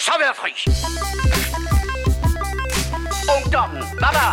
så 0.00 0.12
være 0.24 0.34
fri. 0.40 0.52
Ungdommen, 3.36 3.82
der? 4.16 4.30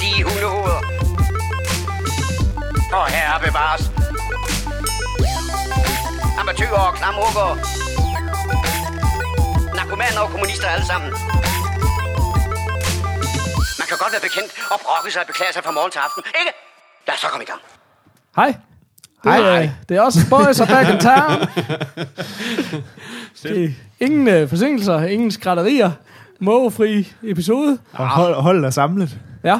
De 0.00 0.24
hundehoveder. 0.24 0.80
Og 2.92 3.06
herre 3.14 3.40
bevares. 3.46 3.82
Amatøger 6.40 6.80
og 6.88 6.94
klamhugger. 6.94 7.48
Narkomaner 9.76 10.20
og 10.20 10.30
kommunister 10.30 10.68
alle 10.68 10.86
sammen. 10.86 11.10
Man 13.80 13.86
kan 13.88 13.96
godt 14.02 14.12
være 14.12 14.24
bekendt 14.28 14.50
og 14.70 14.80
brokke 14.84 15.10
sig 15.12 15.20
og 15.20 15.26
beklage 15.26 15.52
sig 15.52 15.64
fra 15.64 15.70
morgen 15.70 15.90
til 15.90 15.98
aften, 15.98 16.22
ikke? 16.40 16.52
Lad 17.06 17.14
os 17.14 17.20
så 17.20 17.28
komme 17.28 17.44
i 17.44 17.50
gang. 17.52 17.60
Hej. 18.36 18.54
Det, 19.24 19.32
Hej. 19.32 19.64
er, 19.64 19.70
det 19.88 19.96
er 19.96 20.00
også 20.00 20.18
Boys 20.30 20.60
are 20.60 20.68
back 20.74 20.88
in 20.88 20.98
town. 21.00 21.36
det 23.42 23.74
ingen 24.00 24.28
øh, 24.28 24.48
forsinkelser, 24.48 25.02
ingen 25.02 25.30
skrætterier. 25.30 25.90
Mågefri 26.40 27.12
episode. 27.22 27.78
Og 27.92 28.08
hold, 28.08 28.34
hold 28.34 28.64
er 28.64 28.70
samlet. 28.70 29.18
Ja. 29.44 29.58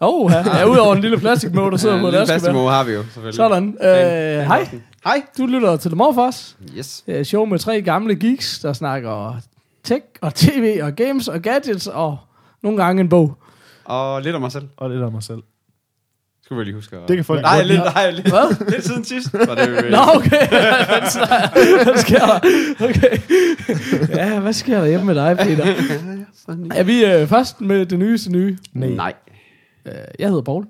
Oh, 0.00 0.32
ja. 0.32 0.58
ja 0.58 0.68
udover 0.68 0.94
en 0.94 1.00
lille 1.00 1.18
plastikmåge, 1.18 1.70
der 1.70 1.76
sidder 1.76 1.94
Ja, 1.96 2.00
på 2.00 2.08
en 2.08 2.12
plastikmåge 2.26 2.70
har 2.70 2.84
vi 2.84 2.92
jo, 2.92 3.02
selvfølgelig. 3.02 3.34
Sådan. 3.34 3.78
Øh, 3.82 4.46
hej. 4.46 4.68
Hej. 5.04 5.22
Du 5.38 5.46
lytter 5.46 5.76
til 5.76 5.90
The 5.90 5.96
Morfars. 5.96 6.56
Yes. 6.76 7.04
Et 7.06 7.26
show 7.26 7.44
med 7.44 7.58
tre 7.58 7.82
gamle 7.82 8.16
geeks, 8.16 8.58
der 8.58 8.72
snakker 8.72 9.36
tech 9.84 10.04
og 10.20 10.34
tv 10.34 10.80
og 10.82 10.92
games 10.92 11.28
og 11.28 11.40
gadgets 11.40 11.86
og 11.86 12.18
nogle 12.62 12.84
gange 12.84 13.00
en 13.00 13.08
bog. 13.08 13.38
Og 13.84 14.22
lidt 14.22 14.34
om 14.34 14.40
mig 14.40 14.52
selv. 14.52 14.68
Og 14.76 14.90
lidt 14.90 15.02
om 15.02 15.12
mig 15.12 15.22
selv. 15.22 15.42
Skal 16.44 16.56
vi 16.58 16.64
lige 16.64 16.74
huske 16.74 16.96
at... 16.96 17.08
Det 17.08 17.16
kan 17.16 17.24
folk 17.24 17.42
Nej, 17.42 17.56
godt 17.56 17.66
lidt, 17.66 17.78
lide. 17.80 17.92
nej, 17.94 18.10
lidt, 18.10 18.28
Hvad? 18.28 18.70
lidt 18.70 18.84
siden 18.84 19.04
sidst. 19.04 19.32
Var 19.32 19.54
det, 19.54 19.68
øh, 19.68 19.90
Nå, 19.90 19.98
okay. 20.14 20.48
hvad 21.84 21.98
sker 21.98 22.18
der? 22.18 22.38
Okay. 22.88 23.18
Ja, 24.16 24.40
hvad 24.40 24.52
sker 24.52 24.80
der 24.80 24.86
hjemme 24.86 25.06
med 25.06 25.14
dig, 25.14 25.36
Peter? 25.38 25.64
Er 26.78 26.82
vi 26.82 27.04
øh, 27.04 27.28
først 27.28 27.60
med 27.60 27.86
det 27.86 27.98
nyeste 27.98 28.32
nye? 28.32 28.58
Nej. 28.72 28.88
Nej. 28.88 29.12
Øh, 29.86 29.92
jeg 30.18 30.28
hedder 30.28 30.42
Paul. 30.42 30.64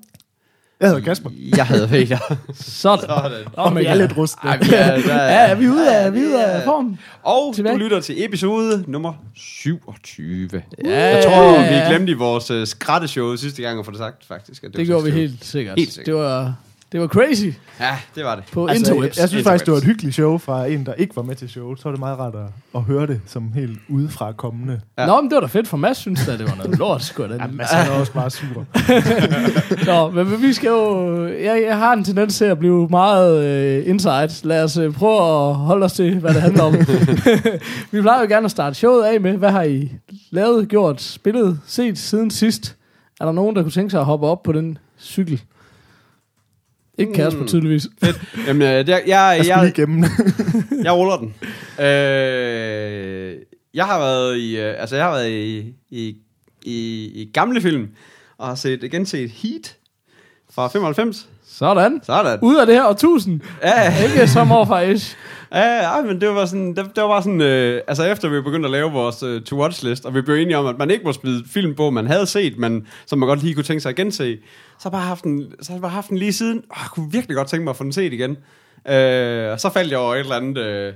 Jeg 0.79 0.87
hedder 0.89 1.01
Kasper. 1.03 1.29
Jeg 1.57 1.65
havde 1.65 1.87
Peter. 1.87 2.17
Sådan. 2.53 3.05
Sådan. 3.05 3.45
Oh, 3.57 3.75
Vi 3.77 3.85
er 3.85 3.95
lidt 3.95 4.17
rustne. 4.17 4.49
Ej, 4.49 4.57
vi 4.57 4.69
er, 4.73 5.01
der, 5.01 5.23
Ja, 5.23 5.47
er 5.47 5.55
vi 5.55 5.67
ude 5.69 5.95
af, 5.95 6.05
er 6.05 6.09
vi 6.09 6.19
ude 6.19 6.45
af 6.45 6.63
form? 6.63 6.97
Og 7.23 7.55
Tilbage. 7.55 7.73
du 7.73 7.79
lytter 7.79 7.99
til 7.99 8.25
episode 8.25 8.83
nummer 8.87 9.13
27. 9.35 10.49
Ja, 10.85 11.15
Jeg 11.15 11.23
tror, 11.25 11.61
ja. 11.61 11.83
vi 11.83 11.89
glemte 11.95 12.11
i 12.11 12.15
vores 12.15 12.51
uh, 12.51 12.67
skrætteshow 12.67 13.35
sidste 13.35 13.61
gang 13.61 13.79
at 13.79 13.85
få 13.85 13.91
det 13.91 13.99
sagt, 13.99 14.25
faktisk. 14.27 14.63
At 14.63 14.71
Det 14.71 14.79
var 14.79 14.85
gjorde 14.85 15.03
vi 15.03 15.09
26. 15.11 15.27
helt 15.29 15.45
sikkert. 15.45 15.79
Helt 15.79 15.93
sikkert. 15.93 16.05
Det 16.05 16.15
var, 16.23 16.55
det 16.95 17.01
var 17.03 17.07
crazy 17.07 17.45
Ja, 17.79 17.97
det 18.15 18.23
var 18.25 18.35
det. 18.35 18.43
på 18.53 18.65
Altså, 18.67 18.79
interwebs. 18.93 19.17
jeg, 19.17 19.21
jeg 19.21 19.29
synes 19.29 19.31
Interwebs. 19.41 19.45
faktisk, 19.45 19.65
det 19.65 19.71
var 19.71 19.77
et 19.77 19.83
hyggeligt 19.83 20.15
show 20.15 20.37
fra 20.37 20.65
en, 20.65 20.85
der 20.85 20.93
ikke 20.93 21.15
var 21.15 21.21
med 21.21 21.35
til 21.35 21.49
showet. 21.49 21.79
Så 21.79 21.83
var 21.83 21.91
det 21.91 21.99
meget 21.99 22.19
rart 22.19 22.35
at, 22.35 22.41
at 22.75 22.81
høre 22.81 23.07
det 23.07 23.21
som 23.25 23.51
helt 23.55 23.79
udefra 23.89 24.31
kommende. 24.31 24.81
Ja. 24.97 25.05
Nå, 25.05 25.21
men 25.21 25.29
det 25.29 25.35
var 25.35 25.41
da 25.41 25.47
fedt 25.47 25.67
for 25.67 25.77
Mads, 25.77 25.97
synes 25.97 26.25
da, 26.25 26.31
det 26.37 26.45
var 26.49 26.55
noget 26.55 26.77
lort, 26.79 27.03
sgu 27.03 27.23
da. 27.23 27.33
Ja, 27.33 27.47
men 27.47 27.65
så 27.69 27.75
er 27.75 27.99
også 27.99 28.13
bare 28.13 28.29
sur. 28.29 28.65
Nå, 29.91 30.11
men 30.11 30.29
men 30.29 30.41
vi 30.41 30.53
skal 30.53 30.67
jo... 30.67 31.27
Jeg, 31.27 31.63
jeg 31.67 31.77
har 31.77 31.93
en 31.93 32.03
tendens 32.03 32.37
til 32.37 32.45
at 32.45 32.59
blive 32.59 32.87
meget 32.89 33.45
øh, 33.45 33.89
insight. 33.89 34.45
Lad 34.45 34.63
os 34.63 34.77
øh, 34.77 34.93
prøve 34.93 35.49
at 35.49 35.55
holde 35.55 35.85
os 35.85 35.93
til, 35.93 36.19
hvad 36.19 36.33
det 36.33 36.41
handler 36.41 36.63
om. 36.63 36.73
vi 37.91 38.01
plejer 38.01 38.21
jo 38.21 38.27
gerne 38.27 38.45
at 38.45 38.51
starte 38.51 38.75
showet 38.75 39.03
af 39.03 39.21
med, 39.21 39.33
hvad 39.37 39.51
har 39.51 39.63
I 39.63 39.91
lavet, 40.31 40.69
gjort, 40.69 41.01
spillet, 41.01 41.59
set 41.65 41.97
siden 41.97 42.31
sidst? 42.31 42.75
Er 43.21 43.25
der 43.25 43.31
nogen, 43.31 43.55
der 43.55 43.61
kunne 43.61 43.71
tænke 43.71 43.91
sig 43.91 43.99
at 43.99 44.05
hoppe 44.05 44.27
op 44.27 44.43
på 44.43 44.51
den 44.51 44.77
cykel? 44.99 45.41
Ikke 46.97 47.13
Kasper, 47.13 47.41
Mm. 47.41 47.47
tydeligvis. 47.47 47.87
Jamen, 48.47 48.61
øh, 48.61 48.67
jeg, 48.67 48.85
jeg, 48.87 49.05
Jeg 49.07 49.47
jeg, 49.47 49.71
gemme 49.75 50.01
det. 50.01 50.11
jeg 50.85 50.93
ruller 50.93 51.17
den. 51.17 51.33
Øh, 51.85 53.35
jeg 53.73 53.85
har 53.85 53.99
været 53.99 54.37
i, 54.37 54.57
øh, 54.59 54.73
altså 54.81 54.95
jeg 54.95 55.05
har 55.05 55.11
været 55.11 55.29
i, 55.31 55.73
i, 55.89 56.15
i, 56.65 57.05
i 57.21 57.29
gamle 57.33 57.61
film, 57.61 57.87
og 58.37 58.47
har 58.47 58.55
set, 58.55 58.91
genset 58.91 59.29
Heat 59.29 59.75
fra 60.53 60.67
95. 60.67 61.29
Sådan. 61.47 61.99
Sådan. 62.03 62.39
Ud 62.41 62.55
af 62.55 62.65
det 62.65 62.75
her 62.75 62.85
årtusind. 62.87 63.39
Ja, 63.63 64.03
Ikke 64.03 64.27
som 64.27 64.51
overfra 64.51 64.81
ish. 64.81 65.15
Ja, 65.51 65.95
ja, 65.95 66.01
men 66.01 66.21
det 66.21 66.29
var 66.29 66.45
sådan, 66.45 66.67
det, 66.75 66.85
det 66.95 67.03
var 67.03 67.07
bare 67.09 67.23
sådan, 67.23 67.41
øh, 67.41 67.81
altså 67.87 68.03
efter 68.03 68.29
vi 68.29 68.41
begyndte 68.41 68.67
at 68.67 68.71
lave 68.71 68.91
vores 68.91 69.23
øh, 69.23 69.41
to-watch 69.41 69.85
list, 69.87 70.05
og 70.05 70.15
vi 70.15 70.21
blev 70.21 70.35
enige 70.35 70.57
om, 70.57 70.65
at 70.65 70.77
man 70.77 70.91
ikke 70.91 71.03
må 71.03 71.13
smide 71.13 71.43
film 71.49 71.75
på, 71.75 71.89
man 71.89 72.07
havde 72.07 72.25
set, 72.25 72.57
men 72.57 72.87
som 73.05 73.19
man 73.19 73.27
godt 73.29 73.43
lige 73.43 73.53
kunne 73.55 73.63
tænke 73.63 73.81
sig 73.81 73.89
at 73.89 73.95
gense, 73.95 74.37
så 74.79 74.89
har 74.89 74.89
jeg 74.89 74.91
bare 74.91 75.07
haft 75.07 75.23
den, 75.23 75.53
så 75.61 75.71
har 75.71 75.75
jeg 75.75 75.81
bare 75.81 75.91
haft 75.91 76.09
den 76.09 76.17
lige 76.17 76.33
siden, 76.33 76.57
og 76.69 76.77
jeg 76.81 76.89
kunne 76.91 77.11
virkelig 77.11 77.35
godt 77.35 77.47
tænke 77.47 77.63
mig 77.63 77.71
at 77.71 77.77
få 77.77 77.83
den 77.83 77.93
set 77.93 78.13
igen. 78.13 78.31
Øh, 78.87 79.51
og 79.51 79.59
så 79.59 79.69
faldt 79.73 79.91
jeg 79.91 79.99
over 79.99 80.15
et 80.15 80.19
eller 80.19 80.35
andet, 80.35 80.57
øh, 80.57 80.93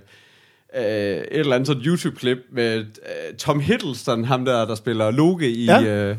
øh, 0.75 0.84
et 0.84 1.28
eller 1.31 1.56
andet 1.56 1.67
sådan 1.67 1.84
YouTube-klip 1.84 2.38
med 2.51 2.78
øh, 2.79 3.35
Tom 3.38 3.59
Hiddleston, 3.59 4.23
ham 4.25 4.45
der, 4.45 4.66
der 4.66 4.75
spiller 4.75 5.12
Loke 5.12 5.51
i... 5.51 5.66
Ja. 5.66 5.84
Øh, 5.84 6.16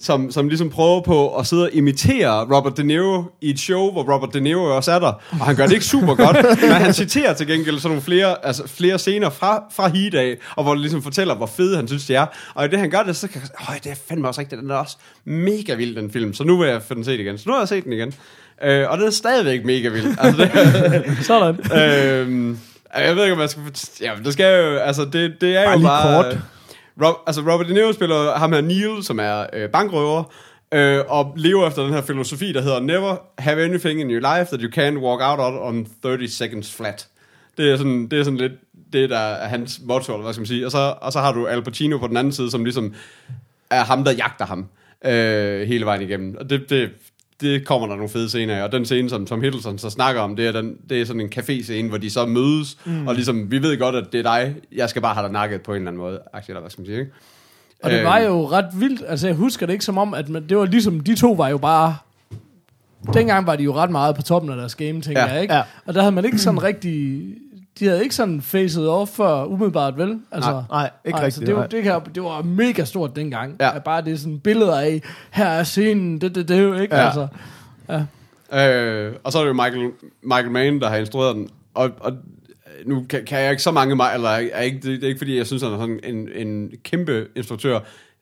som, 0.00 0.30
som 0.30 0.48
ligesom 0.48 0.70
prøver 0.70 1.00
på 1.00 1.36
at 1.36 1.46
sidde 1.46 1.62
og 1.62 1.70
imitere 1.72 2.56
Robert 2.56 2.76
De 2.76 2.84
Niro 2.84 3.24
i 3.40 3.50
et 3.50 3.60
show, 3.60 3.92
hvor 3.92 4.14
Robert 4.14 4.34
De 4.34 4.40
Niro 4.40 4.76
også 4.76 4.92
er 4.92 4.98
der. 4.98 5.12
Og 5.30 5.46
han 5.46 5.56
gør 5.56 5.64
det 5.66 5.72
ikke 5.72 5.84
super 5.84 6.14
godt, 6.14 6.36
men 6.62 6.70
han 6.72 6.92
citerer 6.94 7.34
til 7.34 7.46
gengæld 7.46 7.78
sådan 7.78 7.88
nogle 7.90 8.02
flere, 8.02 8.46
altså 8.46 8.68
flere 8.68 8.98
scener 8.98 9.30
fra, 9.30 9.64
fra 9.72 9.88
Heat 9.88 10.14
af, 10.14 10.36
og 10.56 10.62
hvor 10.64 10.72
det 10.72 10.80
ligesom 10.80 11.02
fortæller, 11.02 11.34
hvor 11.34 11.46
fede 11.46 11.76
han 11.76 11.88
synes, 11.88 12.06
det 12.06 12.16
er. 12.16 12.26
Og 12.54 12.64
i 12.64 12.68
det 12.68 12.78
han 12.78 12.90
gør 12.90 13.02
det, 13.02 13.16
så 13.16 13.28
kan 13.28 13.40
jeg 13.40 13.48
sige, 13.66 13.80
det 13.84 13.90
er 13.92 14.02
fandme 14.08 14.28
også 14.28 14.40
rigtigt, 14.40 14.62
den 14.62 14.70
er 14.70 14.74
også 14.74 14.96
mega 15.24 15.74
vild, 15.74 15.96
den 15.96 16.10
film. 16.10 16.34
Så 16.34 16.44
nu 16.44 16.58
vil 16.58 16.68
jeg 16.68 16.82
få 16.82 16.94
den 16.94 17.04
set 17.04 17.20
igen. 17.20 17.38
Så 17.38 17.44
nu 17.46 17.52
har 17.52 17.60
jeg 17.60 17.68
set 17.68 17.84
den 17.84 17.92
igen. 17.92 18.14
Øh, 18.64 18.90
og 18.90 18.98
den 18.98 19.06
er 19.06 19.10
stadigvæk 19.10 19.64
mega 19.64 19.88
vild. 19.88 20.06
Altså, 20.18 20.42
det, 20.42 21.26
Sådan. 21.26 21.72
øhm, 21.82 22.58
jeg 22.98 23.16
ved 23.16 23.22
ikke, 23.22 23.34
om 23.34 23.40
jeg 23.40 23.50
skal... 23.50 23.62
Ja, 24.00 24.12
det 24.24 24.32
skal 24.32 24.64
jo... 24.64 24.76
Altså, 24.76 25.04
det, 25.04 25.34
det 25.40 25.56
er 25.56 25.64
Bare 25.64 25.78
jo 25.78 25.86
bare... 25.86 26.22
kort. 26.24 26.38
Rob, 27.02 27.14
altså, 27.26 27.40
Robert 27.40 27.68
De 27.68 27.74
Niro 27.74 27.92
spiller 27.92 28.38
ham 28.38 28.52
her 28.52 28.60
Neil, 28.60 29.02
som 29.02 29.18
er 29.18 29.46
øh, 29.52 29.68
bankrøver, 29.70 30.24
øh, 30.74 31.00
og 31.08 31.34
lever 31.36 31.68
efter 31.68 31.82
den 31.82 31.92
her 31.92 32.02
filosofi, 32.02 32.52
der 32.52 32.60
hedder 32.60 32.80
Never 32.80 33.16
have 33.38 33.64
anything 33.64 34.00
in 34.00 34.10
your 34.10 34.38
life 34.38 34.56
that 34.56 34.60
you 34.60 34.70
can 34.70 34.98
walk 34.98 35.20
out 35.22 35.38
on 35.60 35.86
30 36.02 36.28
seconds 36.28 36.74
flat. 36.74 37.08
Det 37.58 37.72
er 37.72 37.76
sådan, 37.76 38.08
det 38.08 38.18
er 38.18 38.24
sådan 38.24 38.38
lidt 38.38 38.52
det, 38.92 39.10
der 39.10 39.18
er 39.18 39.48
hans 39.48 39.80
motto, 39.84 40.12
eller 40.12 40.22
hvad 40.22 40.32
skal 40.32 40.40
man 40.40 40.46
sige. 40.46 40.66
Og 40.66 40.72
så, 40.72 40.94
og 41.00 41.12
så 41.12 41.20
har 41.20 41.32
du 41.32 41.46
Al 41.46 41.62
Pacino 41.62 41.98
på 41.98 42.06
den 42.06 42.16
anden 42.16 42.32
side, 42.32 42.50
som 42.50 42.64
ligesom 42.64 42.94
er 43.70 43.84
ham, 43.84 44.04
der 44.04 44.12
jagter 44.12 44.46
ham 44.46 44.66
øh, 45.04 45.68
hele 45.68 45.84
vejen 45.86 46.02
igennem. 46.02 46.36
Og 46.40 46.50
det, 46.50 46.70
det, 46.70 46.90
det 47.40 47.66
kommer 47.66 47.88
der 47.88 47.94
nogle 47.94 48.08
fede 48.10 48.28
scener 48.28 48.56
af. 48.56 48.62
Og 48.62 48.72
den 48.72 48.84
scene, 48.84 49.10
som 49.10 49.26
Tom 49.26 49.40
Hiddleston 49.42 49.78
så 49.78 49.90
snakker 49.90 50.20
om, 50.20 50.36
det 50.36 50.46
er, 50.46 50.52
den, 50.52 50.76
det 50.88 51.00
er 51.00 51.04
sådan 51.04 51.20
en 51.20 51.30
café-scene, 51.38 51.88
hvor 51.88 51.98
de 51.98 52.10
så 52.10 52.26
mødes, 52.26 52.78
mm. 52.86 53.06
og 53.08 53.14
ligesom, 53.14 53.50
vi 53.50 53.62
ved 53.62 53.78
godt, 53.78 53.94
at 53.94 54.04
det 54.12 54.18
er 54.18 54.22
dig, 54.22 54.56
jeg 54.76 54.90
skal 54.90 55.02
bare 55.02 55.14
have 55.14 55.24
dig 55.24 55.32
nakket 55.32 55.62
på 55.62 55.70
en 55.72 55.76
eller 55.76 55.90
anden 55.90 56.02
måde. 56.02 56.20
Aktie, 56.32 56.52
eller 56.52 56.60
hvad 56.60 56.70
skal 56.70 56.80
man 56.82 56.86
sige, 56.86 56.98
ikke? 56.98 57.12
Og 57.82 57.90
det 57.90 57.96
Øhm. 57.96 58.06
var 58.06 58.18
jo 58.18 58.48
ret 58.48 58.66
vildt. 58.74 59.02
Altså, 59.08 59.26
jeg 59.26 59.36
husker 59.36 59.66
det 59.66 59.72
ikke 59.72 59.84
som 59.84 59.98
om, 59.98 60.14
at 60.14 60.28
man, 60.28 60.48
det 60.48 60.56
var 60.56 60.64
ligesom, 60.64 61.00
de 61.00 61.14
to 61.16 61.32
var 61.32 61.48
jo 61.48 61.58
bare... 61.58 61.96
Dengang 63.14 63.46
var 63.46 63.56
de 63.56 63.62
jo 63.62 63.74
ret 63.74 63.90
meget 63.90 64.16
på 64.16 64.22
toppen 64.22 64.50
af 64.50 64.56
deres 64.56 64.74
game, 64.74 65.00
tænker 65.00 65.20
Ja. 65.20 65.32
jeg, 65.32 65.42
ikke? 65.42 65.54
Ja. 65.54 65.62
Og 65.86 65.94
der 65.94 66.00
havde 66.00 66.14
man 66.14 66.24
ikke 66.24 66.38
sådan 66.38 66.62
rigtig... 66.62 67.22
De 67.78 67.84
havde 67.86 68.02
ikke 68.02 68.14
sådan 68.14 68.42
facet 68.42 68.88
off 68.88 69.10
før 69.10 69.44
umiddelbart, 69.44 69.98
vel? 69.98 70.18
Altså, 70.32 70.50
Nej, 70.50 70.62
Nej, 70.70 70.90
ikke 71.04 71.18
altså, 71.18 71.24
rigtigt. 71.40 71.46
det, 71.46 71.56
var, 71.56 71.66
det, 71.66 71.82
kan, 71.82 72.00
det 72.14 72.22
var 72.22 72.42
mega 72.42 72.84
stort 72.84 73.16
dengang. 73.16 73.56
Ja. 73.60 73.76
At 73.76 73.84
Bare 73.84 74.04
det 74.04 74.12
er 74.12 74.16
sådan 74.16 74.38
billeder 74.40 74.80
af, 74.80 75.02
her 75.30 75.46
er 75.46 75.64
scenen, 75.64 76.20
det, 76.20 76.34
det, 76.34 76.48
det, 76.48 76.62
jo 76.62 76.74
ikke? 76.74 76.96
Ja. 76.96 77.04
Altså, 77.06 77.28
Øh, 78.54 79.12
og 79.24 79.32
så 79.32 79.38
er 79.38 79.42
det 79.42 79.48
jo 79.48 79.52
Michael, 79.52 79.90
Michael 80.22 80.50
Mann, 80.50 80.80
der 80.80 80.88
har 80.88 80.96
instrueret 80.96 81.36
den. 81.36 81.48
Og, 81.74 81.90
og 82.00 82.12
nu 82.86 83.04
kan, 83.10 83.24
kan 83.24 83.40
jeg 83.40 83.50
ikke 83.50 83.62
så 83.62 83.70
mange, 83.70 83.94
ma- 83.94 84.14
eller 84.14 84.28
er 84.28 84.60
ikke, 84.60 84.76
det, 84.76 84.84
det 84.84 85.02
er 85.04 85.08
ikke 85.08 85.18
fordi, 85.18 85.36
jeg 85.36 85.46
synes, 85.46 85.62
han 85.62 85.72
er 85.72 85.78
sådan 85.78 86.00
en, 86.04 86.28
en 86.34 86.70
kæmpe 86.84 87.26
instruktør. 87.36 87.78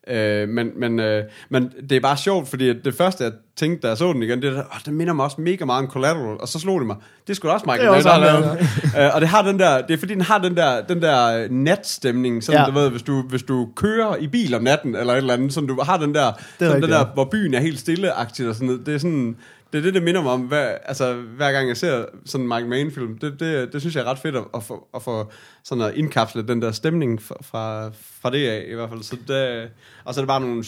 Øh, 0.09 0.49
men, 0.49 0.69
men, 0.75 0.99
øh, 0.99 1.23
men 1.49 1.71
det 1.89 1.95
er 1.95 1.99
bare 1.99 2.17
sjovt, 2.17 2.47
fordi 2.49 2.73
det 2.73 2.93
første, 2.95 3.23
jeg 3.23 3.31
tænkte, 3.55 3.81
da 3.81 3.87
jeg 3.87 3.97
så 3.97 4.13
den 4.13 4.23
igen, 4.23 4.41
det 4.41 4.57
er, 4.57 4.81
det 4.85 4.93
minder 4.93 5.13
mig 5.13 5.25
også 5.25 5.41
mega 5.41 5.65
meget 5.65 5.85
om 5.85 5.91
Collateral, 5.91 6.37
og 6.39 6.47
så 6.47 6.59
slog 6.59 6.79
det 6.79 6.87
mig. 6.87 6.95
Det 7.27 7.35
skulle 7.35 7.53
også 7.53 7.65
Michael 7.69 7.89
også 7.89 8.09
der 8.09 8.15
har 8.15 8.21
lavet. 8.21 8.59
Øh, 9.07 9.15
og 9.15 9.21
det 9.21 9.29
har 9.29 9.41
den 9.41 9.59
der, 9.59 9.81
det 9.81 9.93
er 9.93 9.97
fordi, 9.97 10.13
den 10.13 10.21
har 10.21 10.37
den 10.37 10.57
der, 10.57 10.81
den 10.81 11.01
der 11.01 11.47
natstemning, 11.51 12.43
sådan, 12.43 12.61
Ja. 12.61 12.67
du 12.67 12.71
ved, 12.71 12.89
hvis 12.89 13.01
du, 13.01 13.21
hvis 13.21 13.43
du 13.43 13.67
kører 13.75 14.15
i 14.15 14.27
bil 14.27 14.55
om 14.55 14.63
natten, 14.63 14.95
eller 14.95 15.13
et 15.13 15.17
eller 15.17 15.33
andet, 15.33 15.53
sådan, 15.53 15.67
du 15.67 15.81
har 15.81 15.97
den 15.97 16.13
der, 16.15 16.31
sådan, 16.59 16.81
den 16.81 16.91
der 16.91 17.05
hvor 17.13 17.25
byen 17.25 17.53
er 17.53 17.59
helt 17.59 17.79
stille-agtigt 17.79 18.49
og 18.49 18.55
sådan 18.55 18.67
noget. 18.67 18.85
Det 18.85 18.93
er 18.93 18.97
sådan, 18.97 19.35
det 19.73 19.77
er 19.79 19.81
det, 19.83 19.93
det 19.93 20.03
minder 20.03 20.21
mig 20.21 20.31
om, 20.31 20.41
hver, 20.41 20.65
altså, 20.85 21.13
hver 21.13 21.51
gang 21.51 21.67
jeg 21.67 21.77
ser 21.77 22.05
sådan 22.25 22.43
en 22.43 22.47
Michael 22.47 22.67
Mann-film. 22.67 23.17
Det, 23.17 23.39
det, 23.39 23.73
det 23.73 23.81
synes 23.81 23.95
jeg 23.95 24.01
er 24.01 24.05
ret 24.05 24.19
fedt 24.19 24.35
at, 24.35 24.43
at, 24.55 24.63
få, 24.63 24.87
at 24.95 25.01
få 25.01 25.31
sådan 25.63 25.83
at 25.83 25.93
indkapsle 25.93 26.47
den 26.47 26.61
der 26.61 26.71
stemning 26.71 27.21
fra, 27.21 27.35
fra, 27.41 27.89
fra 28.21 28.31
det 28.31 28.47
af, 28.47 28.65
i 28.71 28.73
hvert 28.75 28.89
fald. 28.89 29.03
Så 29.03 29.15
det, 29.27 29.69
og 30.05 30.13
så 30.13 30.19
er 30.19 30.23
det 30.23 30.27
bare 30.27 30.41
nogle, 30.41 30.63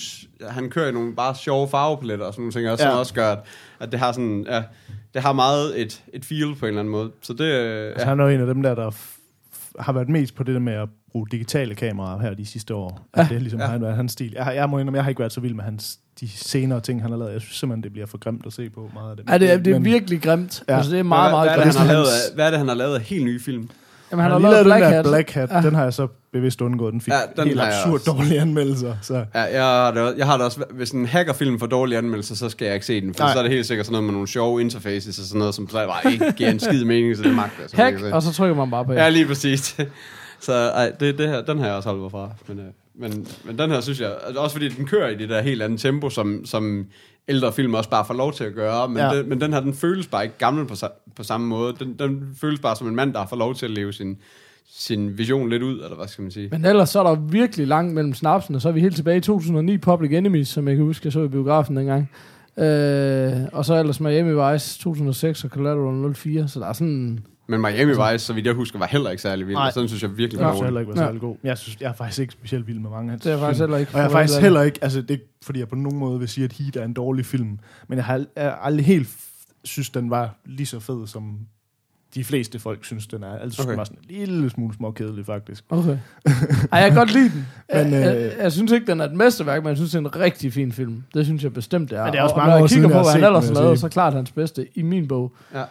han 0.49 0.69
kører 0.69 0.89
i 0.89 0.91
nogle 0.91 1.15
bare 1.15 1.35
sjove 1.35 1.67
farvepaletter 1.69 2.25
og 2.25 2.33
sådan 2.33 2.41
nogle 2.41 2.51
ting, 2.53 2.69
og 2.69 2.79
som 2.79 2.87
Ja. 2.87 2.95
også 2.95 3.13
gør, 3.13 3.31
at, 3.31 3.39
at 3.79 3.91
det 3.91 3.99
har 3.99 4.11
sådan, 4.11 4.45
ja, 4.49 4.63
det 5.13 5.21
har 5.21 5.33
meget 5.33 5.81
et, 5.81 6.03
et 6.13 6.25
feel 6.25 6.55
på 6.55 6.65
en 6.65 6.67
eller 6.67 6.79
anden 6.79 6.91
måde. 6.91 7.11
Så 7.21 7.33
det, 7.33 7.43
Altså, 7.43 8.01
ja, 8.03 8.09
han 8.09 8.19
er 8.19 8.23
jo 8.23 8.29
en 8.29 8.39
af 8.41 8.47
dem 8.47 8.61
der, 8.61 8.75
der 8.75 8.91
har 9.79 9.93
været 9.93 10.09
mest 10.09 10.35
på 10.35 10.43
det 10.43 10.53
der 10.53 10.59
med 10.61 10.73
at 10.73 10.89
bruge 11.11 11.27
digitale 11.31 11.75
kameraer 11.75 12.19
her 12.19 12.33
de 12.33 12.45
sidste 12.45 12.75
år. 12.75 13.07
Ja. 13.17 13.23
Det 13.23 13.35
er 13.35 13.39
ligesom 13.39 13.59
Ja. 13.59 13.77
været 13.77 13.95
hans 13.95 14.11
stil. 14.11 14.31
Jeg, 14.35 14.51
jeg 14.55 14.69
må 14.69 14.79
indrømme, 14.79 14.97
jeg 14.97 15.03
har 15.03 15.09
ikke 15.09 15.19
været 15.19 15.31
så 15.31 15.41
vild 15.41 15.53
med 15.53 15.63
hans, 15.63 15.99
de 16.21 16.29
senere 16.29 16.79
ting, 16.81 17.01
han 17.01 17.11
har 17.11 17.17
lavet. 17.17 17.33
Jeg 17.33 17.41
synes 17.41 17.57
simpelthen, 17.57 17.83
det 17.83 17.91
bliver 17.91 18.07
for 18.07 18.17
grimt 18.17 18.45
at 18.45 18.53
se 18.53 18.69
på 18.69 18.89
meget 18.93 19.09
af 19.11 19.17
det. 19.17 19.25
ja, 19.29 19.37
det, 19.37 19.51
er, 19.51 19.57
det 19.57 19.67
er 19.67 19.73
Men- 19.73 19.85
virkelig 19.85 20.21
grimt. 20.21 20.63
Ja. 20.69 20.77
Altså, 20.77 20.91
det 20.91 20.99
er 20.99 21.03
meget, 21.03 21.23
hvad, 21.31 21.31
meget 21.31 21.49
hvad, 21.49 21.51
er 21.51 21.63
det, 21.65 21.75
grimt. 21.75 21.77
han 21.77 21.87
har 21.87 21.93
lavet 21.93 22.05
af, 22.07 22.35
hvad 22.35 22.45
er 22.45 22.49
det, 22.49 22.57
han 22.59 22.67
har 22.67 22.75
lavet 22.75 22.95
af 22.95 23.01
helt 23.01 23.23
nye 23.25 23.39
film? 23.39 23.69
Jamen, 24.11 24.23
Han 24.23 24.31
han 24.31 24.41
har 24.41 24.49
har 24.49 24.55
lige 24.59 24.65
lavet 24.65 24.79
lavet 24.81 24.81
den 24.95 25.01
Black 25.03 25.29
der 25.33 25.35
Hat. 25.35 25.35
Black 25.45 25.51
Hat. 25.53 25.63
Den 25.63 25.75
har 25.75 25.83
jeg 25.83 25.93
så 25.93 26.07
bevidst 26.33 26.61
undgået. 26.61 26.93
Den 26.93 27.01
fik 27.01 27.13
Ja, 27.13 27.17
ja, 27.19 27.25
den 27.41 27.47
helt 27.47 27.61
absurd 27.61 27.99
dårlige 28.15 28.39
anmeldelser. 28.41 28.95
Så. 29.01 29.13
Ja, 29.35 29.41
jeg 29.41 29.63
har, 29.63 29.91
det, 29.91 30.01
også- 30.01 30.15
jeg 30.17 30.25
har 30.25 30.37
det 30.37 30.45
også, 30.45 30.63
hvis 30.71 30.91
en 30.91 31.05
hackerfilm 31.05 31.59
får 31.59 31.67
dårlige 31.67 31.97
anmeldelser, 31.97 32.35
så 32.35 32.49
skal 32.49 32.65
jeg 32.65 32.73
ikke 32.73 32.85
se 32.85 33.01
den, 33.01 33.13
for 33.13 33.23
Nej. 33.23 33.33
så 33.33 33.39
er 33.39 33.43
det 33.43 33.51
helt 33.51 33.65
sikkert 33.65 33.85
sådan 33.85 33.93
noget 33.93 34.03
med 34.03 34.13
nogle 34.13 34.27
sjove 34.27 34.61
interfaces 34.61 35.19
og 35.19 35.25
sådan 35.25 35.39
noget, 35.39 35.55
som 35.55 35.67
bare 35.67 36.11
ikke 36.11 36.31
giver 36.31 36.49
en 36.49 36.59
skid 36.59 36.83
mening, 36.85 37.17
så 37.17 37.23
det 37.23 37.35
magter 37.35 37.51
jeg. 37.59 37.63
Hack, 37.63 37.69
simpelthen 37.69 38.05
ikke 38.07 38.15
og 38.15 38.21
så 38.23 38.33
trykker 38.33 38.55
man 38.55 38.69
bare 38.71 38.85
på. 38.85 38.93
Ja, 38.93 39.03
ja. 39.03 39.09
lige 39.09 39.25
præcis. 39.25 39.77
så 40.41 40.53
ej, 40.53 40.91
det, 40.99 41.17
det 41.17 41.27
her, 41.29 41.41
den 41.41 41.59
har 41.59 41.65
jeg 41.65 41.75
også 41.75 41.89
holdt 41.89 42.01
mig 42.01 42.11
fra. 42.11 42.29
Men, 42.47 42.59
øh, 42.59 42.65
men, 42.99 43.27
men 43.45 43.59
den 43.59 43.69
her 43.69 43.81
synes 43.81 44.01
jeg, 44.01 44.11
altså 44.25 44.41
også 44.41 44.55
fordi 44.55 44.69
den 44.69 44.85
kører 44.85 45.09
i 45.09 45.15
det 45.15 45.29
der 45.29 45.41
helt 45.41 45.61
andet 45.61 45.79
tempo, 45.79 46.09
som, 46.09 46.45
som 46.45 46.85
ældre 47.27 47.53
film 47.53 47.73
også 47.73 47.89
bare 47.89 48.05
får 48.05 48.13
lov 48.13 48.33
til 48.33 48.43
at 48.43 48.53
gøre, 48.53 48.89
men, 48.89 48.97
Ja. 48.97 49.17
den, 49.17 49.29
men 49.29 49.41
den 49.41 49.53
her, 49.53 49.59
den 49.59 49.73
føles 49.73 50.07
bare 50.07 50.23
ikke 50.23 50.37
gammel 50.37 50.65
på, 50.65 50.75
på 51.15 51.23
samme 51.23 51.47
måde. 51.47 51.73
Den, 51.79 51.93
den 51.99 52.29
føles 52.41 52.59
bare 52.59 52.75
som 52.75 52.87
en 52.87 52.95
mand, 52.95 53.13
der 53.13 53.25
fået 53.29 53.39
lov 53.39 53.55
til 53.55 53.65
at 53.65 53.71
leve 53.71 53.93
sin, 53.93 54.17
sin 54.69 55.17
vision 55.17 55.49
lidt 55.49 55.63
ud, 55.63 55.73
eller 55.73 55.95
hvad 55.95 56.07
skal 56.07 56.21
man 56.21 56.31
sige. 56.31 56.49
Men 56.51 56.65
ellers 56.65 56.89
så 56.89 56.99
er 56.99 57.03
der 57.03 57.15
virkelig 57.15 57.67
langt 57.67 57.93
mellem 57.93 58.13
snapsene, 58.13 58.59
så 58.59 58.67
er 58.69 58.73
vi 58.73 58.79
helt 58.81 58.95
tilbage 58.95 59.17
i 59.17 59.21
2009 59.21 59.77
Public 59.77 60.11
Enemies, 60.13 60.47
som 60.47 60.67
jeg 60.67 60.75
kan 60.75 60.85
huske, 60.85 61.05
jeg 61.05 61.13
så 61.13 61.23
i 61.23 61.27
biografen 61.27 61.77
dengang. 61.77 62.09
Øh, 62.57 63.33
og 63.53 63.65
så 63.65 63.75
ellers 63.79 63.99
Miami 63.99 64.51
Vice 64.53 64.79
2006 64.79 65.43
og 65.43 65.49
Collateral 65.49 66.15
04, 66.15 66.47
så 66.47 66.59
der 66.59 66.65
er 66.67 66.73
sådan... 66.73 67.19
Men 67.49 67.61
Miami 67.61 67.91
Vice, 67.91 68.19
så 68.25 68.33
vidt 68.33 68.45
jeg 68.45 68.53
husker, 68.53 68.79
var 68.79 68.85
heller 68.85 69.09
ikke 69.09 69.21
særlig 69.21 69.47
vild, 69.47 69.57
Nej. 69.57 69.71
sådan 69.71 69.87
synes 69.89 70.03
jeg 70.03 70.17
virkelig 70.17 70.39
var 70.41 70.51
synes 70.51 70.55
jeg 70.55 70.55
dårlig. 70.55 70.65
heller 70.67 70.79
ikke 70.79 70.89
var 70.95 71.01
Ja. 71.01 71.07
særlig 71.07 71.21
god. 71.21 71.35
Jeg, 71.43 71.57
synes, 71.57 71.77
jeg 71.81 71.89
er 71.89 71.93
faktisk 71.93 72.19
ikke 72.19 72.33
specielt 72.33 72.67
vild 72.67 72.79
med 72.79 72.89
mange 72.89 73.05
af 73.05 73.09
hans 73.11 73.21
Det 73.23 73.29
er 73.29 73.33
jeg 73.33 73.39
faktisk 73.39 73.59
heller 73.59 73.77
ikke. 73.77 73.91
Og 73.93 73.99
jeg 73.99 74.05
er 74.05 74.09
faktisk 74.11 74.39
heller 74.39 74.61
ikke, 74.61 74.79
altså 74.81 75.01
det 75.01 75.07
er 75.09 75.13
ikke, 75.13 75.25
fordi 75.43 75.59
jeg 75.59 75.67
på 75.67 75.75
nogen 75.75 75.99
måde 75.99 76.19
vil 76.19 76.27
sige, 76.27 76.45
at 76.45 76.53
Heat 76.53 76.75
er 76.75 76.83
en 76.85 76.93
dårlig 76.93 77.25
film, 77.25 77.59
men 77.87 77.97
jeg 77.97 78.05
har 78.05 78.25
jeg 78.35 78.57
aldrig 78.61 78.85
helt 78.85 79.09
synes, 79.63 79.89
den 79.89 80.09
var 80.09 80.35
lige 80.45 80.67
så 80.67 80.79
fed, 80.79 81.07
som 81.07 81.39
de 82.15 82.23
fleste 82.23 82.59
folk 82.59 82.85
synes, 82.85 83.07
den 83.07 83.23
er. 83.23 83.37
Altså, 83.37 83.61
okay. 83.61 83.69
Den 83.69 83.77
var 83.77 83.83
sådan 83.83 83.97
en 84.09 84.15
lille 84.15 84.49
smule 84.49 84.75
småkedelig, 84.75 85.25
faktisk. 85.25 85.63
Okay. 85.69 85.89
Ej, 86.71 86.79
jeg 86.79 86.89
kan 86.89 86.95
godt 86.97 87.13
lide 87.13 87.29
den. 87.29 87.47
Men, 87.83 87.93
jeg, 87.93 88.15
øh, 88.15 88.21
jeg, 88.23 88.31
jeg, 88.39 88.51
synes 88.51 88.71
ikke, 88.71 88.87
den 88.87 89.01
er 89.01 89.05
et 89.05 89.13
mesterværk, 89.13 89.63
men 89.63 89.67
jeg 89.69 89.77
synes, 89.77 89.91
det 89.91 89.95
er 89.97 89.99
en 90.01 90.15
rigtig 90.15 90.53
fin 90.53 90.71
film. 90.71 91.03
Det 91.13 91.25
synes 91.25 91.43
jeg 91.43 91.53
bestemt, 91.53 91.89
det 91.89 91.97
er. 91.97 92.03
Men 92.03 92.13
det 92.13 92.19
er 92.19 92.23
også 92.23 92.35
og, 92.35 92.39
mange 92.39 92.53
og 92.53 92.57
når 92.59 92.63
år 92.63 92.67
jeg 92.67 92.69
kigger 92.69 92.87
på, 92.89 92.93
hvad 93.03 93.11
han 93.11 93.23
ellers 93.23 93.45
sige. 93.45 93.77
så 93.77 93.89
klart 93.89 94.13
hans 94.13 94.31
bedste 94.31 94.67
i 94.75 94.81
min 94.81 95.07
bog. 95.07 95.33
Ja. 95.53 95.63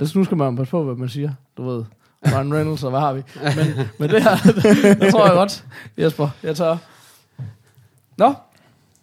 Det, 0.00 0.14
nu 0.14 0.24
skal 0.24 0.36
man 0.36 0.56
passe 0.56 0.70
på, 0.70 0.84
hvad 0.84 0.94
man 0.94 1.08
siger. 1.08 1.30
Du 1.56 1.70
ved, 1.70 1.84
Ryan 2.26 2.54
Reynolds 2.54 2.84
og 2.84 2.90
hvad 2.90 3.00
har 3.00 3.12
vi. 3.12 3.22
Men, 3.56 3.86
men 3.98 4.10
det 4.10 4.22
her, 4.22 4.36
det 5.04 5.10
tror 5.10 5.24
jeg 5.26 5.34
godt, 5.34 5.64
Jesper. 5.98 6.28
Jeg 6.42 6.56
tager. 6.56 6.76
Nå, 8.16 8.34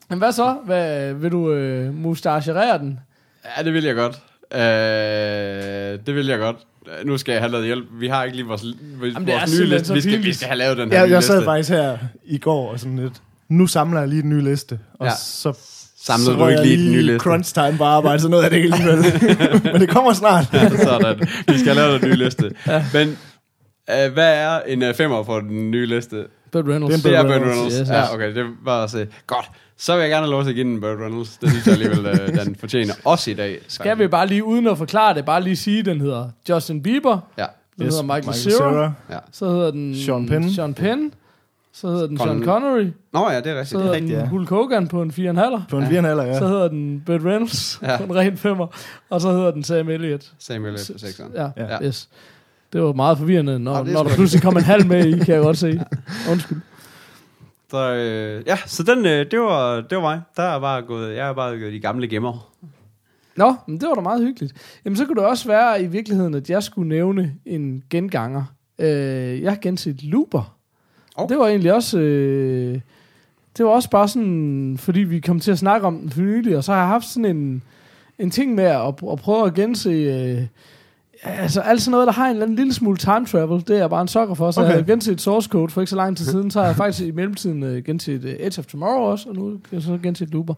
men 0.09 0.17
hvad 0.17 0.31
så? 0.31 0.57
Hvad, 0.65 1.13
vil 1.13 1.31
du 1.31 1.51
øh, 1.51 1.93
mustacherere 1.93 2.77
den? 2.79 2.99
Ja, 3.57 3.63
det 3.63 3.73
vil 3.73 3.83
jeg 3.83 3.95
godt. 3.95 4.21
Øh, 4.53 6.05
det 6.05 6.15
vil 6.15 6.27
jeg 6.27 6.39
godt. 6.39 6.57
Nu 7.05 7.17
skal 7.17 7.31
jeg 7.31 7.41
have 7.41 7.51
noget 7.51 7.65
hjælp. 7.65 7.85
Vi 7.91 8.07
har 8.07 8.23
ikke 8.23 8.37
lige 8.37 8.47
vores, 8.47 8.63
vores 8.99 9.13
Jamen, 9.13 9.29
nye 9.59 9.65
liste. 9.65 9.93
Vi 9.93 10.01
skal, 10.01 10.23
vi 10.23 10.33
skal 10.33 10.47
have 10.47 10.57
lavet 10.57 10.77
den 10.77 10.91
her 10.91 10.97
Jeg, 10.97 11.07
nye 11.07 11.13
jeg 11.13 11.23
sad 11.23 11.35
liste. 11.35 11.45
faktisk 11.45 11.69
her 11.69 11.97
i 12.25 12.37
går 12.37 12.71
og 12.71 12.79
sådan 12.79 12.99
lidt, 12.99 13.21
nu 13.49 13.67
samler 13.67 13.99
jeg 13.99 14.09
lige 14.09 14.21
den 14.21 14.29
nye 14.29 14.41
liste, 14.43 14.79
og 14.99 15.05
Ja. 15.07 15.11
så 15.15 15.53
Samlede 16.05 16.25
så 16.25 16.43
du 16.43 16.47
ikke 16.47 16.61
lige 16.63 16.83
den 16.83 16.91
nye 16.91 17.01
liste? 17.01 17.19
crunch 17.19 17.53
time 17.53 17.77
på 17.77 17.83
arbejde, 17.83 18.19
så 18.19 18.27
nåede 18.27 18.43
jeg 18.43 18.51
det 18.51 18.57
ikke 18.57 18.73
alligevel. 18.75 19.61
Men 19.73 19.81
det 19.81 19.89
kommer 19.89 20.13
snart. 20.13 20.45
Sådan. 20.83 21.19
Vi 21.47 21.57
skal 21.57 21.73
have 21.73 21.87
lavet 21.87 22.01
den 22.01 22.09
nye 22.09 22.15
liste. 22.15 22.51
ja. 22.67 22.85
Men 22.93 23.07
øh, 23.89 24.13
hvad 24.13 24.33
er 24.35 24.59
en 24.67 24.83
uh, 24.83 24.93
femmer 24.95 25.23
på 25.23 25.39
den 25.39 25.71
nye 25.71 25.85
liste? 25.85 26.25
Burt 26.51 26.65
Reynolds. 26.67 26.95
Det 26.95 27.03
Det 27.03 27.15
er 27.15 27.21
Burt 27.23 27.31
Reynolds, 27.31 27.51
Reynolds. 27.55 27.77
yes, 27.79 27.89
ja, 27.89 28.01
yes. 28.03 28.09
okay. 28.13 28.35
Det 28.35 28.45
var 28.65 28.81
også 28.81 29.05
godt. 29.27 29.45
Så 29.77 29.93
vil 29.95 30.01
jeg 30.01 30.09
gerne 30.09 30.21
have 30.25 30.31
lov 30.31 30.43
til 30.43 30.49
at 30.49 30.55
give 30.55 30.67
den 30.67 30.81
Burt 30.81 30.97
Reynolds. 30.99 31.37
Det 31.37 31.49
synes 31.49 31.65
jeg 31.65 31.73
alligevel, 31.73 32.05
øh, 32.05 32.35
den 32.45 32.55
fortjener. 32.59 32.93
Også 33.05 33.31
i 33.31 33.33
dag. 33.33 33.59
Skal 33.67 33.99
vi 33.99 34.07
bare 34.07 34.27
lige, 34.27 34.43
uden 34.43 34.67
at 34.67 34.77
forklare 34.77 35.13
det, 35.13 35.25
bare 35.25 35.43
lige 35.43 35.55
sige, 35.55 35.79
at 35.79 35.85
den 35.85 36.01
hedder 36.01 36.29
Justin 36.49 36.83
Bieber, 36.83 37.19
Ja. 37.37 37.45
den 37.77 37.85
hedder 37.85 38.03
Michael, 38.03 38.25
Michael 38.27 38.51
Cera, 38.57 38.71
Cera. 38.71 38.91
ja. 39.11 39.17
så 39.31 39.49
hedder 39.49 39.71
den 39.71 39.95
Sean 40.05 40.27
Penn. 40.27 40.53
Sean 40.53 40.73
Penn 40.73 41.11
så 41.75 41.87
hedder 41.87 42.07
den 42.07 42.17
Sean 42.17 42.41
Con- 42.41 42.45
Connery, 42.45 42.87
Nå 43.13 43.29
ja, 43.29 43.41
det 43.41 43.47
er 43.47 43.63
så 43.63 43.77
rigtigt. 43.77 43.79
hedder 43.81 43.91
rigtigt, 43.93 44.11
den 44.11 44.19
ja. 44.19 44.27
Hulk 44.29 44.49
Hogan 44.49 44.87
på 44.87 45.01
en 45.01 45.09
4,5, 45.11 45.61
På 45.69 45.77
en 45.77 45.83
ja. 45.83 45.89
virnalder, 45.89 46.23
ja. 46.25 46.39
så 46.39 46.47
hedder 46.47 46.67
den 46.67 47.03
Burt 47.05 47.21
Reynolds 47.25 47.79
Ja. 47.81 47.97
på 47.97 48.03
en 48.03 48.15
ren 48.15 48.37
femmer, 48.37 48.67
og 49.09 49.21
så 49.21 49.31
hedder 49.31 49.51
den 49.51 49.63
Sam 49.63 49.89
Elliott. 49.89 50.33
Samuel 50.39 50.73
L. 50.73 50.77
på 50.93 50.97
sekseren. 50.99 51.31
Ja, 51.35 51.49
Ja. 51.57 51.65
ja. 51.73 51.83
Yes. 51.85 52.09
Det 52.73 52.81
var 52.83 52.93
meget 52.93 53.17
forvirrende, 53.17 53.59
når, 53.59 53.77
Ja, 53.77 53.83
det 53.83 53.89
er 53.89 53.93
når 53.93 54.03
der 54.03 54.15
pludselig 54.15 54.41
kom 54.43 54.57
en 54.57 54.63
halv 54.63 54.87
med 54.87 55.05
i, 55.05 55.19
kan 55.19 55.35
jeg 55.35 55.43
godt 55.43 55.57
se. 55.57 55.81
Undskyld. 56.31 56.61
Så, 57.71 57.93
øh, 57.93 58.43
ja, 58.47 58.57
så 58.65 58.83
den, 58.83 59.05
øh, 59.05 59.25
det, 59.31 59.39
var, 59.39 59.75
det 59.81 59.95
var 59.97 60.01
mig. 60.01 60.21
Der 60.37 60.43
er 60.43 60.59
bare 60.59 60.81
gået, 60.81 61.15
jeg 61.15 61.29
er 61.29 61.33
bare 61.33 61.59
gået 61.59 61.73
de 61.73 61.79
gamle 61.79 62.07
gemmer. 62.07 62.51
Nå, 63.35 63.55
men 63.67 63.79
det 63.79 63.87
var 63.89 63.95
da 63.95 64.01
meget 64.01 64.21
hyggeligt. 64.21 64.53
Jamen, 64.85 64.97
så 64.97 65.05
kunne 65.05 65.21
det 65.21 65.29
også 65.29 65.47
være 65.47 65.81
i 65.83 65.87
virkeligheden, 65.87 66.33
at 66.33 66.49
jeg 66.49 66.63
skulle 66.63 66.89
nævne 66.89 67.33
en 67.45 67.83
genganger. 67.89 68.43
Øh, 68.79 69.41
jeg 69.41 69.51
har 69.51 69.59
genset 69.61 70.03
Looper. 70.03 70.54
Oh. 71.15 71.29
Det 71.29 71.37
var 71.37 71.47
egentlig 71.47 71.73
også... 71.73 71.99
Øh, 71.99 72.79
det 73.57 73.65
var 73.65 73.71
også 73.71 73.89
bare 73.89 74.07
sådan, 74.07 74.75
fordi 74.79 74.99
vi 74.99 75.19
kom 75.19 75.39
til 75.39 75.51
at 75.51 75.57
snakke 75.57 75.87
om 75.87 75.99
den 75.99 76.09
for 76.09 76.21
nylig, 76.21 76.57
og 76.57 76.63
så 76.63 76.71
har 76.71 76.79
jeg 76.79 76.87
haft 76.87 77.05
sådan 77.05 77.37
en, 77.37 77.63
en 78.19 78.31
ting 78.31 78.55
med 78.55 78.63
at, 78.63 78.87
at 79.11 79.19
prøve 79.19 79.45
at 79.45 79.53
gense... 79.53 79.89
Øh, 79.89 80.41
altså 81.23 81.61
alt 81.61 81.81
sådan 81.81 81.91
noget, 81.91 82.07
der 82.07 82.13
har 82.13 82.25
en 82.25 82.31
eller 82.31 82.43
anden 82.43 82.55
lille 82.55 82.73
smule 82.73 82.97
time 82.97 83.25
travel, 83.25 83.67
det 83.67 83.69
er 83.69 83.79
jeg 83.79 83.89
bare 83.89 84.01
en 84.01 84.07
sokker 84.07 84.35
for. 84.35 84.51
Så 84.51 84.59
okay. 84.59 84.67
Okay. 84.67 84.77
jeg 84.77 84.83
har 84.83 84.87
genset 84.93 85.21
Source 85.21 85.49
Code 85.49 85.71
for 85.71 85.81
ikke 85.81 85.89
så 85.89 85.95
lang 85.95 86.17
tid 86.17 86.25
siden, 86.25 86.51
så 86.51 86.59
har 86.59 86.67
jeg 86.67 86.75
faktisk 86.75 87.07
i 87.07 87.11
mellemtiden 87.11 87.63
øh, 87.63 87.83
genset 87.83 88.25
øh, 88.25 88.35
Edge 88.39 88.59
of 88.59 88.65
Tomorrow 88.65 89.11
også, 89.11 89.29
og 89.29 89.35
nu 89.35 89.49
kan 89.49 89.59
jeg 89.71 89.81
så 89.81 89.99
genset 90.03 90.29
Looper. 90.29 90.53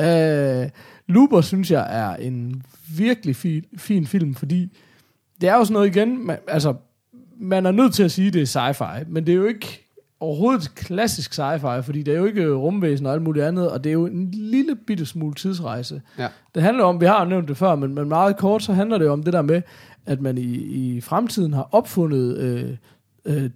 Øh, 0.00 0.68
Looper 1.06 1.40
synes 1.40 1.70
jeg 1.70 1.86
er 1.90 2.16
en 2.16 2.62
virkelig 2.96 3.36
fin, 3.36 3.64
fin 3.76 4.06
film, 4.06 4.34
fordi 4.34 4.78
det 5.40 5.48
er 5.48 5.54
jo 5.54 5.64
sådan 5.64 5.72
noget 5.72 5.96
igen, 5.96 6.26
man, 6.26 6.38
altså 6.48 6.74
man 7.36 7.66
er 7.66 7.70
nødt 7.70 7.94
til 7.94 8.02
at 8.02 8.10
sige, 8.10 8.28
at 8.28 8.34
det 8.34 8.42
er 8.42 8.72
sci-fi, 8.72 9.04
men 9.08 9.26
det 9.26 9.32
er 9.32 9.36
jo 9.36 9.46
ikke 9.46 9.83
overhovedet 10.20 10.74
klassisk 10.74 11.32
sci-fi, 11.32 11.80
fordi 11.80 12.02
det 12.02 12.14
er 12.14 12.18
jo 12.18 12.24
ikke 12.24 12.54
rumvæsen 12.54 13.06
og 13.06 13.12
alt 13.12 13.22
muligt 13.22 13.44
andet, 13.44 13.70
og 13.70 13.84
det 13.84 13.90
er 13.90 13.94
jo 13.94 14.06
en 14.06 14.30
lille 14.30 14.76
bitte 14.86 15.06
smule 15.06 15.34
tidsrejse. 15.34 16.02
Ja. 16.18 16.28
Det 16.54 16.62
handler 16.62 16.84
om, 16.84 17.00
vi 17.00 17.06
har 17.06 17.22
jo 17.22 17.28
nævnt 17.28 17.48
det 17.48 17.56
før, 17.56 17.74
men, 17.74 17.94
men 17.94 18.08
meget 18.08 18.36
kort, 18.36 18.62
så 18.62 18.72
handler 18.72 18.98
det 18.98 19.08
om 19.08 19.22
det 19.22 19.32
der 19.32 19.42
med, 19.42 19.62
at 20.06 20.20
man 20.20 20.38
i, 20.38 20.54
i 20.54 21.00
fremtiden 21.00 21.52
har 21.52 21.68
opfundet 21.72 22.38
øh, 22.38 22.76
øh, 23.24 23.50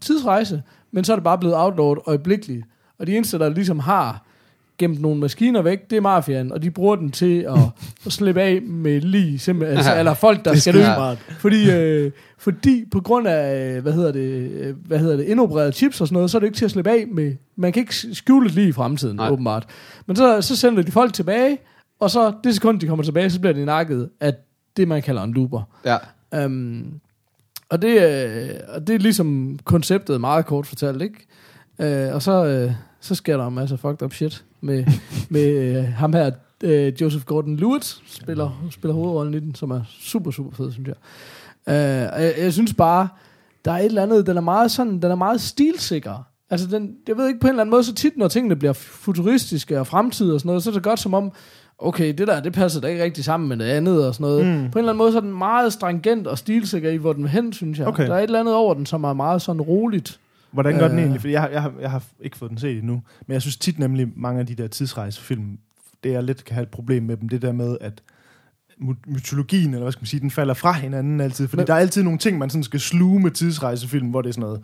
tidsrejse, 0.00 0.62
men 0.90 1.04
så 1.04 1.12
er 1.12 1.16
det 1.16 1.24
bare 1.24 1.38
blevet 1.38 1.56
outlawed 1.56 1.96
øjeblikkeligt. 2.06 2.66
Og 2.98 3.06
de 3.06 3.16
eneste, 3.16 3.38
der 3.38 3.48
ligesom 3.48 3.78
har 3.78 4.26
gemt 4.82 5.00
nogle 5.00 5.20
maskiner 5.20 5.62
væk, 5.62 5.90
det 5.90 5.96
er 5.96 6.00
mafiaen, 6.00 6.52
og 6.52 6.62
de 6.62 6.70
bruger 6.70 6.96
den 6.96 7.10
til 7.10 7.40
at, 7.40 7.58
at 8.06 8.12
slippe 8.12 8.42
af 8.42 8.62
med 8.62 9.00
lige, 9.00 9.38
simpelthen, 9.38 9.76
altså, 9.76 9.98
eller 9.98 10.14
folk, 10.14 10.44
der 10.44 10.50
er 10.50 10.54
skal 10.54 10.74
dø. 10.74 10.84
Fordi, 11.38 11.70
øh, 11.70 12.10
fordi 12.38 12.84
på 12.90 13.00
grund 13.00 13.28
af, 13.28 13.76
øh, 13.76 13.82
hvad 13.82 13.92
hedder 13.92 14.12
det, 14.12 14.50
øh, 14.50 14.76
hvad 14.86 14.98
hedder 14.98 15.16
det, 15.16 15.24
indopererede 15.24 15.72
chips 15.72 16.00
og 16.00 16.08
sådan 16.08 16.14
noget, 16.14 16.30
så 16.30 16.38
er 16.38 16.40
det 16.40 16.46
ikke 16.46 16.56
til 16.56 16.64
at 16.64 16.70
slippe 16.70 16.90
af 16.90 17.06
med, 17.12 17.34
man 17.56 17.72
kan 17.72 17.80
ikke 17.80 17.94
skjule 18.12 18.46
det 18.46 18.54
lige 18.54 18.68
i 18.68 18.72
fremtiden, 18.72 19.16
Nej. 19.16 19.30
Åbenbart. 19.30 19.66
Men 20.06 20.16
så, 20.16 20.40
så 20.40 20.56
sender 20.56 20.82
de 20.82 20.92
folk 20.92 21.12
tilbage, 21.12 21.58
og 22.00 22.10
så 22.10 22.32
det 22.44 22.54
sekund, 22.54 22.80
de 22.80 22.86
kommer 22.86 23.04
tilbage, 23.04 23.30
så 23.30 23.40
bliver 23.40 23.54
de 23.54 23.64
nakket 23.64 24.10
af 24.20 24.34
det, 24.76 24.88
man 24.88 25.02
kalder 25.02 25.22
en 25.22 25.32
looper. 25.32 25.62
Ja. 25.84 25.96
Um, 26.44 27.00
og, 27.68 27.82
det, 27.82 28.02
øh, 28.02 28.48
og 28.68 28.86
det 28.86 28.94
er 28.94 28.98
ligesom 28.98 29.58
konceptet 29.64 30.20
meget 30.20 30.46
kort 30.46 30.66
fortalt, 30.66 31.02
ikke? 31.02 31.26
Uh, 32.08 32.14
og 32.14 32.22
så, 32.22 32.44
øh, 32.44 32.72
så 33.00 33.14
sker 33.14 33.36
der 33.36 33.46
en 33.46 33.54
masse 33.54 33.78
fucked 33.78 34.02
up 34.02 34.12
shit 34.12 34.44
med, 34.62 34.84
med 35.28 35.76
øh, 35.78 35.84
ham 35.84 36.12
her, 36.12 36.30
øh, 36.62 36.92
Joseph 37.00 37.24
Gordon-Levitt, 37.32 38.02
spiller, 38.06 38.66
spiller 38.70 38.94
hovedrollen 38.94 39.34
i 39.34 39.40
den, 39.40 39.54
som 39.54 39.70
er 39.70 39.80
super, 40.00 40.30
super 40.30 40.56
fed, 40.56 40.72
synes 40.72 40.88
jeg. 40.88 40.96
Og 42.12 42.22
jeg, 42.22 42.34
jeg 42.38 42.52
synes 42.52 42.74
bare, 42.74 43.08
der 43.64 43.72
er 43.72 43.78
et 43.78 43.84
eller 43.84 44.02
andet, 44.02 44.26
den 44.26 44.36
er 44.36 44.40
meget 44.40 44.70
sådan, 44.70 44.92
den 45.02 45.10
er 45.10 45.14
meget 45.14 45.40
stilsikker. 45.40 46.26
Altså, 46.50 46.66
den, 46.66 46.90
jeg 47.08 47.16
ved 47.16 47.28
ikke, 47.28 47.40
på 47.40 47.46
en 47.46 47.50
eller 47.50 47.62
anden 47.62 47.70
måde, 47.70 47.84
så 47.84 47.94
tit, 47.94 48.16
når 48.16 48.28
tingene 48.28 48.56
bliver 48.56 48.72
futuristiske 48.72 49.80
og 49.80 49.86
fremtid 49.86 50.32
og 50.32 50.40
sådan 50.40 50.48
noget, 50.48 50.62
så 50.62 50.70
er 50.70 50.74
det 50.74 50.82
godt 50.82 51.00
som 51.00 51.14
om, 51.14 51.32
okay, 51.78 52.14
det 52.18 52.28
der, 52.28 52.40
det 52.40 52.52
passer 52.52 52.80
da 52.80 52.86
ikke 52.86 53.04
rigtig 53.04 53.24
sammen 53.24 53.48
med 53.48 53.56
det 53.56 53.64
andet 53.64 54.06
og 54.06 54.14
sådan 54.14 54.24
noget. 54.24 54.46
Mm. 54.46 54.70
På 54.70 54.78
en 54.78 54.82
eller 54.82 54.92
anden 54.92 54.98
måde, 54.98 55.12
så 55.12 55.18
er 55.18 55.22
den 55.22 55.38
meget 55.38 55.72
stringent 55.72 56.26
og 56.26 56.38
stilsikker 56.38 56.90
i, 56.90 56.96
hvor 56.96 57.12
den 57.12 57.28
hen, 57.28 57.52
synes 57.52 57.78
jeg. 57.78 57.86
Okay. 57.86 58.06
Der 58.06 58.14
er 58.14 58.18
et 58.18 58.22
eller 58.22 58.40
andet 58.40 58.54
over 58.54 58.74
den, 58.74 58.86
som 58.86 59.04
er 59.04 59.12
meget 59.12 59.42
sådan 59.42 59.62
roligt. 59.62 60.20
Hvordan 60.52 60.78
gør 60.78 60.88
den 60.88 60.96
Øh. 60.96 61.02
egentlig? 61.02 61.20
Fordi 61.20 61.32
jeg, 61.32 61.48
jeg, 61.52 61.70
jeg 61.80 61.90
har 61.90 62.02
ikke 62.20 62.36
fået 62.36 62.50
den 62.50 62.58
set 62.58 62.78
endnu. 62.78 63.02
Men 63.26 63.32
jeg 63.32 63.42
synes 63.42 63.56
tit 63.56 63.78
nemlig, 63.78 64.08
mange 64.16 64.40
af 64.40 64.46
de 64.46 64.54
der 64.54 64.68
tidsrejsefilm, 64.68 65.58
det 66.04 66.12
jeg 66.12 66.22
lidt 66.22 66.44
kan 66.44 66.54
have 66.54 66.62
et 66.62 66.68
problem 66.68 67.02
med 67.02 67.16
dem, 67.16 67.28
det 67.28 67.42
der 67.42 67.52
med, 67.52 67.76
at 67.80 68.02
my- 68.80 68.94
mytologien, 69.12 69.70
eller 69.70 69.82
hvad 69.82 69.92
skal 69.92 70.00
man 70.02 70.06
sige, 70.06 70.20
den 70.20 70.30
falder 70.30 70.54
fra 70.54 70.72
hinanden 70.72 71.20
altid. 71.20 71.48
Fordi 71.48 71.60
Men- 71.60 71.66
der 71.66 71.74
er 71.74 71.78
altid 71.78 72.02
nogle 72.02 72.18
ting, 72.18 72.38
man 72.38 72.50
sådan 72.50 72.64
skal 72.64 72.80
sluge 72.80 73.20
med 73.20 73.30
tidsrejsefilm, 73.30 74.06
hvor 74.08 74.22
det 74.22 74.28
er 74.28 74.32
sådan 74.32 74.42
noget, 74.42 74.60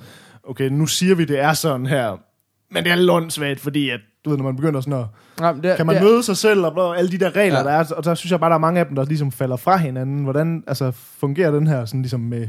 okay, 0.48 0.68
nu 0.68 0.86
siger 0.86 1.14
vi, 1.14 1.24
det 1.24 1.40
er 1.40 1.52
sådan 1.52 1.86
her, 1.86 2.16
men 2.70 2.84
det 2.84 2.92
er 2.92 2.96
lundsvagt, 2.96 3.60
fordi 3.60 3.90
at, 3.90 4.00
du 4.24 4.30
ved, 4.30 4.36
når 4.36 4.44
man 4.44 4.56
begynder 4.56 4.80
sådan 4.80 4.98
at, 5.00 5.06
Jamen, 5.40 5.62
det, 5.62 5.76
kan 5.76 5.86
man 5.86 5.94
det, 5.96 6.04
møde 6.04 6.22
sig 6.22 6.36
selv, 6.36 6.60
og 6.64 6.72
bla- 6.94 6.98
alle 6.98 7.10
de 7.10 7.18
der 7.18 7.36
regler, 7.36 7.58
ja. 7.58 7.64
der 7.64 7.70
er, 7.70 7.84
og 7.96 8.04
der 8.04 8.14
synes 8.14 8.30
jeg 8.32 8.40
bare, 8.40 8.50
der 8.50 8.54
er 8.56 8.60
mange 8.60 8.80
af 8.80 8.86
dem, 8.86 8.94
der 8.96 9.04
ligesom 9.04 9.32
falder 9.32 9.56
fra 9.56 9.76
hinanden. 9.76 10.22
Hvordan 10.24 10.64
altså, 10.66 10.90
fungerer 10.90 11.50
den 11.50 11.66
her 11.66 11.84
sådan 11.84 12.02
ligesom 12.02 12.20
med 12.20 12.48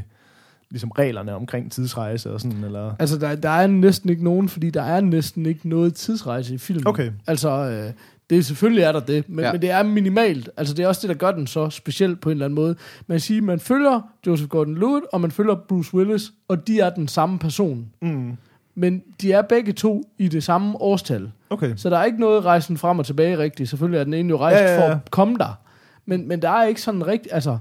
ligesom 0.70 0.90
reglerne 0.90 1.34
omkring 1.34 1.72
tidsrejse 1.72 2.30
og 2.32 2.40
sådan, 2.40 2.64
eller... 2.64 2.92
Altså, 2.98 3.18
der, 3.18 3.34
der 3.34 3.48
er 3.50 3.66
næsten 3.66 4.10
ikke 4.10 4.24
nogen, 4.24 4.48
fordi 4.48 4.70
der 4.70 4.82
er 4.82 5.00
næsten 5.00 5.46
ikke 5.46 5.68
noget 5.68 5.94
tidsrejse 5.94 6.54
i 6.54 6.58
filmen. 6.58 6.86
Okay. 6.86 7.10
Altså, 7.26 7.50
øh, 7.50 7.92
Det 8.30 8.46
selvfølgelig 8.46 8.82
er 8.84 8.92
der 8.92 9.00
det, 9.00 9.28
men, 9.28 9.44
ja. 9.44 9.52
men 9.52 9.62
det 9.62 9.70
er 9.70 9.82
minimalt. 9.82 10.50
Altså 10.56 10.74
det 10.74 10.82
er 10.82 10.88
også 10.88 11.00
det, 11.02 11.08
der 11.08 11.14
gør 11.26 11.32
den 11.32 11.46
så 11.46 11.70
speciel 11.70 12.16
på 12.16 12.28
en 12.28 12.32
eller 12.32 12.44
anden 12.44 12.54
måde. 12.54 12.76
Man 13.06 13.20
siger, 13.20 13.42
man 13.42 13.60
følger 13.60 14.00
Joseph 14.26 14.48
Gordon-Levitt, 14.56 15.06
og 15.12 15.20
man 15.20 15.30
følger 15.30 15.54
Bruce 15.68 15.94
Willis, 15.94 16.32
og 16.48 16.66
de 16.66 16.80
er 16.80 16.90
den 16.90 17.08
samme 17.08 17.38
person. 17.38 17.86
Mm. 18.02 18.36
Men 18.74 19.02
de 19.20 19.32
er 19.32 19.42
begge 19.42 19.72
to 19.72 20.10
i 20.18 20.28
det 20.28 20.44
samme 20.44 20.80
årstal. 20.80 21.30
Okay. 21.50 21.72
Så 21.76 21.90
der 21.90 21.98
er 21.98 22.04
ikke 22.04 22.20
noget 22.20 22.44
rejsen 22.44 22.78
frem 22.78 22.98
og 22.98 23.06
tilbage 23.06 23.38
rigtigt. 23.38 23.68
Selvfølgelig 23.68 23.98
er 24.00 24.04
den 24.04 24.14
ene 24.14 24.28
jo 24.28 24.38
rejst 24.38 24.60
Ja, 24.60 24.64
ja, 24.74 24.80
ja. 24.80 24.88
for 24.88 24.92
at 24.94 25.10
komme 25.10 25.36
der. 25.38 25.58
Men, 26.06 26.28
men 26.28 26.42
der 26.42 26.50
er 26.50 26.64
ikke 26.64 26.82
sådan 26.82 27.06
rigtigt, 27.06 27.34
altså, 27.34 27.58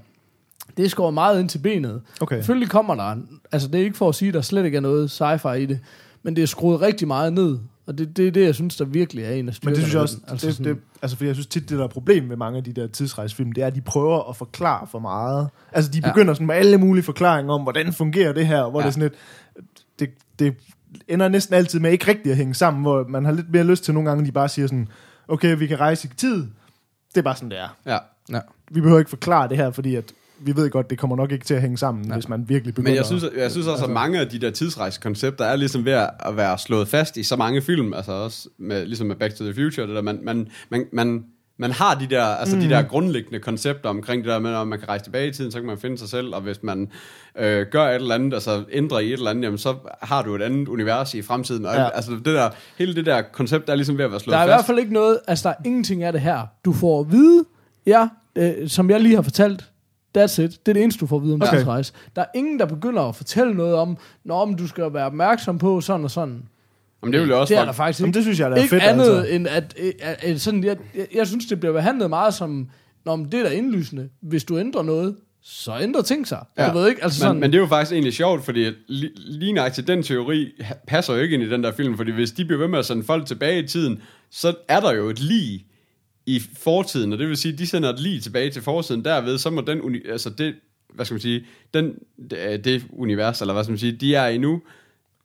det 0.77 0.91
skåret 0.91 1.13
meget 1.13 1.39
ind 1.39 1.49
til 1.49 1.57
benet. 1.59 2.01
Okay. 2.21 2.35
Selvfølgelig 2.35 2.69
kommer 2.69 2.95
der, 2.95 3.15
altså 3.51 3.67
det 3.67 3.79
er 3.79 3.83
ikke 3.85 3.97
for 3.97 4.09
at 4.09 4.15
sige, 4.15 4.27
at 4.29 4.33
der 4.33 4.41
slet 4.41 4.65
ikke 4.65 4.75
er 4.77 4.81
noget 4.81 5.21
sci-fi 5.21 5.53
i 5.53 5.65
det, 5.65 5.79
men 6.23 6.35
det 6.35 6.41
er 6.41 6.45
skruet 6.47 6.81
rigtig 6.81 7.07
meget 7.07 7.33
ned. 7.33 7.57
Og 7.87 7.97
det, 7.97 8.17
det 8.17 8.27
er 8.27 8.31
det, 8.31 8.43
jeg 8.45 8.55
synes, 8.55 8.75
der 8.75 8.85
virkelig 8.85 9.23
er 9.25 9.29
en 9.31 9.37
af 9.37 9.43
Men 9.43 9.53
styrkerne. 9.53 9.75
det 9.75 9.83
synes 9.83 9.93
jeg 9.93 10.01
også, 10.01 10.17
altså, 10.27 10.47
det, 10.47 10.57
det, 10.57 10.77
altså 11.01 11.17
fordi 11.17 11.27
jeg 11.27 11.35
synes 11.35 11.47
tit, 11.47 11.69
det 11.69 11.77
der 11.77 11.83
er 11.83 11.87
problem 11.87 12.29
ved 12.29 12.37
mange 12.37 12.57
af 12.57 12.63
de 12.63 12.73
der 12.73 12.87
tidsrejsefilm, 12.87 13.51
det 13.51 13.63
er, 13.63 13.67
at 13.67 13.75
de 13.75 13.81
prøver 13.81 14.29
at 14.29 14.35
forklare 14.35 14.87
for 14.91 14.99
meget. 14.99 15.49
Altså 15.71 15.91
de 15.91 16.01
Ja. 16.03 16.09
begynder 16.11 16.33
sådan 16.33 16.47
med 16.47 16.55
alle 16.55 16.77
mulige 16.77 17.03
forklaringer 17.03 17.53
om, 17.53 17.61
hvordan 17.61 17.93
fungerer 17.93 18.33
det 18.33 18.47
her, 18.47 18.69
hvor 18.69 18.79
Ja. 18.79 18.85
ja. 18.85 18.91
det 18.91 18.97
er 18.97 18.99
sådan 18.99 19.11
lidt, 19.11 19.13
det, 19.99 20.09
det 20.39 20.55
ender 21.07 21.27
næsten 21.27 21.55
altid 21.55 21.79
med 21.79 21.91
ikke 21.91 22.07
rigtigt 22.07 22.31
at 22.31 22.37
hænge 22.37 22.53
sammen, 22.53 22.81
hvor 22.83 23.05
man 23.09 23.25
har 23.25 23.31
lidt 23.31 23.51
mere 23.51 23.63
lyst 23.63 23.83
til 23.83 23.93
nogle 23.93 24.09
gange, 24.09 24.25
de 24.25 24.31
bare 24.31 24.49
siger 24.49 24.67
sådan, 24.67 24.87
okay, 25.27 25.57
vi 25.57 25.67
kan 25.67 25.79
rejse 25.79 26.07
i 26.07 26.15
tid. 26.17 26.35
Det 27.09 27.17
er 27.17 27.21
bare 27.21 27.35
sådan, 27.35 27.49
det 27.49 27.59
er. 27.59 27.75
Ja. 27.85 27.97
Ja. 28.31 28.39
Vi 28.71 28.81
behøver 28.81 28.99
ikke 28.99 29.09
forklare 29.09 29.49
det 29.49 29.57
her, 29.57 29.71
fordi 29.71 29.95
at 29.95 30.13
vi 30.41 30.55
ved 30.55 30.69
godt, 30.69 30.89
det 30.89 30.97
kommer 30.97 31.15
nok 31.15 31.31
ikke 31.31 31.45
til 31.45 31.53
at 31.53 31.61
hænge 31.61 31.77
sammen, 31.77 32.05
Ja. 32.07 32.13
hvis 32.13 32.29
man 32.29 32.49
virkelig 32.49 32.73
begynder 32.75 32.89
Men 32.91 32.97
jeg 32.97 33.05
synes, 33.05 33.23
jeg 33.37 33.51
synes 33.51 33.67
også, 33.67 33.71
altså- 33.71 33.85
at 33.85 33.91
mange 33.91 34.19
af 34.19 34.27
de 34.27 34.39
der 34.39 34.51
tidsrejsekoncepter 34.51 35.45
er 35.45 35.55
ligesom 35.55 35.85
ved 35.85 35.91
at 35.93 36.09
at 36.19 36.37
være 36.37 36.57
slået 36.57 36.87
fast 36.87 37.17
i 37.17 37.23
så 37.23 37.35
mange 37.35 37.61
film, 37.61 37.93
altså 37.93 38.11
også 38.11 38.49
med, 38.59 38.85
ligesom 38.85 39.07
med 39.07 39.15
Back 39.15 39.35
to 39.35 39.43
the 39.43 39.53
Future, 39.53 39.87
det 39.87 39.95
der, 39.95 40.01
man, 40.01 40.19
man, 40.23 40.47
man, 40.69 40.85
man, 40.93 41.23
man 41.57 41.71
har 41.71 41.95
de 41.95 42.07
der, 42.09 42.23
altså 42.23 42.55
mm. 42.55 42.61
de 42.61 42.69
der 42.69 42.81
grundlæggende 42.81 43.39
koncepter 43.39 43.89
omkring 43.89 44.23
det 44.23 44.29
der 44.31 44.39
med, 44.39 44.55
at 44.55 44.67
man 44.67 44.79
kan 44.79 44.89
rejse 44.89 45.03
tilbage 45.03 45.27
i 45.27 45.31
tiden, 45.31 45.51
så 45.51 45.57
kan 45.59 45.67
man 45.67 45.77
finde 45.77 45.97
sig 45.97 46.09
selv, 46.09 46.35
og 46.35 46.41
hvis 46.41 46.63
man 46.63 46.87
øh, 47.39 47.65
gør 47.71 47.83
et 47.83 47.95
eller 47.95 48.15
andet, 48.15 48.33
altså 48.33 48.63
ændrer 48.71 48.99
i 48.99 49.07
et 49.07 49.13
eller 49.13 49.29
andet, 49.29 49.43
jamen 49.43 49.57
så 49.57 49.75
har 50.01 50.21
du 50.21 50.35
et 50.35 50.41
andet 50.41 50.67
univers 50.67 51.13
i 51.13 51.21
fremtiden. 51.21 51.65
Og, 51.65 51.75
ja. 51.75 51.89
Altså 51.89 52.11
det 52.11 52.25
der, 52.25 52.49
hele 52.77 52.95
det 52.95 53.05
der 53.05 53.21
koncept 53.21 53.69
er 53.69 53.75
ligesom 53.75 53.97
ved 53.97 54.05
at 54.05 54.11
være 54.11 54.19
slået 54.19 54.33
Der 54.33 54.39
er 54.39 54.43
i 54.45 54.47
fast. 54.47 54.55
hvert 54.57 54.65
fald 54.65 54.79
ikke 54.79 54.93
noget, 54.93 55.19
altså 55.27 55.49
der 55.49 55.55
er 55.55 55.59
ingenting 55.65 56.03
af 56.03 56.11
det 56.11 56.21
her. 56.21 56.41
Du 56.65 56.73
får 56.73 56.99
at 56.99 57.11
vide, 57.11 57.45
ja, 57.85 58.07
øh, 58.35 58.67
som 58.69 58.89
jeg 58.89 58.99
lige 59.01 59.15
har 59.15 59.21
fortalt, 59.21 59.69
that's 60.17 60.41
it. 60.41 60.51
Det 60.51 60.67
er 60.67 60.73
det 60.73 60.83
eneste, 60.83 60.99
du 60.99 61.07
får 61.07 61.15
at 61.15 61.23
vide 61.23 61.33
om 61.33 61.41
Okay. 61.41 61.55
tidsrejse. 61.57 61.93
Der 62.15 62.21
er 62.21 62.25
ingen, 62.35 62.59
der 62.59 62.65
begynder 62.65 63.01
at 63.01 63.15
fortælle 63.15 63.53
noget 63.53 63.75
om, 63.75 63.97
når 64.23 64.41
om 64.41 64.53
du 64.53 64.67
skal 64.67 64.93
være 64.93 65.05
opmærksom 65.05 65.57
på 65.57 65.81
sådan 65.81 66.03
og 66.03 66.11
sådan. 66.11 66.43
Jamen, 67.03 67.13
det 67.13 67.21
vil 67.21 67.27
jeg 67.29 67.37
også 67.37 67.53
det 67.53 67.61
er 67.61 67.65
der 67.65 67.71
faktisk 67.71 67.99
Jamen, 67.99 68.09
ikke. 68.09 68.15
det 68.17 68.23
synes 68.23 68.39
jeg, 68.39 68.49
der 68.49 68.55
er 68.57 68.61
ikke 68.61 68.69
fedt, 68.69 68.83
andet 68.83 69.17
altså. 69.17 69.33
end 69.33 69.47
at, 69.47 69.75
at, 70.01 70.23
at, 70.23 70.41
sådan, 70.41 70.63
jeg, 70.63 70.77
jeg, 70.95 71.07
jeg 71.15 71.27
synes, 71.27 71.45
det 71.45 71.59
bliver 71.59 71.73
behandlet 71.73 72.09
meget 72.09 72.33
som, 72.33 72.69
når 73.05 73.15
det 73.15 73.33
er 73.33 73.43
da 73.43 73.49
indlysende. 73.49 74.09
Hvis 74.21 74.43
du 74.43 74.59
ændrer 74.59 74.83
noget, 74.83 75.15
så 75.43 75.79
ændrer 75.81 76.01
ting 76.01 76.27
sig. 76.27 76.45
Ja. 76.57 76.69
Du 76.69 76.77
ved 76.77 76.89
ikke, 76.89 77.03
altså 77.03 77.19
sådan, 77.19 77.35
Men, 77.35 77.41
men 77.41 77.51
det 77.51 77.57
er 77.57 77.61
jo 77.61 77.67
faktisk 77.67 77.91
egentlig 77.91 78.13
sjovt, 78.13 78.45
fordi 78.45 78.71
li, 78.87 79.09
lige 79.15 79.53
nok 79.53 79.73
til 79.73 79.87
den 79.87 80.03
teori 80.03 80.51
passer 80.87 81.13
jo 81.13 81.19
ikke 81.19 81.33
ind 81.33 81.43
i 81.43 81.49
den 81.49 81.63
der 81.63 81.71
film, 81.71 81.97
fordi 81.97 82.11
hvis 82.11 82.31
de 82.31 82.45
bliver 82.45 82.59
ved 82.59 82.67
med 82.67 82.79
at 82.79 82.85
sende 82.85 83.03
folk 83.03 83.25
tilbage 83.25 83.63
i 83.63 83.67
tiden, 83.67 84.01
så 84.31 84.53
er 84.67 84.79
der 84.79 84.93
jo 84.93 85.09
et 85.09 85.19
lig 85.19 85.65
i 86.35 86.41
fortiden, 86.63 87.13
og 87.13 87.19
det 87.19 87.27
vil 87.27 87.37
sige, 87.37 87.53
at 87.53 87.59
de 87.59 87.67
sender 87.67 87.89
et 87.89 87.99
lig 87.99 88.23
tilbage 88.23 88.49
til 88.49 88.61
fortiden, 88.61 89.05
derved 89.05 89.37
så 89.37 89.49
må 89.49 89.61
den, 89.61 89.81
uni, 89.81 89.97
altså 90.11 90.29
det, 90.29 90.55
hvad 90.93 91.05
skal 91.05 91.13
man 91.13 91.21
sige, 91.21 91.45
den, 91.73 91.93
det, 92.29 92.65
det 92.65 92.85
univers, 92.91 93.41
eller 93.41 93.53
hvad 93.53 93.63
skal 93.63 93.71
man 93.71 93.79
sige, 93.79 93.91
de 93.91 94.15
er 94.15 94.27
i 94.27 94.37
nu, 94.37 94.61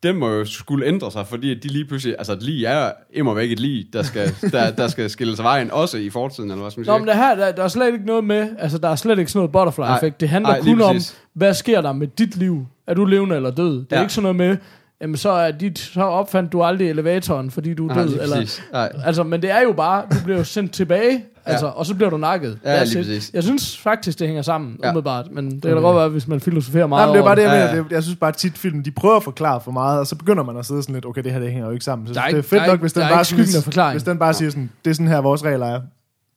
den 0.03 0.15
må 0.15 0.29
jo 0.29 0.45
skulle 0.45 0.85
ændre 0.87 1.11
sig, 1.11 1.27
fordi 1.27 1.53
de 1.53 1.67
lige 1.67 1.85
pludselig, 1.85 2.15
altså 2.17 2.33
et 2.33 2.43
lig 2.43 2.65
er 2.65 2.91
immer 3.13 3.33
væk 3.33 3.51
et 3.51 3.59
lig, 3.59 3.85
der 3.93 4.03
skal, 4.03 4.31
der, 4.51 4.71
der 4.71 4.87
skal 4.87 5.09
skille 5.09 5.35
sig 5.35 5.43
vejen, 5.43 5.71
også 5.71 5.97
i 5.97 6.09
fortiden, 6.09 6.51
eller 6.51 6.61
hvad 6.61 6.71
skal 6.71 6.81
man 6.81 6.85
Nå, 6.87 6.93
sige. 6.93 6.99
men 6.99 7.07
det 7.07 7.15
her, 7.15 7.35
der, 7.35 7.51
der 7.51 7.63
er 7.63 7.67
slet 7.67 7.93
ikke 7.93 8.05
noget 8.05 8.23
med, 8.23 8.49
altså 8.59 8.77
der 8.77 8.89
er 8.89 8.95
slet 8.95 9.19
ikke 9.19 9.31
sådan 9.31 9.39
noget 9.39 9.51
butterfly-effekt. 9.51 10.19
Det 10.21 10.29
handler 10.29 10.55
lige 10.63 10.75
kun 10.75 10.81
om, 10.81 10.95
præcis. 10.95 11.17
hvad 11.33 11.53
sker 11.53 11.81
der 11.81 11.93
med 11.93 12.07
dit 12.07 12.37
liv? 12.37 12.65
Er 12.87 12.93
du 12.93 13.05
levende 13.05 13.35
eller 13.35 13.51
død? 13.51 13.73
Det 13.77 13.85
er 13.91 13.95
Ja. 13.95 14.01
ikke 14.01 14.13
sådan 14.13 14.23
noget 14.23 14.35
med, 14.35 14.57
jamen 15.05 15.17
så, 15.17 15.29
er 15.29 15.51
dit, 15.51 15.79
så 15.79 16.01
opfandt 16.01 16.51
du 16.51 16.63
aldrig 16.63 16.89
elevatoren, 16.89 17.51
fordi 17.51 17.73
du 17.73 17.87
er 17.87 17.93
Nej, 17.93 18.03
død. 18.03 18.09
lige 18.09 18.21
eller. 18.23 18.59
Nej. 18.73 18.91
altså, 19.05 19.23
men 19.23 19.41
det 19.41 19.51
er 19.51 19.61
jo 19.61 19.71
bare, 19.73 20.03
du 20.11 20.15
bliver 20.23 20.37
jo 20.37 20.43
sendt 20.43 20.71
tilbage, 20.71 21.23
altså, 21.45 21.65
og 21.65 21.85
så 21.85 21.95
bliver 21.95 22.09
du 22.09 22.17
nakket. 22.17 22.59
Ja, 22.65 22.83
lige 22.83 22.97
præcis. 22.97 23.31
Jeg 23.33 23.43
synes 23.43 23.77
faktisk, 23.77 24.19
det 24.19 24.27
hænger 24.27 24.41
sammen, 24.43 24.75
Ja. 24.81 24.87
ja. 24.87 24.91
umiddelbart. 24.91 25.25
Men 25.31 25.51
det 25.51 25.61
kan 25.61 25.71
da 25.75 25.79
godt 25.79 25.95
være, 25.97 26.09
hvis 26.09 26.27
man 26.27 26.39
filosoferer 26.39 26.87
meget 26.87 27.01
Nej, 27.01 27.07
men 27.07 27.13
det 27.15 27.19
er 27.21 27.25
bare 27.25 27.35
det, 27.35 27.41
jeg 27.41 27.49
Ja, 27.67 27.71
mener. 27.71 27.85
ja. 27.89 27.95
Jeg 27.95 28.03
synes 28.03 28.17
bare 28.19 28.31
tit 28.31 28.57
film, 28.57 28.83
de 28.83 28.91
prøver 28.91 29.15
at 29.15 29.23
forklare 29.23 29.61
for 29.61 29.71
meget, 29.71 29.99
og 29.99 30.07
så 30.07 30.15
begynder 30.15 30.43
man 30.43 30.57
at 30.57 30.65
sidde 30.65 30.83
sådan 30.83 30.95
lidt, 30.95 31.05
okay, 31.05 31.23
det 31.23 31.31
her 31.31 31.39
det 31.39 31.51
hænger 31.51 31.65
jo 31.67 31.71
ikke 31.73 31.85
sammen. 31.85 32.07
Så 32.07 32.13
Der 32.13 32.19
er 32.21 32.25
det 32.25 32.33
er 32.33 32.37
ikke- 32.37 32.49
fedt 32.49 32.59
der 32.59 32.63
er 32.63 32.67
nok, 32.67 32.73
ikke- 32.73 32.81
hvis 32.81 32.93
den 32.93 33.01
bare, 33.01 33.19
ikke 33.39 33.45
sådan- 33.73 33.91
hvis 33.91 34.03
den 34.03 34.17
bare 34.19 34.33
siger 34.33 34.49
sådan, 34.51 34.69
det 34.85 34.91
er 34.91 34.95
sådan 34.95 35.07
her, 35.07 35.21
vores 35.21 35.43
regler 35.43 35.65
er. 35.65 35.81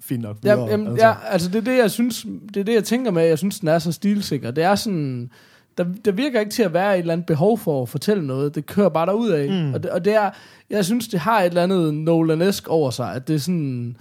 Fint 0.03 0.23
nok. 0.23 0.37
Ja, 0.45 0.55
videre, 0.55 0.71
jamen, 0.71 0.87
altså. 0.89 1.07
ja, 1.07 1.15
altså 1.31 1.49
det 1.49 1.57
er 1.57 1.63
det, 1.73 1.79
jeg 1.79 1.91
synes, 1.91 2.27
det 2.55 2.61
er 2.61 2.65
det, 2.65 2.75
jeg 2.75 2.85
tænker 2.85 3.11
med, 3.11 3.23
jeg 3.23 3.39
synes, 3.39 3.59
den 3.61 3.69
er 3.69 3.79
så 3.79 3.93
stilsikker. 3.93 4.51
Det 4.51 4.65
er 4.65 4.75
sådan, 4.75 5.31
der, 5.79 5.85
der 6.05 6.13
virker 6.13 6.41
ikke 6.41 6.53
til 6.53 6.63
at 6.63 6.73
være 6.73 6.95
et 6.95 6.99
eller 6.99 7.13
andet 7.13 7.27
behov 7.27 7.59
for 7.59 7.83
at 7.83 7.89
fortælle 7.89 8.27
noget. 8.27 8.55
Det 8.55 8.67
kører 8.67 8.89
bare 8.89 9.07
derud 9.07 9.31
af. 9.31 9.51
Mm. 9.51 9.75
Og, 9.75 9.83
det, 9.83 9.91
og 9.91 10.05
det 10.05 10.15
er, 10.15 10.31
jeg 10.71 10.85
synes, 10.85 11.09
det 11.09 11.21
har 11.21 11.41
et 11.41 11.47
eller 11.47 11.63
andet 11.63 11.95
Nolan-esk 11.95 12.69
over 12.69 12.91
sig, 12.91 13.15
at 13.15 13.29
det 13.29 13.35
er 13.35 13.39
sådan, 13.39 13.97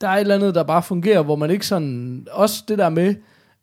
der 0.00 0.08
er 0.08 0.16
et 0.16 0.20
eller 0.20 0.34
andet, 0.34 0.54
der 0.54 0.62
bare 0.62 0.82
fungerer, 0.82 1.22
hvor 1.22 1.36
man 1.36 1.50
ikke 1.50 1.66
sådan, 1.66 2.26
også 2.30 2.64
det 2.68 2.78
der 2.78 2.88
med, 2.88 3.14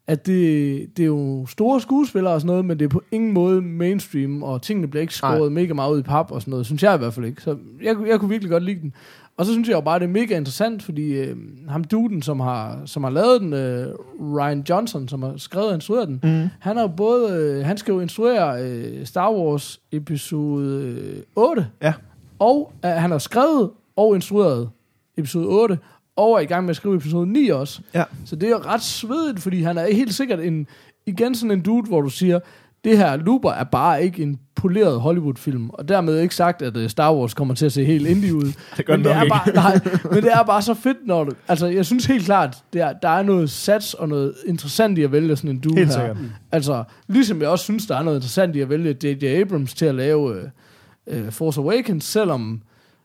at 0.08 0.26
det, 0.26 0.98
det 0.98 1.04
er 1.04 1.08
jo 1.08 1.46
store 1.46 1.82
skuespillere 1.82 2.34
og 2.34 2.42
sådan 2.42 2.48
noget, 2.48 2.66
men 2.66 2.80
det 2.80 2.86
er 2.86 2.90
på 2.90 3.02
ingen 3.12 3.32
måde 3.32 3.62
mainstream, 3.62 4.44
og 4.44 4.62
tingene 4.62 4.88
bliver 4.88 5.02
ikke 5.02 5.16
skåret 5.16 5.52
mega 5.52 5.74
meget 5.74 5.94
ud 5.94 6.00
i 6.00 6.04
pap 6.04 6.32
og 6.32 6.42
sådan 6.42 6.52
noget, 6.52 6.66
synes 6.66 6.84
jeg 6.84 6.96
i 6.96 6.98
hvert 6.98 7.14
fald 7.14 7.26
ikke. 7.26 7.42
Så 7.42 7.58
jeg, 7.82 7.96
jeg 8.08 8.20
kunne 8.20 8.30
virkelig 8.30 8.52
godt 8.52 8.64
lide 8.64 8.82
den. 8.82 8.94
Og 9.38 9.46
så 9.46 9.52
synes 9.52 9.68
jeg 9.70 9.76
jo 9.76 9.82
bare, 9.82 10.00
det 10.00 10.06
er 10.06 10.10
mega 10.10 10.38
interessant, 10.38 10.84
fordi 10.84 11.12
øh, 11.14 11.38
ham 11.70 11.84
duden, 11.84 12.22
som 12.22 12.40
har, 12.40 12.82
som 12.86 13.04
har 13.04 13.12
lavet 13.12 13.42
den, 13.42 13.54
øh, 13.54 13.88
Ryan 14.20 14.66
Johnson, 14.70 15.08
som 15.08 15.24
har 15.24 15.34
skrevet 15.38 15.68
og 15.68 15.74
instrueret 15.76 16.08
den, 16.08 16.20
mm. 16.24 16.50
han 16.60 16.78
har 16.78 16.88
både, 16.88 17.34
øh, 17.60 17.66
han 17.66 17.78
skal 17.78 17.92
jo 17.92 18.00
instruere 18.00 18.64
øh, 18.64 19.06
Star 19.06 19.32
Wars 19.34 19.80
episode 19.92 20.66
øh, 20.84 21.22
8, 21.36 21.68
Ja. 21.82 21.94
og 22.40 22.74
øh, 22.86 22.92
han 22.92 23.12
har 23.12 23.18
skrevet 23.18 23.70
og 23.96 24.16
instrueret 24.16 24.70
episode 25.18 25.48
8, 25.48 25.80
og 26.16 26.32
er 26.36 26.40
i 26.40 26.46
gang 26.46 26.64
med 26.66 26.70
at 26.70 26.76
skrive 26.76 26.96
episode 26.96 27.28
9 27.32 27.50
også. 27.50 27.82
Ja. 27.94 28.04
Så 28.26 28.36
det 28.36 28.48
er 28.48 28.52
jo 28.52 28.58
ret 28.66 28.82
svedigt, 28.82 29.40
fordi 29.40 29.62
han 29.62 29.78
er 29.78 29.94
helt 29.94 30.14
sikkert 30.14 30.40
en, 30.40 30.68
igen 31.06 31.36
sådan 31.36 31.52
en 31.52 31.62
dude, 31.62 31.88
hvor 31.88 32.02
du 32.02 32.10
siger, 32.10 32.40
det 32.86 32.98
her 32.98 33.16
Looper 33.18 33.52
er 33.52 33.64
bare 33.64 34.04
ikke 34.04 34.24
en 34.24 34.40
poleret 34.56 35.02
Hollywood-film, 35.02 35.70
og 35.70 35.88
dermed 35.88 36.20
ikke 36.20 36.36
sagt, 36.36 36.62
at 36.62 36.78
uh, 36.78 36.88
Star 36.88 37.14
Wars 37.16 37.34
kommer 37.34 37.54
til 37.54 37.66
at 37.66 37.72
se 37.72 37.86
helt 37.86 38.08
indie 38.08 38.36
ud. 38.36 38.44
Det 38.78 38.86
gør 38.86 38.96
men, 38.98 39.06
det 39.06 39.12
er 39.12 39.30
bare, 39.30 39.54
nej, 39.54 39.80
men 40.12 40.24
det 40.24 40.34
er 40.34 40.44
bare 40.44 40.62
så 40.62 40.74
fedt, 40.74 40.98
når 41.06 41.24
du... 41.24 41.32
Altså, 41.48 41.68
jeg 41.68 41.86
synes 41.86 42.06
helt 42.06 42.26
klart, 42.26 42.58
det 42.74 42.82
er, 42.82 42.94
der 42.94 43.10
er 43.10 43.24
noget 43.24 43.50
sats 43.50 43.94
og 43.94 44.10
noget 44.10 44.34
interessant 44.46 44.98
i 44.98 45.04
at 45.04 45.12
vælge 45.12 45.36
sådan 45.36 45.50
en 45.50 45.62
Helt 45.64 45.78
her. 45.78 45.94
sikkert. 45.94 46.18
Altså, 46.52 46.84
ligesom 47.08 47.42
jeg 47.42 47.50
også 47.50 47.64
synes, 47.64 47.86
der 47.88 47.98
er 47.98 48.04
noget 48.04 48.18
interessant 48.18 48.56
i 48.56 48.60
at 48.60 48.70
vælge 48.70 48.96
J.J. 49.04 49.24
Abrams 49.26 49.74
til 49.74 49.86
at 49.86 49.96
lave 49.96 50.20
uh, 50.32 51.18
uh, 51.18 51.30
Force 51.30 51.62
Awakens, 51.62 52.04
selvom 52.04 52.62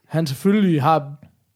han 0.07 0.27
selvfølgelig 0.27 0.81
har 0.81 1.11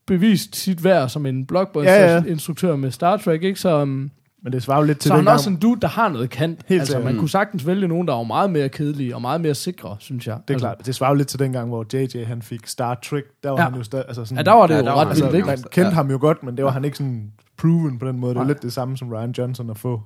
bevist 0.07 0.55
sit 0.55 0.83
værd 0.83 1.09
som 1.09 1.25
en 1.25 1.45
blockbuster-instruktør 1.45 2.67
Ja, 2.67 2.73
ja. 2.73 2.77
med 2.77 2.91
Star 2.91 3.17
Trek, 3.17 3.43
ikke? 3.43 3.59
Så, 3.59 3.81
um, 3.81 4.11
Men 4.45 4.53
det 4.53 4.63
svarer 4.63 4.79
jo 4.79 4.85
lidt 4.85 4.99
til 4.99 5.07
så 5.09 5.13
han 5.13 5.19
den 5.19 5.27
er 5.27 5.31
også 5.31 5.49
en 5.49 5.55
dude, 5.55 5.81
der 5.81 5.87
har 5.87 6.09
noget 6.09 6.29
kant. 6.29 6.59
Helt 6.67 6.79
altså, 6.81 6.99
man 6.99 7.17
kunne 7.17 7.29
sagtens 7.29 7.67
vælge 7.67 7.87
nogen, 7.87 8.07
der 8.07 8.13
var 8.13 8.23
meget 8.23 8.49
mere 8.49 8.69
kedelige 8.69 9.15
og 9.15 9.21
meget 9.21 9.41
mere 9.41 9.55
sikre, 9.55 9.95
synes 9.99 10.27
jeg. 10.27 10.33
Det 10.47 10.49
er 10.49 10.53
altså, 10.53 10.67
klart. 10.67 10.85
Det 10.85 10.95
svarer 10.95 11.09
jo 11.11 11.15
lidt 11.15 11.27
til 11.27 11.39
den 11.39 11.51
gang, 11.53 11.69
hvor 11.69 11.85
JJ 11.93 12.23
han 12.23 12.41
fik 12.41 12.67
Star 12.67 12.99
Trek. 13.09 13.23
Der 13.43 13.49
var 13.49 13.57
Ja. 13.57 13.63
ja. 13.63 13.69
han 13.69 13.77
jo 13.77 13.83
stadig... 13.83 14.05
Altså 14.07 14.25
sådan, 14.25 14.37
Ja, 14.37 14.43
der 14.43 14.51
var 14.51 14.67
det 14.67 14.73
Ja, 14.73 14.79
jo 14.79 14.85
der 14.85 14.91
ret 14.91 14.99
han 14.99 15.07
altså, 15.07 15.29
vildt, 15.29 15.45
man 15.45 15.57
kendte 15.57 15.81
Ja. 15.81 15.89
ham 15.89 16.11
jo 16.11 16.17
godt, 16.21 16.43
men 16.43 16.57
det 16.57 16.65
var 16.65 16.71
han 16.71 16.85
ikke 16.85 16.97
sådan 16.97 17.31
proven 17.57 17.99
på 17.99 18.07
den 18.07 18.19
måde. 18.19 18.29
Det 18.29 18.35
var 18.37 18.43
Nej. 18.43 18.47
lidt 18.51 18.61
det 18.61 18.73
samme 18.73 18.97
som 18.97 19.09
Ryan 19.13 19.31
Johnson 19.37 19.69
at 19.69 19.77
få 19.77 20.01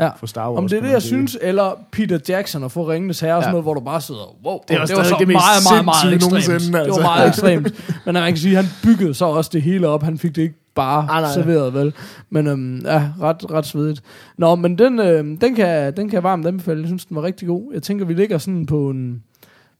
Ja. 0.00 0.10
for 0.16 0.26
Star 0.26 0.50
Wars. 0.50 0.58
Om 0.58 0.68
det 0.68 0.78
er 0.78 0.82
det, 0.82 0.90
jeg 0.90 1.02
sige. 1.02 1.08
synes, 1.10 1.38
eller 1.40 1.78
Peter 1.92 2.18
Jackson 2.28 2.62
og 2.64 2.72
få 2.72 2.90
Ringenes 2.90 3.20
Herre 3.20 3.36
og 3.36 3.42
sådan 3.42 3.48
Ja. 3.48 3.52
noget, 3.52 3.64
hvor 3.64 3.74
du 3.74 3.80
bare 3.80 4.00
sidder, 4.00 4.36
wow, 4.46 4.58
Det 4.68 4.78
var 4.80 4.86
det 4.86 4.96
var 4.96 5.02
så 5.02 5.16
det 5.18 5.28
meget, 5.28 5.38
meget, 5.72 5.84
meget 5.84 6.14
ekstremt. 6.14 6.32
nogensinde, 6.32 6.78
Det 6.78 6.84
altså. 6.84 7.00
var 7.00 7.08
meget 7.08 7.28
ekstremt. 7.28 7.94
Men 8.06 8.14
man 8.14 8.22
kan 8.32 8.36
sige, 8.36 8.56
han 8.56 8.64
byggede 8.82 9.14
så 9.14 9.24
også 9.24 9.50
det 9.52 9.62
hele 9.62 9.88
op. 9.88 10.02
Han 10.02 10.18
fik 10.18 10.36
det 10.36 10.42
ikke 10.42 10.58
bare 10.74 11.06
Ah, 11.10 11.22
nej. 11.22 11.32
serveret, 11.34 11.74
vel? 11.74 11.94
Men 12.30 12.46
øhm, 12.46 12.78
ja, 12.84 13.08
ret, 13.20 13.50
ret 13.50 13.66
svedigt. 13.66 14.02
Nå, 14.38 14.54
men 14.54 14.78
den, 14.78 14.98
øhm, 15.00 15.36
den, 15.38 15.54
kan, 15.54 15.96
den 15.96 16.08
kan 16.08 16.14
jeg 16.14 16.22
varmt 16.22 16.46
anbefale. 16.46 16.80
Jeg 16.80 16.86
synes, 16.88 17.04
den 17.04 17.16
var 17.16 17.22
rigtig 17.22 17.48
god. 17.48 17.70
Jeg 17.74 17.82
tænker, 17.82 18.04
vi 18.04 18.14
ligger 18.14 18.38
sådan 18.38 18.66
på 18.66 18.90
en 18.90 19.22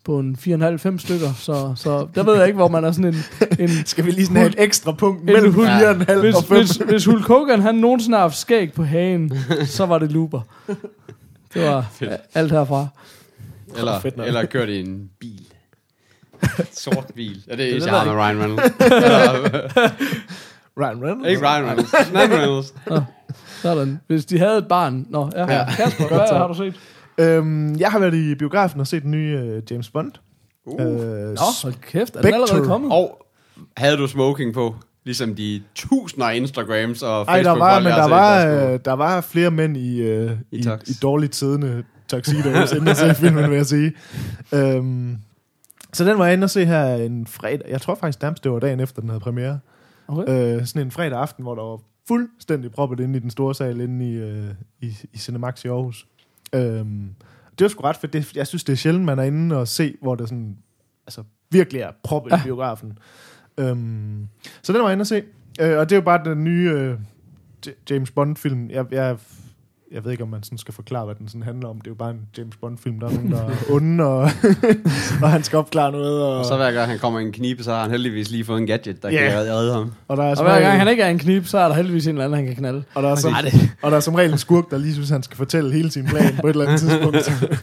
på 0.05 0.19
en 0.19 0.37
4,5-5 0.41 0.99
stykker, 0.99 1.33
så, 1.39 1.73
så 1.77 2.07
der 2.15 2.23
ved 2.23 2.35
jeg 2.37 2.47
ikke, 2.47 2.57
hvor 2.57 2.69
man 2.69 2.85
er 2.85 2.93
sådan 2.93 3.15
en... 3.15 3.25
en 3.59 3.69
Skal 3.87 4.05
vi 4.07 4.11
lige 4.11 4.25
sådan 4.27 4.37
have 4.37 4.49
et 4.49 4.55
ekstra 4.59 4.93
punkt 4.93 5.21
en 5.21 5.27
mellem 5.27 5.53
hul- 5.53 5.67
4,5 6.13 6.15
hvis, 6.21 6.35
og 6.35 6.45
5? 6.45 6.57
hvis, 6.59 6.77
hvis 6.77 7.05
Hulk 7.05 7.27
Hogan 7.27 7.61
han 7.61 7.75
nogensinde 7.75 8.17
har 8.17 8.23
haft 8.23 8.37
skæg 8.39 8.73
på 8.73 8.85
hagen, 8.85 9.33
så 9.67 9.87
var 9.87 9.99
det 9.99 10.13
Looper. 10.13 10.41
Det 11.55 11.63
var 11.63 11.87
Fedt. 11.93 12.11
alt 12.35 12.53
herfra. 12.53 12.87
Eller, 13.79 14.01
fedt 14.01 14.17
nok. 14.17 14.27
eller 14.27 14.45
kørt 14.47 14.69
i 14.69 14.81
en 14.81 15.11
bil. 15.21 15.47
Sort 16.85 17.07
bil. 17.15 17.43
Ja, 17.49 17.57
det 17.57 17.69
er 17.69 17.75
det 17.79 17.87
jeg 17.87 17.95
har 17.95 18.05
med 18.05 18.13
Ryan 18.15 18.39
Reynolds. 18.41 18.73
Ryan 20.79 21.03
Reynolds? 21.03 21.29
ikke 21.29 21.43
Ryan 21.43 21.67
Reynolds. 21.67 21.95
Ryan 22.15 22.33
Reynolds. 22.33 22.75
Sådan. 23.63 24.01
Hvis 24.07 24.25
de 24.25 24.39
havde 24.39 24.59
et 24.59 24.69
barn. 24.69 25.07
Nå, 25.11 25.31
ja. 25.35 25.41
Ja. 25.41 25.53
ja. 25.53 25.65
Kasper, 25.77 26.09
Godt 26.09 26.31
hvad 26.31 26.39
har 26.39 26.49
du 26.49 26.55
set? 26.55 26.75
Øhm, 27.19 27.77
jeg 27.77 27.91
har 27.91 27.99
været 27.99 28.15
i 28.15 28.35
biografen 28.35 28.81
og 28.81 28.87
set 28.87 29.03
den 29.03 29.11
nye 29.11 29.57
uh, 29.57 29.73
James 29.73 29.91
Bond. 29.91 30.13
Uh. 30.67 30.81
Øh, 30.81 30.89
Nå, 30.89 31.37
hold 31.63 31.75
kæft. 31.75 32.17
Er 32.17 32.23
den 32.23 32.35
allerede 32.35 32.65
kommet? 32.65 32.93
Og 32.93 33.27
havde 33.77 33.97
du 33.97 34.07
smoking 34.07 34.55
på? 34.55 34.75
Ligesom 35.05 35.35
de 35.35 35.63
tusinder 35.75 36.27
af 36.27 36.37
Instagrams 36.37 37.03
og 37.03 37.23
Ej, 37.23 37.43
der 37.43 37.43
Facebook 37.43 37.59
var, 37.61 37.81
men 37.81 37.93
der 37.93 38.09
var, 38.09 38.47
øh, 38.47 38.73
øh, 38.73 38.79
der 38.85 38.93
var 38.93 39.21
flere 39.21 39.51
mænd 39.51 39.77
i, 39.77 40.01
øh, 40.01 40.31
I 40.51 40.57
i, 40.59 40.63
tux. 40.63 40.89
i 40.89 40.93
dårligt 41.03 41.35
siddende 41.35 41.85
tuxedos, 42.09 42.73
inden 42.73 42.95
se 42.95 43.15
filmen, 43.15 43.51
vil 43.51 43.57
jeg 43.57 43.67
sige. 43.67 43.93
Øhm, 44.53 45.17
så 45.93 46.05
den 46.05 46.19
var 46.19 46.25
jeg 46.25 46.35
inde 46.35 46.45
og 46.45 46.51
se 46.51 46.65
her 46.65 46.95
en 46.95 47.27
fredag. 47.27 47.69
Jeg 47.69 47.81
tror 47.81 47.95
faktisk 47.95 48.23
nærmest, 48.23 48.45
det 48.45 48.53
var 48.53 48.59
dagen 48.59 48.81
efter, 48.81 49.01
den 49.01 49.11
havde 49.11 49.21
premiere. 49.21 49.59
Okay. 50.13 50.57
Øh, 50.57 50.67
sådan 50.67 50.87
en 50.87 50.91
fredag 50.91 51.19
aften, 51.19 51.43
hvor 51.43 51.55
der 51.55 51.63
var 51.63 51.81
fuldstændig 52.09 52.73
proppet 52.73 53.01
inde 53.01 53.17
i 53.17 53.21
den 53.21 53.31
store 53.31 53.55
sal 53.55 53.81
inde 53.81 54.11
i, 54.11 54.15
øh, 54.15 54.51
i, 54.81 54.97
i 55.13 55.19
Cinemax 55.19 55.65
i 55.65 55.69
Aarhus. 55.69 56.07
Øhm, 56.55 57.15
det 57.59 57.65
var 57.65 57.69
sgu 57.69 57.83
ret 57.83 57.97
fedt. 57.97 58.13
Det, 58.13 58.37
jeg 58.37 58.47
synes, 58.47 58.65
det 58.65 58.73
er 58.73 58.77
sjældent, 58.77 59.05
man 59.05 59.19
er 59.19 59.23
inde 59.23 59.57
og 59.57 59.69
se, 59.69 59.97
hvor 60.03 60.15
der 60.15 60.27
sådan, 60.27 60.57
altså, 61.07 61.23
virkelig 61.51 61.81
er 61.81 61.91
proppet 62.03 62.31
ja. 62.31 62.37
i 62.37 62.41
biografen. 62.45 62.99
Øhm, 63.59 64.29
så 64.63 64.73
den 64.73 64.81
var 64.81 64.89
jeg 64.89 64.93
inde 64.93 65.03
og 65.03 65.07
se. 65.07 65.23
Øh, 65.61 65.79
og 65.79 65.91
det 65.91 65.93
er 65.93 66.01
jo 66.01 66.05
bare 66.05 66.25
den 66.25 66.45
nye 66.45 66.71
øh, 66.71 66.99
James 67.91 68.11
Bond-film. 68.11 68.71
Jeg, 68.71 68.87
jeg, 68.93 69.19
jeg 69.95 70.05
ved 70.05 70.13
ikke, 70.13 70.23
om 70.23 70.29
man 70.31 70.43
sådan 70.43 70.59
skal 70.59 70.75
forklare, 70.75 71.05
hvad 71.05 71.15
den 71.15 71.29
sådan 71.29 71.43
handler 71.43 71.69
om. 71.69 71.77
Det 71.81 71.87
er 71.87 71.91
jo 71.91 71.95
bare 71.95 72.11
en 72.11 72.21
James 72.39 72.57
Bond-film. 72.57 73.01
Der 73.01 73.07
er 73.09 73.13
nogen, 73.13 73.31
der 73.33 73.43
er 73.45 73.51
onde, 73.75 74.05
og, 74.05 74.21
og 75.23 75.31
han 75.31 75.43
skal 75.43 75.59
opklare 75.59 75.93
noget. 75.93 76.23
Og, 76.23 76.39
Og 76.39 76.45
så 76.45 76.57
hver 76.57 76.73
gang 76.73 76.91
han 76.91 76.99
kommer 76.99 77.21
i 77.21 77.23
en 77.23 77.33
knibe, 77.33 77.63
så 77.65 77.73
har 77.73 77.83
han 77.83 77.91
heldigvis 77.91 78.31
lige 78.31 78.45
fået 78.45 78.61
en 78.61 78.67
gadget, 78.67 79.03
der 79.03 79.11
Ja. 79.11 79.19
kan 79.29 79.39
redde- 79.39 79.73
ham. 79.73 79.93
og 80.09 80.17
der 80.17 80.23
er 80.23 80.37
Og 80.37 80.43
hver 80.45 80.61
gang 80.61 80.79
han 80.79 80.89
ikke 80.89 81.03
er 81.03 81.09
en 81.11 81.19
knib, 81.19 81.47
så 81.47 81.59
er 81.59 81.69
der 81.69 81.75
heldigvis 81.75 82.07
en 82.07 82.11
eller 82.11 82.25
anden, 82.25 82.37
han 82.37 82.47
kan 82.47 82.57
knalde. 82.57 82.83
Og 82.95 83.03
der, 83.03 83.09
er 83.11 83.15
som, 83.15 83.35
og 83.83 83.91
der 83.91 83.97
er 83.97 84.01
som 84.01 84.15
regel 84.15 84.33
en 84.33 84.39
skurk, 84.39 84.71
der 84.71 84.79
lige 84.79 84.95
synes, 84.95 85.11
han 85.11 85.23
skal 85.23 85.37
fortælle 85.37 85.73
hele 85.73 85.91
sin 85.91 86.05
plan 86.07 86.37
på 86.41 86.47
et 86.47 86.51
eller 86.51 86.67
andet 86.67 86.81
tidspunkt. 86.81 87.17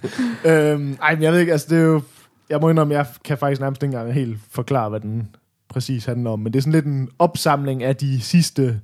øhm, 0.45 0.97
ej, 1.01 1.13
men 1.15 1.23
jeg 1.23 1.31
ved 1.33 1.39
ikke, 1.39 1.51
altså 1.51 1.67
det 1.69 1.77
er 1.77 1.83
jo... 1.83 2.01
Jeg 2.49 2.59
må 2.61 2.69
indrømme, 2.69 2.93
jeg 2.93 3.05
kan 3.25 3.37
faktisk 3.37 3.61
nærmest 3.61 3.83
ikke 3.83 3.93
engang 3.97 4.13
helt 4.13 4.37
forklare, 4.51 4.89
hvad 4.89 4.99
den 4.99 5.27
præcis 5.69 6.05
handler 6.05 6.29
om. 6.31 6.39
Men 6.39 6.53
det 6.53 6.59
er 6.59 6.61
sådan 6.61 6.73
lidt 6.73 6.85
en 6.85 7.09
opsamling 7.19 7.83
af 7.83 7.95
de 7.95 8.21
sidste 8.21 8.79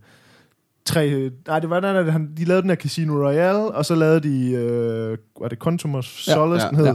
tre... 0.86 1.32
Nej, 1.48 1.60
det 1.60 1.70
var 1.70 1.80
den, 1.80 1.96
der, 1.96 2.12
han- 2.12 2.34
de 2.38 2.46
lavede 2.46 2.62
den 2.62 2.70
her 2.70 2.77
Casino 2.77 3.13
Royale, 3.27 3.72
og 3.72 3.86
så 3.86 3.96
lavede 3.96 4.20
de... 4.20 4.51
Øh, 4.51 5.18
var 5.42 5.48
det 5.48 5.63
Quantum 5.63 5.96
of 5.96 6.27
Ja, 6.27 6.34
Solace, 6.34 6.63
ja, 6.65 6.70
den 6.70 6.77
hed? 6.77 6.86
ja. 6.86 6.94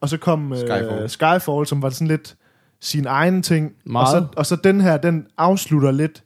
Og 0.00 0.08
så 0.08 0.16
kom 0.16 0.52
øh, 0.52 0.58
Skyfall. 0.58 1.08
Skyfall, 1.08 1.66
som 1.66 1.82
var 1.82 1.90
sådan 1.90 2.06
lidt 2.08 2.36
sin 2.80 3.06
egen 3.06 3.42
ting. 3.42 3.66
Og 3.86 3.92
Meget. 3.92 4.08
så, 4.08 4.26
og 4.36 4.46
så 4.46 4.56
den 4.56 4.80
her, 4.80 4.96
den 4.96 5.26
afslutter 5.38 5.90
lidt 5.90 6.22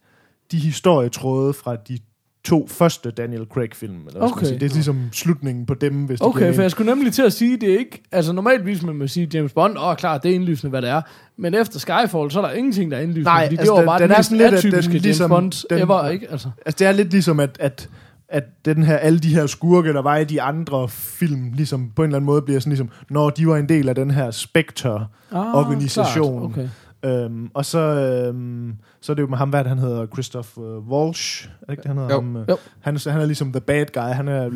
de 0.53 0.59
historietråde 0.59 1.53
fra 1.53 1.77
de 1.77 1.99
to 2.47 2.67
første 2.71 3.11
Daniel 3.11 3.47
Craig-film. 3.53 3.97
Eller 4.09 4.21
Okay. 4.23 4.47
sige. 4.47 4.61
Det 4.61 4.71
er 4.71 4.75
ligesom 4.75 4.97
slutningen 5.13 5.67
på 5.67 5.75
dem, 5.75 5.95
hvis 5.95 6.19
det 6.21 6.29
Okay, 6.29 6.55
for 6.55 6.63
jeg 6.63 6.71
skulle 6.71 6.95
nemlig 6.95 7.13
til 7.13 7.23
at 7.23 7.33
sige, 7.33 7.57
det 7.57 7.75
er 7.75 7.79
ikke... 7.79 8.03
Altså 8.13 8.33
normalvis 8.33 8.83
man 8.83 8.95
må 8.97 9.07
sige 9.07 9.29
James 9.35 9.53
Bond, 9.53 9.77
åh 9.79 9.97
klart, 9.97 10.23
det 10.23 10.31
er 10.31 10.35
indlysende, 10.35 10.71
hvad 10.71 10.83
det 10.83 10.91
er. 10.91 11.01
Men 11.39 11.55
efter 11.55 11.79
Skyfall, 11.79 12.31
så 12.31 12.41
er 12.41 12.47
der 12.47 12.53
ingenting, 12.53 12.91
der 12.91 12.97
er 12.97 13.01
indlysende. 13.01 13.25
Nej, 13.25 13.45
fordi 13.47 13.57
altså, 13.57 13.73
det 13.75 13.79
var 13.81 13.87
bare 13.87 13.99
den 13.99 14.09
den, 14.11 14.17
er 14.17 14.23
sådan 14.23 14.39
lidt, 14.39 14.47
at 14.55 14.63
den 14.63 14.69
atypiske 14.69 14.93
James 14.93 15.03
ligesom- 15.05 15.31
Bond 15.31 15.67
den- 15.71 15.79
ever, 15.79 16.09
ikke? 16.09 16.31
Altså. 16.31 16.49
Altså, 16.67 16.79
det 16.79 16.87
er 16.87 16.93
lidt 16.93 17.11
ligesom, 17.11 17.41
at, 17.41 17.57
at, 17.61 17.89
at 18.29 18.45
den 18.65 18.83
her, 18.83 18.97
alle 18.97 19.19
de 19.19 19.35
her 19.35 19.47
skurke, 19.47 19.93
der 19.93 20.03
var 20.03 20.17
i 20.17 20.25
de 20.25 20.43
andre 20.43 20.89
film, 20.89 21.53
ligesom 21.55 21.91
på 21.97 22.03
en 22.03 22.09
eller 22.09 22.17
anden 22.17 22.27
måde 22.27 22.43
bliver 22.43 22.61
sådan 22.61 22.71
ligesom, 22.71 22.89
når 23.11 23.31
de 23.31 23.47
var 23.47 23.57
en 23.57 23.69
del 23.69 23.89
af 23.89 23.95
den 23.95 24.11
her 24.11 24.31
Spectre-organisation. 24.31 26.39
Ah, 26.39 26.45
okay. 26.45 26.69
Øhm, 27.07 27.51
og 27.55 27.65
så, 27.65 27.79
øhm, 27.79 28.75
så 29.01 29.13
er 29.13 29.15
det 29.15 29.23
jo 29.23 29.27
med 29.27 29.39
ham, 29.39 29.51
hvad 29.51 29.65
han 29.65 29.79
hedder, 29.79 30.07
Christoph 30.07 30.59
uh, 30.59 30.89
Walsh, 30.89 31.49
er 31.61 31.67
det 31.67 31.73
ikke 31.73 31.83
det, 31.83 31.89
han 31.89 31.97
hedder? 31.97 32.15
Jo. 32.15 32.21
Ham, 32.21 32.37
øh, 32.37 32.45
Jo. 32.49 32.57
Han, 32.81 32.95
er- 32.95 33.11
han 33.11 33.21
er 33.21 33.27
ligesom 33.27 33.53
the 33.53 33.61
bad 33.61 33.87
guy, 33.93 34.01
han 34.15 34.29
er 34.29 34.51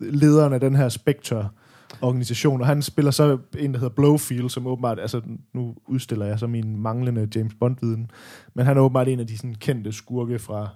lederen 0.00 0.52
af 0.52 0.60
den 0.60 0.76
her 0.76 0.88
Spectre 0.88 1.48
organisation, 2.02 2.60
og 2.60 2.66
han 2.66 2.82
spiller 2.82 3.10
så 3.10 3.38
en, 3.58 3.72
der 3.72 3.78
hedder 3.78 3.94
Blowfield, 3.94 4.48
som 4.48 4.66
åbenbart, 4.66 4.98
altså 5.00 5.20
nu 5.54 5.74
udstiller 5.86 6.26
jeg 6.26 6.38
så 6.38 6.46
min 6.46 6.76
manglende 6.80 7.28
James 7.34 7.54
Bond-viden, 7.60 8.10
men 8.54 8.66
han 8.66 8.76
er 8.76 8.80
åbenbart 8.80 9.08
en 9.08 9.20
af 9.20 9.26
de 9.26 9.36
sådan, 9.36 9.54
kendte 9.54 9.92
skurke 9.92 10.38
fra, 10.38 10.68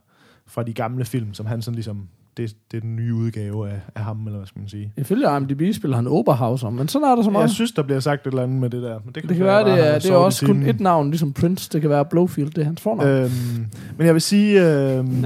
fra 0.46 0.62
de 0.62 0.72
gamle 0.72 1.04
film, 1.04 1.34
som 1.34 1.46
han 1.46 1.62
sådan 1.62 1.74
ligesom, 1.74 2.08
det, 2.36 2.56
det 2.70 2.76
er 2.76 2.80
den 2.80 2.96
nye 2.96 3.14
udgave 3.14 3.70
af, 3.70 3.80
af 3.94 4.04
ham, 4.04 4.26
eller 4.26 4.38
hvad 4.38 4.46
skal 4.46 4.58
man 4.58 4.68
sige. 4.68 4.92
Ifølge 4.96 5.36
IMDb 5.36 5.74
spiller 5.74 5.96
han 5.96 6.06
Oberhauser, 6.06 6.70
men 6.70 6.88
sådan 6.88 7.08
er 7.08 7.14
der 7.16 7.22
så 7.22 7.30
meget. 7.30 7.42
Jeg 7.42 7.50
synes, 7.50 7.72
der 7.72 7.82
bliver 7.82 8.00
sagt 8.00 8.26
et 8.26 8.30
eller 8.30 8.42
andet 8.42 8.60
med 8.60 8.70
det 8.70 8.82
der. 8.82 8.98
Men 9.04 9.14
det, 9.14 9.28
det 9.28 9.36
kan 9.36 9.46
være, 9.46 9.64
det 9.64 9.86
er, 9.88 9.98
det 9.98 10.10
er 10.10 10.14
også 10.14 10.46
kun 10.46 10.62
et 10.62 10.80
navn, 10.80 11.10
ligesom 11.10 11.32
Prince. 11.32 11.70
Det 11.72 11.80
kan 11.80 11.90
være 11.90 12.04
Blowfield, 12.04 12.50
det 12.50 12.58
er 12.58 12.64
hans 12.64 12.80
fornavn. 12.80 13.08
Øh, 13.08 13.22
Øhm, 13.22 13.66
men 13.98 14.06
jeg 14.06 14.14
vil 14.14 14.22
sige, 14.22 14.70
øhm, 14.70 15.24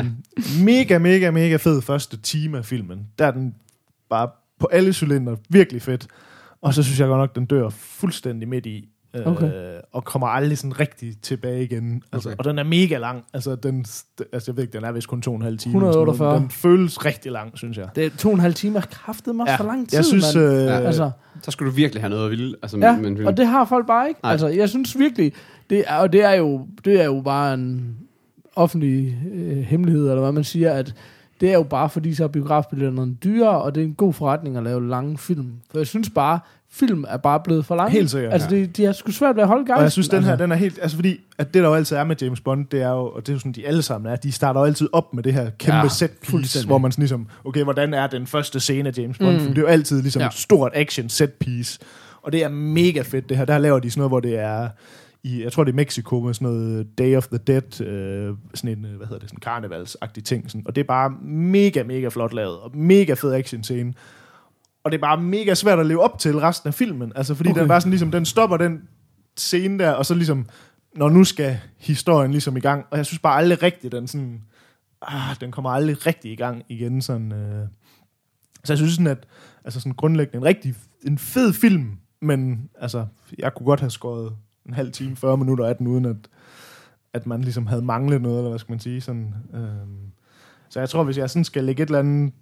mega, 0.64 0.98
mega, 0.98 1.30
mega 1.30 1.56
fed 1.56 1.82
første 1.82 2.16
time 2.16 2.58
af 2.58 2.64
filmen. 2.64 3.06
Der 3.18 3.26
er 3.26 3.30
den 3.30 3.54
bare 4.10 4.28
på 4.60 4.68
alle 4.72 4.92
cylinder 4.92 5.36
virkelig 5.48 5.82
fedt. 5.82 6.06
Og 6.62 6.74
så 6.74 6.82
synes 6.82 7.00
jeg 7.00 7.08
godt 7.08 7.18
nok, 7.18 7.34
den 7.36 7.46
dør 7.46 7.68
fuldstændig 7.68 8.48
midt 8.48 8.66
i. 8.66 8.88
Øh, 9.14 9.26
Okay. 9.26 9.74
Og 9.92 10.04
kommer 10.04 10.26
aldrig 10.26 10.58
sådan 10.58 10.80
rigtig 10.80 11.20
tilbage 11.22 11.62
igen. 11.64 12.02
Altså, 12.12 12.28
Okay. 12.28 12.36
Og 12.38 12.44
den 12.44 12.58
er 12.58 12.62
mega 12.64 12.98
lang. 12.98 13.24
Altså, 13.34 13.54
den, 13.54 13.78
altså 14.32 14.50
jeg 14.50 14.56
ved 14.56 14.64
ikke, 14.64 14.72
den 14.76 14.84
er 14.84 14.92
vist 14.92 15.08
kun 15.08 15.22
to 15.22 15.30
og 15.30 15.36
en 15.36 15.42
halv 15.42 15.58
time. 15.58 15.70
148. 15.74 16.02
eller 16.02 16.12
sådan 16.16 16.26
noget. 16.28 16.40
Den 16.42 16.50
føles 16.50 17.04
rigtig 17.04 17.32
lang, 17.32 17.58
synes 17.58 17.78
jeg. 17.78 17.88
det 17.96 18.06
er 18.06 18.10
to 18.18 18.28
og 18.28 18.34
en 18.34 18.40
halv 18.40 18.54
time, 18.54 18.80
kraftet 18.90 19.34
mig 19.36 19.46
ja, 19.48 19.56
for 19.56 19.64
lang 19.64 19.88
tid, 19.88 19.98
jeg 19.98 20.04
synes, 20.04 20.34
mand. 20.34 20.46
øh, 20.46 20.64
Ja. 20.66 20.78
altså, 20.80 21.10
Så 21.42 21.50
skulle 21.50 21.70
du 21.70 21.76
virkelig 21.76 22.02
have 22.02 22.10
noget 22.10 22.24
at 22.24 22.30
ville. 22.30 22.56
Altså, 22.62 22.78
ja, 22.78 22.96
men, 22.96 23.26
og 23.26 23.36
det 23.36 23.46
har 23.46 23.64
folk 23.64 23.86
bare 23.86 24.08
ikke. 24.08 24.20
Nej. 24.22 24.32
Altså, 24.32 24.46
jeg 24.48 24.68
synes 24.68 24.98
virkelig, 24.98 25.32
det 25.70 25.84
er, 25.86 25.96
og 25.96 26.12
det 26.12 26.22
er 26.24 26.32
jo, 26.32 26.66
det 26.84 27.00
er 27.00 27.04
jo 27.04 27.20
bare 27.24 27.54
en 27.54 27.96
offentlig 28.56 29.18
øh, 29.32 29.56
hemmelighed, 29.58 30.02
eller 30.08 30.20
hvad 30.20 30.32
man 30.32 30.44
siger, 30.44 30.72
at 30.72 30.94
det 31.40 31.48
er 31.50 31.54
jo 31.54 31.62
bare 31.62 31.88
fordi, 31.90 32.14
så 32.14 32.24
er 32.24 32.28
biografbilletterne 32.28 33.14
dyrere, 33.14 33.62
og 33.62 33.74
det 33.74 33.80
er 33.80 33.84
en 33.84 33.94
god 33.94 34.12
forretning 34.12 34.56
at 34.56 34.62
lave 34.62 34.88
lange 34.88 35.18
film. 35.18 35.52
For 35.70 35.78
jeg 35.78 35.86
synes 35.86 36.10
bare, 36.10 36.38
film 36.78 37.04
er 37.08 37.16
bare 37.16 37.40
blevet 37.44 37.66
for 37.66 37.76
lange. 37.76 37.92
Helt 37.92 38.10
sikkert, 38.10 38.32
Altså, 38.32 38.48
ja. 38.50 38.56
det, 38.56 38.76
de 38.76 38.84
har 38.84 38.92
sgu 38.92 39.10
svært 39.10 39.36
ved 39.36 39.42
at 39.42 39.48
holde 39.48 39.62
gejsten. 39.66 39.76
Og 39.78 39.82
jeg 39.82 39.92
synes, 39.92 40.08
den 40.08 40.24
her, 40.24 40.30
altså. 40.30 40.42
den 40.42 40.52
er 40.52 40.56
helt... 40.56 40.78
Altså, 40.82 40.96
fordi 40.96 41.20
at 41.38 41.54
det, 41.54 41.62
der 41.62 41.68
jo 41.68 41.74
altid 41.74 41.96
er 41.96 42.04
med 42.04 42.16
James 42.22 42.40
Bond, 42.40 42.66
det 42.70 42.82
er 42.82 42.88
jo, 42.90 43.06
og 43.08 43.20
det 43.26 43.28
er 43.28 43.32
jo 43.32 43.38
sådan, 43.38 43.52
de 43.52 43.66
alle 43.66 43.82
sammen 43.82 44.12
er, 44.12 44.16
de 44.16 44.32
starter 44.32 44.60
jo 44.60 44.66
altid 44.66 44.88
op 44.92 45.14
med 45.14 45.22
det 45.22 45.32
her 45.32 45.50
kæmpe 45.50 45.76
Ja, 45.76 45.82
ja, 45.82 45.88
set 45.88 46.10
piece, 46.10 46.30
fuldstændig. 46.30 46.66
hvor 46.66 46.78
man 46.78 46.92
sådan 46.92 47.02
ligesom, 47.02 47.26
okay, 47.44 47.62
hvordan 47.62 47.94
er 47.94 48.06
den 48.06 48.26
første 48.26 48.60
scene 48.60 48.88
af 48.88 48.98
James 48.98 49.18
Bond? 49.18 49.36
Mm. 49.36 49.48
Det 49.48 49.58
er 49.58 49.62
jo 49.62 49.66
altid 49.68 50.02
ligesom 50.02 50.20
Ja. 50.20 50.24
ja. 50.24 50.28
et 50.28 50.34
stort 50.34 50.72
action 50.74 51.08
set 51.08 51.32
piece. 51.32 51.78
Og 52.22 52.32
det 52.32 52.44
er 52.44 52.48
mega 52.48 53.02
fedt, 53.02 53.28
det 53.28 53.36
her. 53.36 53.44
Der 53.44 53.58
laver 53.58 53.78
de 53.78 53.90
sådan 53.90 54.00
noget, 54.00 54.10
hvor 54.10 54.20
det 54.20 54.38
er 54.38 54.68
i, 55.24 55.42
jeg 55.44 55.52
tror 55.52 55.64
det 55.64 55.72
er 55.72 55.76
Mexico 55.76 56.20
med 56.20 56.34
sådan 56.34 56.48
noget 56.48 56.86
Day 56.98 57.16
of 57.16 57.26
the 57.26 57.38
Dead, 57.38 57.80
øh, 57.80 58.34
sådan 58.54 58.78
en, 58.78 58.84
øh, 58.84 58.96
hvad 58.96 59.06
hedder 59.06 59.18
det, 59.20 59.28
sådan 59.28 59.40
karnevalsagtig 59.40 60.24
ting. 60.24 60.50
Sådan. 60.50 60.62
Og 60.66 60.74
det 60.76 60.80
er 60.80 60.86
bare 60.86 61.10
mega, 61.28 61.82
mega 61.82 62.08
flot 62.08 62.32
lavet, 62.32 62.58
og 62.58 62.70
mega 62.76 63.12
fed 63.14 63.32
action 63.32 63.62
scene. 63.62 63.92
Og 64.86 64.92
det 64.92 64.98
er 64.98 65.02
bare 65.02 65.20
mega 65.20 65.54
svært 65.54 65.78
at 65.78 65.86
leve 65.86 66.00
op 66.02 66.18
til 66.18 66.38
resten 66.38 66.68
af 66.68 66.74
filmen. 66.74 67.12
Altså, 67.16 67.34
fordi 67.34 67.50
Okay. 67.50 67.60
den 67.60 67.68
bare 67.68 67.80
sådan 67.80 67.90
ligesom, 67.90 68.10
den 68.10 68.24
stopper 68.24 68.56
den 68.56 68.82
scene 69.36 69.78
der, 69.78 69.90
og 69.90 70.06
så 70.06 70.14
ligesom, 70.14 70.46
når 70.96 71.08
nu 71.08 71.24
skal 71.24 71.58
historien 71.78 72.30
ligesom 72.30 72.56
i 72.56 72.60
gang. 72.60 72.86
Og 72.90 72.96
jeg 72.96 73.06
synes 73.06 73.18
bare 73.18 73.36
aldrig 73.36 73.62
rigtigt, 73.62 73.92
den 73.92 74.06
sådan, 74.06 74.42
ah, 75.02 75.36
den 75.40 75.52
kommer 75.52 75.70
aldrig 75.70 76.06
rigtig 76.06 76.32
i 76.32 76.36
gang 76.36 76.62
igen. 76.68 77.02
Sådan, 77.02 77.32
øh. 77.32 77.68
Så 78.64 78.72
jeg 78.72 78.78
synes 78.78 78.92
sådan, 78.92 79.06
at 79.06 79.26
altså 79.64 79.80
sådan 79.80 79.92
grundlæggende 79.92 80.38
en 80.38 80.44
rigtig 80.44 80.74
en 81.06 81.18
fed 81.18 81.52
film, 81.52 81.98
men 82.22 82.70
altså, 82.80 83.06
jeg 83.38 83.54
kunne 83.54 83.66
godt 83.66 83.80
have 83.80 83.90
skåret 83.90 84.36
en 84.66 84.74
halv 84.74 84.92
time, 84.92 85.16
40 85.16 85.36
minutter 85.36 85.66
af 85.66 85.76
den, 85.76 85.86
uden 85.86 86.04
at, 86.04 86.16
at 87.14 87.26
man 87.26 87.40
ligesom 87.40 87.66
havde 87.66 87.82
manglet 87.82 88.22
noget, 88.22 88.38
eller 88.38 88.48
hvad 88.48 88.58
skal 88.58 88.72
man 88.72 88.80
sige. 88.80 89.00
Sådan, 89.00 89.34
øh. 89.54 90.10
Så 90.68 90.80
jeg 90.80 90.88
tror, 90.88 91.04
hvis 91.04 91.18
jeg 91.18 91.30
sådan 91.30 91.44
skal 91.44 91.64
lægge 91.64 91.82
et 91.82 91.86
eller 91.86 91.98
andet 91.98 92.32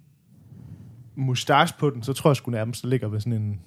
mustache 1.15 1.75
på 1.79 1.89
den, 1.89 2.03
så 2.03 2.13
tror 2.13 2.29
jeg 2.29 2.35
sgu 2.35 2.51
nærmest, 2.51 2.81
det 2.81 2.89
ligger 2.89 3.07
ved 3.07 3.19
sådan 3.19 3.33
en 3.33 3.59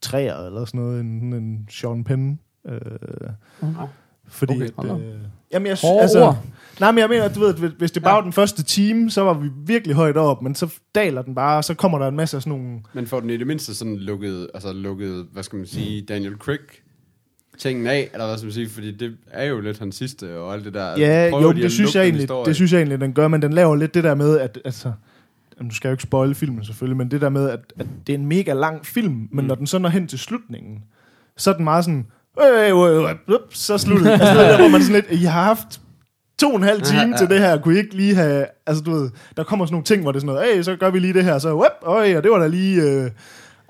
træer 0.00 0.46
eller 0.46 0.64
sådan 0.64 0.80
noget, 0.80 1.00
en, 1.00 1.32
en 1.34 1.66
Sean 1.70 2.04
Penn. 2.04 2.38
Øh, 2.68 2.78
fordi, 4.28 4.52
Okay. 4.52 4.62
okay, 4.78 4.88
Hold 4.88 4.90
at, 4.90 5.06
øh, 5.14 5.20
jamen 5.52 5.66
jeg, 5.66 5.76
Hårde 5.82 6.02
altså, 6.02 6.24
ord. 6.24 6.44
nej, 6.80 6.90
men 6.90 6.98
jeg 6.98 7.08
mener, 7.08 7.24
at 7.24 7.34
du 7.34 7.40
ved, 7.40 7.54
hvis- 7.54 7.72
hvis 7.78 7.90
det 7.90 8.02
bare 8.02 8.10
Ja. 8.14 8.16
var 8.16 8.22
den 8.22 8.32
første 8.32 8.62
time, 8.62 9.10
så 9.10 9.22
var 9.22 9.34
vi 9.34 9.48
virkelig 9.66 9.96
højt 9.96 10.16
op, 10.16 10.42
men 10.42 10.54
så 10.54 10.74
daler 10.94 11.22
den 11.22 11.34
bare, 11.34 11.56
og 11.56 11.64
så 11.64 11.74
kommer 11.74 11.98
der 11.98 12.08
en 12.08 12.16
masse 12.16 12.36
af 12.36 12.42
sådan 12.42 12.58
nogle, 12.58 12.80
Men 12.92 13.06
får 13.06 13.20
den 13.20 13.30
i 13.30 13.36
det 13.36 13.46
mindste 13.46 13.74
sådan 13.74 13.96
lukket, 13.96 14.48
altså 14.54 14.72
lukket, 14.72 15.26
hvad 15.32 15.42
skal 15.42 15.56
man 15.56 15.66
sige, 15.66 16.02
Daniel 16.02 16.34
Craig 16.36 16.58
tingen 17.58 17.86
af, 17.86 18.10
eller 18.12 18.26
hvad 18.26 18.36
skal 18.36 18.46
man 18.46 18.52
sige, 18.52 18.68
fordi 18.68 18.96
det 18.96 19.16
er 19.30 19.44
jo 19.44 19.60
lidt 19.60 19.78
hans 19.78 19.96
sidste 19.96 20.38
og 20.38 20.54
alt 20.54 20.64
det 20.64 20.74
der. 20.74 20.98
ja, 20.98 21.28
Prøver 21.30 21.42
jo, 21.44 21.52
de 21.52 21.62
det 21.62 21.72
synes, 21.72 21.94
jeg 21.94 22.04
egentlig, 22.04 22.28
det 22.46 22.54
synes 22.56 22.72
jeg 22.72 22.78
egentlig, 22.78 23.00
den 23.00 23.12
gør, 23.12 23.28
men 23.28 23.42
den 23.42 23.52
laver 23.52 23.76
lidt 23.76 23.94
det 23.94 24.04
der 24.04 24.14
med, 24.14 24.38
at, 24.38 24.58
altså, 24.64 24.92
du 25.68 25.74
skal 25.74 25.88
jo 25.88 25.92
ikke 25.92 26.02
spoile 26.02 26.34
filmen 26.34 26.64
selvfølgelig, 26.64 26.96
men 26.96 27.10
det 27.10 27.20
der 27.20 27.28
med, 27.28 27.50
at, 27.50 27.60
at 27.78 27.86
det 28.06 28.14
er 28.14 28.18
en 28.18 28.26
mega 28.26 28.52
lang 28.52 28.86
film, 28.86 29.12
men 29.12 29.28
Mm. 29.32 29.44
når 29.44 29.54
den 29.54 29.66
så 29.66 29.78
når 29.78 29.88
hen 29.88 30.06
til 30.06 30.18
slutningen, 30.18 30.78
så 31.36 31.50
er 31.50 31.54
den 31.54 31.64
meget 31.64 31.84
sådan, 31.84 32.06
øh, 32.42 32.70
øh, 32.78 33.02
øh, 33.04 33.10
øh, 33.28 33.36
så 33.50 33.78
slutter 33.78 34.04
det. 34.04 34.12
Altså, 34.12 34.34
det 34.34 34.44
er 34.46 34.50
der, 34.50 34.58
hvor 34.58 34.68
man 34.68 34.82
sådan 34.82 34.94
lidt, 35.08 35.20
I 35.20 35.24
har 35.24 35.42
haft 35.42 35.80
to 36.40 36.48
og 36.50 36.56
en 36.56 36.62
halv 36.62 36.82
time 36.82 37.00
Ja, 37.00 37.08
ja. 37.08 37.16
til 37.16 37.28
det 37.28 37.38
her, 37.38 37.58
kunne 37.60 37.74
I 37.74 37.78
ikke 37.78 37.96
lige 37.96 38.14
have, 38.14 38.46
altså 38.66 38.82
du 38.82 38.90
ved, 38.90 39.10
der 39.36 39.44
kommer 39.44 39.66
sådan 39.66 39.74
nogle 39.74 39.84
ting, 39.84 40.02
hvor 40.02 40.12
det 40.12 40.16
er 40.16 40.20
sådan 40.20 40.34
noget, 40.34 40.54
hey, 40.56 40.62
så 40.62 40.76
gør 40.76 40.90
vi 40.90 40.98
lige 40.98 41.12
det 41.12 41.24
her, 41.24 41.38
så, 41.38 41.48
whoop, 41.54 41.72
øj, 41.82 42.16
og 42.16 42.22
det 42.22 42.30
var 42.30 42.38
da 42.38 42.46
lige, 42.46 42.82
øh, 42.82 43.10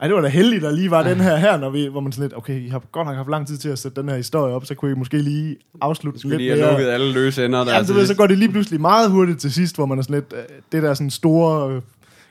ej, 0.02 0.08
det 0.08 0.14
var 0.14 0.22
da 0.22 0.28
heldigt, 0.28 0.62
der 0.62 0.72
lige 0.72 0.90
var 0.90 1.02
den 1.02 1.20
her 1.20 1.36
her, 1.36 1.56
når 1.56 1.70
vi, 1.70 1.86
hvor 1.86 2.00
man 2.00 2.12
sådan 2.12 2.22
lidt, 2.22 2.36
okay, 2.36 2.60
I 2.60 2.68
har 2.68 2.82
godt 2.92 3.06
nok 3.06 3.16
haft 3.16 3.28
lang 3.28 3.46
tid 3.46 3.58
til 3.58 3.68
at 3.68 3.78
sætte 3.78 4.00
den 4.00 4.08
her 4.08 4.16
historie 4.16 4.54
op, 4.54 4.66
så 4.66 4.74
kunne 4.74 4.90
I 4.90 4.94
måske 4.94 5.18
lige 5.18 5.56
afslutte 5.80 6.20
Skulle 6.20 6.36
lidt 6.36 6.42
lige 6.42 6.62
have 6.62 6.70
lukket 6.70 6.86
alle 6.86 7.12
løse 7.12 7.44
ender 7.44 7.64
der. 7.64 7.74
Ja, 7.74 7.80
du 7.80 7.86
til 7.86 7.94
ved, 7.94 8.06
så 8.06 8.16
går 8.16 8.26
det 8.26 8.38
lige 8.38 8.50
pludselig 8.50 8.80
meget 8.80 9.10
hurtigt 9.10 9.40
til 9.40 9.52
sidst, 9.52 9.76
hvor 9.76 9.86
man 9.86 9.98
er 9.98 10.02
sådan 10.02 10.14
lidt, 10.14 10.32
øh, 10.36 10.42
det 10.72 10.82
der 10.82 10.94
sådan 10.94 11.10
store 11.10 11.74
øh, 11.74 11.82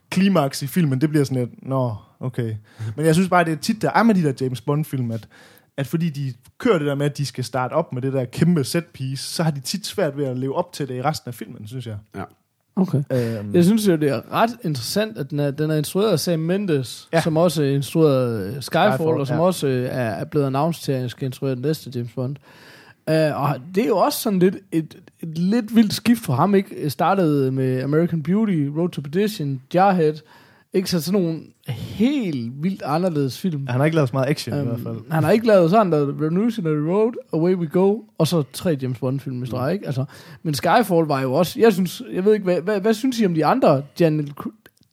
klimaks 0.10 0.62
i 0.62 0.68
filmen, 0.68 1.02
det 1.02 1.10
bliver 1.10 1.26
sådan 1.26 1.38
lidt, 1.38 1.68
nå, 1.70 1.96
okay. 2.20 2.56
Men 2.96 3.06
jeg 3.06 3.16
synes 3.16 3.30
bare, 3.30 3.44
det 3.44 3.52
er 3.52 3.58
tit, 3.58 3.82
der 3.82 3.92
er 3.92 4.04
med 4.04 4.16
de 4.16 4.24
der 4.24 4.34
James 4.42 4.62
Bond-film, 4.62 5.12
at, 5.12 5.28
at 5.78 5.88
fordi 5.88 6.10
de 6.10 6.34
kører 6.58 6.78
det 6.78 6.88
der 6.88 6.96
med, 6.96 7.06
at 7.06 7.18
de 7.18 7.26
skal 7.26 7.44
starte 7.44 7.74
op 7.74 7.94
med 7.94 8.02
det 8.02 8.14
der 8.14 8.26
kæmpe 8.26 8.64
set 8.64 8.86
piece, 8.86 9.24
så 9.24 9.44
har 9.44 9.52
de 9.52 9.60
tit 9.60 9.88
svært 9.88 10.18
ved 10.18 10.26
at 10.26 10.38
leve 10.38 10.56
op 10.56 10.74
til 10.74 10.88
det 10.88 10.96
i 10.96 11.02
resten 11.02 11.30
af 11.30 11.36
filmen, 11.36 11.68
synes 11.68 11.88
jeg. 11.88 11.98
Ja. 12.16 12.24
Okay. 12.76 13.04
Øhm, 13.12 13.56
Jeg 13.56 13.64
synes 13.64 13.88
jo, 13.88 13.96
det 13.96 14.10
er 14.10 14.22
ret 14.34 14.50
interessant, 14.64 15.18
at 15.18 15.30
den 15.30 15.40
er, 15.40 15.52
den 15.52 15.72
er 15.72 15.76
instrueret 15.76 16.12
af 16.12 16.20
Sam 16.20 16.40
Mendes, 16.40 17.10
ja. 17.14 17.22
Som 17.22 17.38
også 17.38 17.64
instruerede 17.64 18.48
Skyfall, 18.50 18.62
Skyfall 18.64 18.94
Skyfall, 18.94 19.20
og 19.20 19.28
som 19.28 19.38
ja. 19.38 19.44
også 19.44 19.68
øh, 19.68 19.86
er, 19.86 19.90
er 19.90 20.26
blevet 20.26 20.46
announced 20.46 20.84
til, 20.84 20.92
at 20.92 21.00
han 21.00 21.10
skal 21.10 21.26
instruere 21.26 21.56
den 21.56 21.62
næste 21.62 21.92
James 21.96 22.12
Bond. 22.16 22.36
Uh, 23.08 23.14
og 23.14 23.56
det 23.76 23.84
er 23.84 23.88
jo 23.88 23.98
også 23.98 24.20
sådan 24.22 24.40
lidt 24.40 24.56
et, 24.72 24.96
et 25.20 25.38
lidt 25.38 25.76
vildt 25.76 25.94
skift 25.94 26.22
for 26.22 26.34
ham, 26.34 26.56
ikke? 26.56 26.90
Startede 26.90 27.52
med 27.52 27.82
American 27.84 28.24
Beauty, 28.24 28.68
Road 28.78 28.90
to 28.90 29.02
Perdition, 29.02 29.62
Jarhead, 29.74 30.14
ikke 30.74 30.90
så 30.90 31.02
sådan 31.02 31.22
nogle 31.22 31.40
helt 31.68 32.64
vildt 32.64 32.82
anderledes 32.82 33.40
film. 33.40 33.68
han 33.68 33.80
har 33.80 33.86
ikke 33.86 33.96
lavet 33.96 34.10
så 34.10 34.16
meget 34.16 34.30
action 34.30 34.56
um, 34.56 34.62
i 34.62 34.68
hvert 34.68 34.80
fald. 34.80 35.12
Han 35.12 35.24
har 35.24 35.32
ikke 35.32 35.48
lavet 35.48 35.70
sådan 35.70 35.92
der 35.92 36.08
Revolutionary 36.08 36.88
Road, 36.90 37.14
Away 37.34 37.56
We 37.56 37.68
Go, 37.68 38.00
og 38.18 38.28
så 38.28 38.44
tre 38.54 38.78
James 38.82 39.00
Bond-film 39.00 39.44
i 39.44 39.46
streg, 39.46 39.74
ikke? 39.74 39.86
Altså, 39.86 40.06
men 40.44 40.54
Skyfall 40.54 41.06
var 41.08 41.22
jo 41.22 41.34
også, 41.34 41.60
jeg 41.60 41.74
synes, 41.74 42.02
jeg 42.14 42.26
ved 42.26 42.34
ikke, 42.34 42.44
hvad, 42.44 42.62
hvad, 42.62 42.82
hvad 42.82 42.94
synes 42.94 43.20
I 43.20 43.26
om 43.26 43.34
de 43.34 43.46
andre 43.46 43.84
Daniel, 44.00 44.34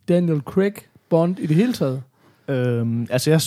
Daniel 0.08 0.40
Craig 0.40 0.74
Bond 1.08 1.38
i 1.38 1.46
det 1.46 1.56
hele 1.56 1.72
taget? 1.72 2.02
Øhm, 2.48 3.06
altså, 3.10 3.30
jeg, 3.30 3.40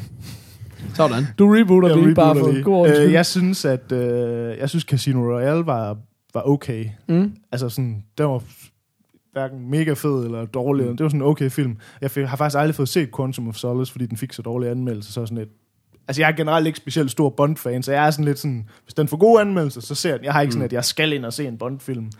Sådan. 0.94 1.24
Du 1.38 1.54
rebooter 1.54 1.88
jeg 1.88 1.98
lige 1.98 2.14
bare 2.14 2.30
rebooter 2.30 2.44
for 2.44 2.52
lige. 2.52 2.64
god 2.64 2.74
ordens 2.74 2.98
øh, 2.98 3.04
skyld. 3.04 3.12
Jeg 3.12 3.26
synes, 3.26 3.64
at 3.64 3.92
øh, 3.92 4.58
jeg 4.58 4.68
synes 4.68 4.84
Casino 4.84 5.20
Royale 5.20 5.66
var, 5.66 5.96
var 6.34 6.42
okay. 6.48 6.86
Mm. 7.08 7.32
Altså 7.52 7.68
sådan, 7.68 8.04
den 8.18 8.26
var 8.26 8.42
hverken 9.32 9.70
mega 9.70 9.92
fed 9.92 10.24
eller 10.24 10.44
dårlig. 10.44 10.86
Mm. 10.86 10.96
Det 10.96 11.04
var 11.04 11.08
sådan 11.08 11.20
en 11.20 11.26
okay 11.26 11.50
film. 11.50 11.76
Jeg 12.00 12.10
fik, 12.10 12.26
har 12.26 12.36
faktisk 12.36 12.58
aldrig 12.58 12.74
fået 12.74 12.88
set 12.88 13.16
Quantum 13.16 13.48
of 13.48 13.54
Solace, 13.54 13.92
fordi 13.92 14.06
den 14.06 14.16
fik 14.16 14.32
så 14.32 14.42
dårlige 14.42 14.70
anmeldelser. 14.70 15.12
Så 15.12 15.26
sådan 15.26 15.38
et, 15.38 15.48
altså 16.08 16.22
jeg 16.22 16.30
er 16.30 16.36
generelt 16.36 16.66
ikke 16.66 16.76
specielt 16.76 17.10
stor 17.10 17.30
Bond-fan, 17.30 17.82
så 17.82 17.92
jeg 17.92 18.06
er 18.06 18.10
sådan 18.10 18.24
lidt 18.24 18.38
sådan, 18.38 18.68
hvis 18.84 18.94
den 18.94 19.08
får 19.08 19.16
gode 19.16 19.40
anmeldelser, 19.40 19.80
så 19.80 19.94
ser 19.94 20.10
jeg 20.10 20.18
den. 20.18 20.24
Jeg 20.24 20.32
har 20.32 20.40
ikke 20.40 20.52
sådan, 20.52 20.64
at 20.64 20.72
jeg 20.72 20.84
skal 20.84 21.12
ind 21.12 21.24
og 21.24 21.32
se 21.32 21.46
en 21.46 21.58
Bond-film. 21.58 22.10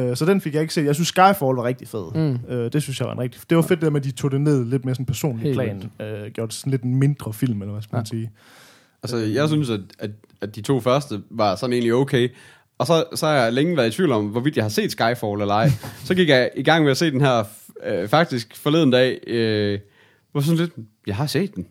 Uh, 0.00 0.14
så 0.14 0.24
den 0.24 0.40
fik 0.40 0.54
jeg 0.54 0.62
ikke 0.62 0.74
set. 0.74 0.84
Jeg 0.84 0.94
synes 0.94 1.08
Skyfall 1.08 1.56
var 1.56 1.64
rigtig 1.64 1.88
fed. 1.88 2.14
Mm. 2.14 2.56
Uh, 2.56 2.64
det 2.72 2.82
synes 2.82 3.00
jeg 3.00 3.06
var 3.06 3.14
en 3.14 3.20
rigtig 3.20 3.40
Det 3.50 3.56
var 3.56 3.62
fedt 3.62 3.80
det 3.80 3.82
der 3.82 3.90
med, 3.90 4.00
at 4.00 4.04
de 4.04 4.10
tog 4.10 4.30
det 4.30 4.40
ned 4.40 4.64
lidt 4.64 4.84
mere 4.84 4.94
sådan 4.94 5.06
personlig 5.06 5.42
Helt 5.42 5.56
plan. 5.56 5.76
Uh, 5.76 6.32
gjorde 6.32 6.48
det 6.48 6.52
sådan 6.52 6.70
lidt 6.70 6.82
en 6.82 6.94
mindre 6.94 7.32
film, 7.32 7.62
eller 7.62 7.72
hvad 7.72 7.82
skal 7.82 7.96
man 7.96 8.06
sige. 8.06 8.30
Altså, 9.02 9.16
jeg 9.16 9.48
synes, 9.48 9.70
at, 9.70 9.80
at, 9.98 10.10
at 10.40 10.56
de 10.56 10.62
to 10.62 10.80
første 10.80 11.22
var 11.30 11.54
sådan 11.54 11.72
egentlig 11.72 11.94
okay. 11.94 12.28
Og 12.82 12.86
så, 12.86 13.04
så 13.14 13.26
har 13.26 13.34
jeg 13.34 13.52
længe 13.52 13.76
været 13.76 13.88
i 13.88 13.90
tvivl 13.90 14.12
om, 14.12 14.26
hvorvidt 14.26 14.56
jeg 14.56 14.64
har 14.64 14.68
set 14.68 14.92
Skyfall 14.92 15.40
eller 15.40 15.54
ej. 15.54 15.70
så 16.06 16.14
gik 16.14 16.28
jeg 16.28 16.50
i 16.56 16.62
gang 16.62 16.84
med 16.84 16.90
at 16.90 16.96
se 16.96 17.10
den 17.10 17.20
her, 17.20 17.44
øh, 17.84 18.08
faktisk 18.08 18.56
forleden 18.56 18.90
dag, 18.90 19.20
øh, 19.26 19.78
hvor 20.32 20.40
sådan 20.40 20.58
lidt, 20.58 20.72
jeg 21.06 21.16
har 21.16 21.26
set 21.26 21.54
den. 21.54 21.66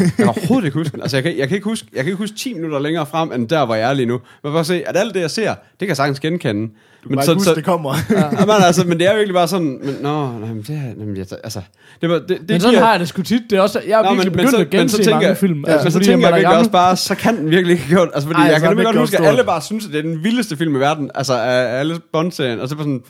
Jeg 0.00 0.10
kan 0.16 0.26
overhovedet 0.28 0.66
ikke 0.66 0.78
huske 0.78 0.92
den. 0.92 1.02
Altså, 1.02 1.16
jeg 1.16 1.24
kan, 1.24 1.38
jeg, 1.38 1.48
kan 1.48 1.54
ikke 1.54 1.64
huske, 1.64 1.86
jeg 1.92 2.04
kan 2.04 2.10
ikke 2.10 2.18
huske 2.18 2.36
10 2.36 2.54
minutter 2.54 2.78
længere 2.78 3.06
frem, 3.06 3.32
end 3.32 3.48
der, 3.48 3.64
hvor 3.66 3.74
jeg 3.74 3.90
er 3.90 3.94
lige 3.94 4.06
nu. 4.06 4.20
Men 4.44 4.52
bare 4.52 4.64
se, 4.64 4.82
at 4.86 4.96
alt 4.96 5.14
det, 5.14 5.20
jeg 5.20 5.30
ser, 5.30 5.48
det 5.48 5.58
kan 5.78 5.88
jeg 5.88 5.96
sagtens 5.96 6.20
genkende. 6.20 6.72
Du 7.04 7.08
kan 7.08 7.16
bare 7.16 7.26
så, 7.26 7.34
huske, 7.34 7.54
det 7.54 7.64
kommer. 7.64 7.94
ja, 8.10 8.30
men, 8.46 8.54
altså, 8.66 8.84
men 8.86 8.98
det 8.98 9.06
er 9.08 9.14
virkelig 9.14 9.34
bare 9.34 9.48
sådan, 9.48 9.80
men, 9.84 9.96
nå, 10.00 10.26
nej, 10.26 10.48
men 10.48 10.62
det 10.62 10.70
er, 10.70 11.00
jamen, 11.00 11.16
jeg, 11.16 11.26
altså, 11.44 11.60
det 12.00 12.10
var, 12.10 12.14
det, 12.18 12.28
det 12.28 12.38
Men 12.48 12.60
sådan 12.60 12.72
giver- 12.74 12.84
har 12.84 12.90
jeg 12.90 13.00
det 13.00 13.08
sgu 13.08 13.22
tit. 13.22 13.42
Det 13.50 13.56
er 13.56 13.60
også, 13.60 13.80
jeg 13.88 13.98
er 13.98 14.02
Nå, 14.02 14.10
virkelig 14.10 14.32
begyndt 14.32 14.54
at 14.54 14.70
gense 14.70 15.10
mange 15.10 15.36
film. 15.36 15.64
Ja, 15.66 15.72
men 15.74 15.82
så 15.84 15.90
fordi 15.90 16.04
tænker 16.06 16.26
jeg 16.28 16.32
er 16.32 16.36
virkelig 16.36 16.58
også 16.58 16.70
bare, 16.70 16.96
så 16.96 17.14
kan 17.14 17.36
den 17.36 17.50
virkelig 17.50 17.72
ikke 17.72 17.86
gjort. 17.88 18.08
Altså, 18.14 18.26
fordi 18.28 18.40
Ej, 18.40 18.46
jeg 18.46 18.54
så 18.54 18.60
kan 18.60 18.70
nemlig 18.70 18.84
godt 18.84 18.94
ikke 18.94 19.00
huske, 19.00 19.18
at 19.18 19.26
alle 19.26 19.44
bare 19.44 19.62
synes, 19.62 19.86
at 19.86 19.92
det 19.92 19.98
er 19.98 20.02
den 20.02 20.24
vildeste 20.24 20.56
film 20.56 20.76
i 20.76 20.78
verden. 20.78 21.10
Altså, 21.14 21.34
af 21.34 21.78
alle 21.80 21.96
Bond-serien. 22.12 22.60
Og 22.60 22.68
så 22.68 22.74
bare 22.76 22.84
sådan, 22.84 23.02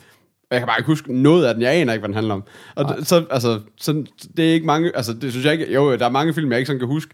jeg 0.51 0.59
kan 0.59 0.67
bare 0.67 0.79
ikke 0.79 0.87
huske 0.87 1.21
noget 1.21 1.45
af 1.45 1.53
den. 1.53 1.63
Jeg 1.63 1.73
aner 1.73 1.93
ikke, 1.93 2.01
hvad 2.01 2.07
den 2.09 2.15
handler 2.15 2.33
om. 2.33 2.43
Og 2.75 2.85
d- 2.85 3.03
så, 3.03 3.25
altså, 3.29 3.59
så, 3.77 4.03
det 4.37 4.49
er 4.49 4.53
ikke 4.53 4.65
mange, 4.65 4.95
altså, 4.95 5.13
det 5.13 5.31
synes 5.31 5.45
jeg 5.45 5.53
ikke, 5.53 5.73
jo, 5.73 5.95
der 5.97 6.05
er 6.05 6.09
mange 6.09 6.33
film, 6.33 6.51
jeg 6.51 6.59
ikke 6.59 6.67
sådan 6.67 6.79
kan 6.79 6.87
huske. 6.87 7.13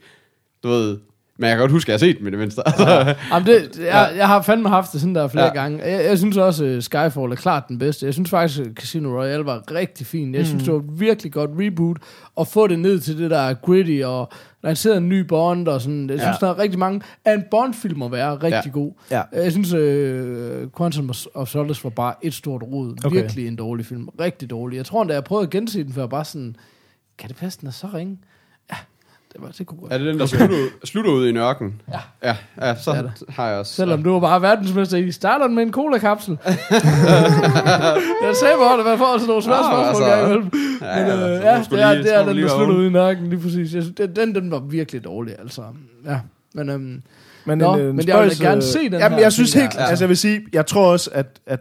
Du 0.64 0.68
ved, 0.68 0.98
men 1.40 1.48
jeg 1.48 1.56
kan 1.56 1.60
godt 1.60 1.72
huske, 1.72 1.94
at 1.94 2.02
jeg 2.02 2.08
har 2.08 2.14
set 2.14 2.20
dem 2.20 2.28
i 2.28 2.32
det 2.32 2.40
mindste. 2.40 2.62
Altså, 2.68 2.88
Jamen 3.34 3.48
det, 3.48 3.80
jeg, 3.80 4.14
jeg 4.18 4.28
har 4.28 4.42
fandme 4.42 4.70
haft 4.70 4.94
det 4.94 5.02
sådan 5.02 5.16
der 5.16 5.28
flere 5.28 5.46
Ja. 5.46 5.52
ja. 5.56 5.62
gange. 5.62 5.84
Jeg, 5.84 6.06
jeg 6.06 6.18
synes 6.18 6.38
også, 6.38 6.66
uh, 6.66 6.82
Skyfall 6.82 7.32
er 7.32 7.36
klart 7.36 7.64
den 7.68 7.78
bedste. 7.80 8.06
Jeg 8.06 8.14
synes 8.14 8.30
faktisk, 8.30 8.60
at 8.60 8.68
Casino 8.76 9.10
Royale 9.20 9.46
var 9.46 9.72
rigtig 9.72 10.08
fin. 10.08 10.36
Jeg 10.36 10.46
synes, 10.46 10.64
det 10.64 10.74
var 10.74 10.80
et 10.80 11.00
virkelig 11.00 11.32
godt 11.32 11.50
reboot. 11.54 11.98
at 12.40 12.48
få 12.48 12.68
det 12.68 12.80
ned 12.80 13.00
til 13.00 13.18
det 13.18 13.32
der 13.32 13.54
gritty 13.54 14.02
og 14.06 14.30
lancere 14.64 14.98
en 14.98 15.10
ny 15.10 15.20
Bond 15.20 15.68
og 15.68 15.82
sådan. 15.82 16.10
Jeg 16.10 16.20
synes, 16.20 16.38
Ja. 16.42 16.46
der 16.48 16.54
er 16.54 16.60
rigtig 16.60 16.80
mange... 16.80 17.02
At 17.26 17.34
en 17.40 17.44
Bond-film 17.52 17.98
må 18.00 18.10
være 18.10 18.34
rigtig 18.36 18.62
Ja. 18.66 18.70
god. 18.70 18.92
Ja. 19.12 19.22
Jeg 19.34 19.52
synes, 19.52 19.74
uh, 19.74 20.70
Quantum 20.78 21.12
of 21.34 21.48
Solace 21.48 21.84
var 21.84 21.90
bare 21.90 22.14
et 22.22 22.34
stort 22.34 22.64
rod. 22.64 22.94
Okay. 23.06 23.16
Virkelig 23.16 23.48
en 23.48 23.56
dårlig 23.56 23.86
film. 23.86 24.08
Rigtig 24.20 24.50
dårlig. 24.50 24.78
Jeg 24.78 24.86
tror, 24.86 25.04
da 25.04 25.14
jeg 25.14 25.24
prøvede 25.24 25.44
at 25.46 25.50
gense 25.50 25.84
den, 25.84 25.94
før 25.94 26.02
jeg 26.02 26.10
bare 26.10 26.26
sådan... 26.26 26.56
Kan 27.18 27.30
det 27.30 27.38
passe, 27.38 27.60
den 27.60 27.68
er 27.68 27.72
så 27.72 27.88
ringe? 27.94 28.18
Det, 29.34 29.42
var, 29.42 29.48
det 29.58 29.68
kunne 29.68 29.80
godt. 29.80 29.94
er 29.94 29.98
det 29.98 30.08
den, 30.08 30.20
der 30.20 30.26
slutter, 30.26 30.56
ud, 30.56 30.70
slutter 30.84 31.12
ud 31.12 31.26
i 31.26 31.30
en 31.30 31.38
ørken? 31.38 31.82
Ja. 31.94 32.00
Ja, 32.24 32.36
ja 32.62 32.76
så 32.76 32.92
Det 32.92 32.98
er 32.98 33.02
det. 33.02 33.12
har 33.30 33.48
jeg 33.50 33.60
også. 33.60 33.74
Selvom 33.74 34.04
du 34.04 34.12
var 34.12 34.20
bare 34.20 34.42
verdensmester 34.42 34.98
i, 34.98 35.12
starter 35.12 35.46
den 35.48 35.56
med 35.56 35.64
en 35.64 35.72
cola-kapsel. 35.72 36.38
jeg 38.26 38.36
sagde 38.36 38.56
bare, 38.60 38.78
det 38.78 38.86
var 38.86 38.98
for 38.98 39.18
sådan 39.18 39.28
nogle 39.28 39.44
svære 39.44 39.58
Ah, 39.58 39.94
spørgsmål, 39.94 40.10
altså. 40.10 40.26
imellem. 40.26 40.52
Ja, 40.82 41.04
Men, 41.04 41.12
øh, 41.12 41.32
ja, 41.44 41.64
det 41.72 41.82
er, 41.82 41.94
det 41.94 42.16
er 42.16 42.26
den, 42.26 42.38
der 42.38 42.48
slutter 42.48 42.76
ud 42.76 42.86
i 42.86 42.90
nakken, 42.90 43.30
lige 43.30 43.40
præcis. 43.42 43.74
Jeg 43.74 43.84
synes, 43.84 43.96
den, 43.98 44.16
den, 44.16 44.36
den 44.36 44.52
var 44.52 44.60
virkelig 44.60 45.04
dårlig, 45.04 45.36
altså. 45.40 45.62
Ja, 46.06 46.20
men 46.54 46.70
øhm, 46.70 47.02
Men, 47.46 47.58
Nå, 47.58 47.74
en, 47.76 47.82
en 47.82 47.96
men 47.96 48.08
jeg 48.08 48.22
vil 48.24 48.40
da 48.40 48.44
gerne 48.44 48.58
øh, 48.58 48.64
se 48.64 48.80
den 48.80 48.94
Jamen, 48.94 49.16
her, 49.18 49.26
jeg 49.26 49.34
synes 49.34 49.52
tænker 49.52 49.64
helt, 49.68 49.74
jeg. 49.76 49.82
ja. 49.84 49.90
altså 49.90 50.04
jeg 50.06 50.10
vil 50.10 50.18
sige, 50.18 50.42
jeg 50.54 50.66
tror 50.66 50.92
også, 50.92 51.10
at, 51.14 51.28
at, 51.46 51.60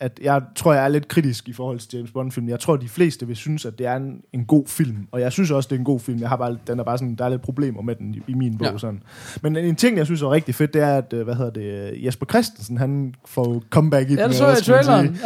at 0.00 0.20
jeg 0.22 0.42
tror, 0.56 0.72
jeg 0.72 0.84
er 0.84 0.88
lidt 0.88 1.08
kritisk 1.08 1.48
i 1.48 1.52
forhold 1.52 1.78
til 1.78 1.88
James 1.96 2.10
Bond-film. 2.10 2.48
Jeg 2.48 2.60
tror, 2.60 2.76
de 2.76 2.88
fleste 2.88 3.26
vil 3.26 3.36
synes, 3.36 3.64
at 3.64 3.78
det 3.78 3.86
er 3.86 3.96
en, 3.96 4.22
en 4.32 4.44
god 4.44 4.64
film. 4.66 5.06
Og 5.12 5.20
jeg 5.20 5.32
synes 5.32 5.50
også, 5.50 5.66
det 5.68 5.74
er 5.74 5.78
en 5.78 5.84
god 5.84 6.00
film. 6.00 6.20
Jeg 6.20 6.28
har 6.28 6.36
bare, 6.36 6.56
den 6.66 6.78
er 6.78 6.84
bare 6.84 6.98
sådan, 6.98 7.14
der 7.14 7.24
er 7.24 7.28
lidt 7.28 7.42
problemer 7.42 7.82
med 7.82 7.94
den 7.94 8.14
i, 8.14 8.22
i 8.28 8.34
min 8.34 8.58
bog. 8.58 8.66
Ja. 8.66 8.72
Ja. 8.72 8.78
Sådan. 8.78 9.02
Men 9.42 9.56
en 9.56 9.76
ting, 9.76 9.96
jeg 9.96 10.06
synes 10.06 10.22
er 10.22 10.30
rigtig 10.30 10.54
fedt, 10.54 10.74
det 10.74 10.82
er, 10.82 10.96
at, 10.96 11.12
øh, 11.12 11.24
hvad 11.24 11.34
hedder 11.34 11.50
det, 11.50 11.92
øh, 11.92 12.04
Jesper 12.04 12.26
Christensen, 12.26 12.78
han 12.78 13.14
får 13.26 13.62
comeback 13.70 14.10
i 14.10 14.14
ja, 14.14 14.22
den. 14.22 14.28
det 14.28 14.36
så 14.36 14.48
jeg 14.48 14.58
i 14.58 14.62
traileren. 14.62 15.18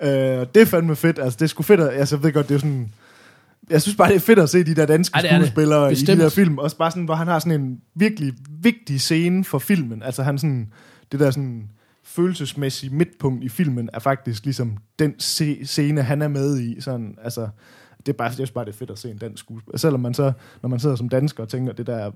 Ja. 0.00 0.40
Øh, 0.40 0.46
det 0.54 0.62
er 0.62 0.66
fandme 0.66 0.96
fedt. 0.96 1.18
Altså, 1.18 1.36
det 1.36 1.44
er 1.44 1.48
sgu 1.48 1.62
fedt. 1.62 1.80
At, 1.80 1.98
altså, 1.98 2.16
jeg 2.16 2.22
ved 2.22 2.32
godt, 2.32 2.48
det 2.48 2.54
er 2.54 2.58
sådan... 2.58 2.92
Jeg 3.70 3.82
synes 3.82 3.96
bare, 3.96 4.08
det 4.08 4.16
er 4.16 4.20
fedt 4.20 4.38
at 4.38 4.50
se 4.50 4.64
de 4.64 4.74
der 4.74 4.86
danske 4.86 5.14
Ej, 5.14 5.20
det 5.20 5.32
er 5.32 5.38
det. 5.38 5.46
skuespillere 5.46 5.92
i 5.92 5.94
de 5.94 6.18
der 6.18 6.28
film. 6.28 6.58
Også 6.58 6.76
bare 6.76 6.90
sådan, 6.90 7.04
hvor 7.04 7.14
han 7.14 7.26
har 7.26 7.38
sådan 7.38 7.60
en 7.60 7.80
virkelig 7.94 8.32
vigtig 8.62 9.00
scene 9.00 9.44
for 9.44 9.58
filmen. 9.58 10.02
Altså 10.02 10.22
han 10.22 10.38
sådan... 10.38 10.68
Det 11.12 11.20
der 11.20 11.30
sådan 11.30 11.68
følelsesmæssige 12.14 12.94
midtpunkt 12.94 13.44
i 13.44 13.48
filmen 13.48 13.88
er 13.92 13.98
faktisk 13.98 14.44
ligesom 14.44 14.76
den 14.98 15.14
scene, 15.64 16.02
han 16.02 16.22
er 16.22 16.28
med 16.28 16.60
i. 16.60 16.80
Sådan, 16.80 17.18
altså, 17.24 17.48
det 18.06 18.08
er 18.08 18.16
bare, 18.16 18.26
jeg 18.26 18.34
synes 18.34 18.50
bare, 18.50 18.64
det 18.64 18.72
er 18.72 18.76
fedt 18.76 18.90
at 18.90 18.98
se 18.98 19.10
en 19.10 19.18
dansk 19.18 19.40
skuespiller. 19.44 19.78
Selvom 19.78 20.00
man 20.00 20.14
så, 20.14 20.32
når 20.62 20.68
man 20.68 20.80
sidder 20.80 20.96
som 20.96 21.08
dansker 21.08 21.42
og 21.42 21.48
tænker, 21.48 21.72
det 21.72 21.86
der 21.86 22.10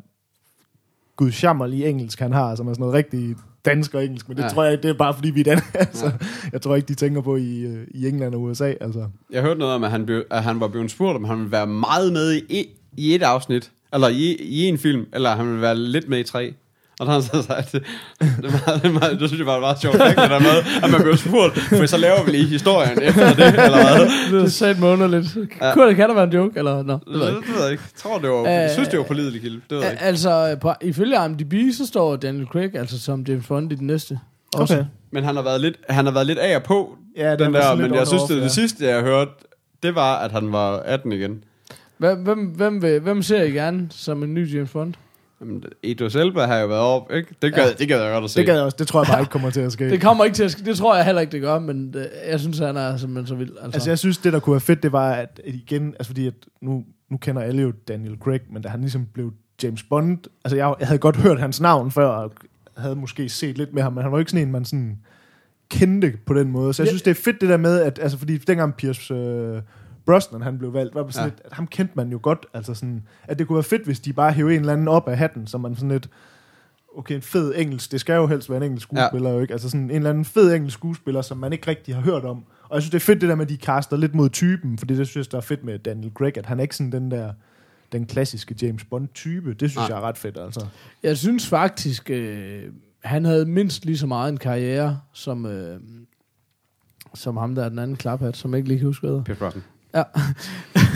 gudsjammerlige 1.16 1.88
engelsk, 1.88 2.18
han 2.20 2.32
har, 2.32 2.54
som 2.54 2.68
er 2.68 2.72
sådan 2.72 2.80
noget 2.80 2.94
rigtig 2.94 3.36
dansk 3.64 3.94
og 3.94 4.04
engelsk, 4.04 4.28
men 4.28 4.36
det 4.36 4.42
Ja. 4.42 4.46
ja. 4.48 4.54
tror 4.54 4.62
jeg 4.64 4.72
ikke, 4.72 4.82
det 4.82 4.88
er 4.90 4.94
bare 4.98 5.14
fordi, 5.14 5.30
vi 5.30 5.40
er 5.40 5.44
dan- 5.44 5.62
altså, 5.86 6.12
Jeg 6.52 6.62
tror 6.62 6.76
ikke, 6.76 6.88
de 6.88 6.94
tænker 6.94 7.20
på 7.20 7.36
i, 7.36 7.60
øh, 7.60 7.86
i 7.90 8.08
England 8.08 8.34
og 8.34 8.42
USA. 8.42 8.72
Altså. 8.80 9.08
Jeg 9.30 9.42
hørte 9.42 9.58
noget 9.60 9.74
om, 9.74 9.84
at 9.84 9.90
han, 9.90 10.06
blev, 10.06 10.24
at 10.30 10.42
han 10.42 10.60
var 10.60 10.68
blevet 10.68 10.90
spurgt, 10.90 11.16
om 11.16 11.24
han 11.24 11.38
ville 11.38 11.52
være 11.52 11.66
meget 11.66 12.12
med 12.12 12.32
i, 12.34 12.38
i, 12.60 12.66
i 12.96 13.14
et 13.14 13.22
afsnit, 13.22 13.72
eller 13.92 14.08
i, 14.08 14.34
i 14.40 14.62
en 14.64 14.78
film, 14.78 15.06
eller 15.12 15.30
han 15.36 15.46
ville 15.46 15.60
være 15.60 15.76
lidt 15.78 16.08
med 16.08 16.18
i 16.20 16.22
tre. 16.22 16.54
Og 17.00 17.06
der 17.06 17.12
har 17.12 17.20
han 17.20 17.22
så 17.22 17.42
sagt, 17.42 17.72
det, 17.72 17.82
det, 18.20 18.44
er 18.44 18.50
meget, 18.66 18.82
det, 18.82 18.88
er 18.88 18.92
meget, 18.92 19.20
det 19.20 19.28
synes 19.28 19.38
jeg 19.38 19.46
var 19.46 19.54
et 19.54 19.60
meget 19.60 19.80
sjovt 19.80 19.96
fakt, 19.96 20.18
det 20.20 20.30
der 20.30 20.38
med, 20.40 20.56
at 20.84 20.90
man 20.90 21.02
blev 21.02 21.16
spurgt, 21.16 21.58
for 21.58 21.86
så 21.86 21.96
laver 21.96 22.24
vi 22.24 22.30
lige 22.30 22.46
historien 22.46 23.02
efter 23.02 23.34
det, 23.34 23.46
eller 23.46 23.96
hvad? 23.96 24.38
Det 24.38 24.44
er 24.44 24.48
sat 24.48 24.78
mig 24.78 24.88
underligt. 24.88 25.36
Ja. 25.60 25.72
Kunne 25.74 25.88
det, 25.88 25.96
kan 25.96 26.08
der 26.08 26.14
være 26.14 26.24
en 26.24 26.32
joke? 26.32 26.58
Eller, 26.58 26.82
nå, 26.82 26.92
det 26.92 27.02
Det, 27.06 27.12
ved 27.14 27.20
jeg 27.24 27.30
det, 27.32 27.36
ikke. 27.42 27.52
ved 27.54 27.62
jeg 27.62 27.70
ikke. 27.72 27.82
Jeg 27.94 28.00
tror, 28.02 28.18
det 28.18 28.30
var, 28.30 28.48
jeg 28.48 28.64
Øh, 28.64 28.70
synes, 28.70 28.88
det 28.88 28.98
var 28.98 29.04
på 29.04 29.14
lidelig 29.14 29.40
kilde. 29.40 29.56
Det 29.70 29.76
ved 29.76 29.82
jeg 29.82 29.92
ikke. 29.92 30.02
Altså, 30.04 30.56
på, 30.60 30.72
ifølge 30.82 31.24
IMDb, 31.24 31.54
så 31.74 31.86
står 31.86 32.16
Daniel 32.16 32.46
Craig 32.46 32.74
altså 32.74 33.00
som 33.00 33.24
James 33.28 33.46
Bond 33.46 33.72
i 33.72 33.74
den 33.74 33.86
næste. 33.86 34.18
Også. 34.54 34.84
Men 35.12 35.24
han 35.24 35.36
har 35.36 35.42
været 35.42 35.60
lidt, 35.60 35.76
han 35.88 36.04
har 36.04 36.12
været 36.12 36.26
lidt 36.26 36.38
af 36.38 36.56
og 36.56 36.62
på, 36.62 36.96
Ja, 37.16 37.36
den 37.36 37.52
var 37.52 37.60
der, 37.60 37.74
men 37.74 37.94
jeg 37.94 38.06
synes, 38.06 38.22
det, 38.22 38.42
det 38.42 38.50
sidste, 38.50 38.86
jeg 38.86 39.00
hørte, 39.02 39.30
det 39.82 39.94
var, 39.94 40.16
at 40.18 40.32
han 40.32 40.52
var 40.52 40.76
18 40.78 41.12
igen. 41.12 41.44
Hvem, 41.98 42.18
hvem, 42.18 42.38
hvem, 42.38 42.82
vil, 42.82 43.00
hvem 43.00 43.22
ser 43.22 43.42
I 43.42 43.50
gerne 43.50 43.86
som 43.90 44.22
en 44.22 44.34
ny 44.34 44.54
James 44.54 44.70
Bond? 44.70 44.94
Jamen, 45.40 45.62
Idris 45.82 46.14
Elba 46.16 46.44
har 46.46 46.58
jo 46.58 46.66
været 46.66 46.80
op, 46.80 47.12
ikke? 47.12 47.34
Det 47.42 47.54
gad, 47.54 47.64
Ja. 47.68 47.72
det 47.72 47.88
gad 47.88 48.02
jeg 48.02 48.12
godt 48.12 48.24
at 48.24 48.30
se. 48.30 48.38
Det, 48.38 48.46
gad 48.46 48.54
jeg 48.54 48.64
også. 48.64 48.76
det 48.78 48.88
tror 48.88 49.00
jeg 49.00 49.06
bare 49.10 49.20
ikke 49.20 49.30
kommer 49.30 49.50
til 49.50 49.60
at 49.60 49.72
ske. 49.72 49.90
Det 49.94 50.00
kommer 50.00 50.24
ikke 50.24 50.34
til 50.34 50.44
at 50.44 50.50
ske. 50.50 50.64
Det 50.64 50.76
tror 50.76 50.96
jeg 50.96 51.04
heller 51.04 51.20
ikke, 51.20 51.32
det 51.32 51.40
gør, 51.40 51.58
men 51.58 51.92
det, 51.92 52.08
jeg 52.28 52.40
synes, 52.40 52.58
han 52.58 52.76
er 52.76 52.96
simpelthen 52.96 53.26
så 53.26 53.34
vild. 53.34 53.50
Altså. 53.50 53.70
Altså, 53.76 53.90
jeg 53.90 53.98
synes, 53.98 54.18
det 54.18 54.32
der 54.32 54.38
kunne 54.40 54.52
være 54.52 54.60
fedt, 54.60 54.82
det 54.82 54.92
var, 54.92 55.12
at, 55.12 55.40
igen, 55.44 55.86
altså 55.88 56.06
fordi, 56.06 56.26
at 56.26 56.34
nu, 56.62 56.84
nu 57.10 57.16
kender 57.16 57.42
alle 57.42 57.62
jo 57.62 57.72
Daniel 57.88 58.16
Craig, 58.20 58.40
men 58.52 58.62
da 58.62 58.68
han 58.68 58.80
ligesom 58.80 59.06
blev 59.14 59.32
James 59.62 59.82
Bond, 59.82 60.18
altså 60.44 60.56
jeg, 60.56 60.74
jeg 60.80 60.88
havde 60.88 60.98
godt 60.98 61.16
hørt 61.16 61.40
hans 61.40 61.60
navn 61.60 61.90
før, 61.90 62.06
og 62.06 62.32
havde 62.76 62.96
måske 62.96 63.28
set 63.28 63.58
lidt 63.58 63.74
med 63.74 63.82
ham, 63.82 63.92
men 63.92 64.02
han 64.02 64.12
var 64.12 64.18
jo 64.18 64.20
ikke 64.20 64.30
sådan 64.30 64.46
en, 64.46 64.52
man 64.52 64.64
sådan 64.64 64.98
kendte 65.70 66.12
på 66.26 66.34
den 66.34 66.50
måde. 66.50 66.74
Så 66.74 66.82
jeg 66.82 66.86
Ja. 66.86 66.90
synes, 66.90 67.02
det 67.02 67.10
er 67.10 67.14
fedt 67.14 67.40
det 67.40 67.48
der 67.48 67.56
med, 67.56 67.80
at, 67.80 67.98
altså 68.02 68.18
fordi 68.18 68.38
dengang 68.38 68.74
Pierce 68.74 69.14
øh, 69.14 69.62
Brosnan, 70.06 70.42
han 70.42 70.58
blev 70.58 70.72
valgt, 70.72 70.94
var 70.94 71.02
det 71.02 71.14
sådan 71.14 71.28
Ja. 71.28 71.34
lidt, 71.34 71.42
at 71.44 71.52
ham 71.52 71.66
kendte 71.66 71.92
man 71.96 72.08
jo 72.08 72.18
godt, 72.22 72.46
altså 72.54 72.74
sådan, 72.74 73.02
at 73.24 73.38
det 73.38 73.46
kunne 73.46 73.56
være 73.56 73.62
fedt, 73.62 73.84
hvis 73.84 74.00
de 74.00 74.12
bare 74.12 74.32
hævde 74.32 74.54
en 74.54 74.60
eller 74.60 74.72
anden 74.72 74.88
op 74.88 75.08
af 75.08 75.18
hatten, 75.18 75.46
så 75.46 75.58
man 75.58 75.74
sådan 75.74 75.88
lidt, 75.90 76.08
okay, 76.96 77.14
en 77.14 77.22
fed 77.22 77.52
engelsk, 77.56 77.92
det 77.92 78.00
skal 78.00 78.14
jo 78.14 78.26
helst 78.26 78.50
være 78.50 78.56
en 78.56 78.62
engelsk 78.62 78.82
skuespiller, 78.86 79.28
ja. 79.30 79.34
jo 79.36 79.40
ikke? 79.42 79.52
Altså 79.52 79.70
sådan 79.70 79.84
en 79.84 79.90
eller 79.90 80.10
anden 80.10 80.24
fed 80.24 80.54
engelsk 80.54 80.74
skuespiller, 80.78 81.22
som 81.22 81.38
man 81.38 81.52
ikke 81.52 81.66
rigtig 81.70 81.94
har 81.94 82.02
hørt 82.02 82.24
om. 82.24 82.44
Og 82.68 82.74
jeg 82.74 82.82
synes, 82.82 82.90
det 82.90 82.96
er 82.96 83.04
fedt 83.04 83.20
det 83.20 83.28
der 83.28 83.34
med, 83.34 83.44
at 83.44 83.48
de 83.50 83.56
kaster 83.56 83.96
lidt 83.96 84.14
mod 84.14 84.28
typen, 84.30 84.78
fordi 84.78 84.94
det 84.96 85.06
synes 85.08 85.26
jeg, 85.26 85.32
der 85.32 85.38
er 85.38 85.42
fedt 85.42 85.64
med 85.64 85.78
Daniel 85.78 86.12
Craig, 86.14 86.38
at 86.38 86.46
han 86.46 86.58
er 86.58 86.62
ikke 86.62 86.76
sådan 86.76 86.92
den 86.92 87.10
der 87.10 87.32
den 87.92 88.06
klassiske 88.06 88.54
James 88.62 88.84
Bond-type. 88.84 89.54
Det 89.54 89.70
synes 89.70 89.76
Nej. 89.76 89.86
jeg 89.96 89.96
er 89.96 90.08
ret 90.08 90.18
fedt, 90.18 90.38
altså. 90.38 90.66
Jeg 91.02 91.16
synes 91.16 91.48
faktisk, 91.48 92.10
øh, 92.10 92.62
han 93.04 93.24
havde 93.24 93.46
mindst 93.46 93.84
lige 93.84 93.98
så 93.98 94.06
meget 94.06 94.28
en 94.32 94.36
karriere, 94.36 95.00
som, 95.12 95.46
øh, 95.46 95.80
som 97.14 97.36
ham 97.36 97.54
der 97.54 97.64
er 97.64 97.68
den 97.68 97.78
anden 97.78 97.96
klaphat, 97.96 98.36
som 98.36 98.50
jeg 98.50 98.58
ikke 98.58 98.68
lige 98.68 98.78
kan 98.78 98.86
huske, 98.86 99.06
hvad. 99.06 99.22
Pierce 99.24 99.38
Brosnan. 99.38 99.62
Ja. 99.94 100.02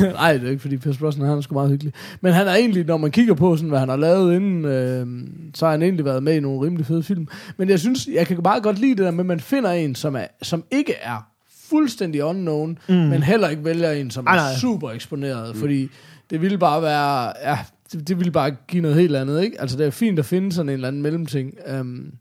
Nej, 0.13 0.33
det 0.33 0.47
er 0.47 0.51
ikke, 0.51 0.63
fordi 0.63 0.77
Pierce 0.77 0.99
Brosnan 0.99 1.29
han 1.29 1.37
er 1.37 1.41
sgu 1.41 1.55
meget 1.55 1.71
hyggelig. 1.71 1.93
Men 2.21 2.33
han 2.33 2.49
er 2.49 2.55
egentlig, 2.55 2.87
når 2.87 2.97
man 2.97 3.11
kigger 3.11 3.35
på, 3.35 3.57
sådan, 3.57 3.69
hvad 3.69 3.79
han 3.79 3.89
har 3.89 3.97
lavet 3.97 4.37
inden, 4.37 4.65
øh, 4.65 5.07
så 5.55 5.65
har 5.65 5.71
han 5.71 5.83
egentlig 5.83 6.05
været 6.05 6.23
med 6.23 6.37
i 6.37 6.41
nogle 6.41 6.67
rimelig 6.67 6.87
fede 6.87 7.03
film. 7.03 7.29
Men 7.57 7.69
jeg 7.69 7.81
synes, 7.81 8.09
jeg 8.13 8.27
kan 8.27 8.43
bare 8.43 8.61
godt 8.61 8.79
lide 8.79 8.91
det 8.95 9.05
der 9.05 9.11
med, 9.11 9.21
at 9.21 9.27
man 9.27 9.41
finder 9.41 9.71
en, 9.71 9.95
som, 9.95 10.17
er, 10.17 10.27
som 10.43 10.65
ikke 10.71 10.95
er 11.03 11.31
fuldstændig 11.71 12.25
unknown, 12.25 12.79
mm. 12.89 12.95
men 12.95 13.23
heller 13.23 13.49
ikke 13.49 13.65
vælger 13.65 13.93
en, 13.93 14.11
som 14.11 14.27
Ej, 14.27 14.37
er 14.37 14.59
super 14.59 14.91
eksponeret. 14.91 15.55
Mm. 15.55 15.61
Fordi 15.61 15.89
det 16.31 16.43
ville 16.43 16.59
bare 16.59 16.83
være, 16.83 17.33
ja, 17.51 17.59
det, 17.93 18.09
det 18.09 18.19
ville 18.19 18.33
bare 18.33 18.51
give 18.69 18.83
noget 18.83 18.97
helt 18.97 19.17
andet, 19.17 19.43
ikke? 19.43 19.61
Altså, 19.61 19.77
det 19.77 19.87
er 19.87 19.91
fint 19.91 20.19
at 20.19 20.25
finde 20.25 20.53
sådan 20.53 20.69
en 20.69 20.73
eller 20.73 20.89
anden 20.89 21.03
mellemting. 21.03 21.55
Um, 21.81 22.13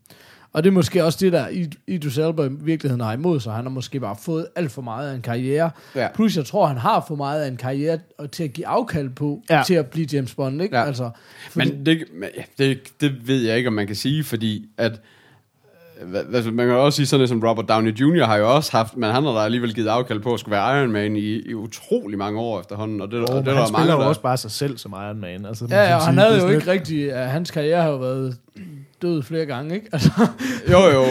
og 0.52 0.62
det 0.64 0.70
er 0.70 0.72
måske 0.74 1.04
også 1.04 1.18
det, 1.20 1.32
der 1.32 1.46
Id- 1.48 1.82
Idris 1.86 2.18
Elba 2.18 2.42
i 2.44 2.48
virkeligheden 2.60 3.00
har 3.00 3.12
imod 3.12 3.40
sig. 3.40 3.52
Han 3.52 3.64
har 3.64 3.70
måske 3.70 4.00
bare 4.00 4.16
fået 4.22 4.46
alt 4.56 4.72
for 4.72 4.82
meget 4.82 5.10
af 5.10 5.14
en 5.14 5.22
karriere. 5.22 5.70
Ja. 5.94 6.08
Plus, 6.14 6.36
jeg 6.36 6.44
tror, 6.46 6.66
han 6.66 6.76
har 6.76 7.04
for 7.08 7.14
meget 7.14 7.42
af 7.42 7.48
en 7.48 7.56
karriere 7.56 7.98
til 8.32 8.44
at 8.44 8.52
give 8.52 8.66
afkald 8.66 9.10
på, 9.10 9.42
Ja. 9.50 9.62
til 9.66 9.74
at 9.74 9.86
blive 9.86 10.06
James 10.12 10.34
Bond, 10.34 10.62
ikke? 10.62 10.76
Ja. 10.76 10.84
Altså, 10.84 11.10
fordi, 11.50 11.70
Men 11.72 11.86
det, 11.86 12.04
det, 12.58 12.78
det 13.00 13.28
ved 13.28 13.42
jeg 13.42 13.56
ikke, 13.56 13.66
om 13.66 13.72
man 13.72 13.86
kan 13.86 13.96
sige, 13.96 14.24
fordi 14.24 14.68
at 14.78 15.00
hvad, 16.06 16.42
man 16.52 16.66
kan 16.66 16.76
også 16.76 16.96
sige 16.96 17.06
sådan 17.06 17.18
noget 17.18 17.28
som 17.28 17.42
Robert 17.42 17.68
Downey 17.68 17.96
Jr. 17.96 18.24
har 18.24 18.36
jo 18.36 18.54
også 18.54 18.72
haft, 18.72 18.96
men 18.96 19.10
han 19.10 19.24
har 19.24 19.32
da 19.32 19.38
alligevel 19.38 19.74
givet 19.74 19.88
afkald 19.88 20.20
på 20.20 20.34
at 20.34 20.40
skulle 20.40 20.52
være 20.52 20.80
Iron 20.80 20.92
Man 20.92 21.16
i, 21.16 21.40
i 21.48 21.54
utrolig 21.54 22.18
mange 22.18 22.40
år 22.40 22.60
efterhånden, 22.60 23.00
og 23.00 23.10
det, 23.10 23.20
Og 23.20 23.28
og 23.28 23.44
det 23.44 23.50
er 23.50 23.54
han 23.54 23.60
der 23.60 23.66
spiller 23.66 23.78
mange, 23.78 23.92
jo 23.92 24.00
der... 24.00 24.06
også 24.06 24.20
bare 24.20 24.36
sig 24.36 24.50
selv 24.50 24.78
som 24.78 24.92
Iron 24.92 25.20
Man. 25.20 25.46
Altså, 25.46 25.66
ja, 25.70 25.82
ja, 25.82 25.96
og 25.96 26.02
han 26.02 26.18
havde 26.18 26.34
det 26.34 26.42
jo 26.42 26.48
ikke 26.48 26.70
rigtig... 26.70 27.12
Uh, 27.12 27.18
hans 27.18 27.50
karriere 27.50 27.82
har 27.82 27.90
jo 27.90 27.96
været 27.96 28.36
død 29.02 29.22
flere 29.22 29.46
gange, 29.46 29.74
ikke? 29.74 29.86
Altså, 29.92 30.10
Jo, 30.70 30.78
jo. 30.78 31.04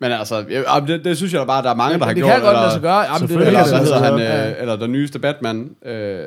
Men 0.00 0.12
altså, 0.12 0.44
ja, 0.50 0.62
det, 0.86 1.04
det 1.04 1.16
synes 1.16 1.32
jeg 1.32 1.40
da 1.40 1.46
bare, 1.46 1.62
der 1.62 1.70
er 1.70 1.74
mange, 1.74 1.98
der 1.98 2.04
har 2.04 2.12
det 2.12 2.22
gjort. 2.22 2.32
kan 2.32 2.40
godt 2.40 2.50
eller, 2.50 2.60
lade 2.62 2.72
sig 2.72 2.82
gøre. 2.82 3.00
Jamen, 3.00 3.28
det 3.28 3.36
er 3.36 3.46
Eller, 3.46 3.64
det 3.64 3.78
hedder 3.78 4.38
han, 4.38 4.50
øh, 4.50 4.60
eller 4.60 4.76
den 4.76 4.92
nyeste 4.92 5.18
Batman. 5.18 5.70
Øh, 5.86 6.26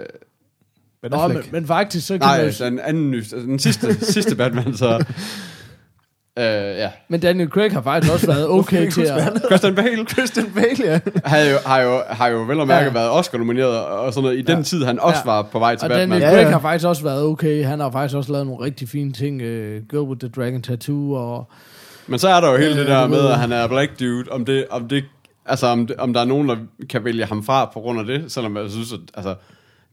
Ben 1.01 1.12
Nå, 1.12 1.27
men, 1.27 1.38
men 1.51 1.67
faktisk, 1.67 2.08
så 2.08 2.13
kan 2.13 2.19
nej, 2.19 2.43
man 2.43 2.54
den 2.71 2.80
anden 2.80 3.12
nyeste, 3.12 3.36
altså 3.36 3.47
den 3.47 3.60
sidste, 3.60 4.06
sidste 4.06 4.36
Batman, 4.36 4.75
så... 4.75 4.88
Øh, 6.39 6.46
ja. 6.78 6.89
Men 7.10 7.20
Daniel 7.20 7.50
Craig 7.50 7.72
har 7.72 7.82
faktisk 7.82 8.13
også 8.13 8.28
været 8.28 8.48
okay 8.60 8.89
til 8.91 9.02
at... 9.02 9.41
Christian 9.46 9.76
Bale 9.76 10.06
Christian 10.13 10.52
Bale, 10.56 10.76
ja. 10.91 11.00
har 11.26 11.38
jo, 11.39 11.58
har 11.65 11.82
jo, 11.82 12.02
har 12.08 12.28
jo 12.28 12.38
vel 12.38 12.60
og 12.60 12.67
mærke 12.67 12.86
Ja. 12.86 12.94
været 12.94 13.10
Oscar-nomineret 13.12 13.80
og 13.86 14.13
sådan 14.13 14.24
noget, 14.24 14.38
i 14.38 14.41
den 14.41 14.58
Ja. 14.58 14.63
tid, 14.63 14.84
han 14.84 15.00
også 15.00 15.20
Ja. 15.26 15.32
var 15.32 15.41
på 15.41 15.60
vej 15.60 15.76
til 15.76 15.86
Og 15.86 15.89
Batman. 15.89 16.10
Daniel 16.10 16.22
Ja, 16.22 16.30
Craig 16.34 16.44
ja. 16.46 16.52
har 16.52 16.60
faktisk 16.60 16.88
også 16.88 17.04
været 17.04 17.24
okay. 17.24 17.65
Han 17.65 17.80
har 17.80 17.91
faktisk 17.91 18.15
også 18.17 18.32
lavet 18.32 18.48
nogle 18.48 18.65
rigtig 18.65 18.89
fine 18.89 19.13
ting. 19.13 19.41
Uh, 19.41 19.48
Girl 19.89 20.08
with 20.10 20.20
the 20.20 20.30
Dragon 20.30 20.62
Tattoo 20.62 21.13
og... 21.13 21.50
Men 22.08 22.20
så 22.20 22.30
er 22.30 22.41
der 22.41 22.52
jo 22.52 22.58
hele 22.58 22.72
Øh, 22.72 22.78
det 22.80 22.88
der 22.88 23.08
med, 23.08 23.28
at 23.28 23.39
han 23.39 23.52
er 23.52 23.67
black 23.67 24.00
dude, 24.00 24.26
om 24.32 24.46
det, 24.46 24.65
om 24.70 24.88
det, 24.88 25.04
altså 25.46 25.67
om, 25.67 25.88
det, 25.88 25.96
om 25.96 26.13
der 26.13 26.22
er 26.22 26.26
nogen, 26.26 26.50
der 26.50 26.56
kan 26.89 27.04
vælge 27.06 27.26
ham 27.26 27.44
fra 27.44 27.65
på 27.74 27.80
grund 27.80 28.00
af 28.00 28.06
det, 28.06 28.32
selvom 28.32 28.58
jeg 28.58 28.70
synes, 28.70 28.94
at 28.94 29.00
altså, 29.13 29.36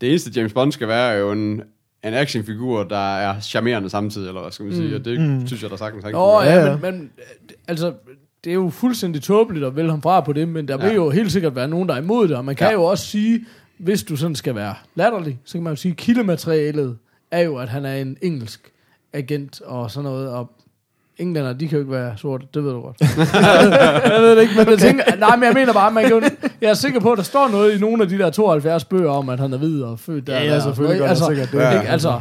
det 0.00 0.08
eneste 0.08 0.30
James 0.36 0.52
Bond 0.52 0.72
skal 0.72 0.88
være, 0.88 1.12
er 1.12 1.18
jo 1.18 1.32
en, 1.32 1.62
en 2.04 2.14
actionfigur, 2.14 2.84
der 2.84 3.16
er 3.16 3.40
charmerende 3.40 3.90
samtidig, 3.90 4.28
eller 4.28 4.40
hvad 4.40 4.52
skal 4.52 4.66
man 4.66 4.74
sige, 4.74 4.96
og 4.96 5.04
det 5.04 5.20
mm. 5.20 5.46
synes 5.46 5.62
jeg, 5.62 5.70
der 5.70 5.76
sagtens 5.76 6.04
han 6.04 6.12
Nå, 6.12 6.40
ja, 6.40 6.54
Ja, 6.54 6.76
men, 6.76 6.80
men 6.80 7.10
øh, 7.18 7.54
altså, 7.68 7.92
det 8.44 8.50
er 8.50 8.54
jo 8.54 8.70
fuldstændig 8.70 9.22
tåbeligt 9.22 9.64
at 9.64 9.76
vælge 9.76 9.90
ham 9.90 10.02
fra 10.02 10.20
på 10.20 10.32
det, 10.32 10.48
men 10.48 10.68
der 10.68 10.76
ja. 10.80 10.86
vil 10.86 10.94
jo 10.94 11.10
helt 11.10 11.32
sikkert 11.32 11.54
være 11.54 11.68
nogen, 11.68 11.88
der 11.88 11.94
er 11.94 11.98
imod 11.98 12.28
det, 12.28 12.36
og 12.36 12.44
man 12.44 12.56
kan. 12.56 12.66
Ja. 12.66 12.72
jo 12.72 12.84
også 12.84 13.06
sige, 13.06 13.44
hvis 13.78 14.02
du 14.02 14.16
sådan 14.16 14.34
skal 14.34 14.54
være 14.54 14.74
latterlig, 14.94 15.38
så 15.44 15.52
kan 15.52 15.62
man 15.62 15.72
jo 15.72 15.76
sige, 15.76 15.92
at 15.92 15.96
kildematerialet 15.96 16.98
er 17.30 17.40
jo, 17.40 17.56
at 17.56 17.68
han 17.68 17.84
er 17.84 17.94
en 17.94 18.16
engelsk 18.22 18.72
agent 19.12 19.60
og 19.60 19.90
sådan 19.90 20.04
noget, 20.04 20.28
og 20.28 20.50
englænder, 21.18 21.52
de 21.52 21.68
kan 21.68 21.76
jo 21.76 21.82
ikke 21.82 21.92
være 21.92 22.12
sorte, 22.16 22.46
det 22.54 22.64
ved 22.64 22.72
du 22.72 22.80
godt. 22.80 22.96
jeg 24.12 24.20
ved 24.20 24.36
det 24.36 24.42
ikke, 24.42 24.54
men 24.56 24.68
jeg 24.68 24.78
tænker, 24.78 25.04
nej, 25.18 25.36
men 25.36 25.44
jeg 25.44 25.54
mener 25.54 25.72
bare, 25.72 25.90
man 25.90 26.04
kan 26.04 26.12
jo, 26.12 26.22
jeg 26.60 26.70
er 26.70 26.74
sikker 26.74 27.00
på, 27.00 27.12
at 27.12 27.18
der 27.18 27.24
står 27.24 27.48
noget 27.48 27.76
i 27.76 27.80
nogle 27.80 28.02
af 28.02 28.08
de 28.08 28.18
der 28.18 28.30
72 28.30 28.84
bøger 28.84 29.10
om, 29.10 29.28
at 29.28 29.40
han 29.40 29.52
er 29.52 29.58
hvid 29.58 29.82
og 29.82 29.98
født 29.98 30.26
der. 30.26 30.38
Ja, 30.38 30.44
ja, 30.44 30.54
der, 30.54 30.60
selvfølgelig 30.60 31.16
sikkert 31.16 31.36
det. 31.36 31.54
ikke? 31.54 31.58
Ja. 31.58 31.80
Ikke? 31.80 31.88
Altså, 31.88 32.20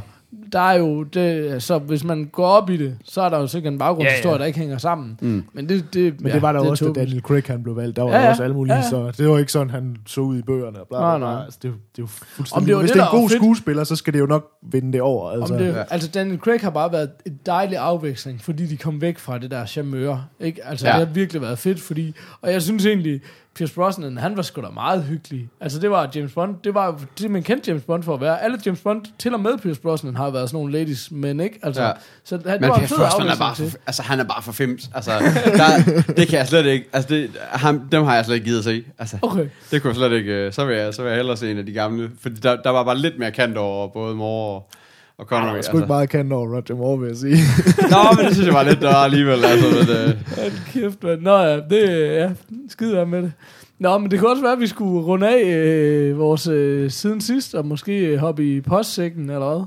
der 0.51 0.59
er 0.59 0.73
jo 0.77 1.03
det, 1.03 1.63
så 1.63 1.77
hvis 1.77 2.03
man 2.03 2.25
går 2.31 2.45
op 2.45 2.69
i 2.69 2.77
det, 2.77 2.97
så 3.03 3.21
er 3.21 3.29
der 3.29 3.39
jo 3.39 3.47
sikkert 3.47 3.73
en 3.73 3.79
baggrundshistorie, 3.79 4.31
Ja, 4.33 4.37
ja. 4.37 4.39
der 4.39 4.45
ikke 4.45 4.59
hænger 4.59 4.77
sammen. 4.77 5.17
Mm. 5.21 5.43
Men 5.53 5.69
det, 5.69 5.85
det, 5.93 6.21
Men 6.21 6.31
det 6.31 6.41
var 6.41 6.51
der 6.51 6.59
er 6.59 6.63
jo 6.65 6.69
også, 6.71 6.85
da. 6.85 6.91
Daniel 6.99 7.21
Craig 7.21 7.43
han 7.47 7.63
blev 7.63 7.75
valgt. 7.75 7.95
Der 7.95 8.01
var 8.03 8.09
Ja, 8.09 8.17
ja, 8.17 8.23
ja. 8.23 8.29
også 8.29 8.43
alle 8.43 8.55
mulige, 8.55 8.73
Ja, 8.75 8.79
ja. 8.81 8.89
så 8.89 9.11
det 9.17 9.29
var 9.29 9.37
ikke 9.37 9.51
sådan, 9.51 9.69
han 9.69 9.95
så 10.05 10.21
ud 10.21 10.37
i 10.37 10.41
bøgerne. 10.41 10.79
Og 10.79 10.87
bla, 10.87 10.97
bla, 10.97 11.07
Nej, 11.07 11.17
bla. 11.17 11.27
nej. 11.33 11.43
Altså, 11.43 11.59
det, 11.63 11.69
jo- 11.69 11.73
det 11.73 11.79
er 11.79 11.99
jo 11.99 12.03
Om 12.03 12.09
fuldstændig... 12.09 12.67
det 12.67 12.75
var 12.75 12.81
Hvis 12.81 12.91
det, 12.91 12.95
det 12.99 13.05
er 13.05 13.11
en 13.13 13.19
god 13.19 13.29
fedt. 13.29 13.39
skuespiller, 13.41 13.83
så 13.83 13.95
skal 13.95 14.13
det 14.13 14.19
jo 14.19 14.25
nok 14.25 14.51
vinde 14.71 14.93
det 14.93 15.01
over. 15.01 15.31
Altså. 15.31 15.53
Om 15.53 15.59
det, 15.59 15.67
Ja. 15.75 15.83
Altså 15.89 16.09
Daniel 16.09 16.39
Craig 16.39 16.59
har 16.61 16.69
bare 16.69 16.91
været 16.91 17.09
et 17.25 17.45
dejlig 17.45 17.77
afveksling, 17.77 18.41
fordi 18.41 18.65
de 18.65 18.77
kom 18.77 19.01
væk 19.01 19.17
fra 19.19 19.37
det 19.37 19.51
der 19.51 19.65
charmeur. 19.65 20.25
Ikke? 20.39 20.65
Altså 20.65 20.87
Ja. 20.87 20.93
ja. 20.93 20.99
det 20.99 21.07
har 21.07 21.13
virkelig 21.13 21.41
været 21.41 21.59
fedt, 21.59 21.79
fordi... 21.79 22.13
Og 22.41 22.51
jeg 22.51 22.61
synes 22.61 22.85
egentlig, 22.85 23.21
Pierce 23.57 23.73
Brosnan, 23.73 24.17
han 24.17 24.35
var 24.37 24.41
sgu 24.41 24.61
da 24.61 24.67
meget 24.73 25.03
hyggelig. 25.03 25.49
Altså 25.61 25.79
det 25.79 25.91
var 25.91 26.09
James 26.15 26.33
Bond, 26.33 26.55
det 26.63 26.73
var 26.73 27.01
det, 27.19 27.31
man 27.31 27.43
kendte 27.43 27.69
James 27.71 27.83
Bond 27.83 28.03
for 28.03 28.13
at 28.13 28.21
være. 28.21 28.41
Alle 28.43 28.57
James 28.65 28.79
Bond, 28.81 29.01
til 29.19 29.33
og 29.33 29.39
med 29.39 29.57
Pierce 29.57 29.81
Brosnan, 29.81 30.15
har 30.15 30.29
været 30.29 30.49
sådan 30.49 30.57
nogle 30.57 30.73
ladies 30.73 31.11
men 31.11 31.39
ikke? 31.39 31.59
Altså, 31.63 31.81
Ja. 31.83 31.91
så 32.23 32.37
det, 32.37 32.45
det 32.45 32.61
Men 32.61 32.69
var 32.69 32.77
Pierce 32.77 32.95
Brosnan 32.95 33.27
er 33.27 33.35
bare, 33.35 33.55
til. 33.55 33.69
for, 33.71 33.77
altså 33.87 34.01
han 34.03 34.19
er 34.19 34.23
bare 34.23 34.41
for 34.41 34.51
fims. 34.51 34.89
Altså, 34.95 35.11
der, 35.45 36.01
det 36.13 36.27
kan 36.27 36.39
jeg 36.39 36.47
slet 36.47 36.65
ikke, 36.65 36.85
altså 36.93 37.09
det, 37.09 37.29
ham, 37.51 37.79
dem 37.91 38.03
har 38.03 38.15
jeg 38.15 38.25
slet 38.25 38.35
ikke 38.35 38.45
givet 38.45 38.57
at 38.57 38.63
se. 38.63 38.83
Altså, 38.99 39.17
Okay. 39.21 39.47
det 39.71 39.81
kunne 39.81 39.89
jeg 39.89 39.95
slet 39.95 40.11
ikke, 40.11 40.31
øh, 40.33 40.53
så 40.53 40.65
vil 40.65 40.75
jeg, 40.77 40.93
så 40.93 41.01
vil 41.01 41.09
jeg 41.09 41.15
hellere 41.17 41.37
se 41.37 41.51
en 41.51 41.57
af 41.57 41.65
de 41.65 41.71
gamle, 41.73 42.11
fordi 42.21 42.35
der, 42.35 42.55
der 42.61 42.69
var 42.69 42.83
bare 42.83 42.97
lidt 42.97 43.19
mere 43.19 43.31
kant 43.31 43.57
over 43.57 43.87
både 43.87 44.15
Moore 44.15 44.55
og, 44.55 44.69
og 45.19 45.25
Connery. 45.25 45.55
var 45.55 45.61
sgu 45.61 45.77
ikke 45.77 45.87
meget 45.87 46.09
kendt 46.09 46.33
over 46.33 46.47
Roger 46.55 46.75
Moore, 46.75 46.99
vil 46.99 47.07
jeg 47.07 47.17
sige. 47.17 47.37
Nå, 47.93 47.97
men 48.17 48.25
det 48.25 48.33
synes 48.33 48.45
jeg 48.47 48.53
var 48.55 48.63
lidt, 48.63 48.81
der 48.81 48.95
alligevel, 48.95 49.45
altså, 49.45 49.67
men, 49.69 49.97
øh, 49.97 50.37
Hold 50.37 50.71
kæft, 50.73 51.03
mand. 51.03 51.21
Nå 51.21 51.37
ja, 51.37 51.55
det 51.55 51.89
ja, 52.15 52.31
skide 52.69 53.05
med 53.05 53.21
det. 53.21 53.33
Nå, 53.79 53.97
men 53.97 54.11
det 54.11 54.19
kunne 54.19 54.31
også 54.31 54.41
være, 54.43 54.53
at 54.53 54.59
vi 54.59 54.67
skulle 54.67 55.01
runde 55.05 55.29
af 55.29 55.43
øh, 55.43 56.17
vores 56.19 56.47
øh, 56.47 56.91
siden 56.91 57.21
sidst, 57.21 57.55
og 57.55 57.65
måske 57.65 58.17
hoppe 58.17 58.55
i 58.55 58.61
postsækken, 58.61 59.29
eller 59.29 59.47
hvad? 59.55 59.65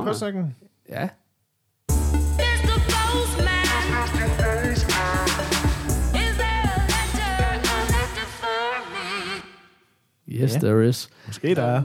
I 0.00 0.04
første 0.04 0.18
sækken. 0.24 0.54
Ja. 0.90 1.08
Yes, 10.28 10.54
Ja. 10.54 10.58
there 10.58 10.88
is. 10.88 11.08
Måske 11.26 11.54
der 11.54 11.62
er. 11.62 11.82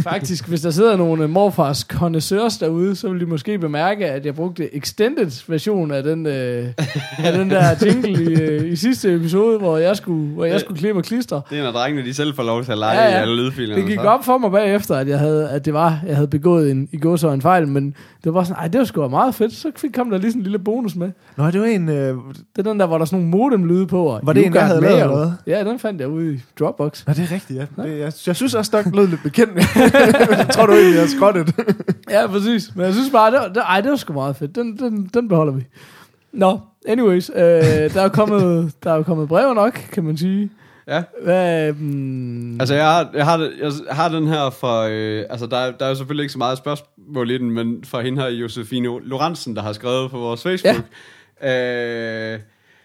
Faktisk, 0.00 0.48
hvis 0.48 0.60
der 0.60 0.70
sidder 0.70 0.96
nogle 0.96 1.22
øh, 1.24 1.30
morfars 1.30 1.78
connoisseurs 1.80 2.56
derude, 2.58 2.96
så 2.96 3.08
vil 3.10 3.20
de 3.20 3.26
måske 3.26 3.58
bemærke, 3.58 4.06
at 4.06 4.26
jeg 4.26 4.34
brugte 4.34 4.76
extended 4.76 5.50
version 5.50 5.90
af 5.90 6.02
den, 6.02 6.26
øh, 6.26 6.66
af 7.18 7.32
den 7.32 7.50
der 7.50 7.74
jingle 7.86 8.10
i, 8.10 8.42
øh, 8.42 8.72
i 8.72 8.76
sidste 8.76 9.14
episode, 9.14 9.58
hvor 9.58 9.76
jeg 9.78 9.96
skulle, 9.96 10.34
hvor 10.34 10.44
jeg 10.44 10.60
skulle 10.60 10.78
klippe 10.78 11.00
og 11.00 11.04
klistre. 11.04 11.42
det 11.50 11.58
er 11.58 11.62
når 11.64 11.72
drengene, 11.72 12.06
de 12.08 12.14
selv 12.14 12.34
får 12.34 12.42
lov 12.42 12.64
til 12.64 12.72
at 12.72 12.78
lege 12.78 12.98
Ja, 13.00 13.04
ja, 13.10 13.18
i 13.18 13.22
alle 13.22 13.36
lydfilerne. 13.36 13.80
Det 13.82 13.88
gik 13.90 13.98
så. 13.98 14.06
op 14.06 14.24
for 14.24 14.38
mig 14.38 14.50
bagefter, 14.50 14.94
at 14.96 15.08
jeg 15.08 15.18
havde, 15.18 15.48
at 15.50 15.64
det 15.64 15.74
var, 15.74 16.00
jeg 16.06 16.14
havde 16.16 16.28
begået 16.28 16.70
en, 16.70 16.88
i 16.92 16.96
gåsøjne 16.98 17.34
en 17.34 17.42
fejl, 17.42 17.68
men 17.68 17.94
det 18.24 18.34
var 18.34 18.44
sådan, 18.44 18.56
ej, 18.56 18.68
det 18.68 18.78
var 18.78 18.84
sgu 18.84 19.08
meget 19.08 19.34
fedt. 19.34 19.52
Så 19.52 19.70
fik, 19.76 19.90
kom 19.94 20.10
der 20.10 20.18
lige 20.18 20.30
sådan 20.30 20.40
en 20.40 20.42
lille 20.42 20.58
bonus 20.58 20.96
med. 20.96 21.10
Nå, 21.36 21.50
det 21.50 21.60
var 21.60 21.66
en... 21.66 21.88
Øh, 21.88 21.94
Det 22.56 22.66
er 22.66 22.70
den 22.70 22.80
der, 22.80 22.86
hvor 22.86 22.96
der 22.98 23.02
er 23.02 23.06
sådan 23.06 23.24
nogle 23.24 23.38
modem-lyde 23.50 23.86
på. 23.86 24.04
Og 24.06 24.20
Var 24.22 24.32
det 24.32 24.46
en, 24.46 24.54
jeg 24.54 24.60
got 24.60 24.68
havde 24.68 24.80
lavet, 24.80 25.16
hvad? 25.18 25.30
Ja, 25.46 25.64
den 25.64 25.78
fandt 25.78 26.00
jeg 26.00 26.08
ude 26.08 26.34
i 26.34 26.40
Dropbox. 26.60 27.06
Nå, 27.06 27.12
det 27.12 27.22
er 27.24 27.32
rigtigt, 27.34 27.58
ja. 27.58 27.82
Det, 27.82 27.98
jeg, 27.98 28.12
jeg 28.26 28.36
synes 28.36 28.54
også, 28.58 28.70
der 28.84 28.90
lød 28.96 29.06
lidt 29.06 29.22
bekendt. 29.22 29.56
jeg 29.56 30.48
tror 30.54 30.66
du 30.66 30.72
egentlig, 30.72 30.94
jeg 30.94 31.02
har 31.02 31.08
skrottet. 31.16 31.54
Ja, 32.10 32.26
præcis. 32.26 32.70
Men 32.76 32.84
jeg 32.86 32.94
synes 32.94 33.10
bare, 33.10 33.30
det 33.32 33.40
var, 33.40 33.48
det, 33.48 33.56
ej, 33.66 33.80
det 33.80 33.90
var 33.90 33.96
sgu 33.96 34.12
meget 34.12 34.36
fedt. 34.36 34.54
Den, 34.54 34.76
den, 34.78 35.10
den 35.14 35.28
beholder 35.28 35.52
vi. 35.52 35.64
Nå, 36.32 36.60
anyways. 36.88 37.30
Øh, 37.34 37.42
der, 37.94 38.02
er 38.02 38.08
kommet, 38.08 38.72
der 38.84 38.92
er 38.92 39.02
kommet 39.02 39.28
brev 39.28 39.54
nok, 39.54 39.72
kan 39.92 40.04
man 40.04 40.16
sige. 40.16 40.50
Ja. 40.88 41.02
Hvad, 41.22 41.72
mm, 41.72 42.60
Altså, 42.60 42.74
jeg 42.74 42.84
har, 42.84 43.08
jeg 43.14 43.24
har, 43.24 43.36
det- 43.36 43.52
jeg 43.60 43.72
har 43.96 44.08
den 44.08 44.26
her 44.28 44.50
fra... 44.50 44.88
Øh, 44.88 45.24
altså, 45.30 45.46
der, 45.46 45.56
er- 45.56 45.72
der 45.72 45.84
er 45.84 45.88
jo 45.88 45.94
selvfølgelig 45.94 46.22
ikke 46.24 46.32
så 46.32 46.38
meget 46.38 46.58
spørgsmål 46.58 47.30
i 47.30 47.38
den, 47.38 47.50
men 47.50 47.84
fra 47.84 48.00
hende 48.00 48.22
her, 48.22 48.28
Josefine 48.28 48.88
Lorentzen, 49.02 49.56
der 49.56 49.62
har 49.62 49.72
skrevet 49.72 50.10
på 50.10 50.18
vores 50.18 50.42
Facebook. 50.42 50.76
Ja. 51.42 52.34
Øh, 52.34 52.38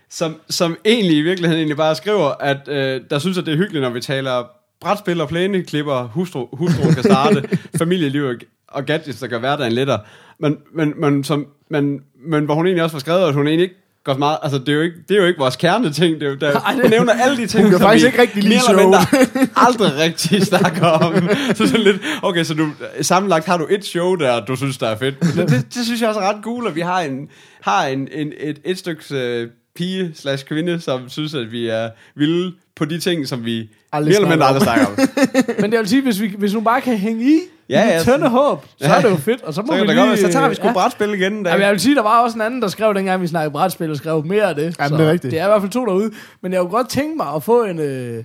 som, 0.10 0.36
som 0.50 0.78
egentlig 0.86 1.18
i 1.18 1.22
virkeligheden 1.22 1.60
egentlig 1.60 1.78
bare 1.78 1.96
skriver, 1.96 2.32
at 2.40 2.68
øh, 2.68 3.02
der 3.10 3.20
synes, 3.20 3.38
at 3.38 3.46
det 3.46 3.54
er 3.54 3.58
hyggeligt, 3.58 3.84
når 3.84 3.90
vi 3.90 4.00
taler 4.02 4.44
brætspil 4.84 5.22
og 5.22 5.30
plæneklipper, 5.30 6.04
hustru, 6.14 6.48
hustru 6.54 6.92
kan 6.94 7.04
starte, 7.04 7.44
familieliv 7.78 8.24
og- 8.68 8.86
gadgets, 8.86 9.20
der 9.20 9.28
gør 9.28 9.40
hverdagen 9.40 9.74
lettere. 9.74 10.00
Men, 10.40 10.58
men, 10.76 10.94
men, 10.98 11.24
som, 11.24 11.46
men, 11.70 12.00
men 12.28 12.46
hvor 12.46 12.54
hun 12.56 12.66
egentlig 12.66 12.84
også 12.84 12.96
var 12.96 13.00
skrevet, 13.00 13.28
at 13.28 13.34
hun 13.34 13.48
egentlig 13.48 13.64
ikke 13.64 13.76
går 14.04 14.14
så 14.14 14.20
meget, 14.20 14.38
altså 14.44 14.60
det 14.60 14.70
er 14.70 14.74
jo 14.74 14.82
ikke, 14.82 14.96
det 15.10 15.16
er 15.18 15.22
jo 15.22 15.28
ikke 15.28 15.40
vores 15.40 15.56
kerneting, 15.56 16.20
det 16.20 16.26
er 16.26 16.30
jo, 16.30 16.36
der, 16.36 16.60
Ej, 16.60 16.74
det- 16.82 16.90
nævner 16.90 17.14
alle 17.14 17.38
de 17.38 17.48
ting, 17.48 17.64
Hun 17.64 17.72
som 17.72 17.82
faktisk 17.82 18.04
vi 18.04 18.08
ikke 18.08 18.22
rigtig 18.22 18.44
eller 18.44 18.60
showet. 18.60 19.50
aldrig 19.56 19.92
rigtig 19.98 20.42
snakker 20.52 20.86
om. 20.88 21.14
Så 21.56 21.68
sådan 21.68 21.82
lidt, 21.82 22.02
okay, 22.22 22.44
så 22.44 22.54
du, 22.54 22.68
sammenlagt 23.02 23.46
har 23.46 23.58
du 23.58 23.68
et 23.70 23.86
show 23.86 24.16
der, 24.16 24.46
du 24.46 24.56
synes, 24.56 24.78
der 24.78 24.88
er 24.88 24.98
fedt. 24.98 25.36
Men 25.38 25.48
det, 25.48 25.66
det 25.74 25.86
synes 25.86 26.02
jeg 26.02 26.10
også 26.10 26.22
er 26.22 26.30
ret 26.34 26.44
cool, 26.44 26.68
at 26.68 26.76
vi 26.76 26.82
har 26.82 27.00
en, 27.02 27.28
har 27.62 27.86
en, 27.86 28.08
en, 28.12 28.34
et, 28.40 28.60
et 28.66 28.78
stykke 28.78 29.04
øh, 29.12 29.48
pige 29.76 30.12
slash 30.16 30.46
kvinde, 30.46 30.80
som 30.80 31.10
synes, 31.10 31.34
at 31.34 31.52
vi 31.52 31.68
er 31.68 31.90
vilde 32.16 32.52
på 32.76 32.86
de 32.86 33.00
ting, 33.00 33.28
som 33.28 33.46
vi 33.46 33.70
Aldrig 33.92 34.12
mere 34.12 34.16
eller 34.16 34.30
mindre 34.30 34.48
aldrig 34.48 34.64
snakker 34.64 34.86
om. 34.86 34.94
men 35.62 35.72
det 35.72 35.80
vil 35.80 35.88
sige, 35.88 36.02
hvis, 36.02 36.22
vi, 36.22 36.36
hvis 36.38 36.54
hun 36.54 36.64
bare 36.64 36.82
kan 36.82 36.98
hænge 36.98 37.24
i, 37.24 37.40
Ja, 37.70 37.80
ja, 37.80 37.94
ja, 37.96 38.04
tønde 38.04 38.30
håb, 38.30 38.66
så 38.82 38.94
er 38.94 39.02
det 39.02 39.10
jo 39.10 39.16
fedt. 39.16 39.42
Og 39.42 39.54
så 39.54 39.62
må 39.68 39.68
Så, 39.68 39.80
vi 39.82 39.88
lige, 39.88 40.08
godt, 40.08 40.20
så 40.20 40.32
tager 40.32 40.50
vi 40.50 40.56
sgu 40.56 40.68
ja. 40.68 40.74
brætspil 40.74 41.14
igen. 41.14 41.46
Ja, 41.46 41.54
men 41.54 41.62
jeg 41.62 41.72
vil 41.72 41.80
sige, 41.80 41.96
der 41.96 42.02
var 42.02 42.24
også 42.24 42.36
en 42.38 42.42
anden, 42.42 42.62
der 42.62 42.68
skrev 42.68 42.94
dengang, 42.94 43.22
vi 43.22 43.28
snakkede 43.28 43.52
brætspil, 43.52 43.92
og 43.92 43.98
skrev 43.98 44.26
mere 44.26 44.44
af 44.44 44.56
det. 44.56 44.76
Jamen, 44.80 44.90
Så 44.90 44.98
det 44.98 45.08
er 45.08 45.12
rigtigt. 45.12 45.32
Det 45.32 45.40
er 45.40 45.46
i 45.46 45.48
hvert 45.48 45.62
fald 45.62 45.72
to 45.72 45.86
derude. 45.86 46.12
Men 46.42 46.54
jeg 46.54 46.62
kunne 46.62 46.70
godt 46.70 46.90
tænke 46.90 47.18
mig 47.18 47.28
at 47.36 47.44
få 47.44 47.64
en... 47.64 47.80
Øh, 47.80 48.14
jeg 48.14 48.24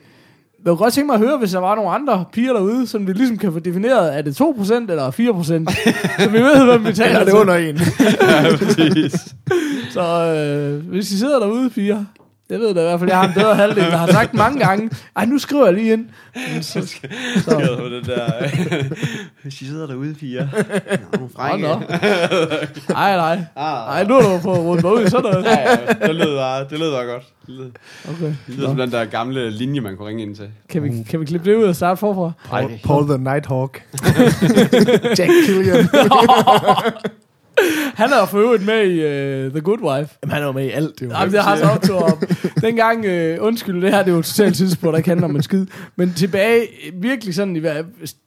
kunne 0.67 0.77
godt 0.77 0.95
tænke 0.95 1.07
mig 1.07 1.15
at 1.15 1.21
høre, 1.21 1.39
hvis 1.39 1.51
der 1.51 1.59
var 1.59 1.75
nogle 1.75 1.91
andre 1.91 2.25
piger 2.33 2.53
derude, 2.53 2.87
som 2.87 3.07
vi 3.07 3.13
ligesom 3.13 3.39
kan 3.39 3.53
få 3.53 3.59
defineret, 3.59 4.17
er 4.19 4.23
det 4.23 4.41
2% 4.41 4.75
eller 4.75 5.11
4%? 5.11 6.23
så 6.23 6.31
vi 6.31 6.39
ved, 6.39 6.65
hvem 6.65 6.87
vi 6.87 6.93
taler 6.93 7.11
Eller 7.11 7.25
det 7.25 7.35
er 7.35 7.41
under 7.41 7.55
en. 7.55 7.77
ja, 8.21 8.57
præcis. 8.57 9.27
Så 9.91 10.03
øh, 10.03 10.91
hvis 10.91 11.11
I 11.11 11.19
sidder 11.19 11.39
derude, 11.39 11.71
piger, 11.71 12.05
jeg 12.51 12.59
ved 12.61 12.75
da 12.75 12.81
i 12.81 12.85
hvert 12.85 12.99
fald, 13.01 13.11
jeg 13.11 13.19
har 13.19 13.29
en 13.29 13.35
bedre 13.35 13.55
halvdel, 13.55 13.85
der 13.85 13.97
har 13.97 14.07
sagt 14.13 14.35
mange 14.35 14.59
gange, 14.67 14.91
ej, 15.17 15.25
nu 15.25 15.39
skriver 15.39 15.65
jeg 15.65 15.75
lige 15.75 15.93
ind. 15.93 16.07
Så, 16.63 16.87
så, 17.45 17.77
på 17.79 17.85
det 17.89 18.07
der... 18.07 18.49
Hvis 19.43 19.63
I 19.63 19.67
sidder 19.67 19.87
derude, 19.87 20.15
piger. 20.15 20.49
Nå, 21.13 21.29
Hold 21.37 21.61
nå. 21.61 21.69
Nej, 22.95 23.17
nej. 23.17 23.39
Ah, 23.57 23.87
Nej, 23.89 24.05
nu 24.05 24.15
er 24.15 24.23
du 24.23 24.39
på 24.43 24.55
rundt 24.55 24.83
mig 24.83 24.93
ud 24.93 25.05
i 25.07 25.11
sådan 25.11 25.31
noget. 25.31 25.45
Ja, 25.45 25.61
ja, 25.71 26.07
det 26.07 26.15
lød 26.15 26.37
bare, 26.37 26.61
det 26.71 26.79
lød 26.79 26.93
bare 26.93 27.05
godt. 27.07 27.23
Det 27.47 27.55
lød, 27.55 27.71
Okay. 28.09 28.25
det 28.47 28.57
lød 28.57 28.67
som 28.67 28.77
den 28.77 28.91
der 28.91 29.05
gamle 29.05 29.51
linje, 29.51 29.81
man 29.81 29.97
kunne 29.97 30.09
ringe 30.09 30.23
ind 30.23 30.37
til. 30.37 30.49
Kan 30.69 30.83
vi, 30.83 30.91
kan 31.11 31.21
vi 31.21 31.25
klippe 31.25 31.51
det 31.51 31.57
ud 31.57 31.65
og 31.65 31.77
starte 31.77 31.97
forfra? 32.01 32.33
Paul, 32.51 32.71
Paul 32.85 33.09
the 33.09 33.19
Nighthawk. 33.19 33.83
Jack 35.19 35.31
Killian. 35.47 35.89
Han 37.95 38.13
er 38.13 38.27
for 38.27 38.39
øvrigt 38.39 38.67
med 38.67 38.85
i 38.85 38.99
uh, 38.99 39.53
The 39.53 39.61
Good 39.61 39.81
Wife. 39.81 40.19
Jamen, 40.23 40.33
han 40.33 40.43
er 40.43 40.47
jo 40.47 40.53
med 40.53 40.65
i 40.65 40.71
alt, 40.71 41.01
det 41.01 41.07
jo. 41.07 41.11
Jamen, 41.11 41.35
det 41.35 41.43
har 41.43 41.57
så 41.57 41.65
optog 41.65 42.03
om. 42.03 42.23
Dengang, 42.63 43.05
øh, 43.05 43.39
undskyld, 43.41 43.83
det 43.83 43.91
her 43.91 44.03
det 44.03 44.11
er 44.11 44.17
jo 44.17 44.23
totalt 44.23 44.57
tidspunkt, 44.57 44.97
der 44.97 45.03
handler 45.11 45.29
om 45.29 45.37
en 45.37 45.43
skid. 45.43 45.67
Men 45.97 46.15
tilbage, 46.15 46.67
virkelig 46.95 47.35
sådan 47.35 47.57
i 47.57 47.61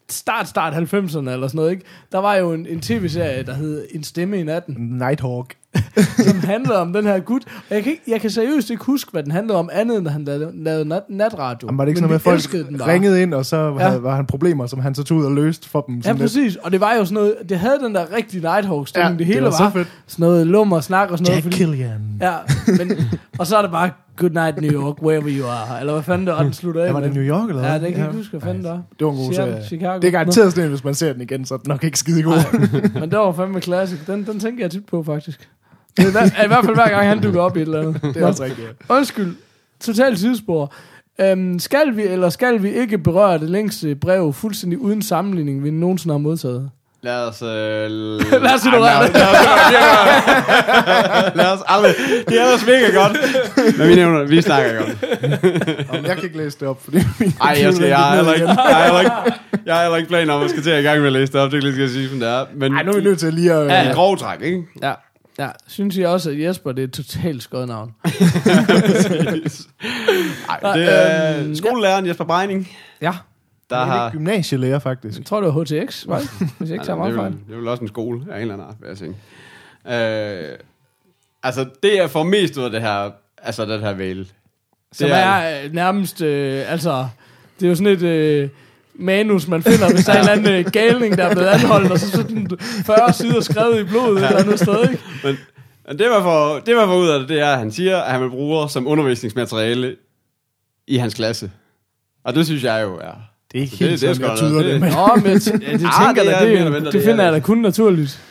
start, 0.10 0.48
start 0.48 0.74
90'erne 0.74 1.30
eller 1.30 1.48
sådan 1.48 1.50
noget, 1.54 1.72
ikke? 1.72 1.84
Der 2.12 2.17
var 2.17 2.36
jo 2.36 2.54
en, 2.54 2.67
en 2.67 2.82
tv-serie, 2.82 3.44
der 3.44 3.54
hed 3.54 3.88
En 3.91 4.04
stemme 4.04 4.39
i 4.39 4.44
natten, 4.44 4.76
Nighthawk. 4.80 5.56
som 6.28 6.40
handlede 6.40 6.80
om 6.82 6.94
den 6.94 7.06
her 7.06 7.20
gut. 7.20 7.42
Og 7.70 7.76
jeg 7.76 7.84
kan, 7.84 7.92
ikke, 7.92 8.04
jeg 8.08 8.22
kan 8.22 8.30
seriøst 8.30 8.70
ikke 8.70 8.84
huske, 8.84 9.12
hvad 9.12 9.24
den 9.24 9.32
handlede 9.32 9.60
om, 9.60 9.70
andet 9.74 9.98
end 9.98 10.08
at 10.08 10.14
han 10.14 10.24
lavede, 10.24 10.52
lavede 10.64 10.86
nat, 10.86 11.02
natradio. 11.10 11.68
Jamen, 11.68 11.78
var 11.78 11.86
det 11.86 11.90
ikke 11.90 12.02
Men 12.02 12.20
sådan 12.20 12.34
noget 12.34 12.44
med, 12.72 12.80
folk 12.80 12.88
ringede 12.88 13.22
ind, 13.22 13.34
og 13.34 13.46
så 13.46 13.58
Ja. 13.80 13.92
ja. 13.92 13.98
var 13.98 14.16
han 14.16 14.26
problemer, 14.26 14.68
som 14.68 14.80
han 14.80 14.96
så 14.96 15.04
tog 15.04 15.18
ud 15.18 15.26
og 15.26 15.32
løste 15.32 15.70
for 15.70 15.82
dem. 15.82 15.96
Ja, 15.96 16.02
sådan 16.02 16.16
lidt. 16.16 16.24
præcis. 16.24 16.56
Og 16.56 16.72
det 16.72 16.82
var 16.82 16.94
jo 16.94 17.06
sådan 17.06 17.14
noget, 17.14 17.36
det 17.50 17.60
havde 17.60 17.80
den 17.84 17.96
der 17.96 18.06
rigtige 18.16 18.42
Nighthawk 18.42 18.88
stemning. 18.88 19.08
Ja, 19.12 19.12
det 19.12 19.20
det 19.20 19.26
hele 19.28 19.42
var 19.42 19.50
var, 19.50 19.58
så 19.58 19.70
fedt. 19.74 19.88
sådan 20.08 20.24
noget 20.24 20.48
lummer 20.48 20.76
og 20.76 20.84
snak 20.84 21.12
og 21.12 21.18
sådan 21.18 21.34
Jack 21.34 21.46
noget. 21.46 21.58
Killian. 21.58 22.02
Ja, 22.22 22.34
men, 22.68 22.92
og 23.40 23.48
så 23.48 23.58
er 23.58 23.62
det 23.62 23.72
bare, 23.72 23.90
good 24.18 24.30
night 24.32 24.62
New 24.62 24.72
York, 24.82 25.02
wherever 25.04 25.30
you 25.40 25.46
are. 25.48 25.80
Eller 25.80 25.94
hvad 25.94 26.04
fanden 26.04 26.28
det 26.28 26.36
var, 26.36 26.44
den 26.44 26.54
slutter 26.54 26.82
af 26.82 26.88
Ja, 26.88 26.92
var 26.92 27.00
det 27.00 27.14
New 27.14 27.24
York, 27.24 27.50
eller 27.50 27.64
Ja, 27.64 27.70
hvad? 27.70 27.80
det 27.80 27.90
kan 27.90 27.98
jeg 28.00 28.08
ikke 28.08 28.18
huske, 28.18 28.32
hvad 28.32 28.42
fanden 28.42 28.64
det 28.64 28.72
var. 28.72 28.82
Det 29.00 29.06
var 29.08 29.12
en 29.12 29.18
god 29.18 29.34
serie. 29.34 29.64
Chicago. 29.68 30.00
Det 30.00 30.08
er 30.08 30.12
garanteret 30.12 30.54
sådan 30.54 30.70
hvis 30.70 30.84
man 30.84 30.94
ser 30.96 31.14
den 31.14 31.22
igen, 31.22 31.46
så 31.46 31.54
er 31.54 31.58
den 31.58 31.70
nok 31.70 31.84
ikke 31.84 32.00
skide 32.00 32.24
god. 32.24 32.70
Men 33.00 33.10
det 33.12 33.20
var 33.20 33.32
fandme 33.32 33.62
classic. 33.62 34.00
Den, 34.08 34.26
den 34.26 34.40
tænker 34.40 34.64
jeg 34.64 34.72
tit 34.72 34.86
på, 34.86 35.04
faktisk. 35.04 35.50
Det 35.97 36.06
er, 36.08 36.12
hver- 36.12 36.32
er 36.38 36.43
i 36.43 36.47
hvert 36.47 36.65
fald 36.65 36.75
hver 36.75 36.89
gang, 36.89 37.08
han 37.08 37.21
dukker 37.21 37.41
op 37.41 37.58
i 37.58 37.62
et 37.62 37.65
eller 37.65 37.80
andet. 37.82 38.01
Det 38.13 38.23
er 38.23 38.27
også 38.27 38.43
rigtigt. 38.43 38.67
ja. 38.89 38.95
Undskyld. 38.95 39.36
Totalt 39.82 40.19
sidespor. 40.19 40.73
Øhm, 41.21 41.60
skal 41.60 41.95
vi 41.95 42.04
eller 42.04 42.30
skal 42.30 42.63
vi 42.63 42.71
ikke 42.73 42.97
berøre 42.97 43.38
det 43.39 43.49
længste 43.49 43.95
brev 43.95 44.34
fuldstændig 44.34 44.80
uden 44.80 45.01
sammenligning, 45.01 45.63
vi 45.63 45.71
nogensinde 45.71 46.13
har 46.13 46.19
modtaget? 46.19 46.69
Lad 47.04 47.27
os... 47.27 47.41
Øh, 47.41 47.47
Lad 48.43 48.54
os 48.56 48.65
ignorere 48.65 49.04
det. 49.08 49.13
Lad 49.13 49.23
os, 49.23 49.36
lad 51.36 51.54
os 51.54 51.60
aldrig... 51.67 51.93
Det 52.27 52.39
er 52.41 52.45
ellers 52.45 52.65
mega 52.65 53.04
godt. 53.04 53.17
Men 53.77 53.89
vi 53.89 53.95
nævner, 53.95 54.23
vi 54.23 54.41
snakker 54.41 54.77
godt. 54.77 54.97
Jamen, 55.93 56.06
jeg 56.06 56.15
kan 56.15 56.23
ikke 56.23 56.38
læse 56.38 56.60
det 56.60 56.67
op, 56.67 56.84
fordi 56.84 56.97
min 57.19 57.34
Ej, 57.41 57.58
jeg, 57.62 57.73
skal, 57.73 57.88
jeg, 57.88 57.97
har 57.97 58.15
heller 58.15 58.34
ikke, 58.34 58.47
jeg, 58.47 58.56
har 58.56 58.84
heller 58.84 58.99
ikke, 58.99 59.12
jeg 59.65 59.75
har 59.75 59.82
heller 59.82 59.97
ikke 59.97 60.10
planer 60.10 60.34
om 60.34 60.43
at 60.43 60.49
skal 60.49 60.63
til 60.63 60.69
at 60.69 60.80
i 60.80 60.84
gang 60.84 60.99
med 60.99 61.08
at 61.08 61.13
læse 61.13 61.34
det 61.34 61.41
op. 61.41 61.51
Det 61.51 61.62
kan 61.62 61.67
jeg 61.67 61.73
skal 61.73 61.89
sige, 61.89 62.10
som 62.10 62.19
det 62.19 62.30
er. 62.30 62.45
Men 62.56 62.73
Ej, 62.73 62.84
nu 62.84 62.91
er 62.91 62.95
vi 62.95 63.01
nødt 63.04 63.19
til 63.19 63.34
lige 63.34 63.54
at... 63.54 63.67
Ja, 63.67 63.89
i 63.89 63.93
grov 63.93 64.17
træk, 64.17 64.41
ikke? 64.41 64.62
Ja. 64.84 64.91
Ja, 65.39 65.50
synes 65.67 65.98
I 65.98 66.02
også, 66.02 66.30
at 66.30 66.39
Jesper 66.41 66.72
det 66.72 66.82
er 66.82 66.88
et 66.88 66.94
totalt 66.94 67.44
skødt 67.44 67.67
navn? 67.67 67.91
Ej, 70.50 70.60
det 70.74 70.94
er 70.94 71.39
Øhm, 71.44 71.56
skolelæreren 71.56 72.08
Jesper 72.08 72.24
Breining, 72.26 72.70
Ja. 73.02 73.13
der 73.70 73.76
Jeg 73.78 73.82
er 73.82 73.86
har... 73.91 74.08
ikke 74.08 74.17
gymnasielærer, 74.17 74.80
faktisk. 74.80 75.17
Jeg 75.17 75.26
tror, 75.26 75.41
det 75.41 75.54
var 75.56 75.62
HTX, 75.63 76.08
var 76.08 76.20
det? 76.20 76.30
Hvis 76.58 76.70
jeg 76.70 76.76
ikke 76.76 76.86
tager 76.86 76.98
Nej, 76.98 77.06
meget 77.10 77.17
er 77.17 77.22
fejl. 77.22 77.32
det 77.48 77.54
er 77.54 77.58
vel 77.58 77.67
også 77.67 77.82
en 77.82 77.88
skole 77.88 78.26
af 78.32 78.36
en 78.36 78.41
eller 78.41 78.54
anden 78.54 78.67
art, 78.67 78.76
vil 78.80 78.88
jeg 78.88 78.98
sige. 78.98 79.15
Øh, 80.52 80.58
altså, 81.44 81.65
det 81.84 81.96
jeg 81.96 82.10
får 82.10 82.24
mest 82.24 82.58
ud 82.58 82.63
af 82.63 82.72
det 82.72 82.82
her, 82.82 83.12
altså 83.38 83.65
den 83.65 83.80
her 83.82 83.96
mail, 83.96 84.32
Som 84.91 85.08
det 85.08 85.17
er, 85.17 85.20
er 85.20 85.65
øh, 85.65 85.74
nærmest, 85.74 86.22
øh, 86.22 86.72
altså, 86.72 87.08
det 87.60 87.65
er 87.65 87.70
jo 87.70 87.76
sådan 87.76 87.94
et 87.94 88.02
øh, 88.04 88.50
manus, 88.95 89.47
man 89.47 89.63
finder, 89.63 89.93
hvis 89.93 90.06
der 90.06 90.13
er 90.13 90.23
en 90.23 90.30
eller 90.30 90.49
anden 90.51 90.65
øh, 90.65 90.71
galning, 90.71 91.17
der 91.17 91.23
er 91.25 91.34
blevet 91.34 91.47
anholdt, 91.47 91.91
og 91.91 91.99
så 91.99 92.10
sådan 92.12 92.47
40 92.86 93.13
sider 93.13 93.41
skrevet 93.41 93.80
i 93.80 93.84
blodet 93.84 94.17
et 94.17 94.25
eller 94.27 94.39
andet 94.39 94.60
sted, 94.60 94.82
ikke? 94.91 95.04
Men, 95.23 95.38
men 95.88 95.99
det, 95.99 96.08
man 96.12 96.21
får, 96.21 96.60
det, 96.65 96.75
man 96.75 96.86
får 96.88 96.97
ud 96.97 97.08
af 97.10 97.19
det, 97.19 97.30
det 97.30 97.39
er, 97.39 97.47
at 97.51 97.58
han 97.58 97.71
siger, 97.71 97.97
at 97.97 98.12
han 98.12 98.21
vil 98.21 98.30
bruge 98.30 98.69
som 98.69 98.88
undervisningsmateriale 98.88 99.95
i 100.88 100.97
hans 100.97 101.13
klasse. 101.13 101.51
Og 102.25 102.36
det 102.36 102.45
synes 102.45 102.63
jeg 102.63 102.84
jo 102.84 102.95
er... 102.95 103.12
Det 103.51 103.58
er 103.58 103.62
ikke 103.62 103.71
det- 103.71 103.80
helt 103.89 104.01
det 104.01 104.10
er 104.10 104.13
sådan, 104.13 104.30
jeg 104.30 104.38
tyder 104.38 104.62
det- 104.63 104.71
det 104.73 104.80
med. 104.82 104.91
Nå, 104.91 105.15
men 105.15 105.25
jeg 105.25 105.41
ja, 105.47 105.77
det 105.77 105.86
Ah, 105.86 106.06
tænker 106.06 106.23
det 106.23 106.30
jeg 106.30 106.36
er 106.36 106.39
da, 106.39 106.45
mere 106.45 106.58
eller 106.58 106.63
det, 106.63 106.71
mindre, 106.71 106.86
det, 106.86 106.93
det 106.93 107.01
finder 107.04 107.19
er 107.19 107.23
jeg 107.23 107.32
da 107.32 107.36
det. 107.38 107.43
kun 107.45 107.58
naturligt. 107.58 108.21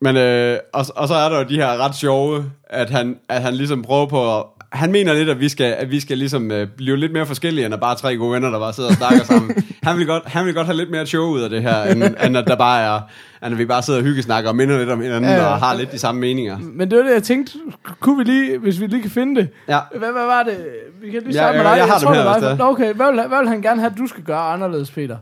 Men, 0.00 0.16
øh, 0.16 0.58
og, 0.74 0.86
og 0.96 1.08
så 1.08 1.14
er 1.14 1.28
der 1.28 1.38
jo 1.38 1.44
de 1.48 1.54
her 1.56 1.76
ret 1.76 1.96
sjove, 1.96 2.44
at 2.70 2.90
han, 2.90 3.16
at 3.28 3.42
han 3.42 3.54
ligesom 3.54 3.82
prøver 3.82 4.06
på 4.06 4.38
at, 4.38 4.44
han 4.72 4.92
mener 4.92 5.12
lidt, 5.14 5.28
at 5.28 5.40
vi 5.40 5.48
skal, 5.48 5.74
at 5.78 5.90
vi 5.90 6.00
skal 6.00 6.18
ligesom 6.18 6.50
øh, 6.50 6.66
blive 6.76 6.96
lidt 6.96 7.12
mere 7.12 7.26
forskellige, 7.26 7.64
end 7.66 7.74
at 7.74 7.80
bare 7.80 7.94
tre 7.96 8.16
gode 8.16 8.32
venner, 8.32 8.50
der 8.50 8.58
bare 8.58 8.72
sidder 8.72 8.88
og 8.88 8.94
snakker 8.96 9.24
sammen. 9.24 9.64
Han 9.82 9.98
vil, 9.98 10.06
godt, 10.06 10.22
han 10.26 10.46
vil 10.46 10.54
godt 10.54 10.66
have 10.66 10.76
lidt 10.76 10.90
mere 10.90 11.06
show 11.06 11.24
ud 11.24 11.40
af 11.40 11.50
det 11.50 11.62
her, 11.62 11.82
end, 11.82 12.02
end 12.26 12.36
at 12.36 12.46
der 12.46 12.56
bare 12.56 12.82
er, 12.82 13.00
end 13.46 13.52
at 13.54 13.58
vi 13.58 13.64
bare 13.64 13.82
sidder 13.82 13.98
og 13.98 14.04
hyggesnakker 14.04 14.50
og 14.50 14.56
minder 14.56 14.78
lidt 14.78 14.90
om 14.90 15.00
hinanden, 15.00 15.30
Ja, 15.30 15.36
ja, 15.36 15.46
og 15.46 15.58
har 15.58 15.74
lidt 15.74 15.92
de 15.92 15.98
samme 15.98 16.20
meninger. 16.20 16.58
Men 16.62 16.90
det 16.90 16.98
var 16.98 17.04
det, 17.04 17.12
jeg 17.14 17.22
tænkte, 17.22 17.52
kunne 18.00 18.18
vi 18.18 18.24
lige, 18.32 18.58
hvis 18.58 18.80
vi 18.80 18.86
lige 18.86 19.02
kan 19.02 19.10
finde 19.10 19.40
det. 19.40 19.48
Ja. 19.68 19.78
Hvad, 19.98 20.12
hvad 20.12 20.26
var 20.26 20.42
det? 20.42 20.56
Vi 21.02 21.10
kan 21.10 21.22
lige 21.22 21.32
Ja, 21.32 21.38
starte 21.38 21.58
med 21.58 21.64
dig. 21.64 21.76
jeg 21.76 21.84
har 21.86 21.98
dem 21.98 22.06
tror, 22.06 22.14
her, 22.14 22.48
det 22.50 22.58
var- 22.58 22.68
Okay, 22.70 22.94
hvad 22.94 23.06
vil, 23.12 23.22
hvad 23.28 23.38
vil 23.38 23.48
han 23.48 23.62
gerne 23.62 23.80
have, 23.80 23.92
at 23.92 23.98
du 23.98 24.06
skal 24.06 24.22
gøre 24.24 24.40
anderledes, 24.52 24.90
Peter? 24.90 25.16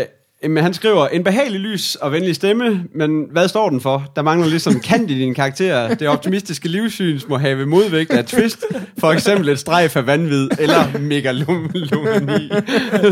Øh, 0.00 0.04
men 0.48 0.62
han 0.64 0.74
skriver, 0.74 1.08
en 1.08 1.24
behagelig 1.24 1.60
lys 1.60 1.94
og 1.94 2.12
venlig 2.12 2.34
stemme, 2.34 2.84
men 2.94 3.24
hvad 3.32 3.48
står 3.48 3.68
den 3.70 3.80
for? 3.80 4.04
Der 4.16 4.22
mangler 4.22 4.48
ligesom 4.48 4.80
kant 4.80 5.10
i 5.10 5.18
din 5.18 5.34
karakter. 5.34 5.94
Det 5.94 6.08
optimistiske 6.08 6.68
livssyn 6.68 7.20
må 7.28 7.38
have 7.38 7.66
modvægt 7.66 8.10
af 8.12 8.24
twist, 8.24 8.64
for 8.98 9.12
eksempel 9.12 9.48
et 9.48 9.58
strejf 9.58 9.96
af 9.96 10.06
vanvid, 10.06 10.48
eller 10.58 10.98
megalomani. 11.00 12.48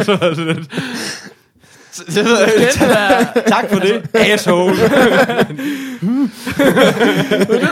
så 0.05 0.13
er 0.23 0.35
det 0.35 0.47
lidt... 0.57 0.69
Så- 1.93 2.03
Det 2.07 2.25
ved 2.25 2.39
jeg. 2.39 2.71
Tak 3.47 3.71
for 3.73 3.79
det, 3.81 4.03
asshole. 4.15 4.75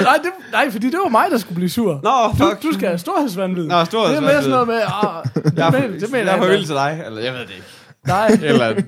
nej, 0.01 0.18
det, 0.23 0.31
nej, 0.53 0.71
fordi 0.71 0.87
det 0.87 0.99
var 1.05 1.09
mig, 1.09 1.25
der 1.31 1.38
skulle 1.38 1.55
blive 1.57 1.71
sur. 1.71 2.01
Nå, 2.03 2.11
Du, 2.38 2.51
fuck. 2.51 2.62
du 2.62 2.73
skal 2.73 2.88
have 2.88 2.99
storhedsvandvid. 2.99 3.66
Nå, 3.66 3.85
storhedsvanvid. 3.85 4.29
Det 4.29 4.37
er 4.37 4.40
mere 4.40 4.42
sådan 4.42 4.51
noget 4.51 4.68
med, 4.68 4.77
ah, 4.77 5.25
det, 5.35 5.53
Jeg 5.57 5.66
er, 5.66 5.71
det 5.71 6.09
for 6.11 6.16
jeg 6.16 6.40
vild 6.40 6.53
ikke. 6.53 6.66
til 6.66 6.75
dig, 6.75 7.03
eller 7.07 7.21
jeg 7.23 7.33
ved 7.33 7.40
det 7.40 7.51
ikke. 7.51 7.66
Nej, 8.07 8.38
Eller 8.42 8.64
andet. 8.66 8.85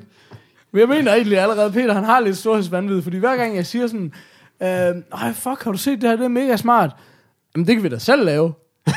Men 0.72 0.80
jeg 0.80 0.88
mener 0.88 1.14
egentlig 1.14 1.38
allerede, 1.38 1.72
Peter, 1.72 1.94
han 1.94 2.04
har 2.04 2.20
lidt 2.20 2.38
storhedsvandvid, 2.38 3.02
fordi 3.02 3.18
hver 3.18 3.36
gang 3.36 3.56
jeg 3.56 3.66
siger 3.66 3.86
sådan, 3.86 4.12
øh, 4.62 5.34
fuck, 5.34 5.64
har 5.64 5.72
du 5.72 5.78
set 5.78 6.00
det 6.00 6.08
her, 6.10 6.16
det 6.16 6.24
er 6.24 6.28
mega 6.28 6.56
smart. 6.56 6.90
Jamen, 7.56 7.66
det 7.66 7.74
kan 7.76 7.82
vi 7.84 7.88
da 7.88 7.98
selv 7.98 8.24
lave. 8.24 8.52
ja, 8.90 8.96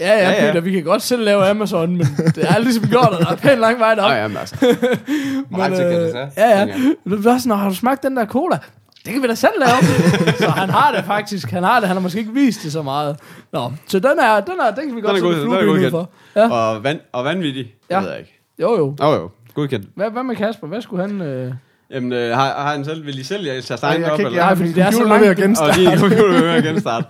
ja, 0.00 0.18
Ja, 0.18 0.30
ja. 0.30 0.46
Peter, 0.46 0.60
vi 0.60 0.72
kan 0.72 0.82
godt 0.84 1.02
selv 1.02 1.22
lave 1.24 1.46
Amazon, 1.48 1.96
men 1.96 2.06
det 2.34 2.44
er 2.50 2.58
ligesom 2.58 2.88
gjort, 2.88 3.08
og 3.08 3.18
der 3.20 3.30
er 3.32 3.36
pænt 3.36 3.60
lang 3.60 3.78
vej 3.78 3.94
derop. 3.94 4.10
Nå, 4.10 4.14
jamen 4.16 4.36
altså. 4.36 4.56
Det 4.66 6.12
tage? 6.12 6.30
ja, 6.36 6.60
ja. 6.60 6.66
Du 7.10 7.28
er 7.28 7.38
sådan, 7.38 7.58
har 7.58 7.68
du 7.68 7.74
smagt 7.74 8.02
den 8.02 8.16
der 8.16 8.26
cola? 8.26 8.58
Det 9.04 9.12
kan 9.12 9.22
vi 9.22 9.26
da 9.26 9.34
selv 9.34 9.52
lave. 9.58 9.82
så 10.38 10.48
han 10.50 10.70
har 10.70 10.92
det 10.96 11.04
faktisk. 11.04 11.50
Han 11.50 11.62
har 11.62 11.80
det. 11.80 11.88
Han 11.88 11.96
har 11.96 12.02
måske 12.02 12.18
ikke 12.18 12.32
vist 12.32 12.62
det 12.62 12.72
så 12.72 12.82
meget. 12.82 13.16
Nå, 13.52 13.72
så 13.86 13.98
den 13.98 14.18
er, 14.18 14.40
den 14.40 14.54
er, 14.60 14.74
den 14.74 14.86
kan 14.86 14.96
vi 14.96 15.00
godt 15.00 15.16
er 15.16 15.20
sætte 15.20 15.36
er 15.40 15.44
flueben 15.44 15.84
ud 15.84 15.90
for. 15.90 16.10
Ja. 16.36 16.50
Og, 16.50 16.84
van, 16.84 17.00
og 17.12 17.24
vanvittig, 17.24 17.64
det 17.64 17.94
Ja. 17.94 18.00
ved 18.00 18.10
jeg 18.10 18.18
ikke. 18.18 18.38
Jo, 18.58 18.76
jo. 18.76 18.96
Åh 19.00 19.08
oh, 19.08 19.14
jo, 19.16 19.30
godkendt. 19.54 19.86
Hvad, 19.94 20.10
hvad 20.10 20.22
med 20.22 20.36
Kasper? 20.36 20.66
Hvad 20.66 20.80
skulle 20.80 21.02
han... 21.02 21.20
Øh... 21.20 21.52
Jamen, 21.90 22.12
øh, 22.12 22.36
har, 22.36 22.44
har 22.44 22.72
han 22.72 22.84
selv, 22.84 23.06
vil 23.06 23.18
I 23.18 23.22
selv 23.22 23.44
tage 23.44 23.56
Ej, 23.56 23.76
steinen 23.76 24.02
jeg 24.02 24.12
op? 24.12 24.18
ikke, 24.18 24.26
eller? 24.26 24.38
jeg 24.38 24.46
har 24.46 24.54
fordi 24.54 24.72
det 24.72 24.82
er 24.82 24.90
så 24.90 24.98
computer 24.98 25.18
ved 25.18 25.28
at 25.28 25.38
langt. 25.38 25.40
genstarte. 25.40 25.70
Og 25.70 25.92
de 25.92 25.98
computer 25.98 26.32
vil 26.32 26.40
med 26.40 26.50
at 26.50 26.64
genstarte. 26.64 27.06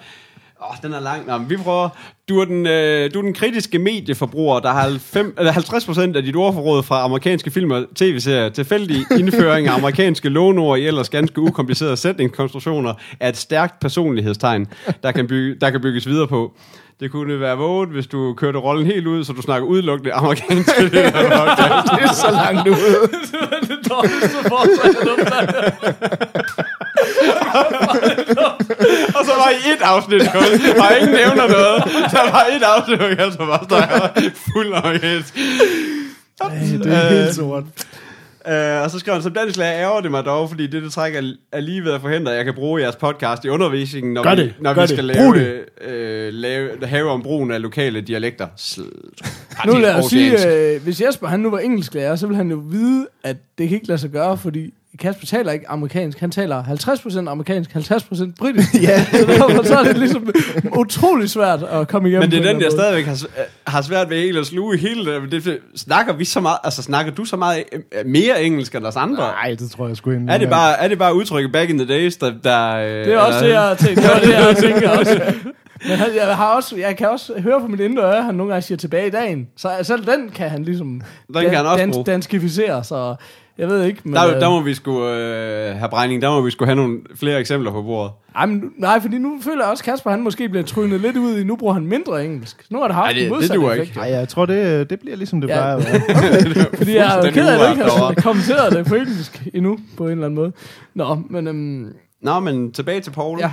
Åh, 0.62 0.70
oh, 0.70 0.76
den 0.82 0.92
er 0.92 1.00
lang. 1.00 1.26
Nå, 1.26 1.38
men 1.38 1.50
vi 1.50 1.56
prøver. 1.56 1.88
Du 2.28 2.40
er 2.40 2.44
den, 2.44 2.66
øh, 2.66 3.14
du 3.14 3.18
er 3.18 3.22
den 3.22 3.34
kritiske 3.34 3.78
medieforbruger, 3.78 4.60
der 4.60 4.70
har 4.70 4.96
5, 5.00 5.34
eller 5.38 5.52
50% 5.52 6.16
af 6.16 6.22
dit 6.22 6.36
ordforråd 6.36 6.82
fra 6.82 7.04
amerikanske 7.04 7.50
film 7.50 7.70
og 7.70 7.84
tv-serier. 7.94 8.48
Tilfældig 8.48 8.96
indføring 9.18 9.68
af 9.68 9.74
amerikanske 9.74 10.28
låneord 10.28 10.78
i 10.78 10.86
ellers 10.86 11.08
ganske 11.08 11.40
ukomplicerede 11.40 11.96
sætningskonstruktioner 11.96 12.94
er 13.20 13.28
et 13.28 13.36
stærkt 13.36 13.80
personlighedstegn, 13.80 14.66
der 15.02 15.12
kan, 15.12 15.26
bygge, 15.26 15.60
der 15.60 15.70
kan 15.70 15.80
bygges 15.80 16.06
videre 16.06 16.28
på. 16.28 16.52
Det 17.02 17.10
kunne 17.10 17.40
være 17.40 17.56
våget, 17.56 17.88
hvis 17.88 18.06
du 18.06 18.34
kørte 18.34 18.58
rollen 18.58 18.86
helt 18.86 19.06
ud, 19.06 19.24
så 19.24 19.32
du 19.32 19.42
snakker 19.42 19.68
udelukkende 19.68 20.12
amerikansk. 20.12 20.76
det 20.92 21.04
er 21.04 22.12
så 22.12 22.30
langt 22.30 22.68
ud. 22.68 23.08
det 23.68 23.90
dårligste 23.90 24.28
forslag, 24.48 24.94
Og 29.18 29.24
så 29.24 29.32
var 29.36 29.50
i 29.50 29.72
et 29.72 29.82
afsnit, 29.82 30.22
og 30.78 30.98
ingen 31.00 31.14
nævner 31.14 31.48
noget. 31.48 31.84
Der 32.10 32.30
var 32.30 32.46
et 32.56 32.62
afsnit, 32.62 32.98
hvor 32.98 33.06
jeg 33.06 33.32
så 33.32 33.38
bare 33.38 33.64
snakker 33.68 34.30
fuld 34.52 34.74
amerikansk. 34.74 35.38
Ej, 36.40 36.48
det 36.84 36.86
er 36.86 37.08
helt 37.08 37.34
sort. 37.34 37.64
Uh, 38.48 38.82
og 38.84 38.90
så 38.90 38.98
skrev 38.98 39.14
han, 39.14 39.22
som 39.22 39.32
dansk 39.32 39.56
lærer 39.58 39.80
ærger 39.80 40.00
det 40.00 40.10
mig 40.10 40.24
dog, 40.24 40.48
fordi 40.48 40.66
det, 40.66 40.82
det 40.82 40.92
træk 40.92 41.14
er, 41.52 41.60
lige 41.60 41.84
ved 41.84 41.92
at 41.92 42.00
forhindre, 42.00 42.30
at 42.32 42.36
jeg 42.36 42.44
kan 42.44 42.54
bruge 42.54 42.82
jeres 42.82 42.96
podcast 42.96 43.44
i 43.44 43.48
undervisningen, 43.48 44.12
når 44.14 44.22
Gør 44.22 44.34
vi, 44.34 44.42
det. 44.42 44.54
når 44.60 44.74
vi 44.74 44.80
det. 44.80 44.88
skal 44.88 45.12
Brug 45.16 45.32
lave, 45.34 45.60
øh, 45.80 46.32
lave, 46.32 46.86
have 46.86 47.10
om 47.10 47.22
brugen 47.22 47.50
af 47.50 47.62
lokale 47.62 48.00
dialekter. 48.00 48.46
Sl- 48.58 49.66
Nu 49.66 49.72
lad 49.78 49.94
os 49.94 50.04
sige, 50.04 50.48
øh, 50.74 50.82
hvis 50.82 51.00
Jesper 51.00 51.26
han 51.26 51.40
nu 51.40 51.50
var 51.50 51.58
engelsklærer, 51.58 52.16
så 52.16 52.26
ville 52.26 52.36
han 52.36 52.50
jo 52.50 52.56
vide, 52.56 53.06
at 53.24 53.36
det 53.58 53.68
kan 53.68 53.74
ikke 53.74 53.88
lade 53.88 53.98
sig 53.98 54.10
gøre, 54.10 54.38
fordi 54.38 54.74
Kasper 54.98 55.26
taler 55.26 55.52
ikke 55.52 55.68
amerikansk. 55.68 56.20
Han 56.20 56.30
taler 56.30 56.62
50% 56.62 57.28
amerikansk, 57.30 57.70
50% 57.70 58.32
britisk. 58.38 58.74
ja. 58.88 59.04
Så 59.04 59.26
derfor 59.26 59.62
så 59.62 59.78
er 59.78 59.84
det 59.84 59.98
ligesom 59.98 60.30
utrolig 60.78 61.30
svært 61.30 61.62
at 61.62 61.88
komme 61.88 62.08
igennem. 62.08 62.28
Men 62.28 62.30
det 62.30 62.46
er 62.46 62.50
en 62.50 62.54
den, 62.56 62.64
jeg 62.64 62.72
stadigvæk 62.72 63.06
har, 63.06 63.26
har 63.66 63.82
svært 63.82 64.10
ved 64.10 64.20
helt 64.20 64.38
at 64.38 64.46
sluge 64.46 64.78
hele 64.78 65.14
det. 65.30 65.44
det. 65.44 65.58
Snakker 65.76 66.12
vi 66.12 66.24
så 66.24 66.40
meget, 66.40 66.58
altså 66.64 66.82
snakker 66.82 67.12
du 67.12 67.24
så 67.24 67.36
meget 67.36 67.64
øh, 67.72 68.06
mere 68.06 68.42
engelsk 68.42 68.74
end 68.74 68.86
os 68.86 68.96
andre? 68.96 69.16
Nej, 69.16 69.56
det 69.58 69.70
tror 69.70 69.88
jeg 69.88 69.96
sgu 69.96 70.10
ikke. 70.10 70.24
Er 70.28 70.38
det 70.38 70.48
bare, 70.48 70.80
er 70.80 70.88
det 70.88 70.98
bare 70.98 71.14
udtrykket 71.14 71.52
back 71.52 71.70
in 71.70 71.78
the 71.78 71.88
days, 71.88 72.16
der... 72.16 72.32
der 72.44 72.76
øh. 72.76 73.04
Det 73.04 73.14
er 73.14 73.18
også 73.18 73.44
det, 73.44 73.50
jeg 73.50 73.76
tænker. 73.78 74.02
Det 74.02 74.10
var 74.10 74.20
det, 74.20 74.32
jeg 74.32 74.56
tænker 74.56 74.90
også. 74.90 75.20
Men 75.88 75.96
han, 75.96 76.08
jeg, 76.16 76.36
har 76.36 76.56
også, 76.56 76.76
jeg 76.76 76.96
kan 76.96 77.08
også 77.08 77.40
høre 77.40 77.60
på 77.60 77.66
mit 77.66 77.80
indre 77.80 78.02
øre, 78.02 78.18
at 78.18 78.24
han 78.24 78.34
nogle 78.34 78.52
gange 78.52 78.62
siger 78.62 78.78
tilbage 78.78 79.06
i 79.06 79.10
dagen. 79.10 79.48
Så 79.56 79.70
selv 79.82 80.06
den 80.06 80.28
kan 80.28 80.50
han 80.50 80.64
ligesom 80.64 81.02
Den 81.34 81.42
kan 81.42 81.54
han 81.54 81.66
også 81.66 81.88
bruge. 81.92 82.04
danskificere, 82.04 82.84
så 82.84 83.14
jeg 83.58 83.68
ved 83.68 83.84
ikke. 83.84 84.00
Men, 84.04 84.14
Der, 84.14 84.34
øh, 84.34 84.40
der 84.40 84.50
må 84.50 84.60
vi 84.60 84.74
sgu 84.74 85.06
øh, 85.08 85.76
have 85.76 85.88
bregning, 85.90 86.22
der 86.22 86.30
må 86.30 86.40
vi 86.40 86.50
sgu 86.50 86.64
have 86.64 86.76
nogle 86.76 86.98
flere 87.14 87.40
eksempler 87.40 87.70
på 87.72 87.82
bordet. 87.82 88.12
Ej, 88.36 88.46
men, 88.46 88.72
nej, 88.78 89.00
fordi 89.00 89.18
nu 89.18 89.38
føler 89.42 89.62
jeg 89.64 89.70
også, 89.70 89.80
at 89.82 89.84
Kasper 89.84 90.10
han 90.10 90.20
måske 90.22 90.48
bliver 90.48 90.64
trynet 90.64 91.00
lidt 91.00 91.16
ud 91.16 91.38
i, 91.38 91.44
nu 91.44 91.56
bruger 91.56 91.74
han 91.74 91.86
mindre 91.86 92.24
engelsk. 92.24 92.66
Nu 92.70 92.78
har 92.78 92.86
det 92.86 92.94
haft 92.94 93.06
Ej, 93.06 93.12
det- 93.12 93.26
en 93.26 93.34
det 93.42 93.54
duer 93.54 93.70
effekt. 93.72 93.88
ikke. 93.88 93.98
Nej, 93.98 94.08
jeg 94.10 94.28
tror, 94.28 94.46
det, 94.46 94.90
det 94.90 95.00
bliver 95.00 95.16
ligesom 95.16 95.40
det 95.40 95.48
Ja. 95.48 95.54
plejer 95.54 95.76
være. 95.76 96.64
Fordi 96.78 96.96
jeg 96.96 97.18
er 97.18 97.26
jo 97.26 97.32
ked 97.32 97.46
af, 97.48 97.64
at 97.64 97.70
ikke 97.70 97.82
har 97.82 97.90
derovre. 97.90 98.14
kommenteret 98.14 98.72
det 98.72 98.86
på 98.86 98.94
engelsk 98.94 99.42
endnu, 99.54 99.78
på 99.96 100.04
en 100.04 100.10
eller 100.10 100.24
anden 100.26 100.36
måde. 100.40 100.52
Nå, 100.94 101.18
men 101.30 101.46
øhm, 101.48 101.92
Nå, 102.22 102.40
men 102.40 102.72
tilbage 102.72 103.00
til 103.00 103.10
Paul. 103.10 103.40
Ja. 103.40 103.52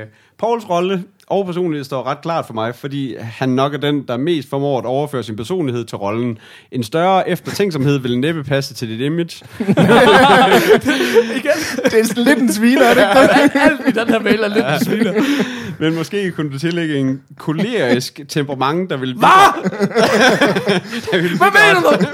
Øh, 0.00 0.06
Pauls 0.38 0.70
rolle 0.70 1.04
og 1.28 1.46
personlighed 1.46 1.84
står 1.84 2.06
ret 2.06 2.20
klart 2.22 2.46
for 2.46 2.54
mig, 2.54 2.74
fordi 2.74 3.16
han 3.18 3.48
nok 3.48 3.74
er 3.74 3.78
den, 3.78 4.02
der 4.08 4.16
mest 4.16 4.50
formår 4.50 4.78
at 4.78 4.84
overføre 4.84 5.22
sin 5.22 5.36
personlighed 5.36 5.84
til 5.84 5.98
rollen. 5.98 6.38
En 6.70 6.84
større 6.84 7.28
eftertænksomhed 7.28 7.98
vil 7.98 8.18
næppe 8.18 8.44
passe 8.44 8.74
til 8.74 8.88
dit 8.88 9.00
image. 9.00 9.44
igen, 9.60 11.58
det 11.84 12.00
er 12.00 12.04
sådan 12.04 12.24
lidt 12.24 12.38
en 12.38 12.52
sviner, 12.52 12.82
er 12.82 12.94
det 12.94 13.42
ikke? 13.44 13.60
alt 13.70 13.80
i 13.88 13.90
den 13.90 14.08
her 14.08 14.18
mail 14.18 14.40
er 14.40 14.48
lidt 14.48 14.66
en 14.66 14.84
sviner. 14.84 15.12
Men 15.80 15.94
måske 15.94 16.30
kunne 16.30 16.52
du 16.52 16.58
tillægge 16.58 16.96
en 16.98 17.22
kolerisk 17.38 18.20
temperament, 18.28 18.90
der 18.90 18.96
vil 18.96 19.14
Hvad? 19.14 19.28
der 21.10 21.20
vil 21.22 21.36
Hvad 21.36 21.48
mener 21.52 21.80
du? 21.80 22.06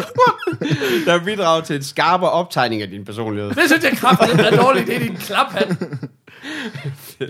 der 1.06 1.18
vil 1.18 1.24
bidrage 1.24 1.62
til 1.62 1.76
en 1.76 1.82
skarpere 1.82 2.30
optegning 2.30 2.82
af 2.82 2.88
din 2.88 3.04
personlighed. 3.04 3.50
Det 3.50 3.62
synes 3.66 3.84
jeg 3.84 3.92
kraftigt 3.92 4.40
er 4.40 4.56
dårligt. 4.56 4.86
Det 4.86 4.96
er 4.96 5.00
din 5.00 5.16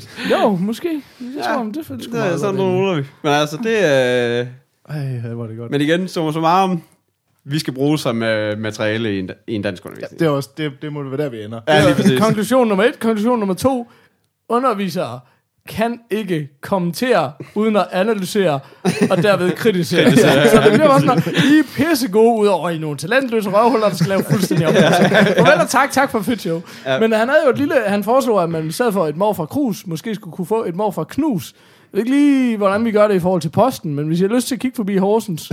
klaphat. 0.00 0.30
jo, 0.42 0.56
måske. 0.56 1.02
Jeg 1.20 1.44
tror, 1.44 1.64
det 1.64 1.76
er 1.76 1.96
Det 1.96 2.32
er 2.32 2.36
sådan 2.36 2.54
nogle 2.54 2.78
ruller 2.78 3.02
vi. 3.02 3.06
Men 3.22 3.32
altså, 3.32 3.58
det 3.62 3.84
er... 3.84 4.46
Ej, 4.88 5.32
hvor 5.34 5.44
er 5.44 5.48
det 5.48 5.56
godt. 5.56 5.70
Men 5.70 5.80
igen, 5.80 6.08
summa 6.08 6.32
summarum, 6.32 6.82
vi 7.44 7.58
skal 7.58 7.74
bruge 7.74 7.98
som 7.98 8.16
uh, 8.16 8.58
materiale 8.58 9.16
i 9.16 9.18
en, 9.18 9.30
i 9.46 9.54
en 9.54 9.62
dansk 9.62 9.86
undervisning. 9.86 10.20
Det, 10.20 10.26
er 10.26 10.30
også, 10.30 10.50
det, 10.56 10.72
det 10.82 10.92
må 10.92 11.02
det 11.02 11.10
være 11.10 11.22
der, 11.24 11.28
vi 11.28 11.44
ender. 11.44 11.60
Ja, 11.68 11.84
lige 11.84 11.94
præcis. 11.94 12.20
Konklusion 12.20 12.68
nummer 12.68 12.84
et. 12.84 12.98
Konklusion 12.98 13.38
nummer 13.38 13.54
to. 13.54 13.90
Undervisere 14.48 15.20
kan 15.68 15.98
ikke 16.10 16.48
kommentere 16.60 17.32
uden 17.54 17.76
at 17.76 17.86
analysere 17.92 18.60
og 19.10 19.22
derved 19.22 19.52
kritisere. 19.62 20.04
Kritisere, 20.04 20.48
så 20.48 20.60
det 20.62 20.72
bliver 20.72 20.88
bare 20.88 21.00
sådan, 21.00 21.22
I 21.26 21.58
er 21.58 21.62
pissegode 21.76 22.40
ud 22.40 22.46
over, 22.46 22.70
I 22.70 22.76
er 22.76 22.80
nogle 22.80 22.96
talentløse 22.96 23.50
røvhuller, 23.50 23.88
der 23.88 23.96
skal 23.96 24.08
lave 24.08 24.24
fuldstændig 24.30 24.66
om. 24.66 24.74
Farvel 25.38 25.60
og 25.60 25.68
tak, 25.68 25.90
tak 25.90 26.10
for 26.10 26.20
fedt 26.20 26.40
show. 26.40 26.62
Ja. 26.86 27.00
Men 27.00 27.12
han 27.12 27.28
havde 27.28 27.40
jo 27.44 27.50
et 27.50 27.58
lille, 27.58 27.74
han 27.86 28.04
foreslog, 28.04 28.42
at 28.42 28.50
man 28.50 28.66
i 28.66 28.72
stedet 28.72 28.92
for 28.92 29.06
et 29.06 29.16
mor 29.16 29.32
fra 29.32 29.46
Krus, 29.46 29.86
måske 29.86 30.14
skulle 30.14 30.32
kunne 30.32 30.46
få 30.46 30.64
et 30.64 30.76
mor 30.76 30.90
fra 30.90 31.04
Knus. 31.04 31.54
Ved 31.92 31.98
ikke 32.00 32.10
lige, 32.10 32.56
hvordan 32.56 32.84
vi 32.84 32.90
gør 32.92 33.08
det 33.08 33.14
i 33.14 33.20
forhold 33.20 33.40
til 33.40 33.48
posten, 33.48 33.94
men 33.94 34.06
hvis 34.06 34.20
I 34.20 34.22
har 34.22 34.34
lyst 34.34 34.48
til 34.48 34.54
at 34.54 34.60
kigge 34.60 34.76
forbi 34.76 34.96
Horsens, 34.96 35.52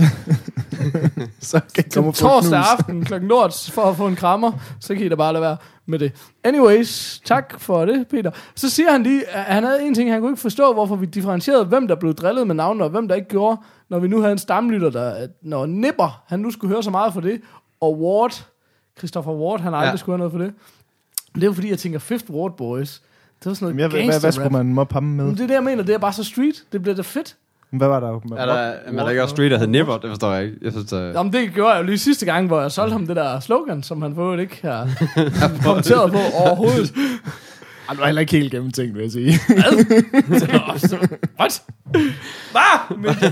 Så 1.40 1.60
kan 1.74 1.84
jeg 1.84 1.92
komme 1.94 2.12
torsdag 2.12 2.58
aften 2.58 3.04
klokken 3.04 3.28
lort 3.28 3.70
for 3.72 3.82
at 3.82 3.96
få 3.96 4.06
en 4.06 4.16
krammer, 4.16 4.52
så 4.80 4.94
kan 4.94 5.06
I 5.06 5.08
da 5.08 5.14
bare 5.14 5.32
lade 5.32 5.42
være 5.42 5.56
med 5.86 5.98
det. 5.98 6.12
Anyways, 6.44 7.20
tak 7.24 7.60
for 7.60 7.84
det, 7.84 8.06
Peter. 8.08 8.30
Så 8.54 8.70
siger 8.70 8.92
han 8.92 9.02
lige, 9.02 9.28
at 9.28 9.42
han 9.44 9.64
havde 9.64 9.82
en 9.86 9.94
ting, 9.94 10.12
han 10.12 10.20
kunne 10.20 10.30
ikke 10.30 10.40
forstå, 10.40 10.72
hvorfor 10.72 10.96
vi 10.96 11.06
differentierede, 11.06 11.64
hvem 11.64 11.88
der 11.88 11.94
blev 11.94 12.14
drillet 12.14 12.46
med 12.46 12.54
navne, 12.54 12.84
og 12.84 12.90
hvem 12.90 13.08
der 13.08 13.14
ikke 13.14 13.28
gjorde, 13.28 13.56
når 13.88 13.98
vi 13.98 14.08
nu 14.08 14.20
havde 14.20 14.32
en 14.32 14.38
stamlytter, 14.38 14.90
der, 14.90 15.26
når 15.42 15.66
Nipper, 15.66 16.22
han 16.26 16.40
nu 16.40 16.50
skulle 16.50 16.74
høre 16.74 16.82
så 16.82 16.90
meget 16.90 17.12
for 17.12 17.20
det, 17.20 17.40
og 17.80 18.00
Ward, 18.00 18.44
Christopher 18.98 19.32
Ward, 19.32 19.60
han 19.60 19.74
aldrig 19.74 19.90
Ja. 19.90 19.96
skulle 19.96 20.12
høre 20.12 20.18
noget 20.18 20.32
for 20.32 20.38
det. 20.38 20.52
Det 21.34 21.42
er 21.42 21.46
jo 21.46 21.52
fordi, 21.52 21.70
jeg 21.70 21.78
tænker, 21.78 21.98
Fifth 21.98 22.30
Ward 22.30 22.56
Boys, 22.56 23.02
det 23.40 23.46
var 23.46 23.54
sådan 23.54 23.68
Jamen, 23.68 23.78
noget 23.78 23.92
jeg, 23.92 24.04
hvad, 24.10 24.20
hvad, 24.20 24.32
skulle 24.32 24.50
man 24.50 24.66
moppe 24.66 24.94
ham 24.94 25.02
med? 25.02 25.24
Men 25.24 25.34
det 25.34 25.42
er 25.42 25.46
det, 25.46 25.54
jeg 25.54 25.62
mener, 25.64 25.82
det 25.82 25.94
er 25.94 25.98
bare 25.98 26.12
så 26.12 26.24
street. 26.24 26.64
Det 26.72 26.82
bliver 26.82 26.94
da 26.94 27.02
fedt. 27.02 27.36
Hvad 27.70 27.88
var 27.88 28.00
der? 28.00 28.08
Er 28.36 28.46
der, 28.46 28.54
er 28.54 28.92
der 28.92 29.08
ikke 29.08 29.22
også 29.22 29.32
street, 29.34 29.50
der 29.50 29.58
hedder 29.58 29.72
Nipper? 29.72 29.98
Det 29.98 30.10
forstår 30.10 30.32
jeg 30.32 30.44
ikke. 30.44 30.56
Jeg 30.62 30.72
synes, 30.72 30.92
at... 30.92 31.14
Jamen, 31.14 31.32
det 31.32 31.54
gjorde 31.54 31.72
jeg 31.72 31.80
jo 31.80 31.86
lige 31.86 31.98
sidste 31.98 32.26
gang, 32.26 32.46
hvor 32.46 32.60
jeg 32.60 32.72
solgte 32.72 32.92
ham 32.92 33.06
det 33.06 33.16
der 33.16 33.40
slogan, 33.40 33.82
som 33.82 34.02
han 34.02 34.14
forhåbentlig 34.14 34.42
ikke 34.42 34.60
har 34.62 34.88
kommenteret 35.64 36.12
på 36.12 36.18
overhovedet. 36.34 36.92
Ej, 37.90 37.94
det 37.94 38.00
var 38.00 38.06
heller 38.06 38.20
ikke 38.20 38.32
helt 38.32 38.50
gennemtænkt, 38.50 38.94
vil 38.94 39.02
jeg 39.02 39.12
sige. 39.12 39.32
What? 41.40 41.62
Hvad? 42.50 43.30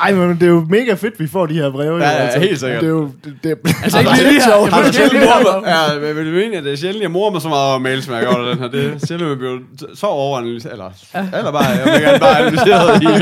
Ej, 0.00 0.12
men 0.14 0.30
det 0.30 0.42
er 0.42 0.46
jo 0.46 0.66
mega 0.70 0.94
fedt, 0.94 1.20
vi 1.20 1.26
får 1.26 1.46
de 1.46 1.54
her 1.54 1.70
breve. 1.70 1.90
Ja, 1.90 1.94
jo, 1.94 1.98
ja, 1.98 2.10
altså. 2.10 2.38
helt 2.38 2.60
sikkert. 2.60 2.80
Det 2.80 2.86
er 2.86 2.90
jo... 2.90 3.10
Det, 3.24 3.34
det, 3.44 3.58
altså, 3.82 3.98
ikke 3.98 4.10
det 4.16 4.18
er 4.18 4.22
lige 4.22 4.32
lidt 4.32 4.44
her. 4.44 4.56
Jeg 4.56 4.68
Har 4.72 4.78
du 4.80 4.84
vil 4.84 4.94
sjældent 4.94 5.22
gerne 5.22 5.42
mor 5.44 5.60
lige 5.60 5.70
have- 5.76 5.92
Ja, 5.94 6.00
men 6.00 6.16
vil 6.16 6.26
du 6.26 6.30
mene, 6.30 6.56
at 6.56 6.64
det 6.64 6.72
er 6.72 6.76
sjældent, 6.76 7.02
jeg 7.02 7.10
morder 7.10 7.32
mig 7.32 7.42
så 7.42 7.48
meget 7.48 7.70
over 7.70 7.78
mails, 7.78 8.04
som 8.04 8.14
jeg 8.14 8.22
gør 8.22 8.48
den 8.48 8.58
her? 8.58 8.68
Det 8.68 8.84
er 8.84 9.06
sjældent, 9.06 9.22
at 9.22 9.28
jeg 9.28 9.38
bliver 9.38 9.58
så 9.94 10.06
overanalyseret. 10.06 10.72
Eller, 10.72 10.90
eller 11.38 11.52
bare, 11.52 11.64
jeg 11.64 11.84
vil 11.92 12.02
gerne 12.02 12.18
bare 12.20 12.38
analyseret 12.38 13.02
i. 13.02 13.06
Åh, 13.06 13.12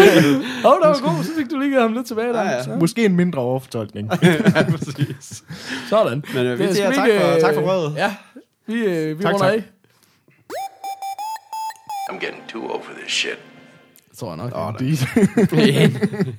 oh, 0.71 0.77
det 0.83 0.89
var 0.89 1.01
god. 1.03 1.25
Så 1.25 1.31
fik 1.39 1.51
du 1.51 1.59
lige 1.59 1.81
ham 1.81 1.93
lidt 1.93 2.07
tilbage 2.07 2.33
der. 2.33 2.43
Ja, 2.43 2.51
ja. 2.51 2.63
Så. 2.65 2.71
Måske 2.81 3.05
en 3.05 3.17
mindre 3.17 3.39
overfortolkning. 3.41 4.11
ja, 4.23 4.63
præcis. 4.71 5.43
Sådan. 5.91 6.25
Men 6.35 6.47
øh, 6.47 6.59
vi 6.59 6.67
Det 6.67 6.75
siger 6.77 6.91
tak 6.93 7.09
for, 7.21 7.35
øh, 7.35 7.41
tak 7.41 7.55
for 7.55 7.61
brødet. 7.63 7.93
Ja, 7.97 8.15
vi, 8.67 8.75
øh, 8.85 9.19
vi 9.19 9.23
Tak, 9.23 9.33
runder 9.35 9.47
tak. 9.47 9.55
af. 9.57 9.63
I'm 12.11 12.19
getting 12.25 12.43
too 12.49 12.63
old 12.73 12.83
for 12.85 12.93
this 13.03 13.13
shit. 13.13 13.39
Det 14.11 14.19
tror 14.19 14.29
jeg 14.29 14.37
nok. 14.37 14.53
Åh, 14.57 14.75
De- 14.79 14.99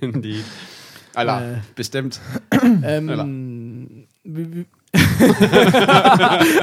Indeed. 0.07 0.43
Eller, 1.19 1.51
Øh. 1.51 1.57
bestemt. 1.75 2.21
Um, 2.63 3.89
vi, 4.25 4.43
vi. 4.43 4.65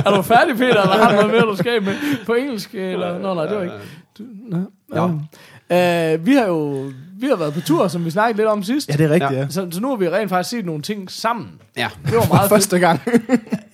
er 0.06 0.16
du 0.16 0.22
færdig, 0.22 0.56
Peter, 0.56 0.68
eller 0.82 0.96
har 1.04 1.10
du 1.10 1.16
noget 1.16 1.30
mere, 1.32 1.40
du 1.42 1.56
skal 1.56 1.82
med 1.82 1.94
på 2.26 2.34
engelsk? 2.34 2.74
Eller? 2.74 3.18
Nå, 3.18 3.34
nej, 3.34 3.46
det 3.46 3.56
var 3.56 3.62
ikke. 3.62 3.74
Du, 4.18 4.22
nå, 4.48 4.58
Ja. 4.94 5.04
Uh, 6.14 6.26
vi 6.26 6.32
har 6.34 6.46
jo 6.46 6.90
vi 7.20 7.26
har 7.26 7.36
været 7.36 7.54
på 7.54 7.60
tur, 7.60 7.88
som 7.88 8.04
vi 8.04 8.10
snakkede 8.10 8.36
lidt 8.36 8.48
om 8.48 8.62
sidst. 8.62 8.88
Ja, 8.88 8.92
det 8.96 9.04
er 9.04 9.10
rigtigt, 9.10 9.32
Ja. 9.32 9.38
ja. 9.38 9.46
Så, 9.50 9.68
så 9.70 9.80
nu 9.80 9.88
har 9.88 9.96
vi 9.96 10.08
rent 10.08 10.28
faktisk 10.28 10.50
set 10.50 10.66
nogle 10.66 10.82
ting 10.82 11.10
sammen. 11.10 11.48
Ja. 11.76 11.88
Det 12.06 12.14
var 12.14 12.28
meget. 12.28 12.48
Første 12.56 12.78
gang. 12.78 13.00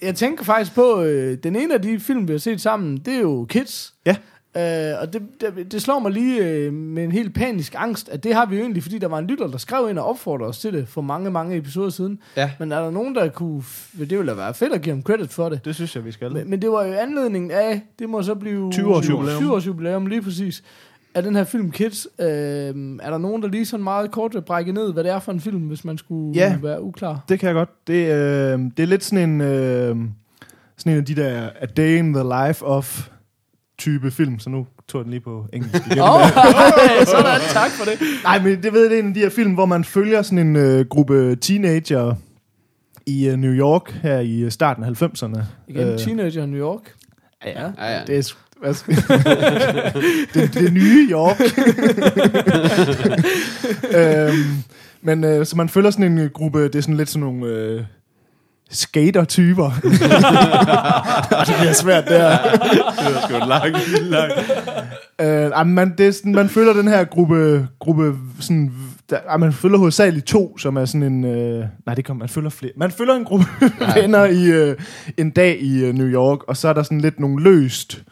Jeg 0.02 0.14
tænker 0.14 0.44
faktisk 0.44 0.74
på, 0.74 1.02
øh, 1.02 1.38
den 1.42 1.56
ene 1.56 1.74
af 1.74 1.82
de 1.82 2.00
film, 2.00 2.28
vi 2.28 2.32
har 2.32 2.38
set 2.38 2.60
sammen, 2.60 2.96
det 2.96 3.14
er 3.14 3.20
jo 3.20 3.46
Kids. 3.48 3.94
Ja. 4.06 4.16
Øh, 4.58 4.94
og 5.00 5.12
det, 5.12 5.22
det, 5.40 5.72
det 5.72 5.82
slår 5.82 5.98
mig 5.98 6.12
lige 6.12 6.44
øh, 6.48 6.72
med 6.72 7.04
en 7.04 7.12
helt 7.12 7.34
panisk 7.34 7.74
angst, 7.78 8.08
at 8.08 8.24
det 8.24 8.34
har 8.34 8.46
vi 8.46 8.56
jo 8.56 8.62
egentlig, 8.62 8.82
fordi 8.82 8.98
der 8.98 9.08
var 9.08 9.18
en 9.18 9.26
lytter, 9.26 9.46
der 9.46 9.58
skrev 9.58 9.86
ind 9.90 9.98
og 9.98 10.06
opfordrede 10.06 10.48
os 10.48 10.58
til 10.58 10.72
det 10.72 10.88
for 10.88 11.00
mange, 11.00 11.30
mange 11.30 11.56
episoder 11.56 11.90
siden. 11.90 12.18
Ja. 12.36 12.50
Men 12.58 12.72
er 12.72 12.80
der 12.82 12.90
nogen, 12.90 13.14
der 13.14 13.28
kunne... 13.28 13.62
Det 13.98 14.10
ville 14.18 14.26
da 14.32 14.36
være 14.36 14.54
fedt 14.54 14.72
at 14.72 14.82
give 14.82 14.94
ham 14.94 15.02
credit 15.02 15.30
for 15.32 15.48
det. 15.48 15.64
Det 15.64 15.74
synes 15.74 15.96
jeg, 15.96 16.04
vi 16.04 16.12
skal. 16.12 16.32
Men, 16.32 16.50
men 16.50 16.62
det 16.62 16.70
var 16.70 16.84
jo 16.84 16.92
anledningen 16.92 17.50
af, 17.50 17.80
det 17.98 18.08
må 18.08 18.22
så 18.22 18.34
blive... 18.34 18.72
20 18.72 18.94
års 18.94 19.08
jubilæum. 19.08 19.38
20 19.38 19.52
års 19.54 19.66
jubilæum, 19.66 20.06
lige 20.06 20.22
præcis. 20.22 20.62
Af 21.14 21.22
den 21.22 21.36
her 21.36 21.44
film 21.44 21.70
Kids. 21.70 22.06
Øh, 22.20 22.26
er 22.26 23.10
der 23.10 23.18
nogen, 23.18 23.42
der 23.42 23.48
lige 23.48 23.66
sådan 23.66 23.84
meget 23.84 24.10
kort 24.10 24.34
vil 24.34 24.40
brække 24.42 24.72
ned, 24.72 24.92
hvad 24.92 25.04
det 25.04 25.12
er 25.12 25.18
for 25.18 25.32
en 25.32 25.40
film, 25.40 25.60
hvis 25.60 25.84
man 25.84 25.98
skulle 25.98 26.38
Ja. 26.40 26.58
være 26.62 26.82
uklar? 26.82 27.24
Det 27.28 27.40
kan 27.40 27.46
jeg 27.46 27.54
godt. 27.54 27.70
Det, 27.86 27.94
øh, 27.94 28.58
det 28.76 28.82
er 28.82 28.86
lidt 28.86 29.04
sådan 29.04 29.30
en, 29.30 29.40
øh, 29.40 29.96
sådan 30.76 30.92
en 30.92 30.98
af 30.98 31.04
de 31.04 31.14
der 31.16 31.48
A 31.60 31.66
Day 31.66 31.98
in 31.98 32.12
the 32.14 32.22
Life 32.22 32.64
of 32.64 33.08
type 33.78 34.10
film, 34.10 34.38
så 34.38 34.50
nu 34.50 34.66
tog 34.88 34.98
jeg 34.98 35.04
den 35.04 35.10
lige 35.10 35.20
på 35.20 35.46
engelsk 35.52 35.86
igen. 35.86 35.98
Oh, 36.00 36.20
sådan, 37.14 37.40
tak 37.52 37.70
for 37.70 37.84
det. 37.84 37.98
Nej, 38.22 38.42
men 38.42 38.62
det 38.62 38.72
ved 38.72 38.80
jeg, 38.82 38.90
det 38.90 38.98
er 38.98 39.02
en 39.02 39.08
af 39.08 39.14
de 39.14 39.20
her 39.20 39.30
film, 39.30 39.54
hvor 39.54 39.66
man 39.66 39.84
følger 39.84 40.22
sådan 40.22 40.38
en 40.38 40.56
øh, 40.56 40.86
gruppe 40.86 41.36
teenager 41.36 42.14
i 43.06 43.28
øh, 43.28 43.36
New 43.36 43.52
York 43.52 43.90
her 44.02 44.18
i 44.18 44.40
øh, 44.40 44.50
starten 44.50 44.84
af 44.84 45.02
90'erne. 45.02 45.40
Igen, 45.68 45.88
øh, 45.88 45.98
Teenager 45.98 46.42
i 46.42 46.46
New 46.46 46.60
York. 46.60 46.80
ja, 47.44 47.60
Ja, 47.78 47.96
ja. 47.98 48.00
det 48.06 48.18
er, 48.18 48.32
det, 50.34 50.54
det 50.54 50.72
nye 50.72 51.08
York. 51.10 51.40
øhm, 53.96 54.62
men 55.02 55.24
øh, 55.24 55.46
så 55.46 55.56
man 55.56 55.68
følger 55.68 55.90
sådan 55.90 56.12
en 56.12 56.18
øh, 56.18 56.30
gruppe, 56.30 56.64
det 56.64 56.74
er 56.74 56.80
sådan 56.80 56.96
lidt 56.96 57.08
sådan 57.08 57.20
nogle 57.20 57.46
øh, 57.46 57.82
skater-typer. 58.70 59.70
Det 61.46 61.54
bliver 61.58 61.72
svært 61.72 62.04
der. 62.04 62.38
Det 62.42 63.16
er 63.16 63.28
sgu 63.28 63.48
langt, 63.48 64.02
langt. 64.02 64.34
Ej, 65.18 65.64
man, 65.64 65.94
det 65.98 66.06
er 66.06 66.12
sådan, 66.12 66.32
man 66.32 66.48
følger 66.48 66.72
den 66.72 66.88
her 66.88 67.04
gruppe, 67.04 67.68
gruppe 67.80 68.14
sådan 68.40 68.72
der, 69.10 69.36
man 69.36 69.52
følger 69.52 69.78
hovedsageligt 69.78 70.26
to, 70.26 70.58
som 70.58 70.76
er 70.76 70.84
sådan 70.84 71.02
en... 71.02 71.24
Øh, 71.24 71.64
nej, 71.86 71.94
det 71.94 72.04
kan 72.04 72.16
man 72.16 72.28
følger 72.28 72.50
flere. 72.50 72.72
Man 72.76 72.90
følger 72.90 73.14
en 73.14 73.24
gruppe 73.24 73.46
venner 74.00 74.24
i 74.24 74.46
øh, 74.46 74.76
en 75.16 75.30
dag 75.30 75.60
i 75.60 75.84
øh, 75.84 75.94
New 75.94 76.06
York, 76.06 76.42
og 76.42 76.56
så 76.56 76.68
er 76.68 76.72
der 76.72 76.82
sådan 76.82 77.00
lidt 77.00 77.20
nogle 77.20 77.42
løst... 77.42 78.04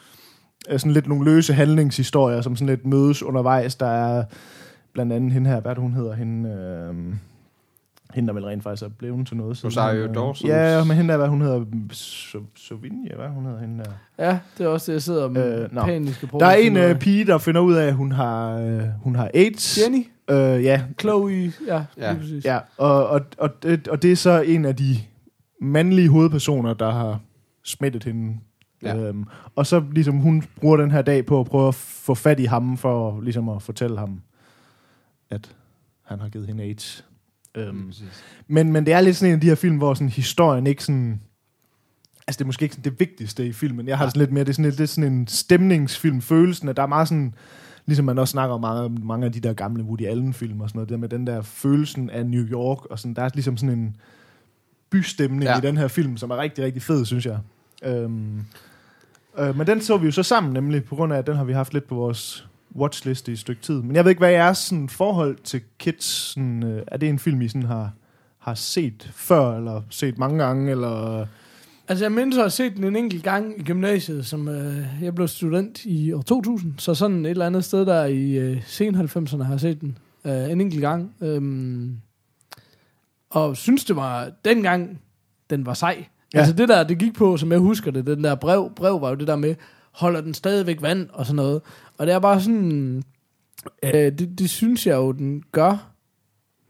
Øh, 0.70 0.78
sådan 0.78 0.92
lidt 0.92 1.09
nogle 1.09 1.24
løse 1.24 1.54
handlingshistorier, 1.54 2.40
som 2.40 2.57
sådan 2.57 2.68
lidt 2.68 2.86
mødes 2.86 3.22
undervejs. 3.22 3.74
Der 3.74 3.86
er 3.86 4.24
blandt 4.94 5.12
andet 5.12 5.32
hende 5.32 5.50
her, 5.50 5.61
hvad 5.61 5.74
det, 5.74 5.82
hun 5.82 5.94
hedder? 5.94 6.14
Hende, 6.14 6.50
øh, 6.50 7.14
hende 8.17 8.27
der 8.29 8.35
vel 8.35 8.45
rent 8.45 8.62
faktisk 8.62 8.83
er 8.83 8.89
blevet 8.89 9.27
til 9.27 9.37
noget. 9.37 9.64
Rosario 9.64 10.03
øh, 10.03 10.14
Dawson. 10.14 10.49
Ja, 10.51 10.85
men 10.85 10.97
hende 10.97 11.11
der, 11.12 11.17
hvad 11.19 11.29
hun 11.29 11.41
hedder? 11.41 11.64
So- 11.93 12.45
Sovinia, 12.57 13.17
hvad 13.17 13.29
hun 13.29 13.45
hedder 13.47 13.61
hende 13.61 13.85
der? 13.85 13.91
Ja, 14.27 14.39
det 14.59 14.64
er 14.64 14.69
også 14.69 14.93
det, 14.93 14.95
jeg 14.95 15.03
sidder 15.03 15.29
med 15.29 15.59
Øh, 15.59 15.64
øh, 15.64 15.75
nå. 15.75 15.83
paniske 15.85 16.29
Der 16.41 16.47
er 16.47 16.55
en 16.55 16.77
øh, 16.77 16.99
pige, 16.99 17.25
der 17.27 17.39
finder 17.39 17.61
ud 17.61 17.75
af, 17.75 17.87
at 17.87 17.95
hun 17.95 18.12
har, 18.12 18.59
øh, 18.59 18.83
hun 19.03 19.14
har 19.14 19.31
AIDS. 19.35 19.79
Jenny, 19.83 20.07
Øh, 20.31 20.64
ja, 20.64 20.83
Chloe, 21.01 21.53
ja, 21.67 21.85
Ja. 21.99 22.11
lige 22.12 22.21
præcis. 22.21 22.45
Ja, 22.45 22.59
og, 22.77 23.07
og, 23.09 23.21
og, 23.39 23.51
det, 23.62 23.89
og 23.89 24.03
det 24.03 24.12
er 24.12 24.17
så 24.17 24.41
en 24.41 24.64
af 24.64 24.77
de 24.77 24.97
mandlige 25.61 26.09
hovedpersoner, 26.09 26.75
der 26.75 26.91
har 26.91 27.21
smittet 27.64 28.05
hende. 28.05 28.37
Ja. 28.83 28.97
Øhm, 28.97 29.25
og 29.57 29.67
så 29.67 29.83
ligesom 29.93 30.17
hun 30.19 30.43
bruger 30.61 30.77
den 30.77 30.91
her 30.91 31.03
dag 31.03 31.27
på 31.27 31.41
at 31.41 31.47
prøve 31.47 31.69
at 31.69 31.75
få 31.75 32.14
fat 32.14 32.41
i 32.41 32.45
ham, 32.45 32.77
for 32.77 33.21
ligesom 33.21 33.49
at 33.49 33.62
fortælle 33.62 33.99
ham, 33.99 34.21
at 35.31 35.51
han 36.05 36.21
har 36.21 36.29
givet 36.29 36.47
hende 36.47 36.62
AIDS. 36.64 37.05
Øhm, 37.57 37.92
men, 38.48 38.72
men 38.72 38.86
det 38.86 38.94
er 38.94 39.00
lidt 39.00 39.16
sådan 39.16 39.30
en 39.30 39.34
af 39.34 39.40
de 39.40 39.46
her 39.46 39.54
film, 39.54 39.76
hvor 39.76 39.94
sådan 39.94 40.09
historien 40.09 40.66
ikke 40.66 40.84
sådan... 40.84 41.20
Altså 42.26 42.38
det 42.38 42.40
er 42.40 42.46
måske 42.46 42.62
ikke 42.62 42.74
sådan 42.74 42.92
det 42.92 43.00
vigtigste 43.00 43.46
i 43.46 43.52
filmen. 43.52 43.88
Jeg 43.88 43.98
har 43.98 44.04
det 44.04 44.12
sådan 44.12 44.20
lidt 44.20 44.32
mere, 44.32 44.44
det 44.44 44.48
er 44.50 44.54
sådan, 44.54 44.64
lidt, 44.64 44.78
det 44.78 44.82
er 44.84 44.88
sådan 44.88 45.12
en 45.12 45.26
stemningsfilm, 45.26 46.20
følelsen, 46.20 46.68
at 46.68 46.76
der 46.76 46.82
er 46.82 46.86
meget 46.86 47.09
sådan... 47.09 47.34
Ligesom 47.86 48.04
man 48.04 48.18
også 48.18 48.32
snakker 48.32 48.54
om 48.54 48.98
mange, 49.02 49.26
af 49.26 49.32
de 49.32 49.40
der 49.40 49.52
gamle 49.52 49.84
Woody 49.84 50.07
Allen-film 50.07 50.61
og 50.61 50.68
sådan 50.68 50.78
noget, 50.78 50.88
det 50.88 50.94
der 50.94 51.00
med 51.00 51.09
den 51.09 51.26
der 51.26 51.42
følelsen 51.42 52.11
af 52.11 52.26
New 52.26 52.44
York, 52.44 52.84
og 52.84 52.98
sådan, 52.98 53.14
der 53.14 53.22
er 53.22 53.30
ligesom 53.34 53.57
sådan 53.57 53.78
en 53.78 53.96
bystemning 54.90 55.42
Ja. 55.42 55.50
ja. 55.50 55.59
i 55.59 55.61
den 55.61 55.76
her 55.76 55.88
film, 55.88 56.16
som 56.16 56.30
er 56.30 56.36
rigtig, 56.36 56.64
rigtig 56.64 56.82
fed, 56.82 57.04
synes 57.04 57.26
jeg. 57.26 57.38
Øhm, 57.84 58.44
øh, 59.38 59.57
men 59.57 59.66
den 59.66 59.80
så 59.80 59.96
vi 59.96 60.07
jo 60.07 60.12
så 60.12 60.22
sammen, 60.22 60.52
nemlig 60.52 60.84
på 60.84 60.96
grund 60.96 61.12
af, 61.12 61.18
at 61.18 61.26
den 61.26 61.36
har 61.36 61.44
vi 61.44 61.52
haft 61.52 61.74
lidt 61.74 61.88
på 61.88 61.94
vores 61.94 62.48
watchliste 62.75 63.31
i 63.31 63.33
et 63.33 63.39
stykke 63.39 63.62
tid. 63.62 63.83
Men 63.83 63.97
jeg 63.97 64.05
ved 64.05 64.11
ikke, 64.11 64.21
hvad 64.21 64.29
er 64.29 64.37
jeres 64.45 64.59
sådan, 64.59 64.89
forhold 64.89 65.37
til 65.45 65.61
Kids? 65.79 66.05
Sådan, 66.05 66.62
øh, 66.62 66.83
er 66.87 66.97
det 66.97 67.09
en 67.09 67.19
film, 67.19 67.43
I 67.43 67.49
sådan 67.49 67.62
har, 67.62 67.93
har 68.39 68.55
set 68.55 69.11
før, 69.12 69.57
eller 69.57 69.83
set 69.91 70.19
mange 70.19 70.45
gange, 70.45 70.71
eller... 70.71 71.27
Altså, 71.89 72.05
jeg 72.05 72.12
mindes 72.12 72.37
at 72.37 72.43
have 72.43 72.51
set 72.51 72.77
den 72.77 72.85
en 72.85 72.97
enkelt 72.97 73.23
gang 73.23 73.61
i 73.61 73.62
gymnasiet, 73.62 74.27
som 74.27 74.49
øh, 74.49 74.85
jeg 75.03 75.14
blev 75.14 75.29
student 75.29 75.85
i 75.85 76.12
år 76.12 76.23
2000, 76.23 76.75
så 76.79 76.95
sådan 76.95 77.27
et 77.27 77.31
eller 77.31 77.47
andet 77.47 77.64
sted 77.64 77.87
der 77.87 78.05
i 78.05 78.31
øh, 78.31 78.62
sen 78.67 78.95
90'erne 78.95 79.43
har 79.43 79.53
jeg 79.53 79.61
set 79.61 79.81
den 79.81 79.99
øh, 80.25 80.51
en 80.51 80.61
enkelt 80.61 80.81
gang. 80.81 81.14
Øhm, 81.21 81.97
og 83.31 83.57
synes 83.57 83.85
det 83.85 83.97
var, 83.97 84.31
dengang 84.45 85.01
den 85.51 85.67
var 85.67 85.75
sej. 85.75 86.05
Ja. 86.35 86.39
Altså 86.39 86.55
det 86.55 86.69
der, 86.69 86.85
det 86.85 86.99
gik 86.99 87.14
på, 87.14 87.37
som 87.37 87.53
jeg 87.53 87.59
husker 87.59 87.91
det, 87.91 88.07
den 88.07 88.25
der 88.25 88.35
brev, 88.35 88.73
brev 88.77 89.01
var 89.01 89.09
jo 89.09 89.14
det 89.14 89.29
der 89.29 89.37
med, 89.37 89.55
holder 89.97 90.20
den 90.20 90.34
stadigvæk 90.34 90.82
vand 90.82 91.09
og 91.12 91.26
sådan 91.26 91.36
noget. 91.36 91.61
Og 91.99 92.07
det 92.07 92.14
er 92.14 92.18
bare 92.18 92.40
sådan, 92.40 93.03
øh, 93.82 93.92
det, 93.92 94.38
det 94.38 94.51
synes 94.51 94.86
jeg 94.86 94.97
jo, 94.97 95.12
den 95.12 95.42
gør. 95.53 95.92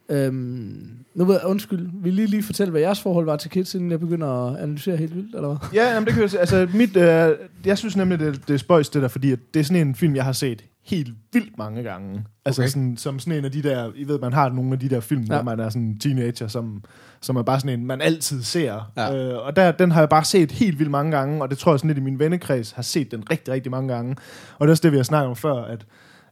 Øhm, 0.08 0.98
nu 1.14 1.24
ved 1.24 1.34
jeg, 1.34 1.46
undskyld, 1.46 1.88
vil 1.92 2.12
I 2.12 2.16
lige, 2.16 2.26
lige 2.26 2.42
fortælle, 2.42 2.70
hvad 2.70 2.80
jeres 2.80 3.00
forhold 3.00 3.24
var 3.24 3.36
til 3.36 3.50
kids, 3.50 3.74
inden 3.74 3.90
jeg 3.90 4.00
begynder 4.00 4.28
at 4.28 4.62
analysere 4.62 4.96
helt 4.96 5.16
vildt, 5.16 5.34
eller 5.34 5.48
hvad? 5.48 5.56
Ja, 5.74 5.94
jamen, 5.94 6.06
det 6.06 6.14
kan 6.14 6.22
jeg. 6.22 6.40
Altså, 6.40 6.68
mit, 6.74 6.96
øh, 6.96 7.36
jeg 7.64 7.78
synes 7.78 7.96
nemlig, 7.96 8.18
det, 8.18 8.48
det 8.48 8.54
er 8.54 8.58
spøjs 8.58 8.88
det 8.88 9.02
der, 9.02 9.08
fordi 9.08 9.32
at 9.32 9.38
det 9.54 9.60
er 9.60 9.64
sådan 9.64 9.88
en 9.88 9.94
film, 9.94 10.16
jeg 10.16 10.24
har 10.24 10.32
set 10.32 10.64
helt 10.86 11.08
vildt 11.32 11.58
mange 11.58 11.82
gange. 11.82 12.24
Altså 12.44 12.62
Okay. 12.62 12.68
sådan, 12.68 12.96
som 12.96 13.18
sådan 13.18 13.38
en 13.38 13.44
af 13.44 13.52
de 13.52 13.62
der, 13.62 13.90
I 13.94 14.08
ved, 14.08 14.18
man 14.18 14.32
har 14.32 14.48
nogle 14.48 14.72
af 14.72 14.78
de 14.78 14.88
der 14.88 15.00
film, 15.00 15.22
ja. 15.22 15.34
Hvor 15.34 15.42
man 15.42 15.60
er 15.60 15.68
sådan 15.68 15.82
en 15.82 15.98
teenager, 15.98 16.48
som, 16.48 16.82
som 17.20 17.36
er 17.36 17.42
bare 17.42 17.60
sådan 17.60 17.80
en, 17.80 17.86
man 17.86 18.00
altid 18.00 18.42
ser. 18.42 18.92
Ja. 18.96 19.14
Øh, 19.16 19.46
og 19.46 19.56
der, 19.56 19.72
den 19.72 19.90
har 19.90 20.00
jeg 20.00 20.08
bare 20.08 20.24
set 20.24 20.52
helt 20.52 20.78
vildt 20.78 20.90
mange 20.90 21.10
gange, 21.16 21.42
og 21.42 21.50
det 21.50 21.58
tror 21.58 21.72
jeg 21.72 21.78
sådan 21.78 21.88
lidt 21.88 21.98
i 21.98 22.02
min 22.02 22.18
vennekreds 22.18 22.70
har 22.70 22.82
set 22.82 23.10
den 23.10 23.30
rigtig, 23.30 23.54
rigtig 23.54 23.70
mange 23.70 23.94
gange. 23.94 24.16
Og 24.58 24.66
det 24.66 24.68
er 24.68 24.72
også 24.72 24.82
det, 24.82 24.92
vi 24.92 24.96
har 24.96 25.04
snakket 25.04 25.28
om 25.28 25.36
før, 25.36 25.54
at 25.54 25.86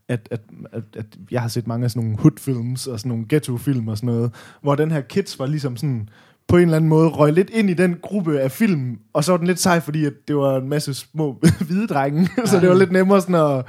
at, 0.09 0.29
at, 0.31 0.41
at, 0.73 0.83
at 0.97 1.07
jeg 1.31 1.41
har 1.41 1.49
set 1.49 1.67
mange 1.67 1.85
af 1.85 1.91
sådan 1.91 2.03
nogle 2.03 2.19
hood-films 2.19 2.87
og 2.87 2.99
sådan 2.99 3.09
nogle 3.09 3.25
ghetto-film 3.29 3.89
og 3.89 3.97
sådan 3.97 4.07
noget, 4.07 4.33
hvor 4.63 4.75
den 4.75 4.91
her 4.91 5.01
kids 5.01 5.39
var 5.39 5.47
ligesom 5.47 5.77
sådan 5.77 6.09
på 6.49 6.57
en 6.57 6.63
eller 6.63 6.77
anden 6.77 6.89
måde 6.89 7.09
røg 7.09 7.33
lidt 7.33 7.51
ind 7.51 7.71
i 7.71 7.75
den 7.75 7.97
gruppe 8.03 8.41
af 8.41 8.51
film, 8.51 8.99
og 9.13 9.25
så 9.25 9.33
var 9.33 9.37
den 9.37 9.47
lidt 9.47 9.59
sej, 9.61 9.81
fordi 9.81 10.05
at 10.05 10.13
det 10.29 10.37
var 10.37 10.57
en 10.57 10.69
masse 10.69 10.95
små 10.95 11.41
hvide 11.67 11.87
drenge, 11.87 12.29
så 12.47 12.61
det 12.61 12.69
var 12.69 12.75
lidt 12.75 12.93
nemmere 12.93 13.21
sådan 13.21 13.35
at, 13.35 13.67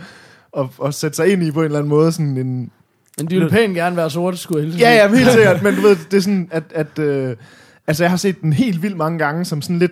at, 0.57 0.65
at 0.85 0.93
sætte 0.93 1.15
sig 1.15 1.31
ind 1.31 1.43
i 1.43 1.51
på 1.51 1.59
en 1.59 1.65
eller 1.65 1.79
anden 1.79 1.89
måde 1.89 2.11
sådan 2.11 2.37
en... 2.37 2.71
Men 3.17 3.27
de 3.29 3.35
ville 3.35 3.49
pænt 3.49 3.75
gerne 3.75 3.95
være 3.95 4.09
sorte, 4.09 4.37
skulle 4.37 4.67
jeg 4.67 4.79
Ja, 4.79 4.95
ja, 4.95 5.07
men 5.07 5.17
helt 5.17 5.31
sikkert, 5.37 5.63
men 5.63 5.75
du 5.75 5.81
ved, 5.81 5.95
det 6.11 6.17
er 6.17 6.21
sådan, 6.21 6.47
at, 6.51 6.63
at 6.75 6.99
øh, 6.99 7.35
altså 7.87 8.03
jeg 8.03 8.09
har 8.09 8.17
set 8.17 8.41
den 8.41 8.53
helt 8.53 8.81
vildt 8.81 8.97
mange 8.97 9.19
gange, 9.19 9.45
som 9.45 9.61
sådan 9.61 9.79
lidt 9.79 9.91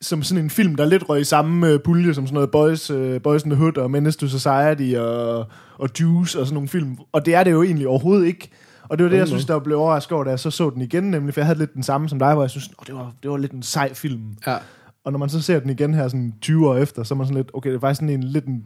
som 0.00 0.22
sådan 0.22 0.44
en 0.44 0.50
film, 0.50 0.74
der 0.74 0.84
lidt 0.84 1.08
røg 1.08 1.20
i 1.20 1.24
samme 1.24 1.68
øh, 1.68 1.80
pulje 1.80 2.14
som 2.14 2.26
sådan 2.26 2.34
noget 2.34 2.50
Boys, 2.50 2.90
øh, 2.90 3.22
Boys 3.22 3.42
in 3.42 3.50
the 3.50 3.58
Hood 3.58 3.78
og 3.78 3.90
Menace 3.90 4.18
to 4.18 4.26
Society 4.26 4.96
og, 4.96 5.46
og 5.78 5.88
Juice 6.00 6.40
og 6.40 6.46
sådan 6.46 6.54
nogle 6.54 6.68
film. 6.68 6.96
Og 7.12 7.26
det 7.26 7.34
er 7.34 7.44
det 7.44 7.50
jo 7.50 7.62
egentlig 7.62 7.88
overhovedet 7.88 8.26
ikke. 8.26 8.50
Og 8.88 8.98
det 8.98 9.04
var 9.04 9.10
det, 9.10 9.18
jeg 9.18 9.28
synes, 9.28 9.44
der 9.44 9.58
blev 9.58 9.78
overrasket 9.78 10.12
over, 10.12 10.24
da 10.24 10.30
jeg 10.30 10.38
så 10.38 10.50
så 10.50 10.70
den 10.70 10.82
igen, 10.82 11.04
nemlig, 11.04 11.34
for 11.34 11.40
jeg 11.40 11.46
havde 11.46 11.58
lidt 11.58 11.74
den 11.74 11.82
samme 11.82 12.08
som 12.08 12.18
dig, 12.18 12.34
hvor 12.34 12.42
jeg 12.42 12.50
synes, 12.50 12.68
oh, 12.78 12.86
det, 12.86 12.94
var, 12.94 13.12
det 13.22 13.30
var 13.30 13.36
lidt 13.36 13.52
en 13.52 13.62
sej 13.62 13.94
film. 13.94 14.22
Ja. 14.46 14.56
Og 15.04 15.12
når 15.12 15.18
man 15.18 15.28
så 15.28 15.42
ser 15.42 15.60
den 15.60 15.70
igen 15.70 15.94
her 15.94 16.08
sådan 16.08 16.34
20 16.40 16.68
år 16.68 16.76
efter, 16.76 17.02
så 17.02 17.14
er 17.14 17.16
man 17.16 17.26
sådan 17.26 17.36
lidt, 17.36 17.50
okay, 17.54 17.70
det 17.70 17.76
er 17.76 17.80
faktisk 17.80 17.98
sådan 18.00 18.14
en 18.14 18.22
lidt 18.22 18.44
en 18.44 18.64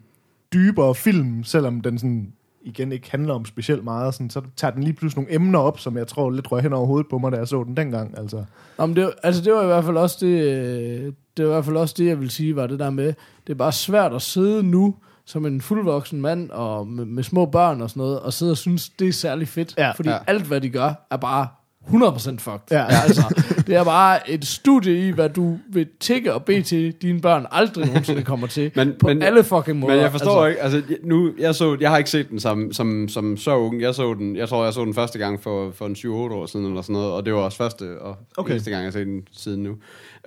dybere 0.52 0.94
film, 0.94 1.44
selvom 1.44 1.80
den 1.80 1.98
sådan 1.98 2.32
igen 2.62 2.92
ikke 2.92 3.10
handler 3.10 3.34
om 3.34 3.44
specielt 3.44 3.84
meget, 3.84 4.14
sådan, 4.14 4.30
så 4.30 4.42
tager 4.56 4.72
den 4.72 4.82
lige 4.82 4.94
pludselig 4.94 5.22
nogle 5.24 5.34
emner 5.34 5.58
op, 5.58 5.78
som 5.80 5.96
jeg 5.96 6.06
tror 6.06 6.30
lidt 6.30 6.52
røg 6.52 6.62
hen 6.62 6.72
over 6.72 6.86
hovedet 6.86 7.06
på 7.10 7.18
mig, 7.18 7.32
da 7.32 7.36
jeg 7.36 7.48
så 7.48 7.64
den 7.64 7.76
dengang. 7.76 8.18
Altså. 8.18 8.44
Nå, 8.78 8.86
men 8.86 8.96
det, 8.96 9.12
altså 9.22 9.42
det 9.42 9.52
var 9.52 9.62
i 9.62 9.66
hvert 9.66 9.84
fald 9.84 9.96
også 9.96 10.16
det, 10.20 10.42
øh, 10.42 11.12
det 11.36 11.44
var 11.44 11.50
i 11.50 11.54
hvert 11.54 11.64
fald 11.64 11.76
også 11.76 11.94
det, 11.98 12.06
jeg 12.06 12.20
vil 12.20 12.30
sige, 12.30 12.56
var 12.56 12.66
det 12.66 12.78
der 12.78 12.90
med, 12.90 13.06
det 13.46 13.52
er 13.52 13.54
bare 13.54 13.72
svært 13.72 14.12
at 14.12 14.22
sidde 14.22 14.62
nu, 14.62 14.94
som 15.24 15.46
en 15.46 15.60
fuldvoksen 15.60 16.20
mand, 16.20 16.50
og 16.50 16.86
med, 16.86 17.04
med 17.04 17.22
små 17.22 17.46
børn 17.46 17.80
og 17.80 17.90
sådan 17.90 18.00
noget, 18.00 18.20
og 18.20 18.32
sidde 18.32 18.52
og 18.52 18.56
synes, 18.58 18.88
det 18.88 19.08
er 19.08 19.12
særlig 19.12 19.48
fedt. 19.48 19.74
Ja. 19.78 19.90
fordi 19.90 20.08
Ja. 20.08 20.14
ja. 20.14 20.20
alt, 20.26 20.42
hvad 20.46 20.60
de 20.60 20.70
gør, 20.70 21.06
er 21.10 21.16
bare 21.16 21.48
100% 21.86 21.90
fucked. 22.38 22.60
Ja. 22.70 22.84
altså, 22.84 23.22
det 23.70 23.78
er 23.78 23.84
bare 23.84 24.30
et 24.30 24.46
studie 24.46 25.08
i, 25.08 25.10
hvad 25.10 25.28
du 25.28 25.58
vil 25.68 25.86
tikke 26.00 26.34
og 26.34 26.44
bede 26.44 26.62
til, 26.62 26.92
dine 26.92 27.20
børn 27.20 27.46
aldrig 27.50 27.86
nogensinde 27.86 28.22
kommer 28.22 28.46
til. 28.46 28.70
Men- 28.74 28.94
på 29.00 29.06
men- 29.06 29.22
alle 29.22 29.44
fucking 29.44 29.78
måder. 29.78 29.94
Men 29.94 30.02
jeg 30.02 30.10
forstår 30.10 30.44
altså, 30.44 30.46
ikke, 30.46 30.60
altså 30.62 30.82
jeg- 30.90 30.98
nu, 31.04 31.30
jeg, 31.38 31.54
så, 31.54 31.76
jeg 31.80 31.90
har 31.90 31.98
ikke 31.98 32.10
set 32.10 32.30
den 32.30 32.40
som, 32.40 32.72
som, 32.72 33.08
som 33.08 33.36
så 33.36 33.56
ung. 33.56 33.82
Jeg 33.82 33.94
så 33.94 34.14
den, 34.14 34.36
jeg 34.36 34.48
tror, 34.48 34.64
jeg 34.64 34.72
så 34.72 34.84
den 34.84 34.94
første 34.94 35.18
gang 35.18 35.42
for, 35.42 35.70
for 35.74 35.86
en 35.86 35.96
7-8 35.96 36.08
år 36.08 36.46
siden, 36.46 36.66
eller 36.66 36.82
sådan 36.82 36.92
noget, 36.92 37.12
og 37.12 37.26
det 37.26 37.34
var 37.34 37.40
også 37.40 37.58
første 37.58 37.98
og 38.00 38.16
Okay. 38.36 38.50
eneste 38.52 38.70
gang, 38.70 38.82
jeg 38.82 38.86
har 38.86 38.92
set 38.92 39.06
den 39.06 39.22
siden 39.32 39.62
nu. 39.62 39.76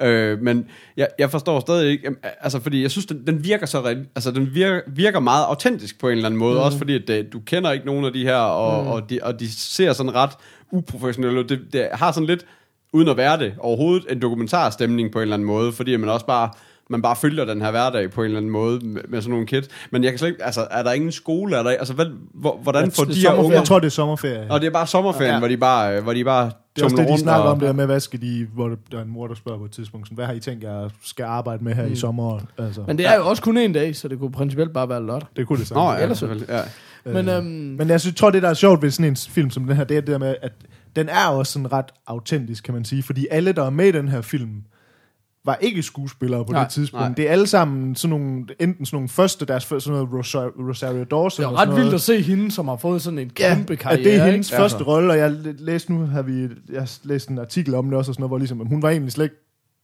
Øh, 0.01 0.41
men 0.41 0.65
jeg, 0.97 1.07
jeg 1.19 1.31
forstår 1.31 1.59
stadig 1.59 1.91
ikke, 1.91 2.09
altså 2.41 2.59
fordi 2.59 2.81
jeg 2.81 2.91
synes, 2.91 3.05
den, 3.05 3.27
den 3.27 3.43
virker 3.43 3.65
så 3.65 3.95
altså 4.15 4.31
den 4.31 4.49
virker, 4.53 4.81
virker 4.87 5.19
meget 5.19 5.45
autentisk 5.45 5.99
på 5.99 6.07
en 6.09 6.11
eller 6.11 6.25
anden 6.25 6.39
måde, 6.39 6.53
mm. 6.55 6.61
også 6.61 6.77
fordi 6.77 6.95
at 6.95 7.03
det, 7.07 7.33
du 7.33 7.39
kender 7.39 7.71
ikke 7.71 7.85
nogen 7.85 8.05
af 8.05 8.13
de 8.13 8.23
her, 8.23 8.35
og, 8.35 8.83
mm. 8.83 8.89
og, 8.89 9.09
de, 9.09 9.19
og 9.23 9.39
de 9.39 9.51
ser 9.51 9.93
sådan 9.93 10.15
ret 10.15 10.29
uprofessionelle. 10.71 11.43
Det, 11.43 11.59
det 11.73 11.87
har 11.93 12.11
sådan 12.11 12.27
lidt, 12.27 12.45
uden 12.93 13.07
at 13.07 13.17
være 13.17 13.37
det 13.39 13.53
overhovedet, 13.59 14.05
en 14.11 14.19
dokumentarstemning 14.21 15.11
på 15.11 15.17
en 15.19 15.21
eller 15.21 15.33
anden 15.35 15.47
måde, 15.47 15.71
fordi 15.71 15.95
man 15.97 16.09
også 16.09 16.25
bare 16.25 16.49
man 16.89 17.01
bare 17.01 17.15
følger 17.15 17.45
den 17.45 17.61
her 17.61 17.71
hverdag 17.71 18.11
på 18.11 18.21
en 18.21 18.25
eller 18.25 18.37
anden 18.37 18.51
måde 18.51 18.79
med, 18.85 19.01
med 19.09 19.21
sådan 19.21 19.31
nogle 19.31 19.45
kids. 19.47 19.67
Men 19.91 20.03
jeg 20.03 20.11
kan 20.11 20.19
slet 20.19 20.29
ikke, 20.29 20.43
altså, 20.43 20.67
er 20.71 20.83
der 20.83 20.91
ingen 20.91 21.11
skole? 21.11 21.55
Er 21.57 21.63
der, 21.63 21.69
altså, 21.69 21.93
hvad, 21.93 22.05
hvor, 22.33 22.59
hvordan 22.63 22.91
får 22.91 23.03
de 23.03 23.13
her 23.13 23.33
unger... 23.33 23.57
Jeg 23.57 23.63
tror, 23.67 23.79
det 23.79 23.85
er 23.85 23.91
sommerferie. 23.91 24.51
Og 24.51 24.61
det 24.61 24.67
er 24.67 24.71
bare 24.71 24.87
sommerferien, 24.87 25.31
Ja. 25.33 25.39
hvor 25.39 25.47
de 25.47 25.57
bare, 25.57 26.01
hvor 26.01 26.13
de 26.13 26.23
bare 26.23 26.51
det 26.75 26.81
er 26.81 26.85
også 26.85 26.95
det, 26.95 27.05
de 27.05 27.09
rundt 27.11 27.21
snakker 27.21 27.43
og- 27.45 27.51
om, 27.51 27.59
det 27.59 27.67
der 27.67 27.73
med, 27.73 27.85
hvad 27.85 27.99
skal 27.99 28.21
de, 28.21 28.47
hvor 28.53 28.67
der 28.91 28.97
er 28.97 29.01
en 29.01 29.09
mor, 29.09 29.27
der 29.27 29.35
spørger 29.35 29.59
på 29.59 29.65
et 29.65 29.71
tidspunkt, 29.71 30.07
sådan, 30.07 30.15
hvad 30.15 30.25
har 30.25 30.33
I 30.33 30.39
tænkt, 30.39 30.63
jeg 30.63 30.89
skal 31.03 31.23
arbejde 31.23 31.63
med 31.63 31.73
her 31.73 31.85
mm. 31.85 31.91
i 31.93 31.95
sommer? 31.95 32.39
Altså, 32.57 32.81
Men 32.87 32.97
det 32.97 33.07
er 33.07 33.15
jo 33.15 33.27
også 33.27 33.41
kun 33.43 33.57
en 33.57 33.73
dag, 33.73 33.95
så 33.95 34.07
det 34.07 34.19
kunne 34.19 34.31
principielt 34.31 34.73
bare 34.73 34.89
være 34.89 35.05
lørdag. 35.05 35.27
det 35.35 35.47
kunne 35.47 35.59
det 35.59 35.67
så. 35.67 35.73
Nå, 35.73 35.91
ja, 35.91 35.97
Ellers-. 36.07 36.23
Ja. 36.49 36.61
Men, 37.05 37.29
øhm, 37.29 37.45
Men 37.77 37.89
jeg 37.89 38.01
synes, 38.01 38.15
tror, 38.15 38.29
det 38.29 38.43
der 38.43 38.49
er 38.49 38.53
sjovt 38.53 38.81
ved 38.81 38.91
sådan 38.91 39.11
en 39.11 39.15
film 39.15 39.49
som 39.49 39.63
den 39.65 39.75
her, 39.75 39.83
det 39.83 39.97
er 39.97 40.01
det 40.01 40.07
der 40.11 40.17
med, 40.17 40.35
at 40.41 40.51
den 40.95 41.09
er 41.09 41.27
også 41.27 41.51
sådan 41.53 41.71
ret 41.73 41.85
autentisk, 42.07 42.63
kan 42.63 42.73
man 42.73 42.85
sige. 42.85 43.03
Fordi 43.03 43.27
alle, 43.31 43.51
der 43.51 43.63
er 43.63 43.69
med 43.69 43.87
i 43.87 43.91
den 43.91 44.07
her 44.07 44.21
film, 44.21 44.63
var 45.45 45.55
ikke 45.55 45.83
skuespillere 45.83 46.45
på 46.45 46.51
Nej, 46.51 46.63
det 46.63 46.71
tidspunkt. 46.71 47.01
nej. 47.05 47.13
Det 47.13 47.27
er 47.27 47.31
alle 47.31 47.47
sammen 47.47 47.95
sådan 47.95 48.09
nogle, 48.19 48.45
enten 48.59 48.85
sådan 48.85 48.95
nogle 48.95 49.09
første, 49.09 49.45
deres 49.45 49.65
første, 49.65 49.85
sådan 49.85 49.99
noget 50.01 50.13
Rosario, 50.19 50.51
Rosario 50.69 51.03
Dawson. 51.03 51.45
det 51.45 51.51
er 51.51 51.59
ret 51.59 51.67
vildt 51.69 51.79
noget. 51.79 51.93
at 51.93 52.01
se 52.01 52.21
hende, 52.21 52.51
som 52.51 52.67
har 52.67 52.75
fået 52.75 53.01
sådan 53.01 53.19
en 53.19 53.31
Ja, 53.39 53.55
kæmpe 53.55 53.73
at 53.73 53.79
karriere. 53.79 54.03
det 54.03 54.15
er 54.15 54.25
hendes 54.25 54.49
ikke? 54.51 54.57
første 54.61 54.75
Altså. 54.77 54.91
rolle, 54.91 55.11
og 55.13 55.17
jeg 55.17 55.31
læste 55.59 55.93
nu, 55.93 56.05
har 56.05 56.21
vi, 56.21 56.41
jeg 56.71 56.81
har 56.81 56.91
læst 57.03 57.29
en 57.29 57.39
artikel 57.39 57.75
om 57.75 57.85
det 57.89 57.97
også, 57.97 58.11
og 58.11 58.15
sådan 58.15 58.21
noget, 58.21 58.29
hvor 58.29 58.37
ligesom, 58.37 58.57
hun 58.67 58.81
var 58.81 58.89
egentlig 58.89 59.11
slet 59.11 59.23
ikke, 59.25 59.35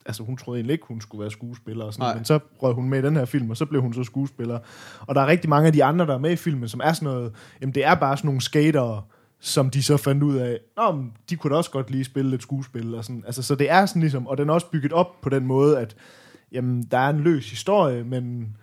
altså 0.05 0.23
hun 0.23 0.37
troede 0.37 0.57
egentlig 0.59 0.73
ikke, 0.73 0.85
hun 0.87 1.01
skulle 1.01 1.21
være 1.21 1.31
skuespiller, 1.31 1.85
og 1.85 1.93
sådan, 1.93 2.03
Nej. 2.05 2.15
men 2.15 2.25
så 2.25 2.39
røg 2.63 2.73
hun 2.73 2.89
med 2.89 2.99
i 2.99 3.01
den 3.05 3.15
her 3.15 3.25
film, 3.25 3.49
og 3.49 3.57
så 3.57 3.65
blev 3.65 3.81
hun 3.81 3.93
så 3.93 4.03
skuespiller. 4.03 4.59
Og 5.01 5.15
der 5.15 5.21
er 5.21 5.27
rigtig 5.27 5.49
mange 5.49 5.67
af 5.67 5.73
de 5.73 5.83
andre, 5.83 6.05
der 6.07 6.13
er 6.13 6.19
med 6.19 6.31
i 6.31 6.35
filmen, 6.35 6.67
som 6.69 6.81
er 6.83 6.93
sådan 6.93 7.13
noget, 7.13 7.31
jamen 7.61 7.73
det 7.75 7.85
er 7.85 7.95
bare 7.95 8.17
sådan 8.17 8.27
nogle 8.27 8.41
skatere, 8.41 9.01
som 9.41 9.69
de 9.69 9.83
så 9.83 9.97
fandt 9.97 10.23
ud 10.23 10.35
af, 10.35 10.59
Nå, 10.77 10.91
men 10.91 11.11
de 11.29 11.35
kunne 11.35 11.51
da 11.51 11.57
også 11.57 11.71
godt 11.71 11.91
lige 11.91 12.03
spille 12.03 12.31
lidt 12.31 12.41
skuespil, 12.41 12.95
og 12.95 13.03
sådan, 13.03 13.23
altså 13.25 13.43
så 13.43 13.55
det 13.55 13.71
er 13.71 13.85
sådan 13.85 14.01
ligesom, 14.01 14.27
og 14.27 14.37
den 14.37 14.49
er 14.49 14.53
også 14.53 14.67
bygget 14.67 14.93
op 14.93 15.21
på 15.21 15.29
den 15.29 15.45
måde, 15.45 15.79
at 15.79 15.95
jamen, 16.51 16.83
der 16.91 16.97
er 16.97 17.09
en 17.09 17.19
løs 17.19 17.49
historie, 17.49 18.03
men, 18.03 18.55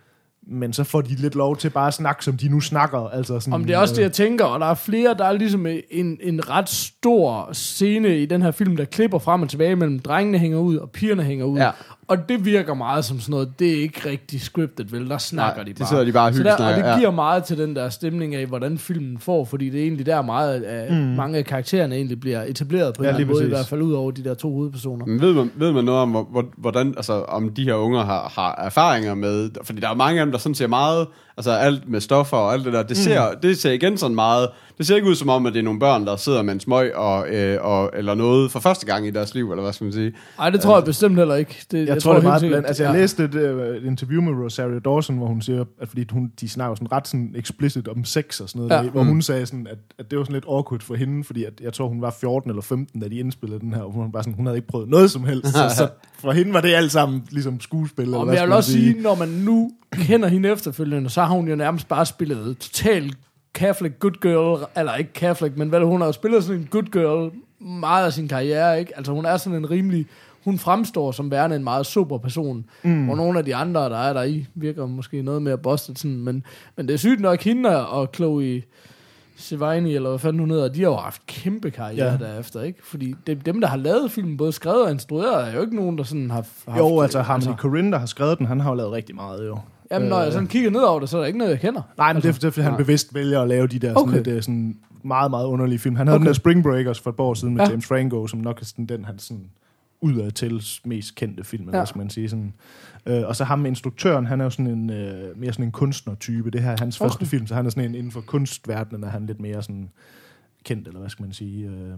men 0.47 0.73
så 0.73 0.83
får 0.83 1.01
de 1.01 1.15
lidt 1.15 1.35
lov 1.35 1.57
til 1.57 1.69
bare 1.69 1.87
at 1.87 1.93
snakke, 1.93 2.23
som 2.23 2.37
de 2.37 2.49
nu 2.49 2.59
snakker. 2.59 2.99
Altså 2.99 3.39
sådan, 3.39 3.53
Om 3.53 3.65
det 3.65 3.73
er 3.73 3.77
også 3.77 3.93
det, 3.93 3.99
øh, 3.99 4.03
jeg 4.03 4.11
tænker, 4.11 4.45
og 4.45 4.59
der 4.59 4.65
er 4.65 4.73
flere, 4.73 5.13
der 5.17 5.25
er 5.25 5.31
ligesom 5.31 5.65
en, 5.89 6.17
en 6.21 6.49
ret 6.49 6.69
stor 6.69 7.49
scene 7.53 8.19
i 8.19 8.25
den 8.25 8.41
her 8.41 8.51
film, 8.51 8.77
der 8.77 8.85
klipper 8.85 9.19
frem 9.19 9.41
og 9.41 9.49
tilbage 9.49 9.75
mellem 9.75 9.99
drengene 9.99 10.37
hænger 10.37 10.57
ud, 10.57 10.77
og 10.77 10.91
pigerne 10.91 11.23
hænger 11.23 11.45
ud. 11.45 11.59
Ja. 11.59 11.71
Og 12.09 12.29
det 12.29 12.45
virker 12.45 12.73
meget 12.73 13.05
som 13.05 13.19
sådan 13.19 13.31
noget, 13.31 13.59
det 13.59 13.69
er 13.77 13.81
ikke 13.81 14.09
rigtig 14.09 14.41
scripted, 14.41 14.85
vel? 14.85 15.09
Der 15.09 15.17
snakker 15.17 15.55
Nej, 15.55 15.63
de 15.63 15.69
det 15.69 15.77
bare. 15.79 15.87
sidder 15.87 16.03
de 16.05 16.11
bare 16.11 16.27
og 16.27 16.33
der, 16.33 16.53
og 16.67 16.75
det 16.75 16.83
ja. 16.83 16.97
giver 16.97 17.11
meget 17.11 17.43
til 17.43 17.57
den 17.57 17.75
der 17.75 17.89
stemning 17.89 18.35
af, 18.35 18.45
hvordan 18.45 18.77
filmen 18.77 19.17
får, 19.19 19.45
fordi 19.45 19.69
det 19.69 19.79
er 19.79 19.83
egentlig 19.83 20.05
der 20.05 20.21
meget 20.21 20.61
af, 20.63 20.91
mm. 20.91 20.97
mange 20.97 21.37
af 21.37 21.45
karaktererne 21.45 21.95
egentlig 21.95 22.19
bliver 22.19 22.43
etableret 22.43 22.93
på 22.93 23.01
en 23.01 23.03
Ja, 23.05 23.09
eller 23.09 23.19
anden 23.21 23.33
måde, 23.35 23.45
i 23.45 23.49
hvert 23.49 23.65
fald 23.67 23.81
ud 23.81 23.93
over 23.93 24.11
de 24.11 24.23
der 24.23 24.33
to 24.33 24.53
hovedpersoner. 24.53 25.05
Men 25.05 25.21
ved 25.21 25.33
man, 25.33 25.51
ved 25.55 25.71
man 25.71 25.83
noget 25.85 26.01
om, 26.01 26.09
hvor- 26.11 26.27
hvor, 26.31 26.45
hvordan, 26.57 26.87
altså, 26.97 27.13
om 27.13 27.49
de 27.49 27.63
her 27.63 27.73
unger 27.73 28.05
har, 28.05 28.31
har 28.35 28.55
erfaringer 28.65 29.15
med, 29.15 29.49
fordi 29.63 29.79
der 29.81 29.89
er 29.89 29.95
mange 29.95 30.19
af 30.19 30.25
dem, 30.25 30.31
der 30.31 30.39
sådan 30.39 30.55
ser 30.55 30.67
meget, 30.67 31.07
altså 31.37 31.51
alt 31.51 31.89
med 31.89 32.01
stoffer 32.01 32.37
og 32.37 32.53
alt 32.53 32.65
det 32.65 32.73
der, 32.73 32.83
det 32.83 32.97
ser, 32.97 33.31
mm. 33.31 33.39
det 33.41 33.57
ser 33.57 33.71
igen 33.71 33.97
sådan 33.97 34.15
meget, 34.15 34.49
det 34.77 34.87
ser 34.87 34.95
ikke 34.95 35.07
ud 35.07 35.15
som 35.15 35.29
om, 35.29 35.45
at 35.45 35.53
det 35.53 35.59
er 35.59 35.63
nogle 35.63 35.79
børn, 35.79 36.05
der 36.05 36.15
sidder 36.15 36.41
med 36.41 36.53
en 36.53 36.59
smøg 36.59 36.95
og, 36.95 37.29
øh, 37.29 37.57
og, 37.61 37.91
eller 37.93 38.15
noget 38.15 38.51
for 38.51 38.59
første 38.59 38.85
gang 38.85 39.07
i 39.07 39.11
deres 39.11 39.35
liv, 39.35 39.51
eller 39.51 39.63
hvad 39.63 39.73
skal 39.73 39.83
man 39.85 39.93
sige. 39.93 40.13
Nej, 40.37 40.49
det 40.49 40.61
tror 40.61 40.77
jeg 40.77 40.85
bestemt 40.85 41.17
heller 41.17 41.35
ikke. 41.35 41.65
Det, 41.71 41.79
Jeg, 41.79 41.87
jeg 41.87 42.01
tror, 42.01 42.13
det 42.13 42.19
er 42.19 42.23
meget 42.23 42.41
blandt. 42.41 42.67
Altså, 42.67 42.83
jeg 42.83 42.93
ja. 42.93 42.99
læste 42.99 43.23
et, 43.23 43.35
øh, 43.35 43.75
et 43.77 43.83
interview 43.83 44.21
med 44.21 44.43
Rosario 44.45 44.79
Dawson, 44.79 45.17
hvor 45.17 45.27
hun 45.27 45.41
siger, 45.41 45.65
at 45.81 45.87
fordi 45.87 46.05
hun, 46.11 46.31
de 46.41 46.49
snakker 46.49 46.75
sådan 46.75 46.91
ret 46.91 47.07
sådan 47.07 47.35
explicit 47.37 47.87
om 47.87 48.05
sex 48.05 48.39
og 48.41 48.49
sådan 48.49 48.59
noget, 48.59 48.71
Ja. 48.81 48.85
der, 48.85 48.91
hvor 48.91 49.03
hun 49.03 49.21
sagde 49.21 49.45
sådan, 49.45 49.67
at, 49.67 49.77
at 49.99 50.11
det 50.11 50.17
var 50.19 50.23
sådan 50.25 50.33
lidt 50.33 50.45
awkward 50.47 50.81
for 50.81 50.95
hende, 50.95 51.23
fordi 51.23 51.43
at, 51.43 51.53
jeg 51.61 51.73
tror, 51.73 51.87
hun 51.87 52.01
var 52.01 52.15
14 52.19 52.49
eller 52.51 52.61
15, 52.61 53.01
da 53.01 53.07
de 53.07 53.15
indspillede 53.15 53.59
den 53.59 53.73
her, 53.73 53.81
og 53.81 53.91
hun 53.91 54.13
var 54.13 54.21
sådan, 54.21 54.33
hun 54.33 54.45
havde 54.45 54.57
ikke 54.57 54.67
prøvet 54.67 54.89
noget 54.89 55.11
som 55.11 55.23
helst. 55.23 55.47
Så, 55.57 55.69
så 55.77 55.87
for 56.19 56.31
hende 56.31 56.53
var 56.53 56.61
det 56.61 56.73
alt 56.73 56.91
sammen 56.91 57.23
ligesom 57.31 57.59
skuespil. 57.59 58.13
Og 58.13 58.35
jeg 58.35 58.43
vil 58.43 58.53
også 58.53 58.71
sige, 58.71 59.01
når 59.01 59.15
man 59.15 59.27
nu 59.27 59.71
kender 59.91 60.27
hende 60.27 60.49
efterfølgende, 60.49 61.09
så 61.09 61.21
har 61.21 61.33
hun 61.33 61.47
jo 61.47 61.55
nærmest 61.55 61.87
bare 61.87 62.05
spillet 62.05 62.57
total 62.57 63.13
Catholic 63.53 63.93
good 63.99 64.21
girl, 64.21 64.65
eller 64.77 64.95
ikke 64.95 65.11
Catholic, 65.13 65.53
men 65.55 65.71
vel, 65.71 65.83
hun 65.83 66.01
har 66.01 66.11
spillet 66.11 66.43
sådan 66.43 66.61
en 66.61 66.67
good 66.71 66.83
girl 66.83 67.31
meget 67.59 68.05
af 68.05 68.13
sin 68.13 68.27
karriere, 68.27 68.79
ikke? 68.79 68.97
Altså 68.97 69.11
hun 69.11 69.25
er 69.25 69.37
sådan 69.37 69.59
en 69.59 69.69
rimelig, 69.69 70.05
hun 70.43 70.57
fremstår 70.57 71.11
som 71.11 71.31
værende 71.31 71.55
en 71.55 71.63
meget 71.63 71.85
super 71.85 72.17
person, 72.17 72.65
mm. 72.83 73.05
hvor 73.05 73.15
nogle 73.15 73.39
af 73.39 73.45
de 73.45 73.55
andre, 73.55 73.81
der 73.81 73.97
er 73.97 74.13
der 74.13 74.23
i, 74.23 74.45
virker 74.55 74.85
måske 74.85 75.21
noget 75.21 75.41
mere 75.41 75.57
busted, 75.57 75.95
sådan, 75.95 76.17
men, 76.17 76.43
men 76.75 76.87
det 76.87 76.93
er 76.93 76.97
sygt 76.97 77.19
nok, 77.19 77.41
hende 77.41 77.87
og 77.87 78.09
Chloe 78.15 78.61
Sevigny, 79.39 79.87
eller 79.87 80.09
hvad 80.09 80.19
fanden 80.19 80.39
hun 80.39 80.51
hedder, 80.51 80.67
de 80.67 80.79
har 80.83 80.89
jo 80.89 80.95
haft 80.95 81.25
kæmpe 81.25 81.71
karriere 81.71 82.11
ja. 82.11 82.17
Derefter, 82.17 82.61
ikke? 82.61 82.79
Fordi 82.83 83.15
det, 83.27 83.45
dem, 83.45 83.61
der 83.61 83.67
har 83.67 83.77
lavet 83.77 84.11
filmen, 84.11 84.37
både 84.37 84.51
skrevet 84.51 84.83
og 84.85 84.91
instrueret, 84.91 85.47
er 85.47 85.53
jo 85.55 85.61
ikke 85.61 85.75
nogen, 85.75 85.97
der 85.97 86.03
sådan 86.03 86.29
har 86.31 86.45
haft... 86.65 86.79
Jo, 86.79 87.01
altså 87.01 87.21
Harmony 87.21 87.55
Korine, 87.57 87.91
der 87.91 87.97
har 87.97 88.05
skrevet 88.05 88.37
den, 88.37 88.45
han 88.47 88.59
har 88.59 88.69
jo 88.69 88.75
lavet 88.75 88.91
rigtig 88.91 89.15
meget, 89.15 89.47
jo. 89.47 89.59
Jamen, 89.91 90.09
når 90.09 90.21
jeg 90.21 90.31
sådan 90.33 90.47
kigger 90.47 90.69
ned 90.69 90.79
over 90.81 90.99
det, 90.99 91.09
så 91.09 91.17
er 91.17 91.21
der 91.21 91.27
ikke 91.27 91.39
noget, 91.39 91.51
jeg 91.51 91.59
kender. 91.59 91.81
Nej, 91.97 92.13
men 92.13 92.21
det 92.21 92.27
er, 92.29 92.33
det 92.33 92.43
er 92.43 92.49
fordi, 92.49 92.63
han 92.63 92.71
nej. 92.71 92.77
bevidst 92.77 93.13
vælger 93.13 93.41
at 93.41 93.47
lave 93.47 93.67
de 93.67 93.79
der 93.79 93.87
sådan, 93.87 94.01
Okay. 94.09 94.17
lidt, 94.17 94.27
øh, 94.27 94.41
sådan 94.41 94.77
meget, 95.03 95.31
meget 95.31 95.45
underlige 95.45 95.79
film. 95.79 95.95
Han 95.95 96.07
havde 96.07 96.15
Okay. 96.15 96.23
den 96.23 96.27
der 96.27 96.33
Spring 96.33 96.63
Breakers 96.63 96.99
for 96.99 97.09
et 97.09 97.15
år 97.19 97.33
siden 97.33 97.53
med 97.53 97.61
Ja. 97.61 97.65
ja. 97.65 97.71
James 97.71 97.85
Franco, 97.87 98.27
som 98.27 98.39
nok 98.39 98.61
er 98.61 98.65
sådan, 98.65 98.85
den, 98.85 99.05
han 99.05 99.19
sådan 99.19 99.43
udad 100.01 100.31
til 100.31 100.63
mest 100.85 101.15
kendte 101.15 101.43
film, 101.43 101.63
Ja. 101.63 101.69
hvad 101.69 101.85
skal 101.85 101.99
man 101.99 102.09
sige. 102.09 102.29
Sådan. 102.29 102.53
Øh, 103.07 103.23
og 103.27 103.35
så 103.35 103.43
ham 103.43 103.65
instruktøren, 103.65 104.25
han 104.25 104.39
er 104.41 104.43
jo 104.43 104.49
sådan 104.49 104.67
en, 104.67 104.89
øh, 104.89 105.37
mere 105.39 105.53
sådan 105.53 105.65
en 105.65 105.71
kunstnertype. 105.71 106.51
Det 106.51 106.61
her 106.61 106.71
er 106.71 106.77
hans 106.79 107.01
Okay. 107.01 107.09
første 107.09 107.25
film, 107.25 107.47
så 107.47 107.55
han 107.55 107.65
er 107.65 107.69
sådan 107.69 107.89
en 107.89 107.95
inden 107.95 108.11
for 108.11 108.21
kunstverdenen, 108.21 109.03
er 109.03 109.09
han 109.09 109.25
lidt 109.25 109.39
mere 109.39 109.63
sådan 109.63 109.89
kendt, 110.63 110.87
eller 110.87 110.99
hvad 110.99 111.09
skal 111.09 111.23
man 111.23 111.33
sige. 111.33 111.67
Øh. 111.67 111.97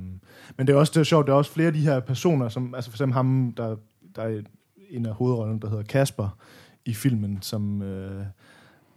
Men 0.58 0.68
det 0.68 0.70
er 0.70 0.76
også 0.78 0.92
det 0.96 1.00
er 1.00 1.04
sjovt, 1.04 1.28
der 1.28 1.34
er 1.34 1.38
også 1.38 1.52
flere 1.52 1.68
af 1.68 1.74
de 1.74 1.80
her 1.82 2.00
personer, 2.00 2.50
som, 2.50 2.76
altså 2.76 2.92
for 2.92 2.96
eksempel 2.96 3.14
ham, 3.14 3.54
der, 3.58 3.76
der 4.16 4.22
er 4.22 4.42
en 4.90 5.06
af 5.06 5.14
hovedrollerne, 5.14 5.60
der 5.60 5.70
hedder 5.70 5.84
Kasper 5.84 6.38
i 6.86 6.94
filmen, 6.94 7.38
som... 7.42 7.82
Øh, 7.82 8.26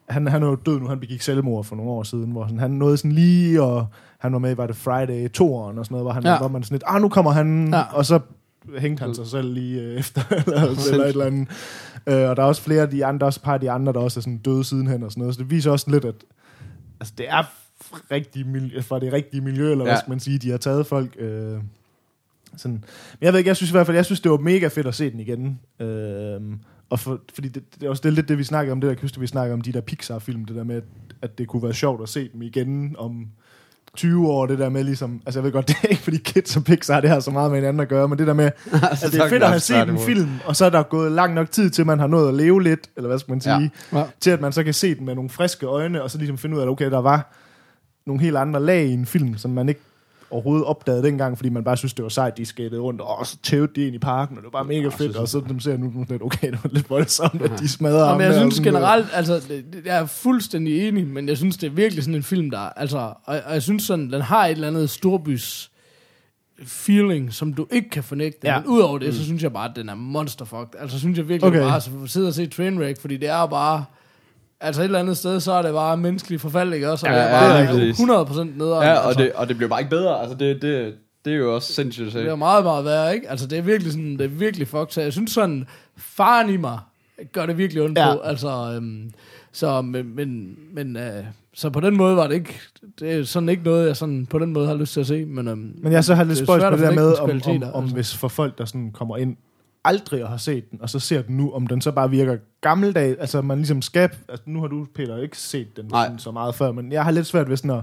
han, 0.09 0.27
han 0.27 0.43
er 0.43 0.47
jo 0.47 0.55
død 0.55 0.81
nu, 0.81 0.87
han 0.89 1.01
begik 1.01 1.21
selvmord 1.23 1.65
for 1.65 1.77
nogle 1.77 1.91
år 1.91 2.03
siden, 2.03 2.31
hvor 2.33 2.45
sådan, 2.45 2.59
han 2.59 2.71
nåede 2.71 2.97
sådan 2.97 3.13
lige, 3.13 3.63
og 3.63 3.87
han 4.19 4.33
var 4.33 4.39
med 4.39 4.53
i, 4.53 4.57
var 4.57 4.67
det 4.67 4.77
Friday 4.77 5.29
2'eren 5.29 5.43
og 5.43 5.85
sådan 5.85 5.87
noget, 5.91 6.05
hvor, 6.05 6.13
han, 6.13 6.25
Ja. 6.25 6.39
hvor 6.39 6.49
man 6.49 6.63
sådan 6.63 6.75
lidt, 6.75 6.83
ah, 6.87 7.03
nu 7.03 7.09
kommer 7.09 7.31
han, 7.31 7.69
ja. 7.75 7.83
og 7.83 8.07
så 8.07 8.21
hængte 8.79 9.01
han 9.01 9.15
sig 9.15 9.27
selv 9.27 9.53
lige 9.53 9.81
øh, 9.81 9.99
efter, 10.01 10.23
eller, 10.31 10.93
eller 10.93 11.05
et 11.05 11.09
eller 11.09 11.25
andet. 11.25 11.49
Øh, 12.07 12.31
og 12.31 12.37
der 12.37 12.43
er 12.43 12.47
også 12.47 12.63
flere 12.63 12.83
af 12.83 12.91
de 12.91 13.07
andre, 13.07 13.27
også 13.27 13.39
et 13.39 13.45
par 13.45 13.55
af 13.55 13.61
de 13.61 13.71
andre, 13.71 13.93
der 13.93 14.01
også 14.01 14.21
er 14.21 14.23
sådan 14.23 14.39
døde 14.39 14.65
sidenhen 14.65 15.03
og 15.03 15.11
sådan 15.11 15.21
noget, 15.21 15.35
så 15.35 15.43
det 15.43 15.51
viser 15.51 15.71
også 15.71 15.91
lidt, 15.91 16.05
at 16.05 16.15
altså, 17.01 17.15
det 17.19 17.29
er 17.29 17.45
rigtig 18.11 18.47
miljø, 18.47 18.81
fra 18.81 19.01
det 19.01 19.13
rigtige 19.13 19.41
miljø, 19.41 19.71
eller 19.71 19.85
ja. 19.85 19.91
Hvad 19.91 19.99
skal 19.99 20.11
man 20.11 20.21
sige, 20.21 20.39
de 20.39 20.51
har 20.51 20.59
taget 20.59 20.87
folk... 20.87 21.17
Øh, 21.19 21.59
sådan. 22.57 22.73
Men 22.73 22.83
jeg 23.21 23.33
ved 23.33 23.39
ikke, 23.39 23.49
jeg 23.49 23.57
synes 23.57 23.71
i 23.71 23.73
hvert 23.73 23.87
fald, 23.87 23.97
jeg 23.97 24.05
synes, 24.05 24.21
det 24.21 24.31
var 24.31 24.37
mega 24.39 24.67
fedt 24.67 24.87
at 24.87 24.95
se 24.95 25.11
den 25.11 25.21
igen. 25.21 25.61
Øh, 25.81 26.41
og 26.91 27.01
for, 27.01 27.21
fordi 27.35 27.49
det, 27.49 27.75
det, 27.75 27.87
er 27.87 27.91
også 27.91 28.01
det, 28.01 28.09
er 28.09 28.13
lidt 28.13 28.29
det, 28.29 28.39
vi 28.39 28.45
snakker 28.45 28.73
om, 28.73 28.81
det 28.81 28.89
der, 28.89 29.09
kan 29.09 29.21
vi 29.21 29.27
snakker 29.27 29.55
om 29.55 29.61
de 29.61 29.73
der 29.73 29.81
Pixar-film, 29.81 30.45
det 30.45 30.57
der 30.57 30.65
med, 30.65 30.83
at 31.23 31.39
det 31.39 31.49
kunne 31.49 31.63
være 31.63 31.75
sjovt 31.75 32.03
at 32.03 32.09
se 32.09 32.29
dem 32.33 32.43
igen 32.43 32.95
om 32.99 33.27
20 33.97 34.29
år, 34.29 34.47
det 34.47 34.59
der 34.59 34.69
med 34.69 34.85
ligesom, 34.85 35.21
altså 35.27 35.41
jeg 35.41 35.45
ved 35.45 35.53
godt, 35.53 35.69
det 35.69 35.77
er 35.85 35.89
ikke 35.89 36.03
fordi 36.03 36.17
kids 36.17 36.57
og 36.57 36.65
Pixar, 36.65 37.01
det 37.01 37.11
har 37.11 37.21
så 37.21 37.31
meget 37.31 37.51
med 37.51 37.59
hinanden 37.59 37.81
at 37.81 37.89
gøre, 37.89 38.09
men 38.09 38.19
det 38.19 38.27
der 38.27 38.33
med, 38.33 38.45
altså, 38.91 39.07
at 39.07 39.13
det 39.13 39.21
er 39.21 39.29
fedt 39.29 39.43
at 39.43 39.49
have 39.49 39.61
set 39.61 39.89
en 39.89 39.99
film, 39.99 40.31
og 40.45 40.57
så 40.57 40.65
er 40.65 40.71
der 40.71 40.83
gået 40.83 41.13
lang 41.13 41.35
nok 41.35 41.51
tid 41.51 41.71
til, 41.71 41.87
man 41.87 41.99
har 41.99 42.07
nået 42.07 42.29
at 42.29 42.35
leve 42.35 42.63
lidt, 42.63 42.91
eller 42.97 43.09
hvad 43.09 43.19
skal 43.19 43.33
man 43.33 43.41
sige, 43.41 43.73
Ja. 43.93 43.99
ja. 43.99 44.05
til 44.21 44.31
at 44.31 44.41
man 44.41 44.53
så 44.53 44.65
kan 44.65 44.75
se 44.75 44.95
den 44.95 45.07
med 45.07 45.15
nogle 45.15 45.31
friske 45.31 45.67
øjne, 45.67 46.03
og 46.03 46.11
så 46.11 46.19
ligesom 46.19 46.39
finde 46.39 46.57
ud 46.57 46.61
af, 46.61 46.65
at 46.65 46.71
okay, 46.71 46.91
der 46.91 47.01
var 47.01 47.33
nogle 48.07 48.23
helt 48.23 48.37
andre 48.37 48.61
lag 48.63 48.85
i 48.85 48.93
en 48.93 49.07
film, 49.07 49.37
som 49.37 49.51
man 49.51 49.69
ikke 49.69 49.81
overhovedet 50.33 50.67
opdagede 50.67 51.03
dengang, 51.03 51.39
fordi 51.39 51.49
man 51.49 51.65
bare 51.65 51.77
synes, 51.77 51.95
det 51.95 52.03
var 52.03 52.09
sejt, 52.09 52.39
de 52.39 52.45
skatede 52.45 52.81
rundt, 52.81 53.01
og 53.01 53.27
så 53.27 53.37
tævede 53.43 53.73
de 53.75 53.87
ind 53.87 53.95
i 53.95 53.99
parken, 53.99 54.37
og 54.37 54.43
det 54.43 54.53
var 54.53 54.59
bare 54.59 54.69
mega 54.69 54.89
fedt, 54.89 55.17
og 55.17 55.29
så 55.29 55.43
dem 55.49 55.61
ser 55.61 55.77
nu 55.77 55.93
sådan 55.93 56.07
lidt, 56.09 56.23
okay, 56.23 56.51
det 56.51 56.59
var 56.65 56.71
lidt 56.73 56.91
voldsomt, 56.91 57.43
at 57.43 57.59
de 57.59 57.69
smadrer 57.69 58.07
ham 58.07 58.19
men 58.19 58.27
jeg 58.27 58.35
synes 58.35 58.61
generelt, 58.61 59.07
altså, 59.13 59.41
jeg 59.85 59.99
er 59.99 60.07
fuldstændig 60.07 60.89
enig, 60.89 61.07
men 61.07 61.29
jeg 61.29 61.37
synes, 61.37 61.57
det 61.57 61.67
er 61.67 61.71
virkelig 61.71 62.05
sådan 62.05 62.15
en 62.15 62.23
film, 62.23 62.51
der, 62.51 62.59
altså, 62.59 62.99
og, 62.99 63.41
og 63.47 63.53
jeg 63.53 63.63
synes 63.63 63.83
sådan, 63.83 64.13
den 64.13 64.21
har 64.21 64.47
et 64.47 64.51
eller 64.51 64.69
andet 64.69 64.91
storbys 64.91 65.71
feeling, 66.65 67.33
som 67.33 67.55
du 67.55 67.67
ikke 67.71 67.91
kan 67.91 68.05
fornægte. 68.05 68.49
Ja. 68.49 68.61
Men 68.61 68.69
udover 68.69 68.99
det, 68.99 69.15
så 69.15 69.25
synes 69.25 69.43
jeg 69.43 69.53
bare, 69.53 69.71
at 69.71 69.77
den 69.77 69.89
er 69.89 69.95
monsterfucked. 69.95 70.81
Altså, 70.81 70.99
synes 70.99 71.19
jeg 71.19 71.29
virkelig, 71.29 71.49
okay. 71.49 71.61
Bare 71.61 71.77
at 71.77 72.11
sidde 72.11 72.29
og 72.29 72.35
se 72.35 72.47
Trainwreck, 72.47 73.01
fordi 73.01 73.17
det 73.17 73.29
er 73.29 73.47
bare... 73.47 73.85
Altså 74.63 74.81
et 74.81 74.85
eller 74.85 74.99
andet 74.99 75.17
sted, 75.17 75.41
så 75.41 75.53
er 75.53 75.63
det 75.63 75.73
bare 75.73 75.97
menneskelig 75.97 76.41
forfald, 76.41 76.75
ikke 76.75 76.91
også? 76.91 77.07
Og 77.07 77.13
Ja, 77.13 77.19
det 77.19 77.27
er 77.31 77.35
ja, 77.35 77.65
bare 77.67 77.79
lige 77.79 77.93
præcis. 77.93 78.05
100% 78.05 78.59
nederen. 78.59 78.83
Ja, 78.87 78.95
og 78.99 79.07
altså. 79.07 79.23
det, 79.23 79.33
og 79.33 79.49
det 79.49 79.57
bliver 79.57 79.69
bare 79.69 79.81
ikke 79.81 79.91
bedre. 79.91 80.21
Altså, 80.21 80.37
det, 80.37 80.63
det, 80.63 80.95
det 81.25 81.33
er 81.33 81.37
jo 81.37 81.55
også 81.55 81.73
sindssygt 81.73 82.07
at 82.07 82.13
Det 82.13 82.23
se. 82.23 82.29
er 82.29 82.35
meget, 82.35 82.65
meget 82.65 82.85
værre, 82.85 83.15
ikke? 83.15 83.31
Altså, 83.31 83.47
det 83.47 83.59
er 83.59 83.63
virkelig 83.63 83.93
sådan, 83.93 84.13
det 84.13 84.21
er 84.25 84.29
virkelig 84.29 84.69
fucked. 84.69 84.87
Så 84.91 85.01
jeg 85.01 85.13
synes 85.13 85.31
sådan, 85.33 85.67
faren 85.97 86.51
i 86.51 86.57
mig 86.57 86.79
gør 87.33 87.47
det 87.47 87.59
virkelig 87.59 87.83
ondt 87.83 87.99
Ja. 87.99 88.15
på. 88.15 88.21
Altså, 88.21 88.73
øhm, 88.77 89.13
så, 89.53 89.83
men, 89.83 90.17
men, 90.17 90.57
men 90.75 90.97
øh, 90.97 91.25
så 91.55 91.71
på 91.71 91.81
den 91.81 91.97
måde 91.97 92.17
var 92.17 92.27
det 92.27 92.35
ikke, 92.35 92.61
det 93.01 93.13
er 93.13 93.25
sådan 93.25 93.49
ikke 93.49 93.63
noget, 93.63 93.87
jeg 93.87 93.97
sådan 93.97 94.27
på 94.27 94.39
den 94.39 94.53
måde 94.53 94.67
har 94.67 94.75
lyst 94.75 94.93
til 94.93 95.01
at 95.01 95.07
se. 95.07 95.25
Men, 95.25 95.49
øhm, 95.49 95.73
Men 95.83 95.93
jeg 95.93 96.05
så 96.05 96.15
har 96.15 96.25
lidt 96.25 96.39
det 96.39 96.47
spøjs 96.47 96.63
på 96.65 96.71
det 96.71 96.79
der 96.79 96.91
med, 96.95 97.13
om, 97.19 97.31
om, 97.31 97.63
om 97.75 97.83
altså. 97.83 97.95
hvis 97.95 98.17
for 98.17 98.29
folk, 98.29 98.59
der 98.59 98.65
sådan 98.65 98.91
kommer 98.93 99.17
ind, 99.17 99.37
aldrig 99.85 100.27
har 100.29 100.37
set 100.37 100.71
den, 100.71 100.83
og 100.83 100.91
så 100.91 100.99
ser 100.99 101.23
den 101.23 101.37
nu, 101.37 101.53
om 101.53 101.67
den 101.67 101.81
så 101.81 101.93
bare 101.93 102.11
virker 102.11 102.37
gammeldag, 102.61 103.17
altså 103.21 103.43
man 103.43 103.59
ligesom 103.59 103.83
skal, 103.83 104.11
altså 104.29 104.43
nu 104.47 104.61
har 104.61 104.67
du, 104.67 104.87
Peter, 104.95 105.17
ikke 105.17 105.39
set 105.39 105.77
den 105.77 105.91
sådan, 105.91 106.19
så 106.19 106.31
meget 106.31 106.55
før, 106.55 106.73
men 106.73 106.93
jeg 106.93 107.05
har 107.05 107.11
lidt 107.11 107.27
svært 107.27 107.49
ved 107.49 107.57
sådan 107.57 107.71
at, 107.71 107.83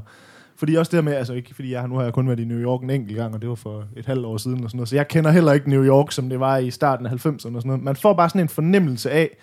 fordi 0.56 0.76
også 0.76 0.90
det 0.90 0.96
der 0.98 1.02
med, 1.04 1.14
altså 1.14 1.34
ikke 1.34 1.56
fordi 1.56 1.72
jeg 1.74 1.88
nu 1.88 1.96
har 1.96 2.04
jeg 2.04 2.14
kun 2.14 2.28
været 2.28 2.40
i 2.40 2.46
New 2.46 2.60
York 2.60 2.84
en 2.84 2.90
enkelt 2.90 3.18
gang, 3.18 3.34
og 3.34 3.42
det 3.42 3.50
var 3.50 3.56
for 3.56 3.86
et 3.98 4.06
halvt 4.06 4.26
år 4.26 4.38
siden 4.38 4.64
og 4.64 4.70
sådan 4.70 4.78
noget, 4.78 4.90
så 4.90 4.96
jeg 4.96 5.08
kender 5.08 5.32
heller 5.32 5.54
ikke 5.54 5.70
New 5.70 5.84
York, 5.84 6.12
som 6.12 6.30
det 6.30 6.40
var 6.40 6.58
i 6.58 6.72
starten 6.72 7.06
af 7.06 7.12
90'erne 7.26 7.34
og 7.34 7.40
sådan 7.42 7.62
noget. 7.66 7.84
Man 7.84 7.96
får 7.96 8.14
bare 8.14 8.30
sådan 8.30 8.42
en 8.42 8.50
fornemmelse 8.50 9.12
af, 9.12 9.38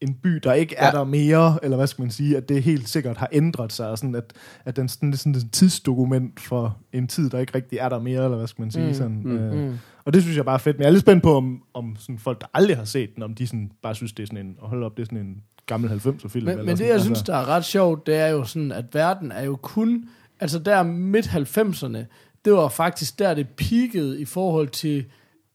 en 0.00 0.14
by, 0.14 0.28
der 0.30 0.52
ikke 0.52 0.76
er 0.76 0.86
Ja. 0.86 0.92
der 0.92 1.04
mere, 1.04 1.58
eller 1.62 1.76
hvad 1.76 1.86
skal 1.86 2.02
man 2.02 2.10
sige, 2.10 2.36
at 2.36 2.48
det 2.48 2.62
helt 2.62 2.88
sikkert 2.88 3.16
har 3.16 3.28
ændret 3.32 3.72
sig, 3.72 3.88
og 3.88 3.98
sådan 3.98 4.14
at, 4.14 4.32
at 4.64 4.76
den 4.76 4.88
sådan, 4.88 5.16
sådan 5.16 5.34
et 5.34 5.52
tidsdokument 5.52 6.40
for 6.40 6.76
en 6.92 7.06
tid, 7.08 7.30
der 7.30 7.38
ikke 7.38 7.54
rigtig 7.54 7.78
er 7.78 7.88
der 7.88 8.00
mere, 8.00 8.24
eller 8.24 8.36
hvad 8.36 8.46
skal 8.46 8.62
man 8.62 8.70
sige. 8.70 8.86
Mm, 8.86 8.94
sådan, 8.94 9.20
mm, 9.24 9.36
øh, 9.38 9.52
mm. 9.68 9.78
Og 10.06 10.12
det 10.12 10.22
synes 10.22 10.36
jeg 10.36 10.44
bare 10.44 10.54
er 10.54 10.58
fedt, 10.58 10.76
men 10.76 10.82
jeg 10.82 10.88
er 10.88 10.92
lidt 10.92 11.00
spændt 11.00 11.22
på, 11.22 11.36
om, 11.36 11.62
om 11.74 11.96
sådan 11.98 12.18
folk, 12.18 12.40
der 12.40 12.46
aldrig 12.54 12.76
har 12.76 12.84
set 12.84 13.14
den, 13.14 13.22
om 13.22 13.34
de 13.34 13.46
sådan 13.46 13.70
bare 13.82 13.94
synes, 13.94 14.12
det 14.12 14.22
er 14.22 14.26
sådan 14.26 14.46
en, 14.46 14.56
hold 14.58 14.84
op, 14.84 14.96
det 14.96 15.02
er 15.02 15.06
sådan 15.06 15.18
en 15.18 15.42
gammel 15.66 15.90
90'er 15.90 16.28
film. 16.28 16.46
Men, 16.46 16.56
men 16.56 16.66
det, 16.66 16.78
sådan, 16.78 16.86
jeg 16.86 16.92
altså. 16.92 17.04
synes, 17.04 17.22
der 17.22 17.36
er 17.36 17.48
ret 17.48 17.64
sjovt, 17.64 18.06
det 18.06 18.16
er 18.16 18.26
jo 18.26 18.44
sådan, 18.44 18.72
at 18.72 18.84
verden 18.92 19.32
er 19.32 19.42
jo 19.44 19.56
kun... 19.56 20.08
Altså 20.40 20.58
der 20.58 20.82
midt 20.82 21.26
90'erne, 21.26 21.98
det 22.44 22.52
var 22.52 22.68
faktisk 22.68 23.18
der, 23.18 23.34
det 23.34 23.48
peakede 23.48 24.20
i 24.20 24.24
forhold 24.24 24.68
til 24.68 25.04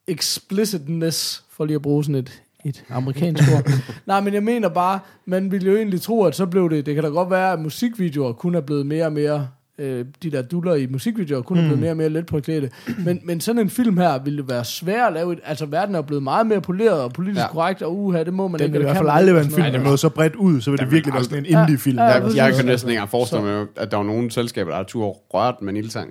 explicitness, 0.07 1.43
for 1.49 1.65
lige 1.65 1.75
at 1.75 1.81
bruge 1.81 2.03
sådan 2.03 2.15
et, 2.15 2.41
et 2.65 2.83
amerikansk 2.89 3.43
ord. 3.55 3.71
Nej, 4.05 4.21
men 4.21 4.33
jeg 4.33 4.43
mener 4.43 4.69
bare, 4.69 4.99
man 5.25 5.51
ville 5.51 5.71
jo 5.71 5.77
egentlig 5.77 6.01
tro, 6.01 6.23
at 6.23 6.35
så 6.35 6.45
blev 6.45 6.69
det... 6.69 6.85
Det 6.85 6.95
kan 6.95 7.03
da 7.03 7.09
godt 7.09 7.29
være, 7.29 7.53
at 7.53 7.59
musikvideoer 7.59 8.33
kun 8.33 8.55
er 8.55 8.61
blevet 8.61 8.85
mere 8.85 9.05
og 9.05 9.13
mere... 9.13 9.47
Øh, 9.81 10.05
de 10.23 10.31
der 10.31 10.41
duller 10.41 10.75
i 10.75 10.87
musikvideoer 10.87 11.41
kun 11.41 11.57
er 11.57 11.61
blevet 11.61 11.79
mere 11.79 11.91
og 11.91 11.97
mere 11.97 12.09
let 12.09 12.25
på 12.25 12.39
klæde. 12.39 12.69
Men, 13.05 13.19
men 13.23 13.41
sådan 13.41 13.61
en 13.61 13.69
film 13.69 13.97
her 13.97 14.19
ville 14.23 14.43
være 14.47 14.65
svær 14.65 15.05
at 15.07 15.13
lave. 15.13 15.33
et- 15.33 15.39
Altså, 15.45 15.65
verden 15.65 15.95
er 15.95 16.01
blevet 16.01 16.23
meget 16.23 16.47
mere 16.47 16.61
poleret 16.61 17.01
og 17.01 17.13
politisk 17.13 17.41
Ja. 17.41 17.47
korrekt, 17.47 17.81
og 17.81 17.97
uha, 17.97 18.23
det 18.23 18.33
må 18.33 18.47
man 18.47 18.59
Den 18.59 18.65
ikke. 18.65 18.71
vil 18.73 18.81
i 18.81 18.85
og 18.85 18.91
hvert 18.91 18.97
fald 18.97 19.09
aldrig 19.09 19.35
være 19.35 19.43
en 19.43 19.51
film, 19.51 19.71
der 19.71 19.79
er 19.79 19.83
noget 19.83 19.99
så 19.99 20.09
bredt 20.09 20.35
ud, 20.35 20.61
så 20.61 20.71
vil 20.71 20.79
det 20.79 20.91
virkelig 20.91 21.13
være 21.13 21.23
sådan 21.23 21.45
en 21.45 21.45
indie-film. 21.45 21.97
Ja, 21.97 22.05
ja, 22.05 22.19
præcis. 22.19 22.37
Jeg 22.37 22.53
kan 22.55 22.65
næsten 22.65 22.89
ikke 22.89 22.97
engang 22.97 23.09
forestille 23.09 23.43
mig, 23.43 23.65
at 23.75 23.91
der 23.91 23.97
var 23.97 24.03
nogen 24.03 24.29
selskaber, 24.31 24.69
der 24.69 24.77
har 24.77 24.83
tur 24.83 25.17
rørt 25.33 25.55
med 25.61 25.69
en 25.73 25.77
ildtang. 25.77 26.09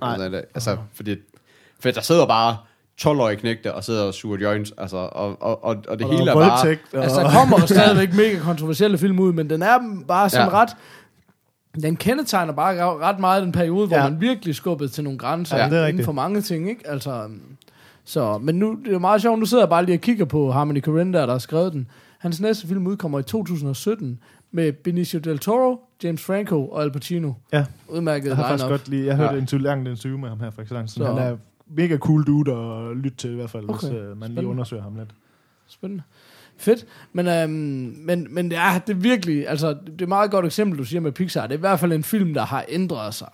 Altså, 0.55 0.77
fordi, 0.93 1.15
for 1.79 1.91
der 1.91 2.01
sidder 2.01 2.25
bare 2.25 2.57
12-årige 3.01 3.37
knægte 3.37 3.73
og 3.73 3.83
sidder 3.83 4.03
og 4.03 4.13
suger 4.13 4.37
joints, 4.37 4.73
altså, 4.77 4.97
og, 4.97 5.41
og, 5.41 5.63
og, 5.63 5.77
og 5.87 5.99
det 5.99 6.05
Og 6.07 6.11
hele 6.17 6.31
er 6.31 6.35
bare... 6.35 6.51
og- 6.93 7.03
Altså, 7.03 7.21
der 7.21 7.29
kommer 7.31 7.65
stadigvæk 7.65 8.13
mega 8.15 8.39
kontroversielle 8.39 8.97
film 8.97 9.19
ud, 9.19 9.33
men 9.33 9.49
den 9.49 9.61
er 9.61 9.77
bare 10.07 10.29
sådan 10.29 10.47
ja. 10.47 10.53
ret... 10.61 10.69
Den 11.81 11.95
kendetegner 11.95 12.53
bare 12.53 12.97
ret 12.99 13.19
meget 13.19 13.43
den 13.43 13.51
periode, 13.51 13.87
hvor 13.87 13.97
Ja. 13.97 14.09
man 14.09 14.21
virkelig 14.21 14.55
skubbede 14.55 14.89
til 14.89 15.03
nogle 15.03 15.19
grænser 15.19 15.57
Ja, 15.57 15.63
det 15.63 15.71
er 15.71 15.75
inden 15.77 15.85
rigtigt. 15.87 16.05
for 16.05 16.11
mange 16.11 16.41
ting, 16.41 16.69
ikke? 16.69 16.87
Altså, 16.87 17.29
så, 18.03 18.37
men 18.37 18.55
nu 18.55 18.77
det 18.85 18.93
er 18.93 18.99
meget 18.99 19.21
sjovt, 19.21 19.39
nu 19.39 19.45
sidder 19.45 19.63
jeg 19.63 19.69
bare 19.69 19.85
lige 19.85 19.95
og 19.97 20.01
kigger 20.01 20.25
på 20.25 20.51
Harmony 20.51 20.79
Korine, 20.81 21.13
der 21.13 21.31
har 21.31 21.37
skrevet 21.37 21.73
den. 21.73 21.87
Hans 22.19 22.41
næste 22.41 22.67
film 22.67 22.87
udkommer 22.87 23.19
i 23.19 23.23
2017 23.23 24.19
med 24.51 24.73
Benicio 24.73 25.19
Del 25.19 25.39
Toro, 25.39 25.79
James 26.03 26.21
Franco 26.25 26.67
og 26.67 26.83
Al 26.83 26.91
Pacino. 26.91 27.33
Ja. 27.53 27.65
Udmærket 27.87 28.27
Jeg 28.27 28.35
har 28.35 28.47
faktisk 28.47 28.67
godt 28.69 28.87
lige, 28.89 29.05
jeg 29.05 29.15
hørte 29.15 29.29
Ja. 29.29 29.35
en 29.35 29.41
interview, 29.41 29.63
langt 29.65 29.87
interview 29.89 30.17
med 30.19 30.29
ham 30.29 30.39
her 30.39 30.49
for 30.51 30.61
ikke 30.61 30.87
så 30.87 31.05
Han 31.05 31.17
er 31.17 31.37
mega 31.67 31.97
cool 31.97 32.23
dude 32.23 32.51
at 32.53 32.97
lytte 32.97 33.17
til 33.17 33.31
i 33.31 33.35
hvert 33.35 33.49
fald, 33.49 33.69
okay. 33.69 33.73
Hvis 33.73 33.83
uh, 33.83 33.93
man 33.93 34.01
lige 34.03 34.17
Spændende. 34.19 34.49
undersøger 34.49 34.83
ham 34.83 34.95
lidt. 34.95 35.09
Spændende. 35.67 36.03
Fedt. 36.61 36.85
Men, 37.13 37.27
øhm, 37.27 37.49
men, 37.97 38.27
men 38.29 38.49
det, 38.51 38.57
er, 38.57 38.79
det 38.87 38.93
er 38.93 38.97
virkelig, 38.97 39.47
altså, 39.49 39.67
det 39.69 39.77
er 39.99 40.03
et 40.03 40.07
meget 40.09 40.31
godt 40.31 40.45
eksempel, 40.45 40.79
du 40.79 40.83
siger 40.83 41.01
med 41.01 41.11
Pixar. 41.11 41.41
Det 41.47 41.51
er 41.53 41.57
i 41.57 41.59
hvert 41.59 41.79
fald 41.79 41.93
en 41.93 42.03
film, 42.03 42.33
der 42.33 42.45
har 42.45 42.65
ændret 42.69 43.13
sig 43.13 43.27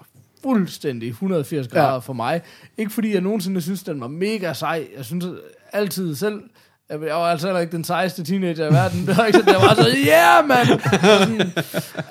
fuldstændig 0.43 1.07
180 1.09 1.67
grader 1.67 1.91
Ja. 1.93 1.97
for 1.97 2.13
mig. 2.13 2.41
Ikke 2.77 2.91
fordi 2.91 3.13
jeg 3.13 3.21
nogensinde 3.21 3.61
synes, 3.61 3.83
den 3.83 4.01
var 4.01 4.07
mega 4.07 4.53
sej. 4.53 4.87
Jeg 4.97 5.05
synes 5.05 5.25
altid 5.73 6.15
selv, 6.15 6.41
jeg 6.89 6.99
var 6.99 7.13
altså 7.31 7.47
heller 7.47 7.59
ikke 7.61 7.71
den 7.71 7.83
sejeste 7.83 8.23
teenager 8.23 8.69
i 8.69 8.73
verden. 8.73 9.05
Det 9.07 9.17
var 9.17 9.25
ikke 9.25 9.39
sådan, 9.39 9.53
jeg 9.53 9.61
var 9.61 9.73
så, 9.73 9.87
yeah, 10.07 10.47
man! 10.47 10.81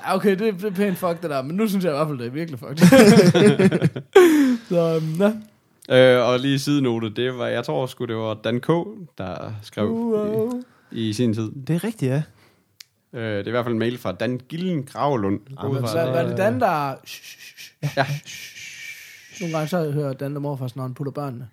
Ja, 0.06 0.14
okay, 0.14 0.30
det, 0.30 0.54
det 0.54 0.64
er 0.64 0.70
pænt 0.70 0.98
fuck 0.98 1.22
det 1.22 1.30
der, 1.30 1.42
men 1.42 1.56
nu 1.56 1.68
synes 1.68 1.84
jeg 1.84 1.92
i 1.92 1.96
hvert 1.96 2.08
fald, 2.08 2.18
det 2.18 2.26
er 2.26 2.30
virkelig 2.30 2.58
fuck. 2.58 2.78
så, 4.68 5.00
øhm, 5.02 5.20
ja. 5.20 5.32
Øh, 5.90 6.28
og 6.28 6.38
lige 6.40 6.58
sidenote, 6.58 7.10
det 7.14 7.38
var, 7.38 7.46
jeg 7.46 7.64
tror 7.64 7.86
sgu, 7.86 8.04
det 8.04 8.16
var 8.16 8.34
Dan 8.34 8.60
K., 8.60 8.66
der 9.18 9.52
skrev 9.62 9.88
Wow. 9.90 10.62
I, 10.92 11.12
sin 11.12 11.34
tid. 11.34 11.50
Det 11.66 11.76
er 11.76 11.84
rigtigt, 11.84 12.10
ja. 12.10 12.22
Øh, 13.12 13.38
det 13.38 13.44
er 13.44 13.46
i 13.46 13.50
hvert 13.50 13.64
fald 13.64 13.72
en 13.72 13.78
mail 13.78 13.98
fra 13.98 14.12
Dan 14.12 14.40
Gillen 14.48 14.82
Gravelund. 14.82 15.40
Gå 15.56 15.66
ud 15.66 15.74
men 15.74 15.82
fra, 15.82 15.92
Så 15.92 15.98
var 15.98 16.22
det 16.22 16.36
Dan, 16.36 16.60
der... 16.60 16.94
Ja. 17.96 18.06
Nogle 19.40 19.54
gange 19.56 19.68
så 19.68 19.90
hører 19.90 20.12
Dan 20.12 20.32
der 20.34 20.40
morfars, 20.40 20.76
når 20.76 20.82
han 20.82 20.94
putter 20.94 21.12
børnene. 21.12 21.48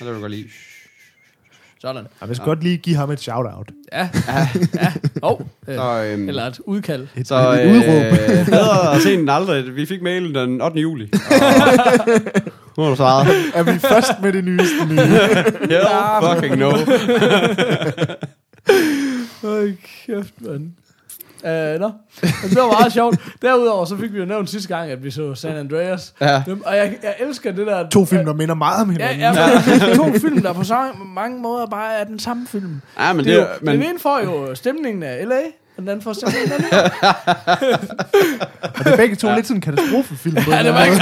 Ja, 0.00 0.04
det 0.04 0.06
vil 0.06 0.14
jeg 0.14 0.20
godt 0.20 0.32
lide. 0.32 0.48
Sådan. 1.80 2.06
Jeg 2.20 2.28
vil 2.28 2.36
ja. 2.38 2.44
godt 2.44 2.62
lige 2.62 2.76
give 2.76 2.96
ham 2.96 3.10
et 3.10 3.20
shout-out. 3.20 3.70
Ja, 3.92 4.08
ja, 4.28 4.48
ja. 4.74 4.92
Oh, 5.22 5.40
øh, 5.68 5.74
Så, 5.76 6.04
øhm, 6.04 6.28
eller 6.28 6.42
et 6.42 6.60
udkald. 6.64 7.08
Et, 7.16 7.28
så 7.28 7.52
et 7.52 7.60
øh, 7.66 7.72
udråb. 7.72 8.18
bedre 8.50 9.00
sent 9.00 9.20
end 9.20 9.30
aldrig. 9.30 9.76
Vi 9.76 9.86
fik 9.86 10.02
mailen 10.02 10.34
den 10.34 10.60
8. 10.60 10.80
juli. 10.80 11.04
Og, 11.12 11.12
nu 12.76 12.82
har 12.82 12.90
du 12.90 12.96
svaret. 12.96 13.26
er 13.54 13.62
vi 13.62 13.78
først 13.78 14.12
med 14.22 14.32
det 14.32 14.44
nyeste 14.44 14.86
nye? 14.88 15.00
Hell 15.70 15.86
fucking 16.22 16.56
no. 16.56 16.70
Øj, 19.44 19.70
kæft, 20.06 20.34
mand. 20.40 20.70
Uh, 21.44 21.50
nå, 21.80 21.90
Men 22.22 22.50
det 22.50 22.56
var 22.56 22.80
meget 22.80 22.92
sjovt. 22.92 23.18
Derudover 23.42 23.84
så 23.84 23.96
fik 23.96 24.12
vi 24.12 24.18
jo 24.18 24.24
nævnt 24.24 24.50
sidste 24.50 24.76
gang, 24.76 24.90
at 24.90 25.04
vi 25.04 25.10
så 25.10 25.34
San 25.34 25.56
Andreas. 25.56 26.14
Ja. 26.20 26.42
Og 26.64 26.76
jeg, 26.76 26.96
jeg 27.02 27.14
elsker 27.20 27.52
det 27.52 27.66
der... 27.66 27.88
To 27.88 28.04
film, 28.04 28.24
der 28.24 28.32
minder 28.34 28.54
meget 28.54 28.82
om 28.82 28.90
Ja, 28.92 29.12
hinanden. 29.12 29.42
ja, 29.42 29.86
men 29.88 29.96
to 29.96 30.18
film, 30.18 30.42
der 30.42 30.52
på 30.52 30.64
så 30.64 30.88
mange 31.14 31.40
måder 31.42 31.66
bare 31.66 31.94
er 31.94 32.04
den 32.04 32.18
samme 32.18 32.46
film. 32.46 32.80
Ja, 32.98 33.12
men 33.12 33.18
Det 33.24 33.26
det, 33.26 33.34
er 33.34 33.40
jo, 33.40 33.46
men, 33.62 33.74
Den 33.80 33.82
ene 33.90 33.98
får 33.98 34.20
jo 34.24 34.54
stemningen 34.54 35.02
af 35.02 35.26
L.A., 35.28 35.40
den 35.76 35.88
anden 35.88 36.04
New 36.06 36.80
York. 36.80 36.92
Og 38.78 38.84
det 38.84 38.92
er 38.92 38.96
begge 38.96 39.16
to 39.16 39.28
ja. 39.28 39.34
lidt 39.34 39.46
sådan 39.46 39.56
en 39.56 39.60
katastrofefilm. 39.60 40.34
på 40.44 40.50
Ja, 40.50 40.62
det 40.66 40.72
var 40.74 40.84
ikke, 40.84 40.96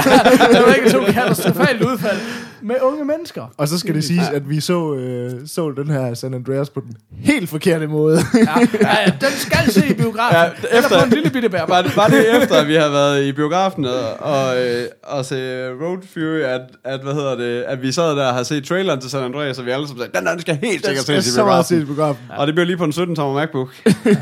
det 0.52 0.62
var 0.66 0.74
ikke 0.74 0.90
så 0.90 1.04
katastrofalt 1.12 1.82
udfald 1.82 2.18
med 2.62 2.76
unge 2.82 3.04
mennesker. 3.04 3.52
Og 3.56 3.68
så 3.68 3.78
skal 3.78 3.94
det 3.94 4.04
siges, 4.04 4.28
at 4.28 4.48
vi 4.50 4.60
så, 4.60 4.94
øh, 4.94 5.30
så 5.46 5.70
den 5.76 5.90
her 5.90 6.14
San 6.14 6.34
Andreas 6.34 6.70
på 6.70 6.80
den 6.80 6.96
helt 7.18 7.48
forkerte 7.50 7.86
måde. 7.86 8.18
Ja, 8.34 8.40
ja, 8.80 8.96
ja 9.06 9.12
den 9.20 9.30
skal 9.36 9.70
se 9.72 9.86
i 9.90 9.92
biografen. 9.94 10.36
Ja, 10.36 10.42
Ja, 10.42 10.48
efter- 10.50 10.68
Eller 10.76 10.98
på 10.98 11.04
en 11.04 11.10
lille 11.10 11.30
bitte 11.30 11.48
bær. 11.48 11.64
var, 11.68 11.82
det, 11.82 11.96
var 11.96 12.06
det 12.06 12.42
efter, 12.42 12.54
at 12.54 12.68
vi 12.68 12.74
har 12.74 12.88
været 12.88 13.24
i 13.24 13.32
biografen 13.32 13.84
og, 13.84 14.20
og, 14.20 14.62
øh, 14.62 14.84
og 15.02 15.24
se 15.24 15.68
Road 15.68 15.98
Fury, 16.12 16.40
at, 16.40 16.60
at, 16.84 17.00
hvad 17.02 17.14
hedder 17.14 17.34
det, 17.36 17.62
at 17.62 17.82
vi 17.82 17.92
sad 17.92 18.16
der 18.16 18.26
og 18.26 18.34
har 18.34 18.42
set 18.42 18.64
traileren 18.64 19.00
til 19.00 19.10
San 19.10 19.22
Andreas, 19.24 19.58
og 19.58 19.66
vi 19.66 19.70
alle 19.70 19.86
sammen 19.86 20.02
sagde, 20.04 20.18
den, 20.18 20.26
der, 20.26 20.32
den 20.32 20.40
skal 20.40 20.58
helt 20.62 20.86
sikkert 20.86 21.06
ses 21.06 21.26
i 21.26 21.30
så 21.30 21.44
meget 21.44 21.66
set 21.66 21.86
biografen. 21.86 21.92
i 21.92 22.26
biografen. 22.26 22.40
Og 22.40 22.46
det 22.46 22.54
blev 22.54 22.66
lige 22.66 22.76
på 22.76 22.84
en 22.84 22.90
17-tommer 22.92 23.40
MacBook. 23.40 23.68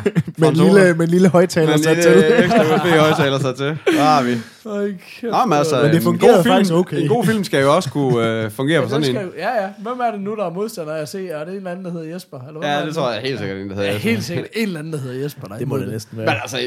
Med 0.51 0.61
en 0.61 0.64
lille, 0.74 0.95
med 0.95 1.05
en 1.07 1.11
lille 1.11 1.28
højtaler 1.28 1.70
Men 1.70 1.82
sat 1.82 1.97
en 1.97 2.03
til. 2.03 2.12
øh, 2.12 2.38
ekstra 2.45 2.62
USB-højtaler 2.76 3.38
sat 3.38 3.57
til. 3.57 3.64
Der 3.97 4.03
har 4.03 4.22
vi. 4.22 4.36
Nå, 4.64 5.47
men 5.47 5.59
altså, 5.59 5.82
Men 5.82 5.90
det 5.95 6.07
en 6.07 6.18
god 6.18 6.43
film, 6.43 6.53
faktisk 6.55 6.72
okay. 6.72 7.03
En 7.03 7.09
god 7.09 7.24
film 7.26 7.45
skal 7.45 7.61
jo 7.62 7.74
også 7.76 7.90
kunne 7.90 8.26
øh, 8.45 8.51
fungere 8.51 8.76
Ja, 8.76 8.82
på 8.82 8.88
sådan 8.88 9.03
den 9.03 9.16
en. 9.16 9.16
skal, 9.16 9.30
ja, 9.38 9.62
ja. 9.62 9.68
Hvem 9.78 10.01
er 10.01 10.11
det 10.11 10.20
nu, 10.20 10.36
der 10.36 10.47
er 10.47 10.51
modstander 10.51 10.95
af 10.95 11.01
at 11.03 11.09
se? 11.09 11.28
Er 11.28 11.38
det 11.45 11.49
en 11.51 11.57
eller 11.57 11.70
anden, 11.70 11.84
der 11.84 11.93
hedder 11.93 12.07
Jesper? 12.14 12.38
Eller 12.49 12.61
er 12.61 12.78
Ja, 12.80 12.86
det 12.86 12.95
tror 12.95 13.12
jeg 13.12 13.22
helt 13.22 13.38
sikkert, 13.38 13.59
en, 13.59 13.68
der 13.68 13.74
hedder. 13.74 13.90
Ja, 13.93 13.99
helt 13.99 14.24
sikkert 14.24 14.47
en 14.57 14.62
eller 14.66 14.78
anden, 14.78 14.93
der 14.93 14.99
hedder 14.99 15.22
Jesper. 15.22 15.47
Der 15.47 15.55
er 15.55 15.59
Det 15.59 15.68
må 15.68 15.78
det 15.78 15.88
næsten 15.88 16.16
Men 16.18 16.26
være. 16.26 16.43
altså, 16.43 16.59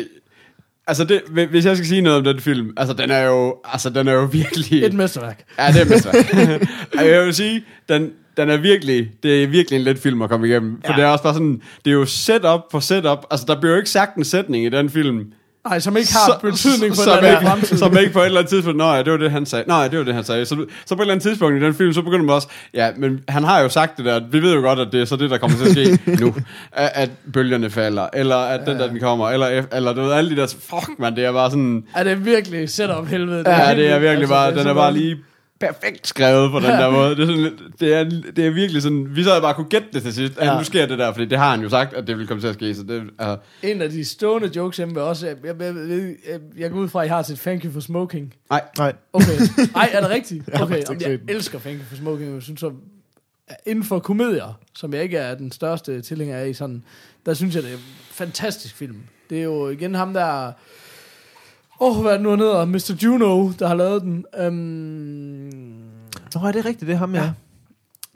altså 0.87 1.03
det, 1.03 1.21
hvis 1.49 1.65
jeg 1.65 1.77
skal 1.77 1.87
sige 1.87 2.01
noget 2.01 2.17
om 2.17 2.23
den 2.23 2.39
film, 2.39 2.73
altså 2.77 2.93
den 2.93 3.11
er 3.11 3.21
jo, 3.21 3.55
altså 3.73 3.89
den 3.89 4.07
er 4.07 4.13
jo 4.13 4.23
virkelig... 4.31 4.83
Et 4.83 4.93
mesterværk. 4.93 5.43
Ja, 5.59 5.67
det 5.73 5.81
er 5.81 5.85
mesterværk. 5.85 6.61
Og 6.99 7.07
jeg 7.13 7.21
vil 7.25 7.33
sige, 7.33 7.63
den, 7.89 8.09
den 8.37 8.49
er 8.49 8.57
virkelig, 8.57 9.11
det 9.23 9.43
er 9.43 9.47
virkelig 9.47 9.77
en 9.77 9.83
let 9.83 9.99
film 9.99 10.21
at 10.21 10.29
komme 10.29 10.47
igennem. 10.47 10.81
For 10.85 10.93
Ja. 10.93 10.97
det 10.97 11.03
er 11.03 11.09
også 11.11 11.23
bare 11.23 11.33
sådan, 11.33 11.61
det 11.85 11.91
er 11.91 11.95
jo 11.95 12.05
setup 12.05 12.59
på 12.71 12.79
setup. 12.79 13.25
Altså, 13.31 13.45
der 13.47 13.59
bliver 13.59 13.71
jo 13.73 13.77
ikke 13.77 13.89
sagt 13.89 14.15
en 14.15 14.23
sætning 14.23 14.65
i 14.65 14.69
den 14.69 14.89
film. 14.89 15.25
Nej, 15.69 15.79
som 15.79 15.97
ikke 15.97 16.09
har 16.13 16.39
betydning 16.41 16.95
for 16.95 17.03
som, 17.03 17.17
den 17.21 17.25
ikke, 17.31 17.45
fremtid. 17.47 17.77
som 17.77 17.97
ikke 17.97 18.13
på 18.13 18.19
et 18.19 18.25
eller 18.25 18.39
andet 18.39 18.49
tidspunkt, 18.49 18.77
nej, 18.77 19.01
det 19.01 19.11
var 19.11 19.17
det, 19.17 19.31
han 19.31 19.45
sagde. 19.45 19.65
Nej, 19.67 19.87
det 19.87 19.99
var 19.99 20.05
det, 20.05 20.13
han 20.13 20.23
sagde. 20.23 20.45
Så, 20.45 20.65
så 20.85 20.95
på 20.95 21.01
et 21.01 21.05
eller 21.05 21.13
andet 21.13 21.23
tidspunkt 21.23 21.61
i 21.61 21.65
den 21.65 21.73
film, 21.73 21.93
så 21.93 22.01
begynder 22.01 22.25
man 22.25 22.35
også, 22.35 22.47
ja, 22.73 22.89
men 22.97 23.19
han 23.27 23.43
har 23.43 23.59
jo 23.61 23.69
sagt 23.69 23.97
det 23.97 24.05
der, 24.05 24.21
vi 24.31 24.41
ved 24.41 24.53
jo 24.53 24.61
godt, 24.61 24.79
at 24.79 24.87
det 24.91 25.01
er 25.01 25.05
så 25.05 25.15
det, 25.15 25.29
der 25.29 25.37
kommer 25.37 25.57
til 25.57 25.65
at 25.65 25.71
ske 25.71 25.99
nu. 26.23 26.35
At, 26.71 26.91
at 26.95 27.09
bølgerne 27.33 27.69
falder, 27.69 28.07
eller 28.13 28.35
at 28.35 28.61
den 28.67 28.79
der, 28.79 28.87
den 28.87 28.99
kommer, 28.99 29.29
eller, 29.29 29.63
eller 29.73 29.93
du 29.93 30.01
ved, 30.01 30.11
alle 30.11 30.29
de 30.29 30.35
der, 30.35 30.47
fuck 30.47 30.89
man, 30.99 31.15
det 31.15 31.25
er 31.25 31.31
bare 31.31 31.49
sådan, 31.49 31.83
Er 31.95 32.03
det 32.03 32.25
virkelig 32.25 32.69
setup 32.69 33.07
helvede? 33.07 33.43
Ja, 33.47 33.65
helt 33.67 33.77
det 33.77 33.89
er 33.91 33.99
virkelig 33.99 34.29
bare, 34.29 34.45
Altså, 34.47 34.57
den 34.59 34.63
så 34.65 34.69
er 34.69 34.73
bare 34.73 34.93
lige 34.93 35.17
perfekt 35.59 36.07
skrevet 36.07 36.51
på 36.51 36.59
den 36.59 36.69
der 36.69 36.89
måde. 36.91 37.15
Det 37.15 37.21
er, 37.23 37.25
sådan, 37.25 37.41
lidt- 37.43 37.79
det 37.79 37.93
er, 37.93 38.03
det 38.35 38.45
er 38.45 38.49
virkelig 38.49 38.81
sådan, 38.81 39.15
vi 39.15 39.23
så 39.23 39.29
havde 39.29 39.41
bare 39.41 39.53
kunne 39.53 39.69
gætte 39.69 39.87
det 39.93 40.03
til 40.03 40.13
sidst. 40.13 40.37
Ja. 40.37 40.45
Ja. 40.51 40.57
Nu 40.57 40.63
sker 40.63 40.85
det 40.85 40.99
der, 40.99 41.11
fordi 41.13 41.25
det 41.25 41.37
har 41.37 41.51
han 41.51 41.61
jo 41.61 41.69
sagt, 41.69 41.93
at 41.93 42.07
det 42.07 42.17
vil 42.17 42.27
komme 42.27 42.41
til 42.41 42.47
at 42.47 42.53
ske. 42.53 42.75
Så 42.75 42.83
det, 42.83 43.03
er, 43.19 43.37
En 43.63 43.81
af 43.81 43.89
de 43.89 44.05
stående 44.05 44.51
jokes 44.55 44.77
hjemme 44.77 45.01
også... 45.01 45.27
Jeg, 45.27 45.35
jeg, 45.43 45.55
jeg, 45.59 45.75
jeg, 46.29 46.39
jeg 46.57 46.71
går 46.71 46.77
ud 46.79 46.89
fra, 46.89 47.01
at 47.01 47.05
I 47.05 47.09
har 47.09 47.23
set 47.23 47.39
Thank 47.39 47.63
You 47.63 47.71
for 47.71 47.79
Smoking. 47.79 48.33
nej, 48.49 48.61
Nej, 48.77 48.93
Okay. 49.13 49.25
Ej, 49.75 49.89
er 49.93 50.01
det 50.01 50.09
rigtigt? 50.17 50.43
har 50.53 50.63
Okay, 50.63 50.73
faktisk 50.73 50.89
Jamen, 50.89 51.01
ikke 51.01 51.09
jeg 51.11 51.19
set 51.19 51.27
den. 51.27 51.35
elsker 51.35 51.59
Thank 51.59 51.77
You 51.79 51.85
for 51.89 51.95
Smoking. 51.95 52.33
Jeg 52.33 52.41
synes, 52.41 52.59
så, 52.59 52.71
inden 53.65 53.83
for 53.83 53.99
komedier, 53.99 54.59
som 54.75 54.93
jeg 54.93 55.03
ikke 55.03 55.17
er 55.17 55.35
den 55.35 55.51
største 55.51 56.01
tilhænger 56.01 56.37
af 56.37 56.47
i 56.47 56.53
sådan, 56.53 56.83
der 57.25 57.33
synes 57.33 57.55
jeg, 57.55 57.63
det 57.63 57.71
er 57.71 57.75
en 57.75 57.81
fantastisk 58.11 58.75
film. 58.75 58.97
Det 59.29 59.39
er 59.39 59.43
jo 59.43 59.69
igen 59.69 59.95
ham 59.95 60.13
der... 60.13 60.51
Åh, 61.79 61.97
oh, 61.97 62.01
hvad 62.01 62.11
er 62.11 62.15
det 62.15 62.23
nu 62.23 62.29
han 62.29 62.39
hedder? 62.39 62.65
Mr. 62.65 62.97
Juno, 63.03 63.51
der 63.59 63.67
har 63.67 63.75
lavet 63.75 64.01
den. 64.01 64.25
Um, 64.47 64.53
Nå, 66.35 66.47
er 66.47 66.51
det 66.51 66.65
rigtigt, 66.65 66.87
det 66.87 66.93
er 66.93 66.97
ham, 66.97 67.15
ja. 67.15 67.23
Ja. 67.23 67.31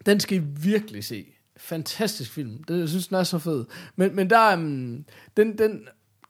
Den 0.06 0.20
skal 0.20 0.38
I 0.38 0.42
virkelig 0.62 1.04
se. 1.04 1.26
Fantastisk 1.58 2.32
film. 2.32 2.64
Det, 2.68 2.80
jeg 2.80 2.90
synes, 2.90 3.08
den 3.08 3.18
er 3.18 3.24
så 3.24 3.40
fed. 3.40 3.66
Men, 3.96 4.16
men 4.16 4.30
der 4.30 4.38
er... 4.38 4.58
Um, 4.58 5.06
den, 5.38 5.58
den, 5.58 5.80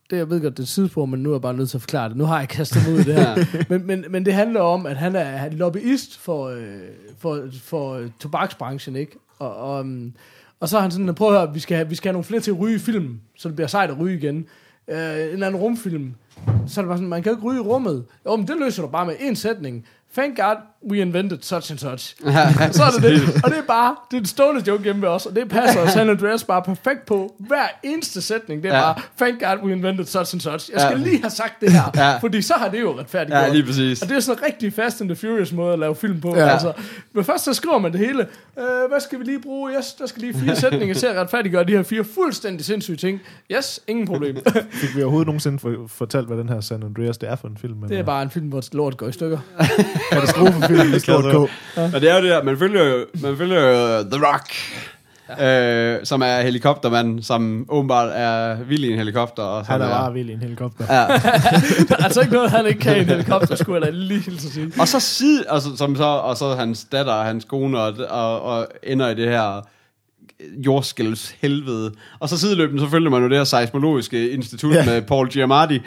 det, 0.10 0.18
jeg 0.18 0.30
ved 0.30 0.42
godt, 0.42 0.58
det 0.58 0.64
er 0.64 0.68
sidespor, 0.68 1.06
men 1.06 1.24
nu 1.24 1.30
er 1.30 1.34
jeg 1.34 1.42
bare 1.42 1.54
nødt 1.54 1.70
til 1.70 1.78
at 1.78 1.82
forklare 1.82 2.10
det. 2.10 2.18
Nu 2.18 2.26
har 2.26 2.40
jeg 2.40 2.50
kastet 2.50 2.82
mig 2.88 2.96
ud 2.96 3.00
i 3.00 3.04
det 3.04 3.16
her. 3.16 3.46
men, 3.70 3.88
men, 3.88 4.06
men 4.10 4.26
det 4.26 4.34
handler 4.34 4.62
om, 4.62 4.86
at 4.86 4.98
han 4.98 5.16
er, 5.16 5.50
lobbyist 5.50 6.18
for, 6.18 6.48
øh, 6.50 6.80
for, 7.18 7.48
for 7.62 7.94
øh, 7.94 8.10
tobaksbranchen, 8.20 8.96
ikke? 8.96 9.18
Og, 9.40 9.56
og, 9.56 9.80
um, 9.80 10.14
og 10.60 10.70
så 10.70 10.76
har 10.76 10.82
han 10.82 10.92
sådan, 10.92 11.16
prøv 11.16 11.34
at 11.34 11.40
høre, 11.40 11.54
vi 11.54 11.60
skal, 11.60 11.78
have, 11.78 11.90
vi 11.90 11.96
skal 11.96 12.10
have 12.10 12.14
nogle 12.14 12.24
flere 12.24 12.42
til 12.42 12.52
at 12.52 12.60
ryge 12.60 12.76
i 12.76 12.80
film, 12.80 13.20
så 13.38 13.50
det 13.50 13.56
bliver 13.56 13.68
sejt 13.68 13.90
at 13.90 14.00
ryge 14.00 14.18
igen. 14.18 14.46
Øh, 14.88 14.98
en 14.98 14.98
eller 14.98 15.48
anden 15.48 15.62
rumfilm. 15.62 16.14
Så 16.68 16.82
er 16.82 16.84
det 16.84 16.88
bare 16.88 16.98
sådan, 16.98 17.10
man 17.10 17.24
kan 17.24 17.32
jo 17.32 17.38
ikke 17.38 17.48
ryge 17.48 17.58
i 17.58 17.68
rummet. 17.68 18.06
Jo, 18.26 18.36
men 18.36 18.48
det 18.48 18.56
løser 18.60 18.82
du 18.84 18.88
bare 18.88 19.06
med 19.06 19.16
en 19.20 19.36
sætning. 19.36 19.86
Thank 20.18 20.38
God 20.38 20.56
we 20.92 20.98
invented 21.02 21.38
such 21.42 21.72
and 21.72 21.80
such. 21.80 22.16
så 22.78 22.84
er 22.84 22.90
det 23.02 23.04
det. 23.04 23.42
Og 23.44 23.50
det 23.50 23.58
er 23.58 23.62
bare, 23.68 23.96
det 24.12 24.18
er 24.18 24.22
en 24.22 24.26
stående 24.26 24.64
joke 24.68 24.84
hjemme 24.84 25.02
ved 25.02 25.10
os, 25.10 25.26
og 25.26 25.36
det 25.36 25.50
passer 25.50 25.88
San 25.98 26.10
Andreas 26.10 26.44
bare 26.44 26.62
perfekt 26.62 27.06
på. 27.06 27.36
Hver 27.40 27.64
eneste 27.84 28.22
sætning, 28.22 28.64
det 28.64 28.72
er 28.72 28.76
Ja. 28.78 28.82
bare, 28.94 29.02
thank 29.18 29.40
God 29.44 29.68
we 29.68 29.72
invented 29.72 30.06
such 30.06 30.36
and 30.36 30.42
such. 30.42 30.72
Jeg 30.74 30.82
skal 30.82 30.98
Ja. 31.00 31.04
lige 31.04 31.22
have 31.22 31.30
sagt 31.30 31.62
det 31.62 31.72
her, 31.72 31.92
Ja. 31.96 32.18
fordi 32.18 32.42
så 32.42 32.54
har 32.54 32.70
det 32.70 32.82
jo 32.82 33.00
retfærdigt 33.00 33.36
ja, 33.36 33.50
lige 33.54 33.64
præcis. 33.66 34.02
og 34.02 34.10
det 34.10 34.16
er 34.16 34.20
sådan 34.20 34.44
en 34.44 34.46
rigtig 34.46 34.74
Fast 34.74 35.02
and 35.02 35.10
the 35.10 35.16
Furious 35.16 35.52
måde 35.54 35.74
at 35.74 35.80
lave 35.80 35.96
film 35.96 36.22
på. 36.22 36.36
Ja. 36.36 36.48
Altså, 36.50 36.74
men 37.14 37.24
først 37.24 37.44
så 37.44 37.54
skriver 37.54 37.78
man 37.80 37.92
det 37.92 38.00
hele. 38.00 38.28
Øh, 38.60 38.66
hvad 38.90 39.00
skal 39.00 39.20
vi 39.20 39.24
lige 39.24 39.42
bruge? 39.42 39.72
Yes, 39.78 39.94
der 39.94 40.06
skal 40.06 40.22
lige 40.22 40.34
fire 40.34 40.56
sætninger 40.56 40.96
til 40.96 41.06
at 41.08 41.16
retfærdiggøre 41.16 41.64
de 41.64 41.72
her 41.72 41.84
fire 41.84 42.04
fuldstændig 42.04 42.66
sindssyge 42.66 42.98
ting. 42.98 43.20
Yes, 43.52 43.80
ingen 43.88 44.08
problem. 44.08 44.38
Fik 44.82 44.96
vi 44.96 45.02
overhovedet 45.04 45.28
nogensinde 45.28 45.60
for, 45.60 45.76
fortalt, 45.88 46.28
hvad 46.28 46.38
den 46.38 46.50
her 46.50 46.62
San 46.62 46.84
Andreas 46.84 47.18
det 47.18 47.30
er 47.30 47.36
for 47.36 47.48
en 47.48 47.58
film? 47.58 47.76
Det 47.88 48.00
er 48.00 48.04
bare 48.04 48.24
en 48.24 48.30
film, 48.30 48.48
hvor 48.48 48.64
lort 48.72 48.98
går 48.98 49.08
i 49.08 49.12
stykker. 49.12 49.38
Katastrofefilm 50.12 50.90
med 50.90 51.00
stort 51.00 51.24
K. 51.24 51.36
Og 51.94 52.02
det 52.02 52.10
er 52.12 52.16
jo 52.16 52.22
det 52.22 52.30
der, 52.32 52.44
man 52.44 52.58
følger 52.58 52.84
jo, 52.84 53.06
man 53.22 53.38
følger 53.38 53.62
jo 53.62 54.04
The 54.04 54.26
Rock 54.26 54.54
øh, 55.42 55.98
som 56.04 56.22
er 56.22 56.42
helikoptermand, 56.42 57.24
som 57.24 57.66
åbenbart 57.70 58.10
er 58.16 58.64
vild 58.64 58.84
i 58.84 58.92
en 58.92 58.98
helikopter. 58.98 59.44
Og 59.44 59.66
Han 59.66 59.82
er 59.82 59.90
bare 59.90 60.14
vild 60.14 60.30
i 60.30 60.34
en 60.34 60.40
helikopter. 60.40 60.86
Ja. 60.90 61.02
Der 61.90 61.96
er 62.00 62.04
altså 62.04 62.22
ikke 62.22 62.34
noget, 62.34 62.52
han 62.52 62.66
ikke 62.68 62.80
kan 62.80 62.98
i 62.98 63.00
en 63.00 63.06
helikopter, 63.06 63.56
skulle 63.56 63.80
jeg 63.86 63.94
da 63.94 63.98
lige 63.98 64.20
hilse 64.20 64.54
sige. 64.54 64.72
Og 64.80 64.88
så 64.88 65.00
side, 65.00 65.44
altså, 65.50 65.70
som 65.78 65.96
så, 65.96 66.04
og 66.04 66.38
så 66.38 66.56
hans 66.56 66.86
datter 66.92 67.14
og 67.14 67.26
hans 67.26 67.46
kone, 67.46 67.80
og, 67.80 67.94
og, 68.10 68.42
og 68.42 68.68
ender 68.84 69.10
i 69.10 69.16
det 69.16 69.30
her 69.30 69.62
jordskælvs 70.66 71.36
helvede. 71.42 71.92
Og 72.20 72.30
så 72.30 72.38
sideløbende, 72.38 72.82
så 72.84 72.90
følger 72.90 73.10
man 73.10 73.22
jo 73.24 73.30
det 73.30 73.38
her 73.38 73.44
seismologiske 73.44 74.30
institut 74.32 74.74
Ja. 74.76 74.86
med 74.86 75.02
Paul 75.02 75.30
Giamatti, 75.30 75.80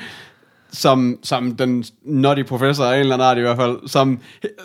som, 0.72 1.18
som 1.22 1.56
den 1.56 1.84
nutty 2.04 2.42
professor 2.42 2.84
af 2.84 2.94
en 2.94 3.00
eller 3.00 3.14
anden 3.14 3.28
art 3.28 3.38
i 3.38 3.40
hvert 3.40 3.56
fald, 3.56 3.88
som, 3.88 4.18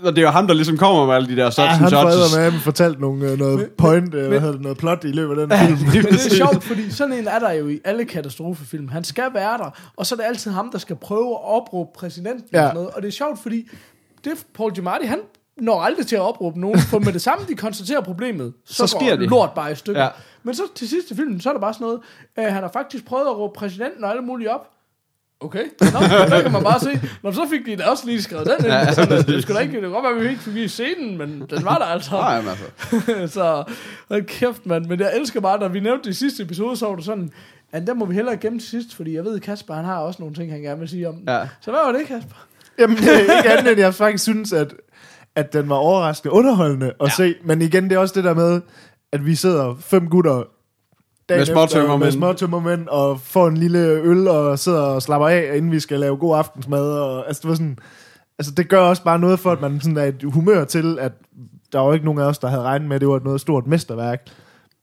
og 0.04 0.16
det 0.16 0.18
er 0.18 0.22
jo 0.22 0.30
ham, 0.30 0.48
der 0.48 0.54
ligesom 0.54 0.78
kommer 0.78 1.06
med 1.06 1.14
alle 1.16 1.28
de 1.28 1.36
der 1.36 1.44
Ja, 1.44 1.50
substance 1.50 1.78
han 1.78 1.92
får 1.92 2.38
med 2.38 2.52
ham 2.52 2.60
fortalt 2.60 3.00
nogle, 3.00 3.32
øh, 3.32 3.38
noget 3.40 3.70
point, 3.78 4.14
øh, 4.14 4.28
hvad 4.28 4.40
hedder 4.40 4.54
det, 4.54 4.62
noget 4.62 4.78
plot 4.78 5.04
i 5.04 5.08
løbet 5.08 5.40
af 5.40 5.48
den 5.48 5.78
film. 5.78 6.06
Men 6.06 6.14
det 6.14 6.26
er 6.26 6.36
sjovt, 6.36 6.64
fordi 6.64 6.92
sådan 6.92 7.14
en 7.14 7.28
er 7.28 7.40
der 7.40 7.52
jo 7.52 7.68
i 7.68 7.80
alle 7.86 8.06
katastrofefilm. 8.06 8.88
Han 8.88 9.04
skal 9.04 9.34
være 9.34 9.58
der, 9.58 9.92
og 9.98 10.06
så 10.06 10.16
er 10.16 10.18
det 10.18 10.26
altid 10.26 10.52
ham, 10.52 10.72
der 10.72 10.78
skal 10.78 10.96
prøve 10.96 11.32
at 11.32 11.44
opråbe 11.44 11.90
præsidenten 11.96 12.46
ja. 12.54 12.58
Ja. 12.60 12.64
og 12.64 12.70
sådan 12.70 12.76
noget. 12.82 12.90
Og 12.96 13.02
det 13.02 13.08
er 13.08 13.12
sjovt, 13.12 13.40
fordi 13.40 13.70
det 14.24 14.32
Paul 14.56 14.74
Giamatti, 14.74 15.06
han 15.06 15.20
når 15.62 15.82
aldrig 15.82 16.08
til 16.08 16.16
at 16.16 16.22
opråbe 16.22 16.60
nogen, 16.60 16.80
for 16.80 17.00
med 17.00 17.14
det 17.14 17.22
samme, 17.22 17.46
de 17.50 17.56
konstaterer 17.56 18.02
problemet, 18.02 18.54
så, 18.66 18.74
Så 18.74 18.88
sker 18.88 19.10
går 19.10 19.16
det. 19.16 19.30
lort 19.30 19.52
bare 19.56 19.72
i 19.72 19.76
stykker. 19.76 20.02
Ja. 20.02 20.06
Ja. 20.06 20.12
Men 20.44 20.56
så 20.56 20.62
til 20.76 20.90
sidste 20.90 21.16
film, 21.16 21.40
så 21.40 21.50
er 21.50 21.54
der 21.54 21.60
bare 21.62 21.74
sådan 21.74 21.86
noget, 21.86 22.00
øh, 22.40 22.46
han 22.46 22.64
har 22.64 22.70
faktisk 22.74 23.06
prøvet 23.06 23.26
at 23.26 23.38
råbe 23.38 23.54
præsidenten 23.54 24.04
og 24.04 24.10
alle 24.10 24.22
mulige 24.22 24.52
op. 24.52 24.68
Okay, 25.40 25.64
Nå, 25.82 25.88
så 25.88 26.40
kan 26.44 26.52
man 26.52 26.64
bare 26.64 26.80
se. 26.80 27.02
Nå, 27.24 27.32
så 27.32 27.48
fik 27.50 27.66
de 27.66 27.76
da 27.76 27.84
også 27.84 28.06
lige 28.06 28.22
skrevet 28.22 28.48
den 28.48 28.56
ind. 28.66 28.74
Ja, 28.74 28.80
ja, 28.80 29.22
det 29.22 29.42
skulle 29.44 29.58
da 29.58 29.62
ikke, 29.62 29.74
det 29.74 29.82
kunne 29.82 29.94
godt 29.94 30.04
være, 30.04 30.16
at 30.16 30.24
vi 30.24 30.30
ikke 30.30 30.42
fik 30.42 30.54
vist 30.54 30.74
scenen, 30.74 31.18
men 31.18 31.44
den 31.50 31.66
var 31.66 31.78
der 31.78 31.86
altså. 31.86 32.12
Nej, 32.12 32.34
jamen, 32.34 32.50
altså. 32.50 33.34
så 33.40 33.64
hold 34.10 34.24
kæft, 34.24 34.66
mand. 34.66 34.86
Men 34.86 35.00
jeg 35.00 35.12
elsker 35.16 35.40
bare, 35.42 35.60
når 35.60 35.68
vi 35.68 35.80
nævnte 35.80 36.04
det 36.04 36.10
i 36.10 36.14
sidste 36.14 36.44
episode, 36.44 36.78
så 36.78 36.88
var 36.88 36.96
det 36.96 37.06
sådan, 37.06 37.32
at 37.72 37.88
den 37.88 38.00
må 38.00 38.06
vi 38.06 38.16
hellere 38.16 38.38
gemme 38.38 38.60
til 38.60 38.70
sidst, 38.70 38.96
fordi 38.96 39.16
jeg 39.16 39.24
ved, 39.26 39.40
Kasper, 39.40 39.74
han 39.74 39.86
har 39.86 39.98
også 39.98 40.22
nogle 40.22 40.36
ting, 40.36 40.52
han 40.52 40.62
gerne 40.62 40.80
vil 40.80 40.90
sige 40.90 41.08
om 41.10 41.16
den. 41.16 41.24
Ja. 41.28 41.48
Så 41.62 41.72
hvad 41.72 41.80
var 41.86 41.92
det, 41.92 42.08
Kasper? 42.08 42.48
Jamen, 42.80 42.98
det 42.98 43.14
er 43.14 43.38
ikke 43.38 43.52
andet, 43.52 43.72
end 43.72 43.80
jeg 43.80 43.94
faktisk 43.94 44.24
synes, 44.24 44.54
at, 44.54 44.74
at 45.36 45.54
den 45.54 45.70
var 45.70 45.76
overraskende 45.76 46.34
underholdende 46.34 46.86
at 46.86 47.06
ja. 47.06 47.10
se. 47.10 47.36
Men 47.44 47.62
igen, 47.62 47.84
det 47.84 47.92
er 47.92 48.00
også 48.00 48.14
det 48.16 48.24
der 48.24 48.34
med, 48.34 48.62
at 49.12 49.26
vi 49.26 49.36
sidder 49.36 49.76
fem 49.80 50.10
gutter 50.10 50.44
dagen 51.30 51.40
Med 51.40 51.46
småtømmermænd. 51.46 52.04
med 52.04 52.12
småtømmermænd, 52.12 52.88
og 52.88 53.20
får 53.20 53.48
en 53.48 53.58
lille 53.58 53.80
øl, 53.80 54.28
og 54.28 54.60
sidder 54.60 54.82
og 54.82 55.02
slapper 55.02 55.28
af, 55.28 55.52
inden 55.56 55.72
vi 55.72 55.80
skal 55.80 56.00
lave 56.00 56.18
god 56.18 56.38
aftensmad. 56.38 56.92
Og, 57.00 57.28
altså, 57.28 57.42
det 57.42 57.50
var 57.50 57.56
sådan, 57.56 57.80
altså, 58.40 58.52
det 58.58 58.70
gør 58.70 58.80
også 58.80 59.04
bare 59.04 59.20
noget 59.20 59.40
for, 59.40 59.52
at 59.52 59.62
man 59.62 59.80
sådan 59.82 59.98
er 59.98 60.04
et 60.04 60.24
humør 60.24 60.64
til, 60.64 60.98
at 61.00 61.12
der 61.74 61.80
var 61.80 61.94
ikke 61.94 62.06
nogen 62.06 62.20
af 62.20 62.26
os, 62.26 62.38
der 62.40 62.48
havde 62.48 62.62
regnet 62.64 62.88
med, 62.88 62.96
at 62.96 63.02
det 63.02 63.10
var 63.10 63.20
noget 63.24 63.42
stort 63.42 63.68
mesterværk. 63.68 64.28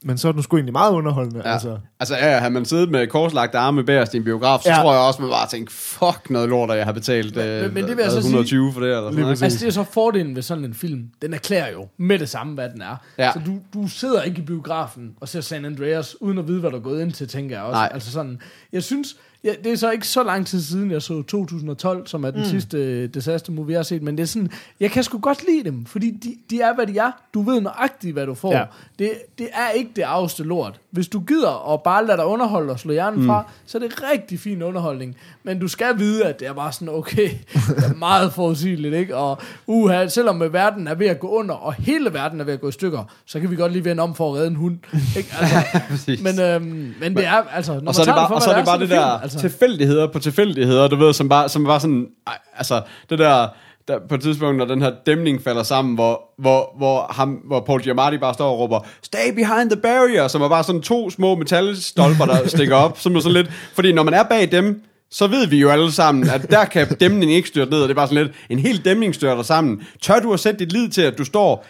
Men 0.07 0.19
så 0.19 0.29
er 0.29 0.33
den 0.33 0.43
sgu 0.43 0.57
egentlig 0.57 0.73
meget 0.73 0.93
underholdende. 0.93 1.43
Ja. 1.45 1.53
Altså. 1.53 1.79
Altså. 2.01 2.17
ja, 2.17 2.39
havde 2.39 2.51
man 2.53 2.65
siddet 2.65 2.91
med 2.91 3.07
korslagte 3.07 3.59
arme 3.59 3.85
bagerst 3.85 4.15
i 4.15 4.17
en 4.17 4.25
biograf, 4.25 4.61
så 4.61 4.71
ja. 4.71 4.77
Tror 4.77 4.93
jeg 4.93 5.03
også, 5.03 5.23
man 5.23 5.31
bare 5.31 5.49
tænkte, 5.49 5.75
fuck 5.75 6.31
noget 6.31 6.49
lort, 6.49 6.71
at 6.71 6.77
jeg 6.77 6.85
har 6.85 6.93
betalt 6.93 7.37
Men- 7.37 7.47
øh, 7.49 7.75
men- 7.75 7.85
det 7.89 7.97
vil 7.97 8.03
jeg 8.03 8.11
så 8.13 8.19
120 8.19 8.73
for 8.73 8.81
det, 8.81 8.89
eller 8.89 9.03
sådan 9.11 9.21
noget. 9.21 9.43
Altså, 9.43 9.59
det 9.59 9.67
er 9.69 9.73
så 9.73 9.85
fordelen 9.93 10.35
ved 10.37 10.43
sådan 10.43 10.65
en 10.65 10.75
film. 10.75 11.05
Den 11.23 11.35
erklærer 11.35 11.73
jo 11.73 11.89
med 11.99 12.19
det 12.19 12.29
samme, 12.29 12.55
hvad 12.55 12.69
den 12.69 12.83
er. 12.83 12.97
Ja. 13.19 13.33
Så 13.33 13.41
du, 13.47 13.81
du 13.81 13.89
sidder 13.89 14.23
ikke 14.23 14.39
i 14.39 14.45
biografen 14.45 15.11
og 15.21 15.29
ser 15.29 15.41
San 15.41 15.65
Andreas, 15.65 16.23
uden 16.23 16.39
at 16.39 16.49
vide, 16.49 16.61
hvad 16.61 16.71
der 16.71 16.77
er 16.77 16.81
gået 16.83 17.03
ind 17.03 17.13
til, 17.13 17.29
tænker 17.29 17.57
jeg 17.57 17.65
også. 17.65 17.77
Nej. 17.77 17.91
Altså 17.95 18.13
sådan, 18.13 18.39
jeg 18.73 18.83
synes, 18.83 19.17
ja, 19.45 19.53
det 19.65 19.73
er 19.73 19.77
så 19.77 19.91
ikke 19.91 20.09
så 20.09 20.23
lang 20.23 20.47
tid 20.47 20.63
siden, 20.63 20.91
jeg 20.91 21.03
så 21.03 21.23
2012, 21.23 22.07
som 22.07 22.25
er 22.25 22.31
den 22.31 22.41
mm. 22.41 22.47
sidste 22.47 22.79
øh, 22.79 23.09
disaster 23.15 23.53
movie, 23.53 23.73
jeg 23.73 23.79
har 23.79 23.85
set, 23.85 24.03
men 24.03 24.17
det 24.17 24.23
er 24.23 24.27
sådan, 24.27 24.51
jeg 24.81 24.91
kan 24.91 25.03
sgu 25.03 25.19
godt 25.19 25.45
lide 25.49 25.65
dem, 25.65 25.85
fordi 25.87 26.11
de, 26.11 26.35
de 26.51 26.61
er, 26.61 26.75
hvad 26.75 26.87
de 26.87 26.99
er. 26.99 27.11
Du 27.35 27.43
ved 27.43 27.61
nøjagtigt, 27.61 28.13
hvad 28.13 28.27
du 28.27 28.35
får. 28.35 28.53
Ja. 28.53 28.65
Det, 28.99 29.11
det 29.39 29.49
er 29.53 29.71
ikke 29.71 29.91
det 29.97 30.03
arveste 30.03 30.43
lort. 30.43 30.81
Hvis 30.91 31.09
du 31.09 31.21
gider 31.21 31.49
og 31.49 31.83
bare 31.83 32.07
lader 32.07 32.17
dig 32.17 32.27
underholde 32.27 32.73
og 32.73 32.79
slå 32.79 32.93
hjernen 32.93 33.21
mm. 33.21 33.27
fra, 33.27 33.45
så 33.67 33.79
er 33.79 33.83
det 33.83 34.03
rigtig 34.13 34.41
fin 34.41 34.63
underholdning. 34.63 35.17
Men 35.43 35.59
du 35.59 35.69
skal 35.69 35.99
vide, 35.99 36.25
at 36.25 36.41
det 36.41 36.49
er 36.49 36.53
bare 36.53 36.73
sådan, 36.73 36.89
okay, 36.89 37.31
det 37.77 37.85
er 37.85 37.95
meget 37.95 38.33
forudsigeligt, 38.33 38.95
ikke? 38.95 39.17
Og 39.17 39.39
uha, 39.67 40.09
selvom 40.09 40.43
øh, 40.43 40.53
verden 40.53 40.89
er 40.89 40.95
ved 40.95 41.07
at 41.07 41.21
gå 41.21 41.29
under, 41.29 41.55
og 41.55 41.75
hele 41.75 42.13
verden 42.13 42.41
er 42.41 42.45
ved 42.45 42.53
at 42.53 42.61
gå 42.61 42.69
i 42.69 42.73
stykker, 42.73 43.05
så 43.27 43.41
kan 43.41 43.51
vi 43.51 43.57
godt 43.57 43.73
lige 43.73 43.85
vende 43.85 44.03
om 44.03 44.15
for 44.15 44.29
at 44.29 44.35
redde 44.37 44.49
en 44.49 44.57
hund. 44.57 44.79
Ikke? 45.17 45.35
Altså, 45.41 46.17
men, 46.27 46.41
øhm, 46.41 46.95
men 47.01 47.17
det 47.17 47.27
er, 47.27 47.43
altså, 47.55 47.81
når 47.81 47.89
og 47.89 47.95
så 47.95 48.01
er 48.01 48.05
det 48.05 48.15
man 48.15 48.15
tager 48.15 48.15
bare, 48.15 48.29
for, 48.29 48.35
og 48.35 48.43
så 48.43 48.51
er 48.51 48.57
det 48.57 48.65
bare 48.65 48.77
så 48.77 48.81
det 48.81 48.89
film, 48.89 49.01
der 49.01 49.29
altså. 49.35 49.49
tilfældigheder 49.49 50.07
på 50.07 50.18
tilfældigheder, 50.18 50.89
du 50.89 50.97
ved, 50.97 51.12
som 51.12 51.28
bare, 51.28 51.49
som 51.49 51.64
bare 51.64 51.80
sådan, 51.80 52.07
ej, 52.26 52.39
altså, 52.57 52.82
det 53.11 53.18
der, 53.18 53.49
der, 53.89 53.99
på 54.09 54.14
et 54.14 54.20
tidspunkt, 54.20 54.59
når 54.59 54.64
den 54.64 54.82
her 54.82 54.93
dæmning 55.07 55.43
falder 55.43 55.62
sammen, 55.62 55.95
hvor, 55.95 56.22
hvor, 56.39 56.74
hvor, 56.76 57.07
ham, 57.11 57.28
hvor 57.28 57.61
Paul 57.61 57.82
Giamatti 57.82 58.18
bare 58.18 58.35
står 58.35 58.51
og 58.51 58.59
råber, 58.59 58.80
stay 59.03 59.35
behind 59.35 59.70
the 59.70 59.80
barrier, 59.80 60.28
som 60.28 60.43
er 60.43 60.49
bare 60.49 60.64
sådan 60.64 60.80
to 60.80 61.11
små 61.11 61.35
metalstolper, 61.35 62.24
der 62.26 62.49
stikker 62.57 62.76
op, 62.76 63.01
som 63.01 63.16
er 63.16 63.20
sådan 63.20 63.32
lidt, 63.32 63.53
fordi 63.74 63.93
når 63.93 64.03
man 64.03 64.14
er 64.14 64.22
bag 64.22 64.53
dem, 64.53 64.82
så 65.11 65.26
ved 65.26 65.47
vi 65.47 65.61
jo 65.61 65.70
alle 65.70 65.93
sammen, 65.93 66.30
at 66.30 66.51
der 66.51 66.64
kan 66.64 66.89
dæmningen 67.01 67.37
ikke 67.37 67.49
styrte 67.49 67.70
ned, 67.70 67.82
og 67.82 67.89
det 67.89 67.95
er 67.95 67.97
bare 67.97 68.09
sådan 68.09 68.24
lidt, 68.24 68.37
en 68.51 68.59
hel 68.59 68.85
dæmning 68.85 69.14
styrter 69.14 69.43
sammen. 69.43 69.82
Tør 70.03 70.20
du 70.20 70.32
at 70.32 70.41
sætte 70.41 70.59
dit 70.59 70.72
lid 70.72 70.89
til, 70.89 71.03
at 71.03 71.18
du 71.18 71.24
står 71.24 71.66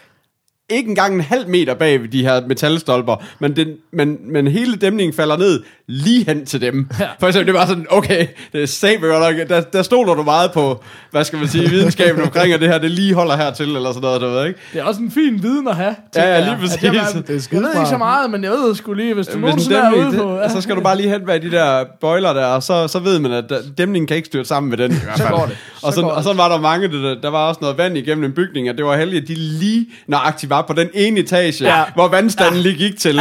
ikke 0.70 0.88
engang 0.88 1.14
en 1.14 1.20
halv 1.20 1.48
meter 1.48 1.74
bag 1.74 2.00
ved 2.02 2.08
de 2.08 2.22
her 2.22 2.40
metalstolper, 2.48 3.16
men, 3.38 3.56
den, 3.56 3.68
men, 3.92 4.18
men 4.32 4.48
hele 4.48 4.76
dæmningen 4.76 5.14
falder 5.16 5.36
ned 5.36 5.62
lige 5.86 6.24
hen 6.24 6.46
til 6.46 6.60
dem. 6.60 6.88
Ja. 7.00 7.06
For 7.20 7.26
eksempel, 7.26 7.46
det 7.46 7.60
var 7.60 7.66
sådan, 7.66 7.86
okay, 7.90 8.26
det 8.52 8.62
er 8.62 8.98
godt 9.00 9.38
nok. 9.38 9.48
Der, 9.48 9.60
der 9.60 9.82
stoler 9.82 10.14
du 10.14 10.22
meget 10.22 10.52
på, 10.52 10.84
hvad 11.10 11.24
skal 11.24 11.38
man 11.38 11.48
sige, 11.48 11.68
videnskaben 11.70 12.22
omkring, 12.22 12.52
at 12.52 12.60
det 12.60 12.68
her, 12.68 12.78
det 12.78 12.90
lige 12.90 13.14
holder 13.14 13.36
hertil, 13.36 13.76
eller 13.76 13.92
sådan 13.92 14.02
noget, 14.02 14.20
du 14.20 14.26
ved, 14.26 14.46
ikke? 14.46 14.60
Det 14.72 14.80
er 14.80 14.84
også 14.84 15.00
en 15.02 15.10
fin 15.10 15.42
viden 15.42 15.68
at 15.68 15.76
have. 15.76 15.96
Ja, 16.16 16.22
ja, 16.22 16.34
jeg. 16.34 16.44
lige 16.44 16.56
præcis. 16.60 16.82
jeg, 16.82 16.92
Det 16.92 17.00
er 17.00 17.04
jeg, 17.28 17.42
jeg 17.52 17.60
ved 17.60 17.68
ikke 17.74 17.86
så 17.88 17.98
meget, 17.98 18.30
men 18.30 18.44
jeg 18.44 18.50
ved 18.50 18.74
sgu 18.74 18.92
lige, 18.92 19.14
hvis 19.14 19.26
du 19.26 19.30
Hvis 19.32 19.36
en 19.36 19.40
nogensinde 19.40 19.76
er 19.76 19.90
dæmning, 19.90 20.08
ude 20.08 20.16
på... 20.18 20.38
det, 20.42 20.50
så 20.52 20.60
skal 20.60 20.76
du 20.76 20.80
bare 20.80 20.96
lige 20.96 21.08
hen 21.08 21.26
bag 21.26 21.42
de 21.42 21.50
der 21.50 21.84
bøjler 22.00 22.32
der, 22.32 22.46
og 22.46 22.62
så, 22.62 22.88
så 22.88 22.98
ved 22.98 23.18
man, 23.18 23.32
at 23.32 23.44
der- 23.48 23.58
dæmningen 23.78 24.06
kan 24.06 24.16
ikke 24.16 24.26
styrte 24.26 24.48
sammen 24.48 24.70
med 24.70 24.78
den. 24.78 24.90
I 24.90 24.94
hvert 25.04 25.16
Så 25.18 25.22
fald. 25.24 25.34
går 25.38 25.46
det. 25.46 25.56
Så 25.80 25.86
og, 25.86 25.92
sådan, 25.92 26.08
går 26.10 26.16
og 26.16 26.22
så 26.24 26.32
var 26.32 26.48
der 26.48 26.60
mange, 26.60 26.88
der, 26.88 27.14
der 27.22 27.28
var 27.28 27.48
også 27.48 27.58
noget 27.60 27.78
vand 27.78 27.96
igennem 27.98 28.24
en 28.24 28.32
bygning, 28.32 28.70
og 28.70 28.76
det 28.76 28.84
var 28.84 28.96
heldigt, 28.96 29.22
at 29.22 29.28
de 29.28 29.34
lige 29.34 29.86
nøjagtigt 30.06 30.50
var 30.55 30.62
på 30.62 30.72
den 30.72 30.88
ene 30.94 31.20
etage, 31.20 31.64
ja. 31.64 31.78
Ja. 31.78 31.84
hvor 31.94 32.09
vandstanden 32.09 32.61
lige 32.61 32.74
gik 32.74 32.98
til. 32.98 33.14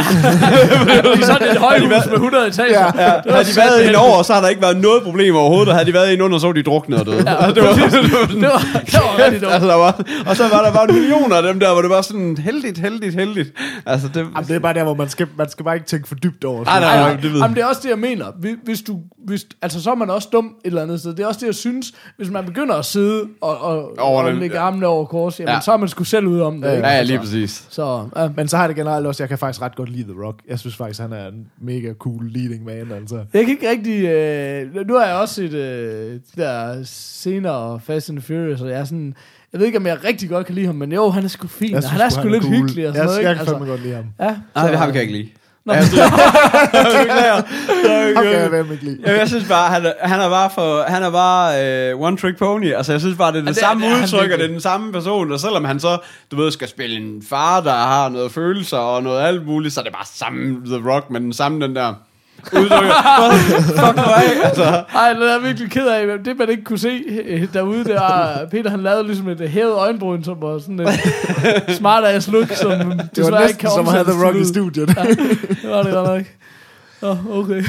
I 1.18 1.22
sådan 1.22 1.48
et 1.50 1.56
højhus 1.58 1.88
med 2.06 2.12
100 2.14 2.46
etager. 2.48 2.68
Ja. 2.80 3.04
Det 3.04 3.22
var 3.26 3.32
Havde 3.32 3.44
de 3.44 3.56
været 3.56 3.86
ind 3.88 3.94
over, 3.96 4.22
så 4.22 4.32
har 4.34 4.40
der 4.40 4.48
ikke 4.48 4.62
været 4.62 4.76
noget 4.76 5.02
problem 5.02 5.36
overhovedet, 5.36 5.68
og 5.68 5.74
havde 5.74 5.86
de 5.86 5.94
været 5.94 6.12
ind 6.12 6.22
under, 6.22 6.38
så 6.38 6.46
var 6.46 6.52
de 6.52 6.62
druknet 6.62 7.00
og 7.00 7.06
døde. 7.06 7.16
Ja, 7.16 7.46
det 7.54 7.62
var, 7.62 7.72
det 7.72 7.82
var 7.82 7.88
Det 8.26 8.42
var, 8.42 8.58
det 8.86 8.92
var 8.92 9.24
rigtig 9.24 9.40
dumt. 9.42 9.52
altså, 9.52 9.68
der 9.68 9.74
var, 9.74 10.02
og 10.26 10.36
så 10.36 10.48
var 10.48 10.64
der 10.64 10.72
bare 10.72 10.86
millioner 10.86 11.36
af 11.36 11.42
dem 11.42 11.60
der, 11.60 11.72
hvor 11.72 11.80
det 11.82 11.90
var 11.90 12.02
sådan 12.02 12.36
heldigt, 12.36 12.78
heldigt, 12.78 13.14
heldigt. 13.14 13.52
Altså, 13.86 14.08
det, 14.08 14.16
Jamen, 14.16 14.44
det 14.48 14.54
er 14.56 14.58
bare 14.58 14.74
der, 14.74 14.82
hvor 14.84 14.94
man 14.94 15.08
skal, 15.08 15.26
man 15.38 15.50
skal 15.50 15.64
bare 15.64 15.74
ikke 15.74 15.86
tænke 15.86 16.08
for 16.08 16.14
dybt 16.14 16.44
over. 16.44 16.64
Nej, 16.64 16.80
nej, 16.80 16.88
Ej, 16.96 17.00
nej, 17.12 17.20
det 17.22 17.32
ved 17.32 17.40
Jamen, 17.40 17.56
det 17.56 17.62
er 17.62 17.66
også 17.66 17.80
det, 17.84 17.88
jeg 17.90 17.98
mener. 17.98 18.26
Hvis- 18.64 18.80
du, 18.86 18.98
hvis, 19.26 19.46
altså, 19.62 19.82
så 19.82 19.90
er 19.90 19.94
man 19.94 20.10
også 20.10 20.28
dum 20.32 20.44
et 20.44 20.50
eller 20.68 20.82
andet 20.82 21.00
sted. 21.00 21.10
Det 21.14 21.22
er 21.22 21.26
også 21.26 21.40
det, 21.40 21.46
jeg 21.46 21.54
synes. 21.54 21.92
Hvis 22.16 22.30
man 22.30 22.44
begynder 22.44 22.74
at 22.74 22.84
sidde 22.84 23.22
og, 23.42 23.60
og, 23.64 23.98
Over 23.98 24.22
og 24.22 24.30
den- 24.30 24.38
lægge 24.38 24.58
armene 24.58 24.86
over 24.86 25.04
kors, 25.04 25.38
jamen, 25.40 25.48
Ja. 25.48 25.54
ja. 25.54 25.60
så 25.60 25.72
er 25.72 25.76
man 25.76 25.88
sgu 25.88 26.04
selv 26.04 26.26
ude 26.26 26.42
om 26.42 26.60
det. 26.60 26.68
Ja, 26.68 26.72
ikke? 26.74 26.86
ja, 26.86 26.92
ja, 26.92 26.98
Altså, 26.98 27.12
lige 27.12 27.23
præcis. 27.24 27.66
Så, 27.70 28.08
ja. 28.16 28.28
Men 28.36 28.48
så 28.48 28.56
har 28.56 28.64
jeg 28.64 28.68
det 28.68 28.76
generelt 28.76 29.06
også, 29.06 29.22
jeg 29.22 29.28
kan 29.28 29.38
faktisk 29.38 29.62
ret 29.62 29.76
godt 29.76 29.88
lide 29.88 30.02
The 30.12 30.22
Rock. 30.24 30.38
Jeg 30.48 30.58
synes 30.58 30.76
faktisk, 30.76 31.00
han 31.00 31.12
er 31.12 31.28
en 31.28 31.46
mega 31.60 31.92
cool 31.92 32.30
leading 32.30 32.64
man, 32.64 32.92
altså. 32.92 33.16
Jeg 33.16 33.44
kan 33.44 33.48
ikke 33.48 33.70
rigtig... 33.70 34.04
Øh, 34.04 34.86
nu 34.86 34.94
har 34.94 35.06
jeg 35.06 35.16
også 35.16 35.34
set 35.34 35.52
øh, 35.54 36.12
de 36.14 36.20
der 36.42 36.82
senere 36.84 37.80
Fast 37.80 38.10
and 38.10 38.20
Furious, 38.20 38.60
og 38.60 38.68
jeg 38.70 38.78
er 38.80 38.84
sådan... 38.84 39.14
Jeg 39.52 39.58
ved 39.60 39.66
ikke, 39.66 39.78
om 39.78 39.86
jeg 39.86 40.04
rigtig 40.04 40.28
godt 40.28 40.46
kan 40.46 40.54
lide 40.54 40.66
ham, 40.66 40.74
men 40.74 40.92
jo, 40.92 41.10
han 41.10 41.24
er 41.24 41.28
sgu 41.28 41.46
fin, 41.46 41.72
Jeg 41.72 41.82
synes 41.82 41.92
han 41.92 42.00
er 42.00 42.08
sgu, 42.08 42.28
lidt 42.28 42.42
cool. 42.42 42.54
hyggelig 42.54 42.88
og 42.88 42.94
sådan 42.94 42.96
jeg, 42.96 43.04
noget, 43.14 43.22
Jeg 43.22 43.30
ikke? 43.30 43.44
kan 43.44 43.52
fandme 43.52 43.66
godt 43.70 43.82
lide 43.82 43.94
ham. 43.94 44.04
ja, 44.20 44.36
Nej, 44.54 44.68
det 44.70 44.78
har 44.78 44.86
vi 44.86 44.92
kan 44.92 44.94
jeg 44.94 45.02
ikke 45.02 45.18
lide. 45.18 45.28
Nå. 45.66 45.72
Ja, 45.72 45.78
jeg 45.78 45.86
synes- 45.86 46.00
Ham 48.16 48.24
kan 48.24 48.32
jeg 48.32 48.52
være 48.52 48.64
med 48.64 48.78
lide. 48.82 48.98
Jamen, 49.06 49.18
jeg 49.20 49.28
synes 49.28 49.48
bare, 49.48 49.68
han 49.70 49.86
er, 49.86 49.92
han 50.00 50.20
er 50.20 50.28
bare 50.28 50.50
for, 50.54 50.82
han 50.82 51.02
er 51.02 51.10
bare 51.10 51.64
øh, 51.90 52.00
one 52.00 52.16
trick 52.16 52.38
pony. 52.38 52.74
Altså, 52.74 52.92
jeg 52.92 53.00
synes 53.00 53.16
bare, 53.18 53.32
det 53.32 53.38
er 53.38 53.40
det, 53.40 53.46
det 53.48 53.54
det 53.54 53.60
samme 53.62 53.86
det 53.86 54.02
udtryk, 54.02 54.30
og 54.32 54.38
det 54.38 54.44
er 54.44 54.48
den 54.48 54.60
samme 54.60 54.92
person. 54.92 55.32
Og 55.32 55.40
selvom 55.40 55.64
han 55.64 55.80
så, 55.80 55.98
du 56.30 56.36
ved, 56.36 56.50
skal 56.50 56.68
spille 56.68 56.96
en 56.96 57.22
far, 57.28 57.60
der 57.60 57.72
har 57.72 58.08
noget 58.08 58.32
følelser 58.32 58.78
og 58.78 59.02
noget 59.02 59.26
alt 59.26 59.46
muligt, 59.46 59.74
så 59.74 59.80
er 59.80 59.84
det 59.84 59.92
bare 59.92 60.06
samme 60.14 60.56
The 60.66 60.90
Rock, 60.90 61.10
men 61.10 61.22
den 61.22 61.32
samme 61.32 61.66
den 61.66 61.76
der 61.76 61.94
udtryk. 62.52 62.90
Fuck 63.80 63.96
mig, 63.96 64.44
altså. 64.44 64.64
Ej, 64.94 65.12
det 65.12 65.28
er 65.28 65.32
jeg 65.32 65.42
virkelig 65.42 65.70
ked 65.70 65.86
af. 65.86 66.06
men 66.06 66.24
Det, 66.24 66.38
man 66.38 66.48
ikke 66.48 66.64
kunne 66.64 66.78
se 66.78 67.02
øh, 67.26 67.46
derude, 67.52 67.84
det 67.84 67.94
var, 67.94 68.46
Peter 68.50 68.70
han 68.70 68.80
lavede 68.80 69.06
ligesom 69.06 69.28
et 69.28 69.48
hævet 69.48 69.72
øjenbryn, 69.74 70.24
som 70.24 70.36
var 70.40 70.58
sådan 70.58 70.80
et 70.80 70.88
smart 71.78 72.04
ass 72.04 72.28
look, 72.28 72.52
som 72.52 72.70
Det 72.70 72.78
var 72.78 73.26
ikke 73.26 73.38
næsten 73.38 73.58
kan 73.58 73.70
som 73.70 73.86
at 73.86 73.92
have 73.92 74.04
The 74.04 74.26
Rock 74.26 74.36
i 74.36 74.44
studiet. 74.44 74.88
Det 74.88 74.96
var 75.70 75.82
det 75.82 75.92
godt 75.92 76.08
nok. 76.08 76.22
Åh, 77.02 77.38
okay. 77.38 77.62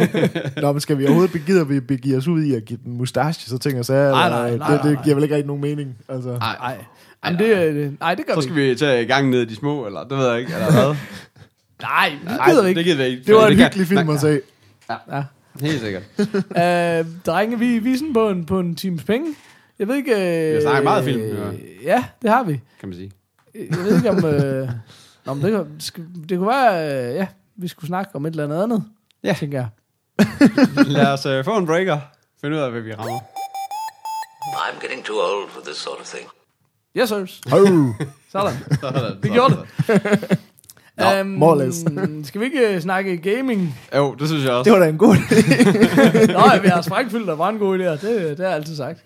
Nå, 0.62 0.72
men 0.72 0.80
skal 0.80 0.98
vi 0.98 1.04
overhovedet 1.04 1.32
begive, 1.32 1.68
vi 1.68 1.80
begive 1.80 2.16
os 2.16 2.28
ud 2.28 2.42
i 2.42 2.54
at 2.54 2.64
give 2.64 2.78
den 2.84 2.98
mustache, 2.98 3.50
så 3.50 3.58
tænker 3.58 3.78
jeg 3.78 3.84
så, 3.84 3.92
Nej, 3.92 4.28
nej, 4.30 4.56
nej, 4.56 4.70
det, 4.72 4.82
det 4.84 4.98
giver 5.04 5.14
vel 5.14 5.24
ikke 5.24 5.34
rigtig 5.34 5.46
nogen 5.46 5.62
mening. 5.62 5.96
Altså. 6.08 6.28
Nej, 6.28 6.56
Nej. 6.60 6.76
Jamen, 7.24 7.38
det, 7.38 7.56
øh, 7.56 7.92
nej, 8.00 8.14
det 8.14 8.26
gør 8.26 8.34
så 8.34 8.40
vi 8.40 8.42
skal 8.42 8.58
ikke. 8.58 8.70
vi 8.70 8.76
tage 8.76 9.02
i 9.02 9.06
gang 9.06 9.30
ned 9.30 9.40
i 9.40 9.44
de 9.44 9.56
små, 9.56 9.86
eller 9.86 10.04
det 10.04 10.18
ved 10.18 10.28
jeg 10.28 10.38
ikke, 10.38 10.52
eller 10.52 10.72
hvad? 10.72 10.96
Nej, 11.82 12.18
det 12.28 12.40
gider 12.46 12.62
vi 12.62 12.68
ikke. 12.68 12.78
det 12.78 12.84
gider 12.84 12.96
vi 12.96 13.04
ikke. 13.04 13.24
Det 13.26 13.34
var 13.34 13.46
en 13.46 13.56
kan- 13.56 13.64
hyggelig 13.66 13.86
film 13.86 14.10
at 14.10 14.20
se. 14.20 14.40
Ja. 15.12 15.24
Helt 15.60 15.80
sikkert. 15.80 16.02
Øh, 16.18 17.06
drenge, 17.26 17.58
vi, 17.58 17.78
vi 17.78 17.92
er 17.92 17.96
sådan 17.96 18.12
på 18.12 18.28
en, 18.28 18.46
på 18.46 18.60
en 18.60 18.76
times 18.76 19.04
penge. 19.04 19.34
Jeg 19.78 19.88
ved 19.88 19.96
ikke... 19.96 20.12
Øh, 20.14 20.48
Vi 20.48 20.54
har 20.54 20.60
snakket 20.60 20.84
meget 20.84 21.04
film, 21.04 21.20
ja. 21.22 21.50
Ja, 21.82 22.04
det 22.22 22.30
har 22.30 22.42
vi. 22.42 22.60
Kan 22.80 22.88
man 22.88 22.96
sige. 22.98 23.10
Jeg 23.54 23.78
ved 23.78 23.96
ikke 23.96 24.10
om... 24.10 24.24
Øh, 24.24 24.68
Nå, 25.26 25.34
men 25.34 25.44
det, 25.44 25.66
det, 26.28 26.38
kunne 26.38 26.48
være, 26.48 27.08
øh, 27.08 27.14
ja, 27.14 27.26
vi 27.56 27.68
skulle 27.68 27.88
snakke 27.88 28.10
om 28.14 28.26
et 28.26 28.30
eller 28.30 28.44
andet 28.44 28.62
andet, 28.62 28.84
Ja. 29.24 29.32
tænker 29.38 29.58
jeg. 29.58 29.68
Lad 30.86 31.06
os 31.06 31.26
øh, 31.26 31.44
få 31.44 31.56
en 31.58 31.66
breaker. 31.66 31.98
Finde 32.40 32.56
ud 32.56 32.60
af, 32.62 32.70
hvad 32.70 32.80
vi 32.80 32.94
rammer. 32.94 33.18
I'm 34.54 34.82
getting 34.82 35.04
too 35.04 35.16
old 35.16 35.50
for 35.50 35.60
this 35.66 35.76
sort 35.76 35.98
of 36.00 36.06
thing. 36.06 36.28
Yes, 36.96 37.08
sirs. 37.08 37.40
Oh, 37.52 37.94
Sådan. 38.32 38.54
Sådan, 38.80 39.16
Vi 39.22 39.28
gjorde 39.28 39.56
det. 39.56 40.38
Nå, 40.98 41.22
more 41.24 41.50
or 41.50 41.62
less. 41.64 41.84
skal 42.28 42.40
vi 42.40 42.44
ikke 42.46 42.74
øh, 42.74 42.80
snakke 42.80 43.16
gaming? 43.16 43.78
Jo, 43.96 44.14
det 44.18 44.28
synes 44.28 44.44
jeg 44.44 44.52
også. 44.52 44.70
det 44.70 44.78
var 44.78 44.84
da 44.84 44.90
en 44.90 44.98
god 44.98 45.14
idé. 45.14 45.52
Nå, 46.32 46.38
ja, 46.54 46.60
vi 46.62 46.68
har 46.68 46.82
sprængfyldt 46.82 47.30
og 47.30 47.36
brandgode 47.36 47.78
idéer. 47.86 47.90
Det, 48.06 48.28
det 48.30 48.38
har 48.38 48.46
jeg 48.46 48.54
altid 48.54 48.76
sagt. 48.76 48.98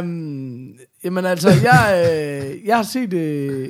Um, 0.00 0.68
jamen 1.04 1.24
altså, 1.26 1.48
jeg, 1.48 2.04
øh, 2.06 2.66
jeg 2.66 2.76
har 2.76 2.82
set... 2.82 3.12
Øh, 3.12 3.68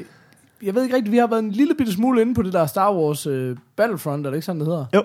jeg 0.62 0.74
ved 0.74 0.82
ikke 0.82 0.96
rigtigt, 0.96 1.12
vi 1.12 1.18
har 1.18 1.26
været 1.26 1.42
en 1.42 1.50
lille 1.50 1.74
bitte 1.74 1.92
smule 1.92 2.20
inde 2.20 2.34
på 2.34 2.42
det 2.42 2.52
der 2.52 2.66
Star 2.66 2.94
Wars 2.94 3.26
øh, 3.26 3.56
Battlefront, 3.76 4.26
er 4.26 4.30
det 4.30 4.36
ikke 4.36 4.46
sådan, 4.46 4.60
det 4.60 4.68
hedder? 4.68 4.86
Jo. 4.94 5.02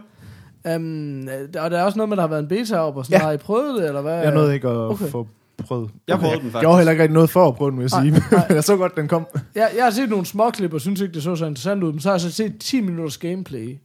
Um, 0.76 1.28
og 1.60 1.72
der 1.72 1.78
er 1.78 1.84
også 1.84 1.98
noget 1.98 2.10
med, 2.10 2.18
der 2.18 2.24
har 2.24 2.28
været 2.28 2.42
en 2.42 2.48
beta 2.48 2.78
op, 2.78 2.98
og 2.98 3.06
sådan 3.06 3.20
Ja. 3.20 3.26
har 3.26 3.32
I 3.32 3.38
prøvet 3.38 3.76
det, 3.82 3.88
eller 3.88 4.02
hvad? 4.02 4.14
Jeg 4.18 4.34
nåede 4.34 4.54
ikke 4.54 4.68
at 4.68 4.76
okay. 4.76 5.06
få 5.06 5.28
prøvet. 5.64 5.92
Jeg 6.08 6.20
prøvede 6.20 6.38
den 6.38 6.46
Jeg 6.46 6.52
faktisk. 6.52 6.62
gjorde 6.64 6.78
heller 6.78 6.92
ikke 6.92 7.04
rigtig 7.04 7.14
noget 7.14 7.30
for 7.30 7.48
at 7.48 7.56
prøve 7.56 7.72
den, 7.72 7.80
vil 7.80 7.90
jeg 7.94 8.04
Nej, 8.04 8.20
sige. 8.20 8.24
nej. 8.38 8.46
Jeg 8.56 8.64
så 8.64 8.78
godt, 8.78 8.96
den 8.96 9.08
kom. 9.08 9.28
Jeg, 9.56 9.72
jeg 9.76 9.84
har 9.84 9.92
set 9.92 10.10
nogle 10.10 10.26
småklip, 10.26 10.74
og 10.74 10.82
synes 10.82 11.02
ikke, 11.02 11.14
det 11.14 11.24
så 11.24 11.36
så 11.36 11.46
interessant 11.46 11.84
ud, 11.84 11.92
men 11.92 12.00
så 12.02 12.10
har 12.10 12.14
jeg 12.14 12.22
så 12.22 12.32
set 12.32 12.60
10 12.60 12.82
minutters 12.82 13.18
gameplay, 13.18 13.78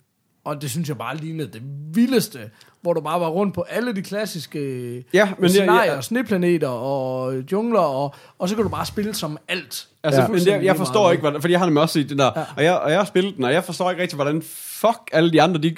og 0.44 0.62
det 0.62 0.70
synes 0.70 0.88
jeg 0.88 0.98
bare 0.98 1.16
lignede 1.16 1.48
det 1.52 1.62
vildeste, 1.94 2.38
hvor 2.84 2.92
du 2.92 3.00
bare 3.00 3.20
var 3.20 3.28
rundt 3.28 3.54
på 3.54 3.64
alle 3.70 3.94
de 3.94 4.02
klassiske 4.02 4.58
Ja, 5.14 5.24
men 5.24 5.42
jeg- 5.42 5.50
scenarier, 5.50 5.92
jeg- 5.94 6.04
sneplaneter 6.04 6.68
og 6.68 7.34
jungler, 7.52 7.80
og, 7.80 8.14
og 8.38 8.48
så 8.48 8.54
kan 8.54 8.64
du 8.64 8.68
bare 8.70 8.86
spille 8.86 9.14
som 9.14 9.38
alt. 9.48 9.86
Altså, 10.04 10.20
Ja. 10.20 10.28
men 10.28 10.40
jeg, 10.46 10.64
jeg 10.64 10.76
forstår 10.76 11.10
ikke, 11.10 11.20
hvordan, 11.20 11.40
fordi 11.40 11.52
jeg 11.52 11.60
har 11.60 11.66
nemlig 11.66 11.82
også 11.82 11.92
set 11.92 12.08
den 12.10 12.18
der, 12.18 12.30
Ja. 12.36 12.42
og, 12.56 12.64
jeg, 12.64 12.78
og 12.78 12.90
jeg 12.90 12.98
har 12.98 13.04
spillet 13.04 13.36
den, 13.36 13.44
og 13.44 13.52
jeg 13.52 13.64
forstår 13.64 13.90
ikke 13.90 14.02
rigtig, 14.02 14.16
hvordan 14.16 14.42
fuck 14.80 14.98
alle 15.12 15.32
de 15.32 15.42
andre, 15.42 15.60
de, 15.60 15.74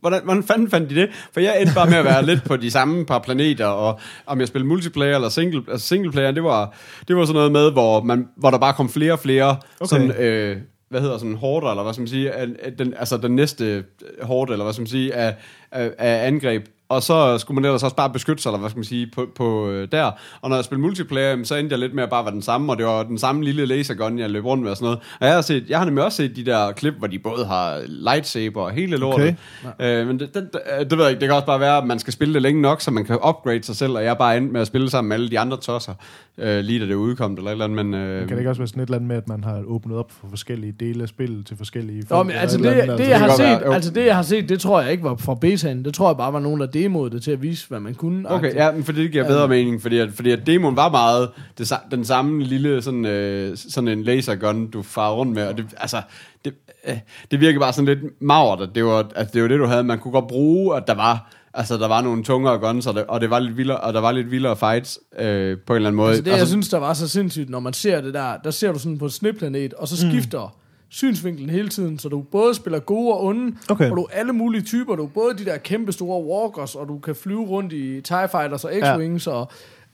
hvordan, 0.00 0.20
hvordan 0.24 0.42
fanden 0.42 0.70
fandt 0.70 0.90
de 0.90 0.94
det? 0.94 1.08
For 1.32 1.40
jeg 1.40 1.60
endte 1.60 1.74
bare 1.74 1.90
med 1.90 1.98
at 1.98 2.04
være 2.04 2.26
lidt 2.26 2.44
på 2.44 2.56
de 2.56 2.70
samme 2.70 3.06
par 3.06 3.18
planeter, 3.18 3.66
og 3.66 3.98
om 4.26 4.40
jeg 4.40 4.48
spillede 4.48 4.68
multiplayer 4.68 5.14
eller 5.14 5.28
single, 5.28 5.62
altså 5.70 5.86
singleplayer, 5.88 6.30
det 6.30 6.44
var, 6.44 6.74
det 7.08 7.16
var 7.16 7.24
sådan 7.24 7.34
noget 7.34 7.52
med, 7.52 7.72
hvor, 7.72 8.02
man, 8.02 8.28
hvor 8.36 8.50
der 8.50 8.58
bare 8.58 8.72
kom 8.72 8.88
flere 8.88 9.12
og 9.12 9.18
flere, 9.18 9.50
okay. 9.80 9.88
sådan, 9.88 10.10
øh, 10.10 10.56
hvad 10.90 11.00
hedder 11.00 11.18
sådan 11.18 11.34
hårder, 11.34 11.70
eller 11.70 11.82
hvad 11.82 11.92
skal 11.92 12.00
man 12.00 12.08
sige, 12.08 12.32
af, 12.32 12.48
af 12.62 12.76
den, 12.76 12.94
altså 12.94 13.16
den 13.16 13.36
næste 13.36 13.84
hårde, 14.22 14.52
eller 14.52 14.64
hvad 14.64 14.72
skal 14.72 14.82
man 14.82 14.86
sige, 14.86 15.14
af, 15.14 15.36
af, 15.70 15.94
af 15.98 16.26
angreb. 16.26 16.66
Og 16.90 17.02
så 17.02 17.38
skulle 17.38 17.54
man 17.54 17.64
ellers 17.64 17.82
også 17.82 17.96
bare 17.96 18.10
beskytte 18.10 18.42
sig, 18.42 18.50
eller 18.50 18.58
hvad 18.58 18.70
skal 18.70 18.78
man 18.78 18.84
sige, 18.84 19.10
på, 19.14 19.26
på 19.34 19.70
øh, 19.70 19.88
der. 19.92 20.10
Og 20.40 20.48
når 20.48 20.56
jeg 20.56 20.64
spillede 20.64 20.86
multiplayer, 20.86 21.44
så 21.44 21.54
endte 21.56 21.72
jeg 21.72 21.78
lidt 21.78 21.94
med 21.94 22.02
at 22.02 22.10
bare 22.10 22.24
være 22.24 22.34
den 22.34 22.42
samme, 22.42 22.72
og 22.72 22.78
det 22.78 22.86
var 22.86 23.02
den 23.02 23.18
samme 23.18 23.44
lille 23.44 23.66
lasergun, 23.66 24.18
jeg 24.18 24.30
løb 24.30 24.44
rundt 24.44 24.62
med 24.62 24.70
og 24.70 24.76
sådan 24.76 24.84
noget. 24.86 24.98
Og 25.20 25.26
jeg 25.26 25.34
har, 25.34 25.42
set, 25.42 25.64
jeg 25.68 25.78
har 25.78 25.84
nemlig 25.84 26.04
også 26.04 26.16
set 26.16 26.36
de 26.36 26.44
der 26.44 26.72
klip, 26.72 26.94
hvor 26.98 27.06
de 27.06 27.18
både 27.18 27.46
har 27.46 27.80
lightsaber 27.86 28.62
og 28.62 28.70
hele 28.70 28.96
lortet. 28.96 29.36
Okay. 29.80 30.00
Øh, 30.00 30.06
men 30.06 30.18
det, 30.18 30.34
det, 30.34 30.48
det, 30.52 30.90
det 30.90 30.98
ved 30.98 31.04
jeg 31.04 31.10
ikke, 31.10 31.20
det 31.20 31.28
kan 31.28 31.34
også 31.34 31.46
bare 31.46 31.60
være, 31.60 31.78
at 31.78 31.86
man 31.86 31.98
skal 31.98 32.12
spille 32.12 32.34
det 32.34 32.42
længe 32.42 32.62
nok, 32.62 32.80
så 32.80 32.90
man 32.90 33.04
kan 33.04 33.18
upgrade 33.28 33.62
sig 33.62 33.76
selv, 33.76 33.92
og 33.92 34.04
jeg 34.04 34.10
er 34.10 34.14
bare 34.14 34.36
endt 34.36 34.52
med 34.52 34.60
at 34.60 34.66
spille 34.66 34.90
sammen 34.90 35.08
med 35.08 35.16
alle 35.16 35.30
de 35.30 35.38
andre 35.38 35.56
tosser, 35.56 35.94
øh, 36.38 36.60
lige 36.60 36.80
da 36.80 36.86
det 36.86 36.94
udkom, 36.94 37.34
eller 37.34 37.50
et 37.50 37.52
eller 37.52 37.64
andet, 37.64 37.86
men... 37.86 37.94
Øh, 37.94 38.18
Kan 38.18 38.28
det 38.28 38.38
ikke 38.38 38.50
også 38.50 38.60
være 38.60 38.68
sådan 38.68 38.82
et 38.82 38.86
eller 38.86 38.96
andet 38.96 39.08
med, 39.08 39.16
at 39.16 39.28
man 39.28 39.44
har 39.44 39.62
åbnet 39.66 39.96
op 39.96 40.12
for 40.20 40.26
forskellige 40.28 40.74
dele 40.80 41.02
af 41.02 41.08
spillet 41.08 41.46
til 41.46 41.56
forskellige 41.56 42.02
Nå, 42.10 42.22
men 42.22 42.36
altså 42.36 42.58
et 42.58 42.64
det, 42.64 42.70
andet, 42.70 42.98
det, 42.98 43.04
altså? 43.04 43.10
jeg 43.10 43.20
har 43.20 43.36
set, 43.36 43.74
altså 43.74 43.90
det, 43.90 44.06
jeg 44.06 44.16
har 44.16 44.22
set, 44.22 44.48
det 44.48 44.60
tror 44.60 44.80
jeg 44.80 44.92
ikke 44.92 45.04
var 45.04 45.16
fra 45.16 45.34
betaen. 45.34 45.84
Det 45.84 45.94
tror 45.94 46.08
jeg 46.08 46.16
bare 46.16 46.32
var 46.32 46.40
nogen, 46.40 46.60
der 46.60 46.66
demoede 46.82 47.10
det 47.10 47.22
til 47.22 47.30
at 47.30 47.42
vise, 47.42 47.68
hvad 47.68 47.80
man 47.80 47.94
kunne. 47.94 48.30
Okay, 48.30 48.54
ja, 48.54 48.72
men 48.72 48.84
for 48.84 48.92
det 48.92 49.12
giver 49.12 49.26
bedre 49.26 49.48
mening, 49.48 49.82
fordi 49.82 49.98
at, 49.98 50.12
fordi 50.12 50.30
at 50.30 50.46
demoen 50.46 50.76
var 50.76 50.90
meget 50.90 51.30
det, 51.58 51.72
den 51.90 52.04
samme 52.04 52.44
lille 52.44 52.82
sådan, 52.82 53.04
øh, 53.04 53.56
sådan 53.56 53.88
en 53.88 54.02
lasergun, 54.02 54.70
du 54.70 54.82
farer 54.82 55.14
rundt 55.14 55.32
med, 55.32 55.46
og 55.46 55.56
det, 55.56 55.66
altså, 55.76 56.02
det, 56.44 56.54
øh, 56.88 56.98
det 57.30 57.40
virker 57.40 57.60
bare 57.60 57.72
sådan 57.72 57.86
lidt 57.86 58.22
magert, 58.22 58.60
at 58.60 58.68
det 58.74 58.84
var, 58.84 59.10
at 59.14 59.32
det 59.34 59.42
var 59.42 59.48
det, 59.48 59.58
du 59.58 59.66
havde. 59.66 59.84
Man 59.84 59.98
kunne 59.98 60.12
godt 60.12 60.28
bruge, 60.28 60.76
at 60.76 60.86
der 60.86 60.94
var, 60.94 61.32
altså, 61.54 61.76
der 61.76 61.88
var 61.88 62.00
nogle 62.00 62.24
tungere 62.24 62.58
guns, 62.58 62.86
og 62.86 62.94
det, 62.94 63.04
og 63.04 63.20
det 63.20 63.30
var 63.30 63.38
lidt 63.38 63.56
vildere, 63.56 63.80
og 63.80 63.94
der 63.94 64.00
var 64.00 64.12
lidt 64.12 64.30
vildere 64.30 64.56
fights 64.56 64.98
øh, 65.18 65.58
på 65.66 65.72
en 65.72 65.76
eller 65.76 65.88
anden 65.88 65.96
måde. 65.96 66.08
Altså 66.08 66.24
det, 66.24 66.30
jeg 66.30 66.48
synes, 66.48 66.68
der 66.68 66.78
var 66.78 66.94
så 66.94 67.08
sindssygt, 67.08 67.50
når 67.50 67.60
man 67.60 67.72
ser 67.72 68.00
det 68.00 68.14
der, 68.14 68.36
der 68.44 68.50
ser 68.50 68.72
du 68.72 68.78
sådan 68.78 68.98
på 68.98 69.04
et 69.04 69.12
sneplanet, 69.12 69.74
og 69.74 69.88
så 69.88 69.96
skifter 69.96 70.56
synsvinklen 70.90 71.50
hele 71.50 71.68
tiden, 71.68 71.98
så 71.98 72.08
du 72.08 72.22
både 72.22 72.54
spiller 72.54 72.78
gode 72.78 73.14
og 73.14 73.24
onde, 73.24 73.56
Okay. 73.70 73.90
og 73.90 73.96
du 73.96 74.02
er 74.02 74.08
alle 74.12 74.32
mulige 74.32 74.62
typer, 74.62 74.96
du 74.96 75.02
er 75.04 75.08
både 75.08 75.34
de 75.38 75.44
der 75.44 75.56
kæmpe 75.56 75.92
store 75.92 76.24
walkers, 76.24 76.74
og 76.74 76.88
du 76.88 76.98
kan 76.98 77.14
flyve 77.14 77.44
rundt 77.46 77.72
i 77.72 78.00
TIE 78.00 78.28
Fighters 78.30 78.64
og 78.64 78.72
X-Wings, 78.72 79.30
og 79.30 79.48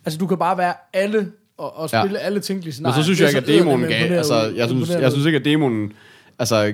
altså 0.04 0.18
du 0.18 0.26
kan 0.26 0.38
bare 0.38 0.58
være 0.58 0.74
alle, 0.92 1.32
og, 1.58 1.76
og 1.76 1.88
Ja. 1.92 2.02
spille 2.02 2.18
alle 2.18 2.40
tænkelige 2.40 2.68
Men 2.68 2.72
scenarier. 2.72 2.96
så 2.96 3.02
synes 3.04 3.20
jeg 3.20 3.28
ikke, 3.28 3.38
at 3.40 3.46
demoen 3.46 3.84
eddermame 3.84 4.08
gav, 4.08 4.16
altså, 4.18 4.34
jeg 4.56 4.68
synes, 4.68 4.90
jeg 4.90 5.12
synes 5.12 5.26
ikke, 5.26 5.38
at 5.38 5.44
demoen, 5.44 5.92
altså, 6.38 6.72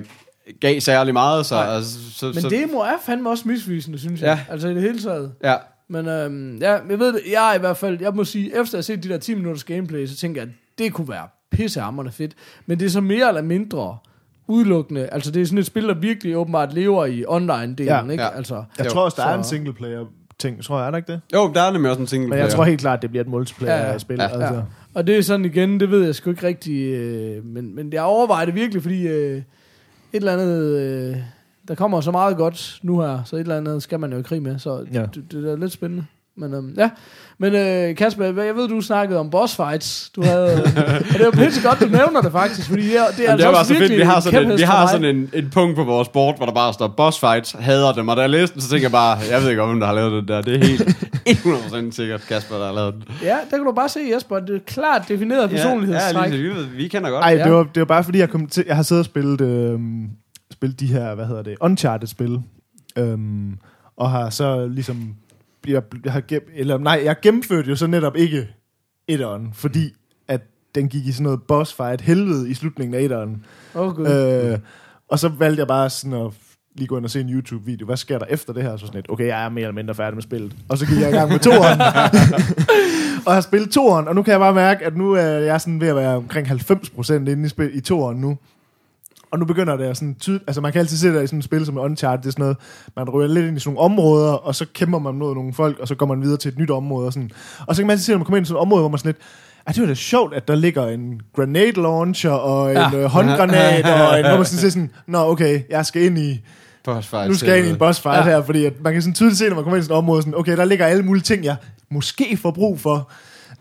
gav 0.59 0.79
særlig 0.79 1.13
meget, 1.13 1.45
så, 1.45 1.55
Nej. 1.55 1.75
altså, 1.75 1.97
så, 2.13 2.25
Men 2.25 2.41
så 2.41 2.49
demo 2.49 2.77
er 2.77 2.93
fandme 3.05 3.29
også 3.29 3.47
misvisende, 3.47 3.99
synes 3.99 4.21
jeg. 4.21 4.27
Ja. 4.47 4.53
Altså 4.53 4.67
i 4.67 4.73
det 4.73 4.81
hele 4.81 4.99
taget. 4.99 5.31
Ja, 5.43 5.55
Men 5.87 6.07
øhm, 6.07 6.57
ja, 6.57 6.71
jeg 6.89 6.99
ved 6.99 7.13
det, 7.13 7.21
jeg 7.31 7.53
i 7.55 7.59
hvert 7.59 7.77
fald, 7.77 8.01
jeg 8.01 8.13
må 8.13 8.23
sige, 8.23 8.45
efter 8.47 8.61
at 8.61 8.71
have 8.71 8.83
set 8.83 9.03
de 9.03 9.09
der 9.09 9.17
10 9.17 9.33
minutters 9.35 9.63
gameplay, 9.63 10.07
så 10.07 10.15
tænker 10.15 10.41
jeg, 10.41 10.49
at 10.49 10.55
det 10.77 10.93
kunne 10.93 11.09
være 11.09 11.27
pissehammerende 11.51 12.11
fedt. 12.11 12.31
Men 12.65 12.79
det 12.79 12.85
er 12.85 12.89
så 12.89 13.01
mere 13.01 13.27
eller 13.27 13.41
mindre 13.41 13.97
udelukkende. 14.47 15.09
Altså 15.11 15.31
det 15.31 15.41
er 15.41 15.45
sådan 15.45 15.57
et 15.59 15.65
spil, 15.65 15.87
der 15.87 15.93
virkelig 15.93 16.37
åbenbart 16.37 16.73
lever 16.73 17.05
i 17.05 17.25
online-delen, 17.27 17.83
Ja. 17.83 18.09
ikke? 18.11 18.23
Ja. 18.23 18.29
Altså, 18.35 18.63
Jeg 18.77 18.85
Jo. 18.85 18.89
tror 18.91 19.01
også, 19.05 19.15
der 19.21 19.27
er 19.27 19.33
Så- 19.33 19.37
en 19.37 19.43
singleplayer 19.43 20.05
ting, 20.39 20.63
tror 20.63 20.77
jeg, 20.79 20.87
er 20.87 20.91
der 20.91 20.97
ikke 20.97 21.11
det? 21.11 21.21
jo, 21.33 21.51
der 21.53 21.61
er 21.61 21.71
nemlig 21.71 21.89
også 21.91 22.01
en 22.01 22.07
single 22.07 22.29
Men 22.29 22.39
jeg 22.39 22.49
tror 22.49 22.63
helt 22.63 22.79
klart, 22.79 23.01
det 23.01 23.09
bliver 23.09 23.23
et 23.23 23.29
multiplayer-spil. 23.29 24.17
Ja. 24.19 24.23
altså. 24.27 24.53
Ja. 24.53 24.61
Og 24.93 25.07
det 25.07 25.17
er 25.17 25.21
sådan 25.21 25.45
igen, 25.45 25.79
det 25.79 25.91
ved 25.91 26.05
jeg 26.05 26.15
sgu 26.15 26.29
ikke 26.29 26.47
rigtig, 26.47 26.93
øh, 26.93 27.45
men, 27.45 27.75
men 27.75 27.93
jeg 27.93 28.03
overvejer 28.03 28.45
det 28.45 28.55
virkelig, 28.55 28.81
fordi 28.81 29.07
øh, 29.07 29.37
et 29.37 29.43
eller 30.13 30.33
andet, 30.33 30.79
øh, 30.79 31.17
der 31.67 31.75
kommer 31.75 32.01
så 32.01 32.11
meget 32.11 32.37
godt 32.37 32.79
nu 32.83 32.99
her, 33.01 33.23
så 33.25 33.35
et 33.35 33.39
eller 33.39 33.57
andet 33.57 33.83
skal 33.83 33.99
man 33.99 34.11
jo 34.13 34.19
i 34.19 34.21
krig 34.21 34.41
med, 34.41 34.59
så 34.59 34.85
Ja. 34.93 34.99
ja. 34.99 35.05
det, 35.05 35.31
det 35.31 35.51
er 35.51 35.55
lidt 35.55 35.71
spændende. 35.71 36.05
Men 36.37 36.53
øhm, 36.53 36.73
ja, 36.77 36.89
men 37.37 37.55
øh, 37.55 37.95
Kasper, 37.95 38.31
hvad- 38.31 38.45
jeg 38.45 38.55
ved, 38.55 38.67
du 38.67 38.81
snakkede 38.81 39.19
om 39.19 39.29
boss 39.29 39.55
fights. 39.55 40.09
Du 40.15 40.23
havde, 40.23 40.53
og 40.53 41.17
det 41.17 41.25
var 41.25 41.31
pisse 41.31 41.67
godt, 41.67 41.79
du 41.79 41.85
nævner 41.85 42.21
det 42.21 42.31
faktisk, 42.31 42.69
fordi 42.69 42.81
det 42.87 42.97
er, 42.97 43.03
det 43.17 43.25
er 43.27 43.31
altså 43.31 43.47
det 43.49 43.57
også 43.57 43.73
så 43.73 43.79
fedt. 43.79 43.91
Vi 43.97 44.01
har 44.01 44.19
sådan, 44.19 44.51
en, 44.51 44.57
vi 44.57 44.61
har 44.63 44.87
sådan 44.87 45.15
en, 45.15 45.29
en 45.33 45.49
punkt 45.49 45.75
på 45.75 45.83
vores 45.83 46.07
board, 46.09 46.37
hvor 46.37 46.45
der 46.45 46.53
bare 46.53 46.73
står 46.73 46.87
boss 46.87 47.19
fights, 47.19 47.55
hader 47.59 47.93
dem. 47.93 48.07
Og 48.07 48.15
da 48.17 48.21
jeg 48.21 48.29
læste 48.29 48.53
den, 48.53 48.61
så 48.61 48.69
tænker 48.69 48.83
jeg 48.83 48.91
bare, 48.91 49.17
jeg 49.31 49.41
ved 49.41 49.49
ikke, 49.49 49.61
om 49.61 49.79
der 49.79 49.87
har 49.87 49.93
lavet 49.93 50.11
det 50.11 50.27
der. 50.27 50.41
Det 50.41 50.55
er 50.55 50.65
helt 50.65 50.81
100% 51.47 51.91
sikkert 51.91 52.21
Kasper, 52.27 52.55
der 52.57 52.65
har 52.65 52.73
lavet 52.73 52.93
den. 52.93 53.03
Ja, 53.23 53.37
der 53.51 53.57
kan 53.57 53.65
du 53.65 53.71
bare 53.71 53.89
se, 53.89 53.99
Jesper, 54.15 54.39
det 54.39 54.55
er 54.55 54.59
klart 54.65 55.07
defineret 55.07 55.49
personlighedstræk. 55.49 56.15
Ja, 56.31 56.35
ja 56.35 56.41
lige, 56.41 56.53
vi, 56.53 56.59
vi 56.77 56.87
kender 56.87 57.09
godt. 57.09 57.23
Ej, 57.23 57.31
Ja. 57.31 57.43
det, 57.43 57.51
var, 57.51 57.63
det 57.63 57.79
var 57.79 57.85
bare 57.85 58.03
fordi, 58.03 58.19
jeg, 58.19 58.29
kom 58.29 58.47
til, 58.47 58.63
jeg 58.67 58.75
har 58.75 58.83
siddet 58.83 59.01
og 59.01 59.05
spillet, 59.05 59.41
øhm, 59.41 60.05
spillet 60.51 60.79
de 60.79 60.87
her, 60.87 61.15
hvad 61.15 61.25
hedder 61.25 61.43
det, 61.43 61.55
Uncharted-spil. 61.61 62.39
Øhm, 62.97 63.51
og 63.97 64.11
har 64.11 64.29
så 64.29 64.67
ligesom, 64.67 65.15
jeg, 65.67 65.83
jeg 66.03 66.13
har 66.13 66.21
gem, 66.21 66.41
eller 66.55 66.77
nej, 66.77 67.01
jeg 67.03 67.15
gennemførte 67.21 67.69
jo 67.69 67.75
så 67.75 67.87
netop 67.87 68.15
ikke 68.15 68.49
etteren, 69.07 69.49
fordi 69.53 69.93
at 70.27 70.41
den 70.75 70.89
gik 70.89 71.05
i 71.05 71.11
sådan 71.11 71.23
noget 71.23 71.43
boss 71.43 71.73
fight 71.73 72.01
helvede 72.01 72.49
i 72.49 72.53
slutningen 72.53 72.95
af 72.95 73.01
etteren. 73.01 73.45
Åh, 73.75 73.95
Gud. 73.95 74.07
Øh, 74.07 74.59
og 75.07 75.19
så 75.19 75.27
valgte 75.27 75.59
jeg 75.59 75.67
bare 75.67 75.89
sådan 75.89 76.25
at 76.25 76.31
lige 76.75 76.87
gå 76.87 76.97
ind 76.97 77.05
og 77.05 77.11
se 77.11 77.19
en 77.21 77.29
YouTube-video. 77.29 77.85
Hvad 77.85 77.97
sker 77.97 78.19
der 78.19 78.25
efter 78.25 78.53
det 78.53 78.63
her? 78.63 78.77
Så 78.77 78.85
sådan 78.85 78.97
lidt, 78.97 79.09
okay, 79.09 79.27
jeg 79.27 79.45
er 79.45 79.49
mere 79.49 79.61
eller 79.61 79.75
mindre 79.75 79.95
færdig 79.95 80.13
med 80.13 80.23
spillet. 80.23 80.55
Og 80.69 80.77
så 80.77 80.85
gik 80.85 80.99
jeg 80.99 81.09
i 81.09 81.13
gang 81.13 81.31
med 81.31 81.39
toeren. 81.39 81.81
og 83.25 83.33
har 83.33 83.41
spillet 83.41 83.71
toeren, 83.71 84.07
og 84.07 84.15
nu 84.15 84.23
kan 84.23 84.31
jeg 84.31 84.39
bare 84.39 84.53
mærke, 84.53 84.85
at 84.85 84.97
nu 84.97 85.11
er 85.11 85.21
jeg 85.21 85.61
sådan 85.61 85.81
ved 85.81 85.87
at 85.87 85.95
være 85.95 86.15
omkring 86.15 86.47
90% 86.47 87.13
inde 87.13 87.45
i, 87.45 87.49
spil, 87.49 87.77
i 87.77 87.81
toeren 87.81 88.17
nu. 88.17 88.37
Og 89.33 89.39
nu 89.39 89.45
begynder 89.45 89.77
det 89.77 89.83
at 89.85 89.97
sådan 89.97 90.15
tydeligt, 90.19 90.43
altså 90.47 90.61
man 90.61 90.71
kan 90.71 90.79
altid 90.79 90.97
se 90.97 91.07
der 91.13 91.21
i 91.21 91.27
sådan 91.27 91.39
et 91.39 91.45
spil 91.45 91.65
som 91.65 91.77
Uncharted, 91.77 92.21
det 92.23 92.27
er 92.27 92.31
sådan 92.31 92.43
noget, 92.43 92.57
man 92.95 93.09
ryger 93.09 93.27
lidt 93.27 93.45
ind 93.45 93.57
i 93.57 93.59
sådan 93.59 93.73
nogle 93.75 93.79
områder, 93.91 94.31
og 94.33 94.55
så 94.55 94.65
kæmper 94.73 94.99
man 94.99 95.15
mod 95.15 95.35
nogle 95.35 95.53
folk, 95.53 95.79
og 95.79 95.87
så 95.87 95.95
går 95.95 96.05
man 96.05 96.21
videre 96.21 96.37
til 96.37 96.51
et 96.51 96.57
nyt 96.57 96.69
område, 96.71 97.07
og 97.07 97.13
sådan. 97.13 97.31
Og 97.67 97.75
så 97.75 97.81
kan 97.81 97.87
man 97.87 97.91
altid 97.91 98.05
se, 98.05 98.11
når 98.11 98.17
man 98.17 98.25
kommer 98.25 98.37
ind 98.37 98.45
i 98.45 98.47
sådan 98.47 98.57
et 98.57 98.61
område, 98.61 98.81
hvor 98.81 98.89
man 98.89 98.97
sådan 98.99 99.09
lidt, 99.09 99.17
ah, 99.65 99.73
det 99.73 99.81
var 99.81 99.87
da 99.87 99.93
sjovt, 99.93 100.33
at 100.33 100.47
der 100.47 100.55
ligger 100.55 100.87
en 100.87 101.21
grenade 101.35 101.71
launcher, 101.71 102.31
og 102.31 102.71
en 102.71 102.77
Ja. 102.77 102.95
øh, 102.97 103.05
håndgranat, 103.05 103.85
og 103.85 104.19
en, 104.19 104.25
hvor 104.25 104.35
man 104.35 104.45
sådan 104.45 104.59
siger 104.59 104.71
sådan, 104.71 104.91
nå 105.07 105.19
okay, 105.31 105.61
jeg 105.69 105.85
skal 105.85 106.01
ind 106.01 106.17
i, 106.17 106.41
Boss 106.83 107.07
fights. 107.07 107.27
nu 107.29 107.33
skal 107.35 107.49
jeg 107.49 107.57
ind 107.59 107.67
i 107.67 107.71
en 107.71 107.77
boss 107.77 107.99
fight 108.01 108.17
Ja. 108.17 108.23
her, 108.23 108.41
fordi 108.43 108.65
at 108.65 108.73
man 108.83 108.93
kan 108.93 109.01
sådan 109.01 109.13
tydeligt 109.13 109.37
se, 109.37 109.47
når 109.49 109.55
man 109.55 109.63
kommer 109.63 109.77
ind 109.77 109.83
i 109.83 109.85
sådan 109.85 109.95
et 109.95 109.97
område, 109.97 110.21
sådan, 110.21 110.35
okay, 110.35 110.57
der 110.57 110.65
ligger 110.65 110.85
alle 110.85 111.03
mulige 111.03 111.23
ting, 111.23 111.43
jeg 111.43 111.55
måske 111.91 112.37
får 112.41 112.51
brug 112.51 112.79
for. 112.79 113.11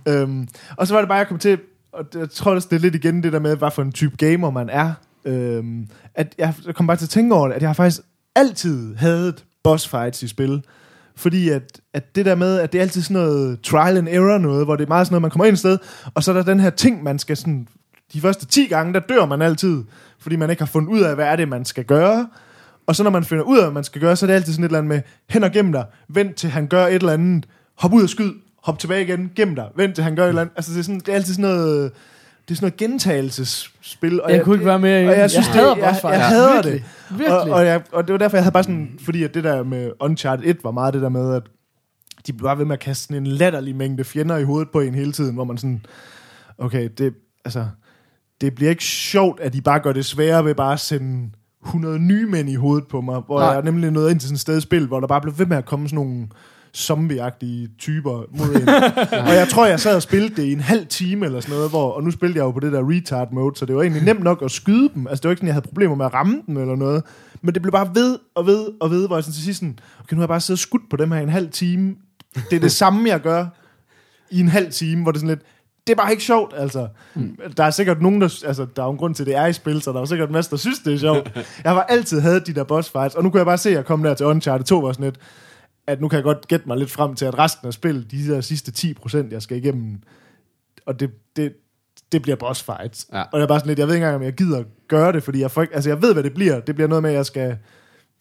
Øhm, 0.08 0.48
og 0.76 0.86
så 0.86 0.94
var 0.94 1.00
det 1.00 1.08
bare, 1.08 1.18
jeg 1.18 1.28
kom 1.28 1.38
til, 1.38 1.58
og 1.92 2.12
det- 2.12 2.18
jeg 2.20 2.30
tror 2.30 2.54
også, 2.54 2.68
det 2.70 2.76
er 2.76 2.80
lidt 2.80 2.94
igen 2.94 3.22
det 3.22 3.32
der 3.32 3.38
med, 3.38 3.56
hvad 3.56 3.70
for 3.70 3.82
en 3.82 3.92
type 3.92 4.16
gamer 4.16 4.50
man 4.50 4.68
er, 4.70 4.92
øhm, 5.24 5.88
at 6.14 6.34
jeg 6.38 6.54
kom 6.74 6.86
bare 6.86 6.96
til 6.96 7.06
at 7.06 7.10
tænke 7.10 7.34
over 7.34 7.48
det, 7.48 7.54
at 7.54 7.62
jeg 7.62 7.76
faktisk 7.76 8.00
altid 8.34 8.94
hadet 8.96 9.44
boss 9.64 9.88
fights 9.88 10.22
i 10.22 10.28
spil. 10.28 10.62
Fordi 11.16 11.48
at, 11.48 11.80
at 11.94 12.16
det 12.16 12.26
der 12.26 12.34
med, 12.34 12.58
at 12.58 12.72
det 12.72 12.78
er 12.78 12.82
altid 12.82 13.02
sådan 13.02 13.22
noget 13.22 13.60
trial 13.60 13.96
and 13.96 14.08
error 14.08 14.38
noget, 14.38 14.64
hvor 14.64 14.76
det 14.76 14.84
er 14.84 14.88
meget 14.88 15.06
sådan 15.06 15.14
noget, 15.14 15.22
man 15.22 15.30
kommer 15.30 15.44
ind 15.44 15.52
et 15.52 15.58
sted, 15.58 15.78
og 16.14 16.22
så 16.22 16.30
er 16.30 16.34
der 16.34 16.42
den 16.42 16.60
her 16.60 16.70
ting, 16.70 17.02
man 17.02 17.18
skal 17.18 17.36
sådan, 17.36 17.68
de 18.12 18.20
første 18.20 18.46
10 18.46 18.66
gange, 18.66 18.94
der 18.94 19.00
dør 19.00 19.26
man 19.26 19.42
altid, 19.42 19.82
fordi 20.18 20.36
man 20.36 20.50
ikke 20.50 20.62
har 20.62 20.66
fundet 20.66 20.90
ud 20.90 21.00
af, 21.00 21.14
hvad 21.14 21.26
er 21.26 21.36
det, 21.36 21.48
man 21.48 21.64
skal 21.64 21.84
gøre. 21.84 22.28
Og 22.86 22.96
så 22.96 23.02
når 23.02 23.10
man 23.10 23.24
finder 23.24 23.44
ud 23.44 23.58
af, 23.58 23.64
hvad 23.64 23.72
man 23.72 23.84
skal 23.84 24.00
gøre, 24.00 24.16
så 24.16 24.26
er 24.26 24.28
det 24.28 24.34
altid 24.34 24.52
sådan 24.52 24.64
et 24.64 24.68
eller 24.68 24.78
andet 24.78 24.88
med, 24.88 25.02
hen 25.28 25.44
og 25.44 25.50
gem 25.50 25.72
dig, 25.72 25.84
vent 26.08 26.36
til 26.36 26.50
han 26.50 26.66
gør 26.66 26.86
et 26.86 26.94
eller 26.94 27.12
andet, 27.12 27.46
hop 27.74 27.92
ud 27.92 28.02
og 28.02 28.08
skyd, 28.08 28.32
hop 28.62 28.78
tilbage 28.78 29.02
igen, 29.02 29.30
gem 29.36 29.54
dig, 29.54 29.68
vent 29.76 29.94
til 29.94 30.04
han 30.04 30.16
gør 30.16 30.24
et 30.24 30.28
eller 30.28 30.42
andet. 30.42 30.56
Altså 30.56 30.72
det 30.72 30.78
er, 30.78 30.82
sådan, 30.82 31.00
det 31.00 31.08
er 31.08 31.14
altid 31.14 31.34
sådan 31.34 31.50
noget, 31.50 31.92
det 32.52 32.56
er 32.56 32.60
sådan 32.60 32.66
noget 32.66 32.76
gentagelsesspil. 32.76 34.22
Og 34.22 34.30
Jeg 34.32 34.42
kunne 34.42 34.54
ikke 34.54 34.66
være 34.66 34.78
mere 34.78 34.96
Og 34.96 35.02
enig. 35.02 35.16
jeg 35.16 35.30
synes, 35.30 35.46
Jeg 35.46 35.54
det, 35.54 35.62
hader 35.62 35.76
jeg, 35.76 35.84
jeg, 35.84 35.96
fights. 36.00 36.26
hader 36.26 36.52
Virkelig. 36.54 36.72
det. 37.08 37.18
Virkelig. 37.18 37.40
Og, 37.40 37.50
og, 37.50 37.66
jeg, 37.66 37.82
og 37.92 38.06
det 38.06 38.12
var 38.12 38.18
derfor, 38.18 38.36
jeg 38.36 38.44
havde 38.44 38.52
bare 38.52 38.62
sådan, 38.62 38.98
fordi 39.00 39.22
at 39.22 39.34
det 39.34 39.44
der 39.44 39.62
med 39.62 39.90
Uncharted 40.00 40.44
1 40.46 40.64
var 40.64 40.70
meget 40.70 40.94
det 40.94 41.02
der 41.02 41.08
med, 41.08 41.34
at 41.34 41.42
de 42.26 42.32
blev 42.32 42.46
bare 42.46 42.58
ved 42.58 42.64
med 42.64 42.72
at 42.72 42.80
kaste 42.80 43.02
sådan 43.04 43.16
en 43.16 43.26
latterlig 43.26 43.76
mængde 43.76 44.04
fjender 44.04 44.36
i 44.36 44.44
hovedet 44.44 44.68
på 44.72 44.80
en 44.80 44.94
hele 44.94 45.12
tiden, 45.12 45.34
hvor 45.34 45.44
man 45.44 45.58
sådan, 45.58 45.86
okay, 46.58 46.88
det, 46.98 47.14
altså, 47.44 47.66
det 48.40 48.54
bliver 48.54 48.70
ikke 48.70 48.84
sjovt, 48.84 49.40
at 49.40 49.52
de 49.52 49.60
bare 49.62 49.80
gør 49.80 49.92
det 49.92 50.04
sværere 50.04 50.44
ved 50.44 50.54
bare 50.54 50.72
at 50.72 50.80
sende 50.80 51.30
100 51.66 51.98
nye 51.98 52.26
mænd 52.26 52.48
i 52.48 52.54
hovedet 52.54 52.88
på 52.88 53.00
mig, 53.00 53.20
hvor 53.26 53.38
Nej. 53.40 53.48
jeg 53.48 53.62
nemlig 53.62 53.90
nået 53.90 54.10
ind 54.10 54.20
til 54.20 54.28
sådan 54.28 54.34
et 54.34 54.40
sted 54.40 54.58
i 54.58 54.60
spil, 54.60 54.86
hvor 54.86 55.00
der 55.00 55.06
bare 55.06 55.20
blev 55.20 55.38
ved 55.38 55.46
med 55.46 55.56
at 55.56 55.64
komme 55.64 55.88
sådan 55.88 55.94
nogle 56.04 56.28
zombieagtige 56.76 57.68
typer 57.78 58.22
mod 58.30 58.54
en. 58.54 58.68
og 59.28 59.34
jeg 59.34 59.48
tror, 59.48 59.66
jeg 59.66 59.80
sad 59.80 59.96
og 59.96 60.02
spillede 60.02 60.36
det 60.36 60.42
i 60.42 60.52
en 60.52 60.60
halv 60.60 60.86
time 60.86 61.26
eller 61.26 61.40
sådan 61.40 61.54
noget, 61.54 61.70
hvor, 61.70 61.92
og 61.92 62.02
nu 62.02 62.10
spillede 62.10 62.38
jeg 62.38 62.44
jo 62.44 62.50
på 62.50 62.60
det 62.60 62.72
der 62.72 62.90
retard 62.90 63.32
mode, 63.32 63.56
så 63.56 63.66
det 63.66 63.76
var 63.76 63.82
egentlig 63.82 64.02
nemt 64.02 64.22
nok 64.22 64.42
at 64.42 64.50
skyde 64.50 64.90
dem. 64.94 65.06
Altså 65.06 65.22
det 65.22 65.28
var 65.28 65.30
ikke 65.30 65.38
sådan, 65.38 65.46
jeg 65.46 65.54
havde 65.54 65.68
problemer 65.68 65.94
med 65.94 66.06
at 66.06 66.14
ramme 66.14 66.42
dem 66.46 66.56
eller 66.56 66.76
noget. 66.76 67.02
Men 67.42 67.54
det 67.54 67.62
blev 67.62 67.72
bare 67.72 67.90
ved 67.94 68.18
og 68.34 68.46
ved 68.46 68.66
og 68.80 68.90
ved, 68.90 69.06
hvor 69.06 69.16
jeg 69.16 69.24
sådan 69.24 69.34
til 69.34 69.42
sidst 69.42 69.58
sådan, 69.58 69.78
okay, 70.00 70.14
nu 70.14 70.18
har 70.18 70.22
jeg 70.22 70.28
bare 70.28 70.40
siddet 70.40 70.58
og 70.58 70.62
skudt 70.62 70.90
på 70.90 70.96
dem 70.96 71.10
her 71.10 71.20
i 71.20 71.22
en 71.22 71.28
halv 71.28 71.50
time. 71.50 71.94
Det 72.50 72.56
er 72.56 72.60
det 72.60 72.72
samme, 72.72 73.08
jeg 73.08 73.20
gør 73.20 73.46
i 74.30 74.40
en 74.40 74.48
halv 74.48 74.72
time, 74.72 75.02
hvor 75.02 75.12
det 75.12 75.18
er 75.18 75.20
sådan 75.20 75.28
lidt, 75.28 75.46
det 75.86 75.92
er 75.92 75.96
bare 75.96 76.10
ikke 76.10 76.22
sjovt, 76.22 76.54
altså. 76.56 76.88
Mm. 77.14 77.36
Der 77.56 77.64
er 77.64 77.70
sikkert 77.70 78.02
nogen, 78.02 78.20
der... 78.20 78.42
Altså, 78.46 78.66
der 78.76 78.82
er 78.82 78.86
jo 78.86 78.92
en 78.92 78.98
grund 78.98 79.14
til, 79.14 79.22
at 79.22 79.26
det 79.26 79.36
er 79.36 79.46
i 79.46 79.52
spil, 79.52 79.82
så 79.82 79.90
der 79.90 79.96
er 79.96 80.00
jo 80.00 80.06
sikkert 80.06 80.28
en 80.28 80.32
masse, 80.32 80.50
der 80.50 80.56
synes, 80.56 80.78
det 80.78 80.94
er 80.94 80.98
sjovt. 80.98 81.36
Jeg 81.64 81.72
har 81.72 81.82
altid 81.82 82.20
havde 82.20 82.40
de 82.40 82.52
der 82.52 82.64
boss 82.64 82.90
fights, 82.90 83.14
og 83.14 83.22
nu 83.22 83.30
kan 83.30 83.38
jeg 83.38 83.46
bare 83.46 83.58
se, 83.58 83.68
at 83.68 83.74
jeg 83.74 83.84
kom 83.84 84.02
der 84.02 84.14
til 84.14 84.26
Uncharted 84.26 84.64
2 84.64 84.78
var 84.78 84.92
sådan 84.92 85.04
lidt, 85.04 85.18
at 85.86 86.00
nu 86.00 86.08
kan 86.08 86.16
jeg 86.16 86.24
godt 86.24 86.48
gætte 86.48 86.68
mig 86.68 86.76
lidt 86.76 86.90
frem 86.90 87.14
til, 87.14 87.24
at 87.24 87.38
resten 87.38 87.66
af 87.66 87.72
spillet, 87.72 88.10
de 88.10 88.28
der 88.28 88.40
sidste 88.40 88.94
10%, 89.06 89.30
jeg 89.30 89.42
skal 89.42 89.56
igennem, 89.56 89.98
og 90.86 91.00
det, 91.00 91.10
det, 91.36 91.52
det 92.12 92.22
bliver 92.22 92.36
boss 92.36 92.62
fights. 92.62 93.06
Ja. 93.12 93.22
Og 93.22 93.28
jeg 93.38 93.42
er 93.42 93.46
bare 93.46 93.58
sådan 93.60 93.68
lidt, 93.68 93.78
jeg 93.78 93.86
ved 93.88 93.94
ikke 93.94 94.04
engang, 94.04 94.16
om 94.16 94.22
jeg 94.22 94.32
gider 94.32 94.62
gøre 94.88 95.12
det, 95.12 95.22
fordi 95.22 95.40
jeg, 95.40 95.50
får 95.50 95.62
ikke, 95.62 95.74
altså 95.74 95.90
jeg 95.90 96.02
ved, 96.02 96.12
hvad 96.12 96.22
det 96.22 96.34
bliver. 96.34 96.60
Det 96.60 96.74
bliver 96.74 96.88
noget 96.88 97.02
med, 97.02 97.10
at 97.10 97.16
jeg 97.16 97.26
skal 97.26 97.56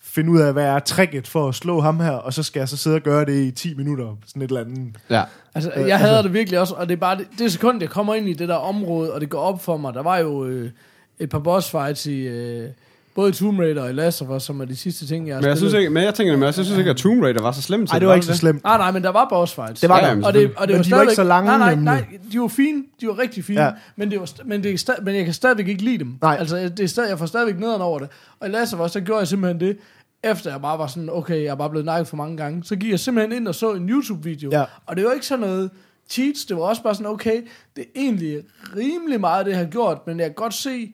finde 0.04 0.32
ud 0.32 0.40
af, 0.40 0.54
hvad 0.54 0.66
er 0.66 0.80
tricket 0.80 1.28
for 1.28 1.48
at 1.48 1.56
slå 1.56 1.80
ham 1.80 2.00
her, 2.00 2.12
og 2.12 2.34
så 2.34 2.44
skal 2.44 2.60
jeg 2.60 2.70
så 2.70 2.78
sidde 2.78 2.96
og 2.96 3.02
gøre 3.02 3.26
det 3.26 3.44
i 3.46 3.52
10 3.52 3.74
minutter, 3.74 4.16
sådan 4.26 4.42
et 4.42 4.48
eller 4.48 4.62
andet. 4.62 4.96
Ja. 5.10 5.24
Altså, 5.56 5.72
Øh, 5.76 5.88
jeg 5.88 6.00
hader 6.00 6.12
altså- 6.18 6.24
det 6.28 6.34
virkelig 6.34 6.60
også, 6.60 6.74
og 6.74 6.88
det 6.90 6.94
er 6.94 7.00
bare 7.00 7.18
det, 7.18 7.28
det 7.40 7.52
sekund, 7.52 7.82
jeg 7.82 7.90
kommer 7.90 8.16
ind 8.16 8.30
i 8.30 8.34
det 8.34 8.50
der 8.50 8.56
område, 8.56 9.14
og 9.14 9.22
det 9.22 9.30
går 9.30 9.40
op 9.40 9.64
for 9.64 9.78
mig. 9.78 9.94
Der 9.94 10.02
var 10.04 10.18
jo 10.18 10.46
øh, 10.46 10.72
et 11.20 11.30
par 11.30 11.40
boss 11.40 11.72
fights 11.72 12.06
i 12.06 12.20
øh, 12.28 12.70
både 13.16 13.32
Tomb 13.32 13.60
Raider 13.60 13.84
og 13.84 13.94
Last 13.96 14.22
of 14.22 14.30
Us, 14.30 14.44
som 14.44 14.62
er 14.62 14.66
de 14.66 14.76
sidste 14.76 15.08
ting, 15.08 15.28
jeg 15.28 15.36
har 15.36 15.42
Men 15.42 15.50
jeg 15.50 15.58
synes 15.58 15.72
spillet. 15.72 15.82
ikke, 15.82 15.94
men 15.94 16.04
jeg 16.04 16.14
tænker, 16.14 16.34
men 16.34 16.44
jeg 16.44 16.54
synes 16.54 16.78
ikke, 16.78 16.90
at 16.90 16.98
Tomb 16.98 17.24
Raider 17.24 17.42
var 17.42 17.52
så 17.52 17.62
slemt. 17.62 17.90
Nej, 17.92 18.00
det 18.00 18.08
var 18.08 18.14
ikke 18.14 18.26
så 18.26 18.38
slemt. 18.38 18.64
Nej, 18.64 18.78
nej, 18.78 18.92
men 18.92 19.04
der 19.04 19.10
var 19.10 19.28
boss 19.30 19.54
fights. 19.54 19.82
Det 19.82 19.90
var 19.90 19.98
Ja, 19.98 20.02
der. 20.04 20.10
jamen, 20.10 20.24
og 20.24 20.34
det, 20.34 20.52
og 20.58 20.68
det 20.68 20.74
Men 20.74 20.78
var 20.78 20.84
de 20.84 20.92
var 20.92 21.02
ikke 21.02 21.16
så 21.16 21.24
lange, 21.24 21.48
Nej, 21.58 21.76
nej, 21.76 21.76
nej, 21.76 22.06
de 22.32 22.40
var 22.42 22.48
fine. 22.48 22.84
De 23.02 23.08
var 23.08 23.20
rigtig 23.20 23.44
fine. 23.44 23.62
Ja. 23.62 23.66
Ja. 23.68 23.72
Men, 23.96 24.12
det 24.12 24.20
var, 24.20 24.30
men, 24.46 24.64
det 24.64 24.72
er 24.74 24.78
sta- 24.94 25.04
men 25.04 25.16
jeg 25.16 25.26
kan 25.26 25.34
stadigvæk 25.34 25.68
ikke 25.68 25.84
lide 25.84 25.98
dem. 25.98 26.14
Nej. 26.22 26.36
Altså, 26.40 26.56
det 26.58 26.80
er 26.80 26.88
stadig, 26.88 27.10
jeg 27.10 27.20
får 27.20 27.26
stadigvæk 27.26 27.60
nederen 27.60 27.82
over 27.82 28.00
det. 28.00 28.08
Og 28.40 28.48
i 28.48 28.52
Last 28.52 28.74
of 28.74 28.80
Us, 28.86 28.92
der 28.92 29.00
gjorde 29.00 29.20
jeg 29.20 29.28
simpelthen 29.28 29.60
det, 29.60 29.78
efter 30.24 30.52
jeg 30.52 30.62
bare 30.62 30.78
var 30.80 30.88
sådan, 30.88 31.10
okay, 31.12 31.36
jeg 31.44 31.46
er 31.52 31.56
bare 31.56 31.70
blevet 31.70 31.86
nakket 31.86 32.08
for 32.08 32.18
mange 32.18 32.38
gange. 32.38 32.64
Så 32.64 32.76
gik 32.76 32.92
jeg 32.92 33.00
simpelthen 33.00 33.38
ind 33.38 33.48
og 33.48 33.56
så 33.56 33.74
en 33.74 33.90
YouTube-video. 33.90 34.50
Ja. 34.54 34.64
Og 34.86 34.96
det 34.98 35.06
var 35.06 35.12
ikke 35.12 35.26
sådan 35.26 35.46
noget 35.48 35.70
cheats, 36.10 36.46
det 36.46 36.58
var 36.58 36.64
også 36.64 36.84
bare 36.84 36.96
sådan, 36.96 37.08
okay, 37.08 37.42
det 37.76 37.82
er 37.82 38.00
egentlig 38.02 38.38
rimelig 38.78 39.20
meget, 39.20 39.46
det 39.46 39.52
jeg 39.52 39.60
har 39.60 39.66
gjort, 39.66 39.98
men 40.08 40.20
jeg 40.20 40.26
kan 40.28 40.34
godt 40.36 40.54
se, 40.54 40.94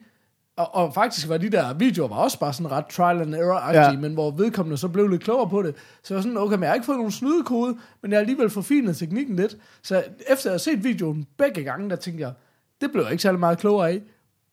og, 0.58 0.74
og 0.74 0.94
faktisk 0.94 1.28
var 1.28 1.36
de 1.36 1.50
der 1.50 1.74
videoer 1.74 2.08
var 2.08 2.16
også 2.16 2.38
bare 2.38 2.52
sådan 2.52 2.72
ret 2.72 2.86
trial 2.86 3.20
and 3.20 3.34
error 3.34 3.72
Ja. 3.72 3.92
men 3.92 4.14
hvor 4.14 4.30
vedkommende 4.30 4.76
så 4.76 4.88
blev 4.88 5.08
lidt 5.08 5.22
klogere 5.22 5.48
på 5.48 5.62
det. 5.62 5.74
Så 6.02 6.14
jeg 6.14 6.16
var 6.16 6.22
sådan, 6.22 6.36
okay, 6.38 6.54
men 6.54 6.62
jeg 6.62 6.70
har 6.70 6.74
ikke 6.74 6.86
fået 6.86 6.98
nogen 6.98 7.12
snydekode, 7.12 7.76
men 8.02 8.10
jeg 8.10 8.16
har 8.16 8.20
alligevel 8.20 8.50
forfinet 8.50 8.96
teknikken 8.96 9.36
lidt. 9.36 9.56
Så 9.82 10.02
efter 10.28 10.50
jeg 10.50 10.52
har 10.52 10.58
set 10.58 10.84
videoen 10.84 11.26
begge 11.38 11.62
gange, 11.64 11.90
der 11.90 11.96
tænkte 11.96 12.22
jeg, 12.22 12.32
det 12.80 12.92
blev 12.92 13.02
jeg 13.02 13.12
ikke 13.12 13.22
særlig 13.22 13.40
meget 13.40 13.58
klogere 13.58 13.90
af. 13.90 14.00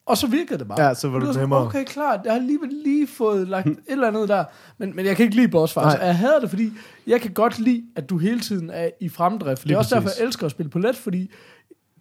Og 0.06 0.18
så 0.18 0.28
virkede 0.28 0.60
det 0.60 0.68
bare. 0.68 0.82
Ja, 0.82 0.94
så 0.94 1.10
var 1.10 1.20
det 1.20 1.28
sådan, 1.28 1.42
nemmere. 1.42 1.66
Okay, 1.66 1.84
klart, 1.84 2.20
jeg 2.26 2.34
har 2.34 2.40
alligevel 2.40 2.70
lige 2.84 3.08
fået 3.08 3.48
lagt 3.48 3.68
et 3.68 3.78
eller 3.88 4.08
andet 4.08 4.30
der, 4.30 4.44
men, 4.78 4.96
men 4.96 5.06
jeg 5.06 5.16
kan 5.16 5.24
ikke 5.24 5.36
lide 5.36 5.48
boss 5.48 5.74
fights. 5.74 5.96
Jeg 6.02 6.18
hader 6.18 6.40
det, 6.40 6.50
fordi 6.50 6.72
jeg 7.08 7.22
kan 7.22 7.32
godt 7.34 7.60
lide, 7.60 7.84
at 7.96 8.10
du 8.10 8.18
hele 8.18 8.40
tiden 8.40 8.70
er 8.70 8.90
i 9.02 9.10
fremdrift. 9.10 9.60
Det 9.62 9.68
Lige 9.68 9.76
er 9.76 9.78
også 9.80 9.96
derfor, 9.96 10.08
præcis. 10.08 10.20
jeg 10.20 10.26
elsker 10.28 10.46
at 10.46 10.52
spille 10.52 10.70
på 10.70 10.80
let, 10.80 10.96
fordi 10.96 11.32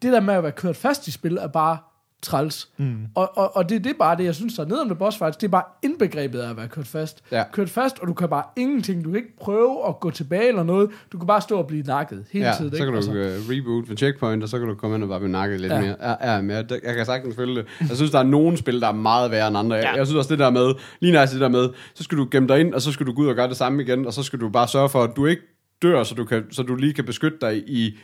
det 0.02 0.12
der 0.12 0.20
med 0.20 0.34
at 0.34 0.42
være 0.42 0.52
kørt 0.52 0.76
fast 0.76 1.08
i 1.08 1.10
spil, 1.10 1.36
er 1.36 1.46
bare 1.46 1.78
træls. 2.22 2.68
Mm. 2.76 2.96
Og, 3.14 3.38
og, 3.38 3.56
og 3.56 3.68
det, 3.68 3.84
det 3.84 3.90
er 3.90 3.94
bare 3.98 4.16
det, 4.16 4.24
jeg 4.24 4.34
synes, 4.34 4.54
der 4.54 4.64
er 4.64 4.68
nede 4.68 4.84
med 4.88 4.96
boss 4.96 5.18
fights, 5.18 5.36
det 5.36 5.46
er 5.46 5.50
bare 5.50 5.62
indbegrebet 5.82 6.38
af 6.38 6.50
at 6.50 6.56
være 6.56 6.68
kørt 6.68 6.86
fast. 6.86 7.22
Ja. 7.32 7.42
Kørt 7.52 7.70
fast, 7.70 7.98
og 7.98 8.08
du 8.08 8.12
kan 8.14 8.28
bare 8.28 8.42
ingenting, 8.56 9.04
du 9.04 9.08
kan 9.10 9.16
ikke 9.16 9.36
prøve 9.40 9.88
at 9.88 10.00
gå 10.00 10.10
tilbage 10.10 10.48
eller 10.48 10.62
noget, 10.62 10.90
du 11.12 11.18
kan 11.18 11.26
bare 11.26 11.40
stå 11.40 11.58
og 11.58 11.66
blive 11.66 11.82
nakket 11.82 12.24
hele 12.32 12.46
Ja, 12.46 12.52
tiden. 12.56 12.70
så 12.70 12.76
ikke? 12.76 12.84
kan 12.84 12.92
du 12.92 12.96
Altså, 12.96 13.10
uh, 13.10 13.50
reboot 13.50 13.88
ved 13.90 13.96
checkpoint, 13.96 14.42
og 14.42 14.48
så 14.48 14.58
kan 14.58 14.68
du 14.68 14.74
komme 14.74 14.96
ind 14.96 15.02
og 15.02 15.08
bare 15.08 15.20
blive 15.20 15.32
nakket 15.32 15.60
lidt 15.60 15.72
Ja. 15.72 15.80
mere. 15.80 15.96
Ja, 16.00 16.32
ja, 16.34 16.40
men 16.40 16.50
jeg, 16.50 16.64
jeg 16.84 16.94
kan 16.96 17.06
sagtens 17.06 17.36
følge 17.36 17.54
det. 17.56 17.66
Jeg 17.88 17.96
synes, 17.96 18.10
der 18.10 18.18
er 18.18 18.22
nogle 18.22 18.56
spil, 18.56 18.80
der 18.80 18.88
er 18.88 18.92
meget 18.92 19.30
værre 19.30 19.48
end 19.48 19.56
andre. 19.58 19.76
Jeg, 19.76 19.94
jeg 19.96 20.06
synes 20.06 20.18
også 20.18 20.30
det 20.30 20.38
der 20.38 20.50
med, 20.50 20.74
lige 21.00 21.20
nice 21.20 21.32
det 21.34 21.40
der 21.40 21.48
med, 21.48 21.68
så 21.94 22.02
skal 22.04 22.18
du 22.18 22.28
gemme 22.30 22.48
dig 22.48 22.60
ind, 22.60 22.74
og 22.74 22.82
så 22.82 22.92
skal 22.92 23.06
du 23.06 23.12
gå 23.12 23.22
ud 23.22 23.26
og 23.28 23.34
gøre 23.34 23.48
det 23.48 23.56
samme 23.56 23.82
igen, 23.82 24.06
og 24.06 24.12
så 24.12 24.22
skal 24.22 24.40
du 24.40 24.48
bare 24.48 24.68
sørge 24.68 24.88
for, 24.88 25.02
at 25.02 25.10
du 25.16 25.26
ikke 25.26 25.42
dør, 25.82 26.02
så 26.02 26.14
du, 26.14 26.24
kan, 26.24 26.44
så 26.50 26.62
du 26.62 26.74
lige 26.74 26.92
kan 26.92 27.04
beskytte 27.04 27.38
dig 27.40 27.68
i, 27.68 27.98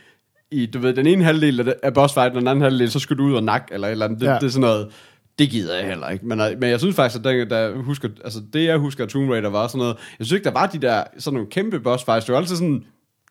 i 0.51 0.65
du 0.65 0.79
ved, 0.79 0.93
den 0.93 1.07
ene 1.07 1.23
halvdel 1.23 1.73
af, 1.83 1.93
boss 1.93 2.13
fight, 2.13 2.33
og 2.33 2.39
den 2.39 2.47
anden 2.47 2.61
halvdel, 2.63 2.91
så 2.91 2.99
skal 2.99 3.17
du 3.17 3.23
ud 3.23 3.33
og 3.33 3.43
nakke, 3.43 3.73
eller 3.73 3.87
eller 3.87 4.05
andet. 4.05 4.19
Det, 4.21 4.27
Ja. 4.27 4.33
det 4.35 4.43
er 4.43 4.49
sådan 4.49 4.61
noget, 4.61 4.87
det 5.39 5.49
gider 5.49 5.75
jeg 5.77 5.87
heller 5.87 6.09
ikke. 6.09 6.25
Men, 6.25 6.39
øh, 6.41 6.47
men 6.59 6.69
jeg 6.69 6.79
synes 6.79 6.95
faktisk, 6.95 7.19
at 7.19 7.23
den, 7.23 7.49
der 7.49 7.75
husker, 7.77 8.09
altså 8.23 8.39
det 8.53 8.65
jeg 8.65 8.77
husker 8.77 9.05
Tomb 9.05 9.29
Raider 9.29 9.49
var 9.49 9.67
sådan 9.67 9.79
noget, 9.79 9.95
jeg 10.19 10.25
synes 10.25 10.37
ikke, 10.37 10.45
der 10.45 10.51
var 10.51 10.65
de 10.67 10.77
der 10.77 11.03
sådan 11.19 11.33
nogle 11.35 11.49
kæmpe 11.51 11.79
boss 11.79 12.03
fights. 12.05 12.25
Det 12.25 12.33
var 12.33 12.39
altid 12.39 12.55
sådan, 12.55 12.83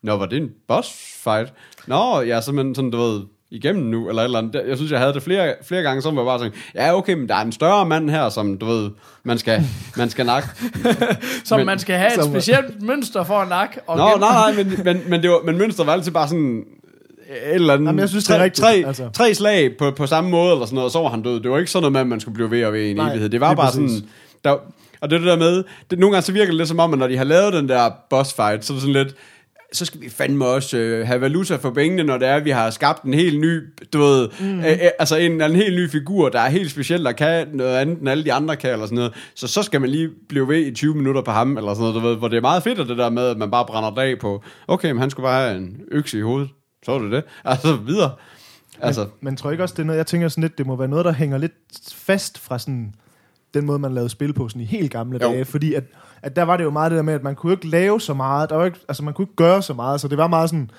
Nå, 0.03 0.17
var 0.17 0.25
det 0.25 0.37
en 0.37 0.49
boss 0.67 0.89
fight? 1.23 1.53
Nå, 1.87 2.21
ja, 2.21 2.41
simpelthen 2.41 2.75
sådan, 2.75 2.91
du 2.91 2.97
ved, 2.97 3.21
igennem 3.51 3.83
nu, 3.85 4.09
eller 4.09 4.21
et 4.21 4.25
eller 4.25 4.39
andet. 4.39 4.63
Jeg 4.67 4.77
synes, 4.77 4.91
jeg 4.91 4.99
havde 4.99 5.13
det 5.13 5.23
flere, 5.23 5.53
flere 5.63 5.81
gange, 5.81 6.01
så 6.01 6.11
var 6.11 6.23
bare 6.25 6.39
sådan, 6.39 6.53
ja, 6.75 6.95
okay, 6.97 7.13
men 7.13 7.29
der 7.29 7.35
er 7.35 7.41
en 7.41 7.51
større 7.51 7.85
mand 7.85 8.09
her, 8.09 8.29
som, 8.29 8.57
du 8.57 8.65
ved, 8.65 8.89
man 9.23 9.37
skal, 9.37 9.61
man 9.97 10.09
skal 10.09 10.25
nakke. 10.25 10.47
som 11.45 11.59
men- 11.59 11.65
man 11.65 11.79
skal 11.79 11.95
have 11.95 12.07
et 12.07 12.13
som- 12.23 12.29
specielt 12.33 12.81
mønster 12.81 13.23
for 13.23 13.33
at 13.39 13.49
nakke. 13.49 13.79
Og 13.87 13.97
Nå, 13.97 14.03
gemme- 14.07 14.19
nej, 14.19 14.53
nej, 14.53 14.63
men, 14.63 14.79
men, 14.85 15.01
men, 15.09 15.21
det 15.21 15.29
var, 15.29 15.41
men 15.45 15.57
mønstret 15.57 15.87
var 15.87 15.93
altid 15.93 16.11
bare 16.11 16.27
sådan, 16.27 16.63
eller 17.43 17.73
andet, 17.73 17.85
Jamen, 17.87 17.99
jeg 17.99 18.09
synes, 18.09 18.25
det 18.25 18.33
er 18.33 18.37
tre, 18.37 18.43
rigtigt, 18.43 18.63
tre, 18.63 18.83
altså. 18.87 19.09
tre 19.13 19.33
slag 19.33 19.77
på, 19.77 19.91
på 19.91 20.07
samme 20.07 20.29
måde, 20.29 20.51
eller 20.51 20.65
sådan 20.65 20.75
noget, 20.75 20.85
og 20.85 20.91
så 20.91 20.99
var 20.99 21.09
han 21.09 21.21
død. 21.21 21.39
Det 21.39 21.51
var 21.51 21.57
ikke 21.57 21.71
sådan 21.71 21.81
noget 21.81 21.91
med, 21.91 22.01
at 22.01 22.07
man 22.07 22.19
skulle 22.19 22.35
blive 22.35 22.51
ved 22.51 22.65
og 22.65 22.73
ved 22.73 22.81
i 22.81 22.89
en 22.89 22.95
Nej, 22.95 23.09
evighed. 23.09 23.29
Det 23.29 23.41
var 23.41 23.53
bare 23.55 23.71
præcis. 23.71 23.91
sådan, 23.91 24.09
der, 24.45 24.51
og 25.01 25.09
det 25.09 25.19
det 25.19 25.27
der 25.27 25.37
med, 25.37 25.63
det, 25.89 25.99
nogle 25.99 26.15
gange 26.15 26.25
så 26.25 26.31
virker 26.31 26.51
det 26.51 26.55
lidt 26.55 26.67
som 26.67 26.79
om, 26.79 26.93
at 26.93 26.99
når 26.99 27.07
de 27.07 27.17
har 27.17 27.23
lavet 27.23 27.53
den 27.53 27.69
der 27.69 27.89
boss 28.09 28.33
fight, 28.33 28.65
så 28.65 28.73
er 28.73 28.75
det 28.75 28.81
sådan 28.81 28.93
lidt, 28.93 29.15
så 29.73 29.85
skal 29.85 30.01
vi 30.01 30.09
fandme 30.09 30.45
også 30.45 30.77
øh, 30.77 31.07
have 31.07 31.21
valuta 31.21 31.55
for 31.55 31.71
pengene, 31.71 32.03
når 32.03 32.17
det 32.17 32.27
er, 32.27 32.35
at 32.35 32.45
vi 32.45 32.49
har 32.49 32.69
skabt 32.69 33.03
en 33.03 33.13
helt 33.13 33.39
ny, 33.39 33.61
du 33.93 33.99
ved, 33.99 34.29
mm. 34.39 34.59
øh, 34.59 34.71
øh, 34.71 34.77
altså 34.99 35.15
en, 35.15 35.41
en 35.41 35.55
helt 35.55 35.75
ny 35.75 35.89
figur, 35.89 36.29
der 36.29 36.39
er 36.39 36.49
helt 36.49 36.71
speciel, 36.71 37.05
der 37.05 37.11
kan 37.11 37.47
noget 37.53 37.77
andet, 37.77 37.99
end 37.99 38.09
alle 38.09 38.23
de 38.23 38.33
andre 38.33 38.55
kan, 38.55 38.71
eller 38.71 38.85
sådan 38.85 38.95
noget. 38.95 39.13
Så 39.35 39.47
så 39.47 39.63
skal 39.63 39.81
man 39.81 39.89
lige 39.89 40.09
blive 40.29 40.47
ved 40.47 40.57
i 40.57 40.73
20 40.73 40.95
minutter 40.95 41.21
på 41.21 41.31
ham, 41.31 41.57
eller 41.57 41.73
sådan 41.73 41.81
noget, 41.81 42.03
du 42.03 42.07
ved, 42.07 42.17
hvor 42.17 42.27
det 42.27 42.37
er 42.37 42.41
meget 42.41 42.63
fedt, 42.63 42.79
at 42.79 42.87
det 42.87 42.97
der 42.97 43.09
med, 43.09 43.27
at 43.27 43.37
man 43.37 43.51
bare 43.51 43.65
brænder 43.65 43.93
dag 43.95 44.19
på, 44.19 44.43
okay, 44.67 44.91
men 44.91 44.99
han 44.99 45.09
skulle 45.09 45.23
bare 45.23 45.47
have 45.47 45.57
en 45.57 45.77
økse 45.91 46.17
i 46.17 46.21
hovedet. 46.21 46.49
Så 46.85 46.91
var 46.91 46.99
det 46.99 47.11
det. 47.11 47.23
Altså, 47.45 47.75
videre. 47.75 48.11
Altså, 48.81 49.01
Men, 49.01 49.11
men 49.21 49.35
tror 49.35 49.51
ikke 49.51 49.63
også, 49.63 49.73
det 49.73 49.81
er 49.81 49.85
noget, 49.85 49.97
jeg 49.97 50.07
tænker 50.07 50.27
sådan 50.27 50.41
lidt, 50.41 50.57
det 50.57 50.67
må 50.67 50.75
være 50.75 50.87
noget, 50.87 51.05
der 51.05 51.11
hænger 51.11 51.37
lidt 51.37 51.53
fast 51.93 52.39
fra 52.39 52.59
sådan 52.59 52.93
den 53.53 53.65
måde, 53.65 53.79
man 53.79 53.93
lavede 53.93 54.09
spil 54.09 54.33
på 54.33 54.49
sådan 54.49 54.61
i 54.61 54.65
helt 54.65 54.91
gamle 54.91 55.19
Jo. 55.21 55.31
dage, 55.31 55.45
fordi 55.45 55.73
at, 55.73 55.83
at 56.21 56.35
der 56.35 56.43
var 56.43 56.57
det 56.57 56.63
jo 56.63 56.69
meget 56.69 56.91
det 56.91 56.97
der 56.97 57.03
med, 57.03 57.13
at 57.13 57.23
man 57.23 57.35
kunne 57.35 57.53
ikke 57.53 57.67
lave 57.67 58.01
så 58.01 58.13
meget, 58.13 58.49
der 58.49 58.55
var 58.55 58.65
ikke, 58.65 58.79
altså 58.87 59.03
man 59.03 59.13
kunne 59.13 59.23
ikke 59.23 59.35
gøre 59.35 59.61
så 59.61 59.73
meget, 59.73 60.01
så 60.01 60.07
det 60.07 60.17
var 60.17 60.27
meget 60.27 60.49
sådan, 60.49 60.71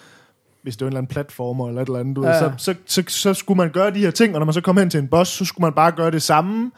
hvis 0.63 0.77
det 0.77 0.85
var 0.85 0.87
en 0.87 0.91
eller 0.93 0.99
anden 0.99 1.13
platformer 1.13 1.69
eller 1.69 1.83
et 1.83 1.87
eller 1.87 2.01
andet, 2.01 2.17
du. 2.17 2.25
Ja. 2.27 2.29
ved, 2.29 2.39
så, 2.39 2.53
så, 2.57 2.75
så, 2.87 3.03
så 3.09 3.35
skulle 3.35 3.57
man 3.57 3.71
gøre 3.71 3.91
de 3.91 3.99
her 3.99 4.11
ting, 4.11 4.35
og 4.35 4.41
når 4.41 4.45
man 4.47 4.53
så 4.53 4.61
kom 4.61 4.77
hen 4.77 4.91
til 4.91 5.01
en 5.01 5.09
boss, 5.09 5.31
så 5.31 5.45
skulle 5.45 5.63
man 5.65 5.73
bare 5.73 5.93
gøre 5.93 6.11
det 6.11 6.23
samme, 6.23 6.71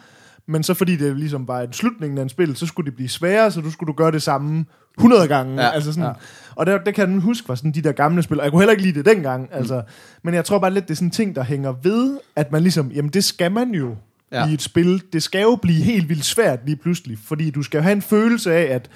men 0.46 0.62
så 0.62 0.74
fordi 0.74 0.96
det 0.96 1.16
ligesom 1.16 1.48
var 1.48 1.60
en 1.60 1.72
slutningen 1.72 2.18
af 2.18 2.22
en 2.22 2.28
spil, 2.28 2.56
så 2.56 2.66
skulle 2.66 2.86
det 2.86 2.96
blive 2.96 3.08
sværere, 3.08 3.50
så 3.50 3.60
du 3.60 3.70
skulle 3.70 3.88
du 3.92 3.96
gøre 3.96 4.12
det 4.12 4.22
samme 4.22 4.64
100 4.98 5.28
gange. 5.28 5.62
Ja. 5.62 5.70
Altså 5.70 5.92
sådan, 5.92 6.08
ja. 6.08 6.12
Og 6.54 6.66
det, 6.66 6.80
det 6.86 6.94
kan 6.94 7.12
jeg 7.12 7.20
huske 7.20 7.48
var 7.48 7.54
sådan 7.54 7.72
de 7.72 7.82
der 7.82 7.92
gamle 7.92 8.22
spil, 8.22 8.38
og 8.38 8.44
jeg 8.44 8.52
kunne 8.52 8.60
heller 8.60 8.72
ikke 8.72 8.82
lide 8.82 8.98
det 8.98 9.06
dengang. 9.06 9.48
Altså, 9.52 9.82
men 10.22 10.34
jeg 10.34 10.44
tror 10.44 10.58
bare 10.58 10.70
lidt, 10.74 10.84
det 10.84 10.90
er 10.90 10.96
sådan 10.96 11.06
en 11.08 11.10
ting, 11.12 11.36
der 11.36 11.44
hænger 11.44 11.72
ved, 11.82 12.18
at 12.36 12.52
man 12.52 12.62
ligesom, 12.62 12.90
jamen 12.90 13.10
det 13.10 13.24
skal 13.24 13.52
man 13.52 13.70
jo 13.70 13.96
Ja. 14.32 14.48
i 14.48 14.54
et 14.54 14.62
spil. 14.62 15.02
Det 15.12 15.22
skal 15.22 15.42
jo 15.42 15.58
blive 15.62 15.82
helt 15.82 16.08
vildt 16.08 16.24
svært 16.24 16.58
lige 16.66 16.76
pludselig, 16.76 17.18
fordi 17.24 17.50
du 17.50 17.62
skal 17.62 17.78
jo 17.78 17.82
have 17.82 17.92
en 17.92 18.02
følelse 18.02 18.52
af, 18.54 18.74
at 18.74 18.90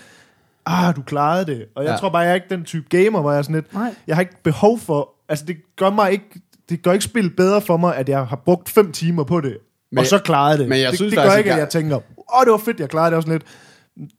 ah, 0.66 0.96
du 0.96 1.02
klarede 1.02 1.46
det. 1.46 1.64
Og 1.76 1.84
jeg 1.84 1.90
Ja. 1.90 1.96
tror 1.96 2.08
bare, 2.10 2.22
jeg 2.22 2.30
er 2.30 2.34
ikke 2.34 2.46
den 2.50 2.64
type 2.64 2.86
gamer, 2.88 3.20
hvor 3.20 3.30
jeg 3.30 3.38
er 3.38 3.42
sådan 3.42 3.54
lidt, 3.54 3.74
Nej. 3.74 3.94
jeg 4.06 4.16
har 4.16 4.20
ikke 4.20 4.42
behov 4.42 4.78
for, 4.78 5.10
altså 5.28 5.44
det 5.44 5.56
gør 5.76 5.90
mig 5.90 6.12
ikke, 6.12 6.40
det 6.68 6.82
gør 6.82 6.92
ikke 6.92 7.04
spil 7.04 7.30
bedre 7.30 7.60
for 7.60 7.76
mig, 7.76 7.96
at 7.96 8.08
jeg 8.08 8.26
har 8.26 8.36
brugt 8.36 8.68
fem 8.68 8.92
timer 8.92 9.24
på 9.24 9.40
det, 9.40 9.58
Men 9.90 9.98
og 9.98 10.06
så 10.06 10.18
klarede 10.18 10.58
det. 10.58 10.68
men 10.68 10.80
jeg 10.80 10.90
det, 10.90 10.98
synes 10.98 11.10
det 11.10 11.18
gør 11.18 11.22
faktisk 11.22 11.38
ikke, 11.38 11.52
at 11.52 11.58
jeg 11.58 11.68
tænker, 11.68 11.96
åh, 11.96 12.44
det 12.44 12.52
var 12.52 12.58
fedt, 12.64 12.80
jeg 12.80 12.88
klarede 12.88 13.10
det 13.10 13.16
også 13.16 13.28
lidt. 13.28 13.42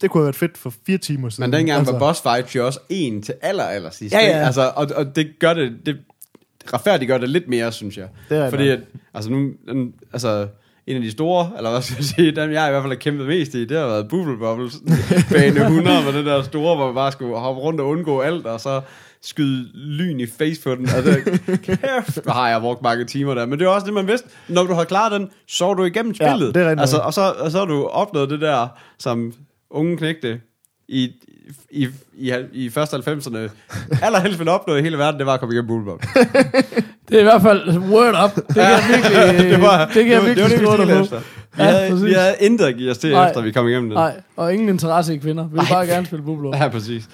Det 0.01 0.09
kunne 0.09 0.21
have 0.21 0.25
været 0.25 0.35
fedt 0.35 0.57
for 0.57 0.73
fire 0.85 0.97
timer 0.97 1.29
siden. 1.29 1.49
Men 1.49 1.59
dengang 1.59 1.79
altså. 1.79 1.91
var 1.91 1.99
boss 1.99 2.21
fight 2.21 2.55
jo 2.55 2.65
også 2.65 2.79
en 2.89 3.21
til 3.21 3.33
aller, 3.41 3.63
aller 3.63 3.89
sidst. 3.89 4.15
Ja, 4.15 4.19
ja. 4.19 4.45
Altså, 4.45 4.71
og, 4.75 4.87
og 4.95 5.15
det 5.15 5.31
gør 5.39 5.53
det, 5.53 5.71
det 5.85 5.97
retfærdiggør 6.73 7.17
det 7.17 7.29
lidt 7.29 7.47
mere, 7.47 7.71
synes 7.71 7.97
jeg. 7.97 8.07
Det 8.29 8.37
er 8.37 8.49
Fordi 8.49 8.69
at, 8.69 8.79
altså 9.13 9.29
nu, 9.29 9.51
altså, 10.13 10.47
en 10.89 10.95
af 10.95 11.01
de 11.01 11.11
store, 11.11 11.49
eller 11.57 11.71
hvad 11.71 11.81
skal 11.81 11.95
jeg 11.99 12.05
sige, 12.05 12.31
dem 12.31 12.51
jeg 12.51 12.67
i 12.67 12.71
hvert 12.71 12.83
fald 12.83 12.91
har 12.93 12.99
kæmpet 12.99 13.27
mest 13.27 13.53
i, 13.53 13.65
det 13.65 13.77
har 13.77 13.85
været 13.87 14.07
Bubble 14.09 14.37
Bubbles 14.37 14.75
bane 15.33 15.59
100, 15.61 16.03
med 16.05 16.13
det 16.13 16.25
der 16.25 16.41
store, 16.41 16.75
hvor 16.75 16.85
man 16.85 16.95
bare 16.95 17.11
skulle 17.11 17.37
hoppe 17.37 17.61
rundt 17.61 17.81
og 17.81 17.87
undgå 17.87 18.19
alt, 18.21 18.45
og 18.45 18.59
så 18.59 18.81
skyde 19.21 19.67
lyn 19.73 20.19
i 20.19 20.25
face 20.27 20.61
på 20.63 20.75
den. 20.75 20.89
Altså, 20.95 21.39
kæft, 21.63 22.23
hvor 22.23 22.31
har 22.31 22.49
jeg 22.49 22.61
brugt 22.61 22.81
mange 22.81 23.05
timer 23.05 23.33
der. 23.33 23.45
Men 23.45 23.59
det 23.59 23.65
er 23.65 23.69
også 23.69 23.85
det, 23.85 23.93
man 23.93 24.07
vidste. 24.07 24.29
Når 24.47 24.63
du 24.63 24.73
har 24.73 24.83
klaret 24.83 25.11
den, 25.11 25.29
så 25.47 25.65
er 25.69 25.73
du 25.73 25.83
igennem 25.83 26.15
Ja, 26.19 26.29
spillet. 26.33 26.55
det 26.55 26.63
er 26.63 26.69
altså, 26.69 26.97
og, 26.97 27.13
så, 27.13 27.33
og 27.39 27.51
så 27.51 27.57
har 27.59 27.65
du 27.65 27.85
opnået 27.85 28.29
det 28.29 28.41
der, 28.41 28.67
som 28.99 29.33
unge 29.71 29.97
knægte 29.97 30.39
i, 30.89 31.11
i, 31.71 31.87
i, 32.17 32.33
i 32.53 32.69
første 32.69 32.97
90'erne 32.97 33.37
allerhelst 34.01 34.39
ville 34.39 34.51
opnå 34.51 34.75
i 34.75 34.81
hele 34.81 34.97
verden, 34.97 35.19
det 35.19 35.25
var 35.27 35.33
at 35.33 35.39
komme 35.39 35.53
igennem 35.55 35.67
Boulevard. 35.67 35.99
Det 37.09 37.15
er 37.15 37.19
i 37.19 37.23
hvert 37.23 37.41
fald 37.41 37.77
word 37.77 38.15
up. 38.25 38.35
Det 38.35 38.55
kan 38.55 38.63
jeg 38.63 38.83
virkelig, 38.93 39.49
det, 39.53 39.61
var, 39.61 39.85
det 39.85 39.93
kan 40.05 40.07
jeg 40.07 40.21
det, 40.21 40.27
virkelig 40.27 40.67
var, 40.67 40.75
det, 40.77 40.79
var 40.79 40.85
det, 40.85 40.87
vi 40.87 40.93
på. 40.93 41.03
efter. 41.03 41.19
Vi, 41.19 41.63
Ja, 41.63 41.63
havde, 41.63 41.85
vi 41.85 41.91
præcis. 41.91 42.15
havde 42.17 42.35
intet 42.39 42.65
at 42.65 42.75
give 42.75 42.91
os 42.91 42.97
til, 42.97 43.11
Nej. 43.11 43.27
efter 43.27 43.41
vi 43.41 43.51
kom 43.51 43.67
igennem 43.67 43.89
den. 43.89 43.97
Nej, 43.97 44.21
og 44.35 44.53
ingen 44.53 44.69
interesse 44.69 45.13
i 45.13 45.17
kvinder. 45.17 45.43
Vi 45.47 45.51
vil 45.59 45.65
bare 45.69 45.85
gerne 45.87 46.05
spille 46.05 46.25
Bublo. 46.25 46.51
Ja, 46.55 46.67
præcis. 46.67 47.09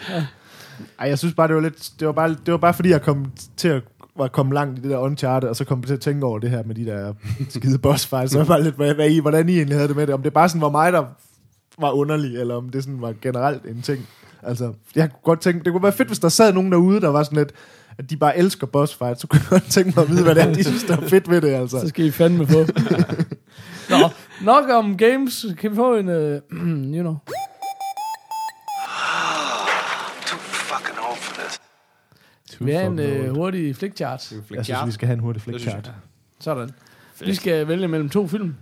Ej, 1.00 1.10
jeg 1.10 1.20
synes 1.20 1.34
bare, 1.34 1.48
det 1.48 1.56
var 1.56 1.62
lidt... 1.62 1.90
Det 2.00 2.08
var 2.08 2.14
bare, 2.14 2.30
det 2.30 2.52
var 2.52 2.58
bare 2.58 2.74
fordi, 2.74 2.90
jeg 2.90 3.02
kom 3.02 3.32
til 3.58 3.68
at 3.68 3.82
var 4.18 4.28
kommet 4.28 4.54
langt 4.54 4.80
i 4.80 4.82
det 4.82 4.92
der 4.92 4.98
Uncharted, 4.98 5.50
og 5.50 5.56
så 5.56 5.66
kom 5.66 5.80
jeg 5.80 5.88
til 5.88 5.94
at 5.94 6.00
tænke 6.00 6.26
over 6.26 6.40
det 6.40 6.50
her 6.50 6.64
med 6.66 6.76
de 6.76 6.86
der 6.86 7.14
skide 7.50 7.78
boss 7.78 8.06
fights. 8.08 8.32
Så 8.32 8.38
jeg 8.40 8.48
var 8.48 8.54
bare 8.56 8.64
lidt, 8.64 8.76
hvad, 8.76 8.94
hvad 8.94 9.10
I, 9.10 9.20
hvordan 9.20 9.50
I 9.50 9.56
egentlig 9.58 9.76
havde 9.78 9.88
det 9.88 9.96
med 9.96 10.08
det. 10.08 10.16
Om 10.16 10.22
det 10.22 10.34
bare 10.34 10.50
sådan 10.50 10.62
var 10.62 10.70
mig, 10.70 10.94
der 10.94 11.04
var 11.80 11.92
underlig, 11.92 12.38
eller 12.38 12.56
om 12.56 12.70
det 12.70 12.84
sådan 12.84 13.02
var 13.02 13.14
generelt 13.22 13.66
en 13.66 13.82
ting. 13.82 14.08
Altså, 14.44 14.74
jeg 14.96 15.10
kunne 15.10 15.20
godt 15.24 15.42
tænke, 15.42 15.64
det 15.64 15.72
kunne 15.72 15.84
være 15.84 15.92
fedt, 15.92 16.10
hvis 16.10 16.20
der 16.20 16.30
sad 16.30 16.54
nogen 16.54 16.72
derude, 16.72 17.02
der 17.02 17.10
var 17.10 17.24
sådan 17.24 17.38
lidt, 17.38 17.52
at 17.98 18.10
de 18.10 18.18
bare 18.18 18.38
elsker 18.38 18.68
boss 18.68 18.96
fights, 18.96 19.22
så 19.22 19.28
kunne 19.28 19.42
jeg 19.42 19.50
godt 19.50 19.72
tænke 19.72 19.94
mig 19.96 20.04
at 20.04 20.10
vide, 20.10 20.24
hvad 20.24 20.36
det 20.36 20.44
er, 20.44 20.54
de 20.54 20.64
synes, 20.64 20.84
der 20.84 20.98
er 20.98 21.02
fedt 21.08 21.30
ved 21.30 21.42
det, 21.42 21.52
Så 21.70 21.78
altså. 21.78 21.90
skal 21.90 22.06
I 22.06 22.12
fandme 22.12 22.48
få. 22.48 22.58
Nå, 23.90 24.10
nok 24.42 24.70
om 24.70 24.98
games. 24.98 25.46
Kan 25.58 25.72
vi 25.72 25.76
få 25.76 25.96
en, 25.96 26.10
uh, 26.10 26.14
you 26.96 27.02
know. 27.02 27.16
Vi 32.66 32.72
har 32.72 32.82
en 32.82 33.00
uh, 33.00 33.36
hurtig 33.36 33.76
flickchart. 33.76 34.32
Jeg 34.52 34.66
synes, 34.66 34.86
vi 34.86 34.92
skal 34.92 35.06
have 35.06 35.14
en 35.14 35.20
hurtig 35.20 35.42
flickchart. 35.42 35.92
Sådan. 36.40 36.70
Vi 37.20 37.36
skal 37.36 37.68
vælge 37.68 37.88
mellem 37.88 38.10
to 38.10 38.28
film. 38.28 38.56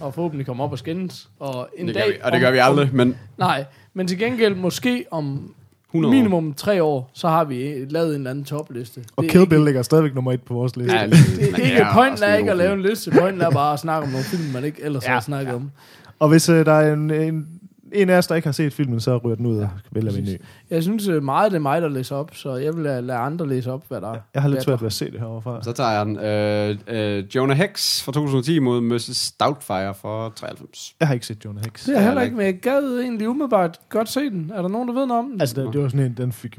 Og 0.00 0.14
forhåbentlig 0.14 0.46
komme 0.46 0.62
op 0.64 0.72
og 0.72 0.78
skændes. 0.78 1.28
Og 1.38 1.68
en 1.76 1.86
Det 1.86 1.94
dag... 1.94 2.02
gør 2.04 2.10
vi, 2.10 2.16
og 2.22 2.32
det 2.32 2.36
om- 2.36 2.40
gør 2.40 2.50
vi 2.50 2.58
aldrig, 2.58 2.90
men 2.92 3.16
Nej, 3.38 3.64
men 3.94 4.06
til 4.06 4.18
gengæld 4.18 4.54
måske 4.54 5.04
om 5.10 5.54
100 5.90 6.10
år. 6.10 6.16
minimum 6.16 6.54
tre 6.54 6.82
år, 6.82 7.10
så 7.14 7.28
har 7.28 7.44
vi 7.44 7.74
lavet 7.90 8.08
en 8.08 8.14
eller 8.14 8.30
anden 8.30 8.44
topliste. 8.44 9.00
Og 9.16 9.22
Det 9.22 9.28
er 9.28 9.32
Kill 9.32 9.48
Bill 9.48 9.64
ligger 9.64 9.82
stadigvæk 9.82 10.14
nummer 10.14 10.32
et 10.32 10.42
på 10.42 10.54
vores 10.54 10.76
liste. 10.76 10.96
Ja, 10.96 11.02
Det 11.06 11.10
men 11.52 11.60
er 11.60 11.64
ikke, 11.66 11.86
pointen 11.94 12.22
er 12.24 12.34
ikke 12.34 12.50
at 12.50 12.56
lave 12.56 12.72
en 12.74 12.82
liste. 12.82 13.10
Pointen 13.10 13.40
er 13.42 13.50
bare 13.50 13.72
at 13.72 13.78
snakke 13.80 14.06
om 14.06 14.10
nogle 14.12 14.24
film, 14.24 14.42
man 14.52 14.64
ikke 14.64 14.82
ellers 14.82 15.04
Ja, 15.06 15.12
har 15.12 15.20
snakket 15.20 15.54
om. 15.54 15.70
Og 16.18 16.28
hvis 16.28 16.48
øh, 16.48 16.66
der 16.66 16.72
er 16.72 16.92
en, 16.94 17.10
en, 17.10 17.48
en 17.92 18.10
af 18.10 18.18
os, 18.18 18.26
der 18.26 18.34
ikke 18.34 18.46
har 18.48 18.52
set 18.52 18.72
filmen, 18.72 19.00
så 19.00 19.16
ryger 19.16 19.36
den 19.36 19.46
ud 19.46 19.58
og 19.58 19.68
vælger 19.92 20.20
ny. 20.20 20.40
Jeg 20.70 20.82
synes 20.82 21.08
øh, 21.08 21.22
meget, 21.22 21.52
det 21.52 21.56
er 21.56 21.62
mig, 21.62 21.82
der 21.82 21.88
læser 21.88 22.16
op, 22.16 22.30
så 22.34 22.54
jeg 22.54 22.74
vil 22.74 22.82
lade, 22.82 23.02
lade 23.02 23.18
andre 23.18 23.48
læse 23.48 23.72
op, 23.72 23.84
hvad 23.88 24.00
der 24.00 24.08
er. 24.12 24.18
Jeg 24.34 24.42
har 24.42 24.48
lidt 24.48 24.62
svært 24.62 24.80
ved 24.80 24.86
at 24.86 24.92
se 24.92 25.10
det 25.10 25.20
herovre 25.20 25.62
Så 25.64 25.72
tager 25.72 25.90
jeg 25.90 26.06
den. 26.06 26.18
Øh, 26.18 27.18
øh, 27.18 27.24
Jonah 27.34 27.56
Hex 27.56 28.02
fra 28.02 28.12
2010 28.12 28.58
mod 28.58 28.80
Mrs. 28.80 29.32
Doubtfire 29.40 29.94
fra 29.94 30.30
93. 30.36 30.94
Jeg 31.00 31.08
har 31.08 31.14
ikke 31.14 31.26
set 31.26 31.44
Jonah 31.44 31.64
Hex. 31.64 31.84
Det 31.86 31.88
er 31.88 31.98
jeg 31.98 32.04
heller 32.04 32.20
Ja, 32.20 32.24
ikke, 32.24 32.36
men 32.36 32.46
jeg 32.46 32.54
gad 32.60 33.00
egentlig 33.00 33.28
umiddelbart 33.28 33.78
godt 33.88 34.08
se 34.08 34.20
den. 34.20 34.52
Er 34.54 34.62
der 34.62 34.68
nogen, 34.68 34.88
der 34.88 34.94
ved 34.94 35.06
noget 35.06 35.24
om 35.24 35.30
den? 35.30 35.40
Altså, 35.40 35.62
det, 35.62 35.72
det 35.72 35.82
var 35.82 35.88
sådan 35.88 36.06
en, 36.06 36.14
den 36.16 36.32
fik... 36.32 36.58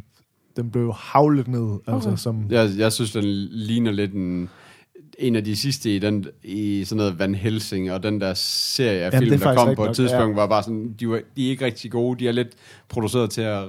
Den 0.56 0.72
blev 0.72 0.94
havlet 0.98 1.48
ned, 1.48 1.80
altså 1.88 2.10
Okay. 2.10 2.18
som... 2.18 2.46
Jeg, 2.50 2.70
jeg 2.78 2.92
synes, 2.92 3.12
den 3.12 3.24
ligner 3.52 3.92
lidt 3.92 4.14
en, 4.14 4.50
en 5.20 5.36
af 5.36 5.44
de 5.44 5.56
sidste 5.56 5.96
i, 5.96 6.00
den, 6.00 6.26
i 6.44 6.84
sådan 6.86 6.98
noget 6.98 7.20
Van 7.20 7.36
Helsing, 7.36 7.92
og 7.92 8.04
den 8.04 8.22
der 8.22 8.34
serie 8.34 9.00
af 9.00 9.12
Jamen, 9.12 9.20
film, 9.20 9.40
det 9.40 9.46
er 9.46 9.50
der 9.50 9.58
kom 9.58 9.76
på 9.76 9.84
et 9.84 9.88
nok, 9.88 9.96
tidspunkt, 9.96 10.36
var 10.36 10.48
bare 10.48 10.64
sådan, 10.64 10.96
de, 11.00 11.10
var, 11.10 11.22
de 11.36 11.46
er 11.46 11.50
ikke 11.50 11.66
rigtig 11.66 11.92
gode, 11.92 12.20
de 12.20 12.28
er 12.28 12.32
lidt 12.32 12.50
produceret 12.90 13.30
til 13.30 13.42
at 13.42 13.64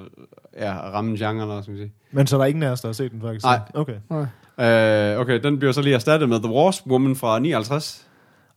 ja, 0.59 0.73
ramme 0.73 1.17
genren, 1.19 1.63
skal 1.63 1.73
man 1.73 1.79
sige. 1.79 1.93
Men 2.13 2.27
så 2.27 2.37
er 2.37 2.41
der 2.41 2.47
ingen 2.47 2.63
af 2.63 2.71
os, 2.71 2.81
der 2.81 2.89
har 2.89 2.93
set 2.93 3.13
den 3.13 3.21
faktisk? 3.21 3.45
Nej. 3.45 3.59
Okay. 3.75 3.97
Nej. 4.11 4.27
Øh, 4.61 5.21
okay, 5.21 5.41
den 5.43 5.59
bliver 5.59 5.73
så 5.73 5.83
lige 5.83 5.95
erstattet 5.95 6.29
med 6.29 6.41
The 6.43 6.53
Wasp 6.53 6.87
Woman 6.87 7.17
fra 7.17 7.39
59. 7.39 8.07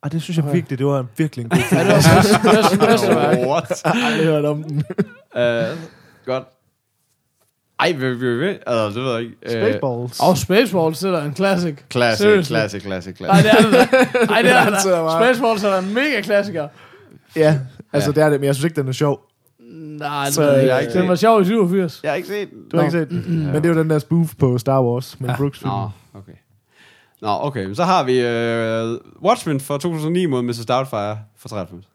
Og 0.01 0.11
det 0.11 0.21
synes 0.21 0.37
jeg 0.37 0.53
virkelig, 0.53 0.79
det 0.79 0.85
var 0.85 1.05
virkelig 1.17 1.43
en 1.43 1.49
god 1.49 1.59
film. 1.59 1.81
Ja, 1.81 1.87
det 1.87 1.93
var 1.93 2.21
bedst, 2.21 2.41
bedst, 2.43 2.89
mesterværk. 2.89 3.37
What? 3.47 3.81
Jeg 3.83 3.91
har 3.91 4.07
aldrig 4.07 4.25
hørt 4.25 4.45
om 4.45 4.63
den. 4.63 4.83
Øh, 5.37 5.77
godt. 6.25 6.43
Ej, 7.79 7.91
vi 7.91 8.13
vi 8.13 8.37
vi 8.37 8.47
Altså, 8.67 8.99
det 8.99 9.03
ved 9.07 9.11
jeg 9.13 9.21
ikke. 9.21 9.35
Øh, 9.43 9.51
Spaceballs. 9.51 10.19
Og 10.19 10.37
Spaceballs, 10.37 10.99
det 10.99 11.13
er 11.13 11.19
da 11.19 11.25
en 11.25 11.35
classic. 11.35 11.75
Classic, 11.91 12.23
Seriously. 12.23 12.53
classic, 12.53 12.81
classic, 12.83 13.19
Nej, 13.19 13.41
classic. 13.41 13.61
det 13.71 13.79
er 13.81 13.85
det. 14.21 14.29
Nej, 14.29 14.41
det 14.41 14.51
er 14.51 14.69
det. 14.69 14.81
Spaceballs 15.21 15.63
er 15.63 15.69
da 15.69 15.79
en 15.79 15.93
mega 15.93 16.21
klassiker. 16.21 16.67
Ja, 17.35 17.59
altså 17.93 18.09
Ja. 18.09 18.13
det 18.15 18.23
er 18.23 18.29
det, 18.29 18.39
men 18.39 18.47
jeg 18.47 18.55
synes 18.55 18.63
ikke, 18.65 18.81
den 18.81 18.87
er 18.87 18.91
sjov. 18.91 19.19
Nej, 19.99 20.25
Så 20.29 20.33
så, 20.33 20.43
jeg 20.51 20.61
det, 20.63 20.71
har 20.71 20.79
ikke 20.79 20.93
den 20.93 21.09
var 21.09 21.15
sjov 21.15 21.41
i 21.41 21.45
87. 21.45 21.99
Jeg 22.03 22.11
har 22.11 22.15
ikke 22.15 22.27
set 22.27 22.49
den. 22.49 22.57
Du 22.71 22.77
har 22.77 22.83
Nå. 22.83 22.87
ikke 22.87 22.99
set 22.99 23.09
den? 23.09 23.45
Men 23.45 23.55
det 23.55 23.65
er 23.65 23.69
jo 23.69 23.79
den 23.79 23.89
der 23.89 23.99
spoof 23.99 24.33
på 24.39 24.57
Star 24.57 24.81
Wars 24.83 25.19
med 25.19 25.29
Brooks 25.37 25.59
film. 25.59 25.71
Nå, 25.71 25.89
okay. 26.13 26.31
Nå, 27.21 27.29
okay. 27.41 27.73
Så 27.73 27.83
har 27.83 28.03
vi 28.03 28.19
øh, 28.19 28.97
Watchmen 29.25 29.59
fra 29.59 29.73
2009 29.77 30.25
mod 30.25 30.41
Mrs. 30.41 30.65
Doubtfire 30.65 31.17
fra 31.37 31.49
93. 31.49 31.85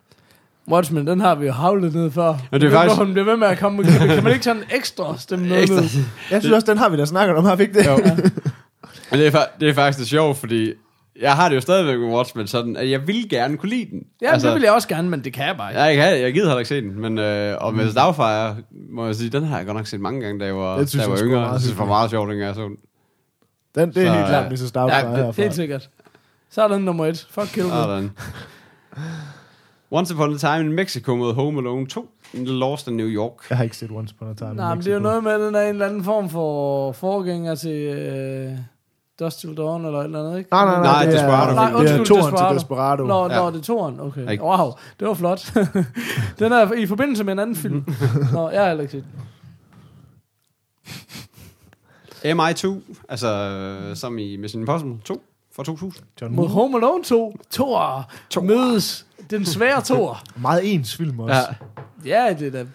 Watchmen, 0.73 1.07
den 1.07 1.21
har 1.21 1.35
vi 1.35 1.47
jo 1.47 1.53
havlet 1.53 1.95
ned 1.95 2.11
før. 2.11 2.35
Men 2.51 2.61
det 2.61 2.67
er 2.67 2.71
faktisk- 2.71 2.99
Hun 2.99 3.13
bliver 3.13 3.25
ved 3.25 3.37
med 3.37 3.49
at 3.49 3.59
komme. 3.59 3.85
Kan, 3.85 4.09
kan 4.09 4.25
man 4.25 4.33
ikke 4.33 4.45
sådan 4.45 4.63
ekstra 4.75 5.15
stemme 5.19 5.49
noget 5.49 5.63
Ekstra. 5.63 5.81
ned? 5.81 5.89
Jeg 6.31 6.41
synes 6.43 6.55
også, 6.55 6.67
den 6.67 6.79
har 6.79 6.89
vi 6.89 6.97
da 6.97 7.05
snakket 7.05 7.37
om, 7.37 7.45
har 7.45 7.57
vi 7.57 7.63
ikke 7.63 7.79
det? 7.79 7.87
Jo. 7.87 7.97
Men 9.11 9.21
det 9.21 9.27
er, 9.27 9.31
fa- 9.41 9.57
det 9.61 9.69
er 9.69 9.75
faktisk 9.75 9.99
det 9.99 10.09
sjovt, 10.09 10.37
fordi 10.37 10.73
jeg 11.21 11.33
har 11.37 11.49
det 11.49 11.57
jo 11.57 11.61
stadigvæk 11.61 11.99
med 11.99 12.09
Watchmen 12.09 12.47
sådan, 12.47 12.77
at 12.77 12.91
jeg 12.91 13.07
vil 13.07 13.29
gerne 13.31 13.57
kunne 13.57 13.69
lide 13.71 13.91
den. 13.91 14.03
Ja, 14.23 14.31
altså, 14.33 14.49
det 14.49 14.55
vil 14.55 14.63
jeg 14.63 14.73
også 14.73 14.89
gerne, 14.89 15.09
men 15.09 15.25
det 15.25 15.33
kan 15.33 15.47
jeg 15.47 15.57
bare 15.57 15.71
ikke. 15.71 15.81
Jeg, 15.83 15.97
jeg, 16.13 16.21
jeg 16.23 16.33
gider 16.33 16.47
heller 16.47 16.59
ikke 16.59 16.69
se 16.69 16.81
den, 16.81 17.01
men 17.01 17.19
øh, 17.19 17.57
og 17.61 17.75
Mrs. 17.75 17.95
Doubtfire, 17.95 18.57
må 18.91 19.07
jeg 19.07 19.15
sige, 19.15 19.31
den 19.31 19.45
har 19.45 19.57
jeg 19.57 19.67
godt 19.67 19.77
nok 19.77 19.87
set 19.87 20.01
mange 20.01 20.21
gange, 20.21 20.41
da 20.41 20.45
jeg 20.45 20.57
var, 20.57 20.77
da 20.79 20.87
synes 20.87 21.03
jeg 21.03 21.11
var 21.11 21.15
jeg 21.17 21.19
sgu 21.19 21.27
yngre. 21.27 21.39
er 21.39 21.43
meget 21.43 21.53
Jeg 21.53 21.61
synes, 21.61 21.73
det 21.73 21.79
var 21.81 21.87
meget 21.87 22.11
sjovt, 22.11 22.31
dengang 22.31 22.47
jeg 22.47 22.55
så 22.55 22.63
den. 22.63 22.77
Den, 23.75 23.89
det 23.89 24.03
er 24.03 24.07
Så, 24.07 24.13
helt 24.15 24.27
klart 24.29 24.45
ja. 24.45 24.51
Mrs. 24.51 24.73
Doubtfire 24.73 25.11
Ja, 25.11 25.17
herfra. 25.25 25.43
helt 25.43 25.55
sikkert. 25.55 25.89
Så 26.51 26.63
er 26.63 26.69
den 26.69 26.83
nummer 26.85 27.07
et. 27.07 27.27
Fuck 27.31 27.47
Kill 27.47 27.63
Bill. 27.67 27.73
Sådan. 27.75 28.11
Once 29.93 30.15
Upon 30.15 30.35
a 30.35 30.39
Time 30.39 30.61
in 30.61 30.73
Mexico 30.73 31.17
mod 31.17 31.35
Home 31.35 31.59
Alone 31.61 31.87
2. 31.87 32.09
Lost 32.35 32.89
in 32.89 32.97
New 32.97 33.07
York. 33.07 33.33
Jeg 33.51 33.57
har 33.57 33.65
ikke 33.65 33.77
set 33.77 33.91
Once 33.91 34.15
Upon 34.17 34.31
a 34.31 34.35
Time 34.35 34.51
in 34.51 34.57
Nej, 34.57 34.75
men 34.75 34.85
det 34.85 34.91
er 34.91 34.95
jo 34.95 35.01
noget 35.01 35.25
med, 35.25 35.33
at 35.33 35.41
den 35.41 35.55
er 35.55 35.63
en 35.63 35.69
eller 35.69 35.87
anden 35.87 36.05
form 36.05 36.29
for 36.31 36.93
forgænger 36.93 37.55
til 37.55 37.89
uh, 38.53 38.59
Dust 39.21 39.41
Till 39.41 39.57
Dawn 39.57 39.85
eller 39.85 39.99
et 40.01 40.05
eller 40.05 40.25
andet, 40.25 40.39
ikke? 40.39 40.51
Nej, 40.51 40.65
nej, 40.65 40.75
nej, 40.75 40.83
Nej, 40.83 41.05
det 41.05 41.13
Desperado. 41.13 41.51
er, 41.51 41.55
Nej, 41.55 41.65
det 41.67 41.75
er 41.75 41.79
undskyld, 41.79 42.07
toeren 42.07 42.25
Desperado. 42.33 42.49
til 42.53 42.59
Desperado. 42.59 43.05
Nå, 43.07 43.29
Ja. 43.29 43.39
nå, 43.41 43.51
det 43.51 43.59
er 43.59 43.63
toren, 43.63 44.01
okay. 44.01 44.31
Ikke? 44.31 44.45
Wow, 44.45 44.71
det 45.01 45.09
var 45.09 45.15
flot. 45.15 45.53
den 46.39 46.53
er 46.53 46.73
i 46.73 46.87
forbindelse 46.87 47.25
med 47.25 47.33
en 47.33 47.39
anden 47.39 47.57
film. 47.57 47.85
Nå, 48.33 48.51
jeg 48.51 48.61
har 48.61 48.69
heller 48.69 48.83
ikke 48.83 48.93
set 48.93 49.05
den. 49.05 49.21
MI2, 52.41 52.77
altså 53.09 53.29
øh, 53.29 53.97
som 53.97 54.19
i 54.19 54.37
Mission 54.37 54.63
Impossible 54.63 54.97
2 55.05 55.23
fra 55.57 55.65
2000. 55.65 56.05
John 56.21 56.35
Mod. 56.35 56.49
Home 56.49 56.77
Alone 56.77 57.05
2, 57.05 57.37
Thor 57.51 58.11
mødes 58.43 59.07
den 59.31 59.45
svære 59.45 59.83
Thor. 59.85 60.23
Meget 60.37 60.75
ens 60.75 60.97
film 60.97 61.21
også. 61.21 61.35
Ja. 62.05 62.27
Ja, 62.29 62.35
det 62.35 62.47
er 62.47 62.51
da... 62.51 62.67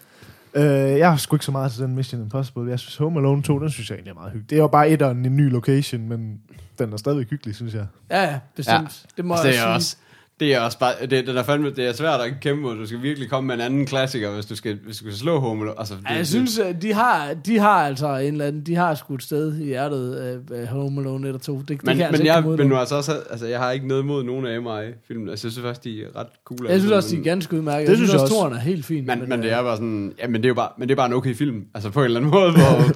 Øh, 0.55 0.97
jeg 0.99 1.09
har 1.09 1.17
sgu 1.17 1.35
ikke 1.35 1.45
så 1.45 1.51
meget 1.51 1.71
til 1.71 1.81
den 1.83 1.95
Mission 1.95 2.21
Impossible. 2.21 2.69
Jeg 2.69 2.79
synes 2.79 2.97
Home 2.97 3.19
Alone 3.19 3.43
2, 3.43 3.59
den 3.59 3.69
synes 3.69 3.89
jeg 3.89 3.95
egentlig 3.95 4.11
er 4.11 4.15
meget 4.15 4.31
hyggelig. 4.31 4.49
Det 4.49 4.55
er 4.55 4.61
jo 4.61 4.67
bare 4.67 4.89
et 4.89 5.01
og 5.01 5.11
en 5.11 5.21
ny 5.21 5.51
location, 5.51 6.07
men 6.09 6.39
den 6.79 6.93
er 6.93 6.97
stadigvæk 6.97 7.29
hyggelig, 7.29 7.55
synes 7.55 7.73
jeg. 7.73 7.85
Ja, 8.11 8.23
ja, 8.23 8.39
bestemt. 8.55 8.77
Ja. 8.77 8.87
Det 9.17 9.25
må 9.25 9.33
Altså, 9.33 9.47
jeg 9.47 9.53
det 9.53 9.59
er 9.59 9.63
sige. 9.65 9.75
også 9.75 9.97
det 10.43 10.53
er 10.55 10.59
også 10.59 10.79
bare, 10.79 10.91
det, 11.01 11.09
det, 11.27 11.37
er 11.37 11.43
fandme, 11.43 11.69
det 11.69 11.87
er 11.87 11.93
svært 11.93 12.19
at 12.21 12.33
kæmpe 12.41 12.61
mod. 12.61 12.75
Du 12.75 12.85
skal 12.85 13.01
virkelig 13.01 13.29
komme 13.29 13.47
med 13.47 13.55
en 13.55 13.61
anden 13.61 13.85
klassiker, 13.85 14.31
hvis 14.33 14.45
du 14.45 14.55
skal, 14.55 14.79
hvis 14.85 14.97
du 14.97 15.03
skal 15.03 15.13
slå 15.13 15.39
Home 15.39 15.61
Alone. 15.63 15.79
Altså, 15.79 15.93
det, 16.09 16.15
jeg 16.17 16.27
synes, 16.27 16.59
at 16.59 16.81
de 16.81 16.93
har, 16.93 17.33
de 17.45 17.59
har 17.59 17.69
altså 17.85 18.07
en 18.17 18.31
eller 18.33 18.45
anden, 18.45 18.61
de 18.65 18.75
har 18.75 18.95
sgu 18.95 19.15
et 19.15 19.23
sted 19.23 19.57
i 19.59 19.63
hjertet 19.65 20.15
af 20.51 20.67
Home 20.67 21.01
Alone 21.01 21.29
1 21.29 21.35
og 21.35 21.41
2. 21.41 21.57
Det, 21.59 21.67
det 21.69 21.69
men, 21.69 21.77
kan 21.79 21.89
jeg 21.99 22.07
men, 22.11 22.21
altså 22.21 22.23
jeg, 22.23 22.57
men 22.57 22.67
nu 22.67 22.75
altså 22.75 22.95
også, 22.95 23.11
altså, 23.29 23.47
jeg 23.47 23.59
har 23.59 23.71
ikke 23.71 23.87
noget 23.87 24.03
imod 24.03 24.23
nogen 24.23 24.45
af 24.45 24.61
MI-filmene. 24.61 25.31
Altså, 25.31 25.47
jeg 25.47 25.51
synes 25.51 25.65
faktisk, 25.65 25.83
de 25.83 26.03
er 26.03 26.07
ret 26.15 26.27
cool. 26.45 26.59
Jeg 26.69 26.79
synes 26.79 26.83
altså, 26.83 26.95
også, 26.95 27.09
de 27.09 27.13
er 27.15 27.17
men- 27.17 27.23
ganske 27.23 27.55
udmærket. 27.57 27.81
Det 27.81 27.89
Jeg 27.89 27.97
synes 27.97 28.09
synes 28.09 28.13
jeg 28.13 28.21
også, 28.21 28.35
også. 28.35 28.43
toren 28.43 28.53
er 28.53 28.59
helt 28.59 28.85
fin. 28.85 29.05
Men, 29.05 29.19
men 29.29 29.39
det 29.39 29.45
øh, 29.45 29.51
er 29.51 29.61
bare 29.63 29.75
sådan, 29.75 30.13
ja, 30.19 30.27
men 30.27 30.35
det 30.35 30.45
er 30.45 30.49
jo 30.49 30.53
bare, 30.53 30.69
men 30.77 30.87
det 30.89 30.93
er 30.93 30.97
bare 30.97 31.07
en 31.07 31.13
okay 31.13 31.35
film. 31.35 31.63
Altså 31.73 31.89
på 31.89 31.99
en 31.99 32.05
eller 32.05 32.19
anden 32.19 32.31
måde, 32.31 32.51
hvor, 32.51 32.91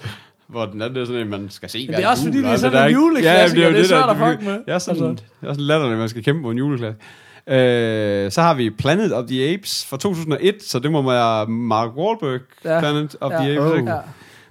hvor 0.48 0.66
den 0.66 0.82
er, 0.82 0.88
det 0.88 0.98
er 0.98 1.06
sådan 1.06 1.22
en, 1.22 1.30
man 1.30 1.50
skal 1.50 1.70
se 1.70 1.86
Men 1.88 1.96
det 1.96 2.04
er 2.04 2.08
også 2.10 2.24
fordi, 2.24 2.38
det 2.38 2.46
er 2.46 2.56
sådan 2.58 2.88
en 2.90 2.94
juleklassiker, 2.96 3.70
det 3.70 3.80
er 3.80 3.84
svært 3.84 4.04
der- 4.04 4.26
at 4.26 4.32
fuck 4.38 4.44
med. 4.48 4.54
Det 4.54 4.64
er 4.68 4.78
sådan, 4.80 5.04
Altså. 5.04 5.24
det 5.42 5.50
er 5.50 5.54
sådan 5.54 5.66
latterligt, 5.66 6.00
man 6.00 6.10
skal 6.10 6.24
kæmpe 6.24 6.42
på 6.42 6.52
en 6.52 6.58
juleklasse. 6.58 7.00
Øh, 7.50 8.32
så 8.32 8.42
har 8.42 8.54
vi 8.54 8.70
Planet 8.70 9.14
of 9.14 9.26
the 9.28 9.54
Apes 9.54 9.86
fra 9.86 9.98
2001, 9.98 10.64
så 10.64 10.80
det 10.80 10.92
må 10.92 11.02
være 11.12 11.46
Mark 11.48 11.90
Wahlberg, 11.98 12.42
Ja. 12.66 12.80
Planet 12.80 13.16
of 13.22 13.32
Ja. 13.32 13.38
the 13.38 13.52
Apes, 13.58 13.72
Oh. 13.72 13.78
ikke? 13.78 13.92
Ja, 13.92 13.98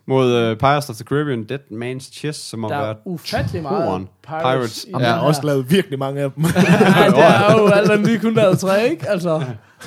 mod 0.08 0.50
uh, 0.52 0.56
Pirates 0.58 0.90
of 0.90 0.96
the 0.96 1.04
Caribbean, 1.04 1.44
Dead 1.44 1.58
Man's 1.72 2.12
Chest, 2.12 2.48
som 2.48 2.62
har 2.62 2.70
der 2.70 2.78
været 2.80 2.96
ufattelig 3.04 3.62
meget. 3.62 4.06
Pirates, 4.26 4.42
Pirates. 4.42 4.84
i 4.84 4.92
Og 4.94 5.00
man 5.00 5.10
har 5.10 5.20
også 5.20 5.40
lavet 5.44 5.70
virkelig 5.70 5.98
mange 5.98 6.20
af 6.22 6.32
dem. 6.32 6.44
Ja, 6.44 6.50
det 7.10 7.18
er 7.18 7.58
jo 7.58 7.66
alt 7.66 7.90
andet 7.90 8.06
lige 8.06 8.18
kun 8.18 8.34
lavet 8.34 8.58
tre, 8.58 8.88
ikke? 8.90 9.08
Altså, 9.08 9.30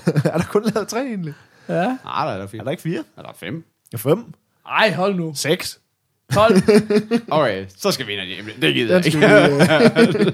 er 0.06 0.38
der 0.38 0.44
kun 0.44 0.64
lavet 0.76 0.88
tre 0.88 0.99
egentlig? 0.99 1.34
ja. 1.69 1.84
Ah, 2.06 2.27
der 2.27 2.34
er 2.34 2.38
der 2.38 2.48
fire. 2.48 2.60
Er 2.60 2.64
der 2.64 2.72
ikke 2.72 2.84
fire? 2.84 3.03
Er 3.18 3.22
der 3.22 3.30
fem? 3.40 3.64
Ja, 3.94 3.98
fem? 3.98 4.23
Ej, 4.69 4.94
hold 4.94 5.15
nu. 5.15 5.31
Seks? 5.36 5.80
12. 6.34 6.56
Okay, 7.31 7.65
så 7.77 7.91
skal 7.91 8.07
vi 8.07 8.11
ind 8.14 8.22
i 8.22 8.36
det. 8.36 8.61
Det 8.61 8.73
gider 8.73 8.95
jeg 8.95 9.06
ikke. 9.06 10.34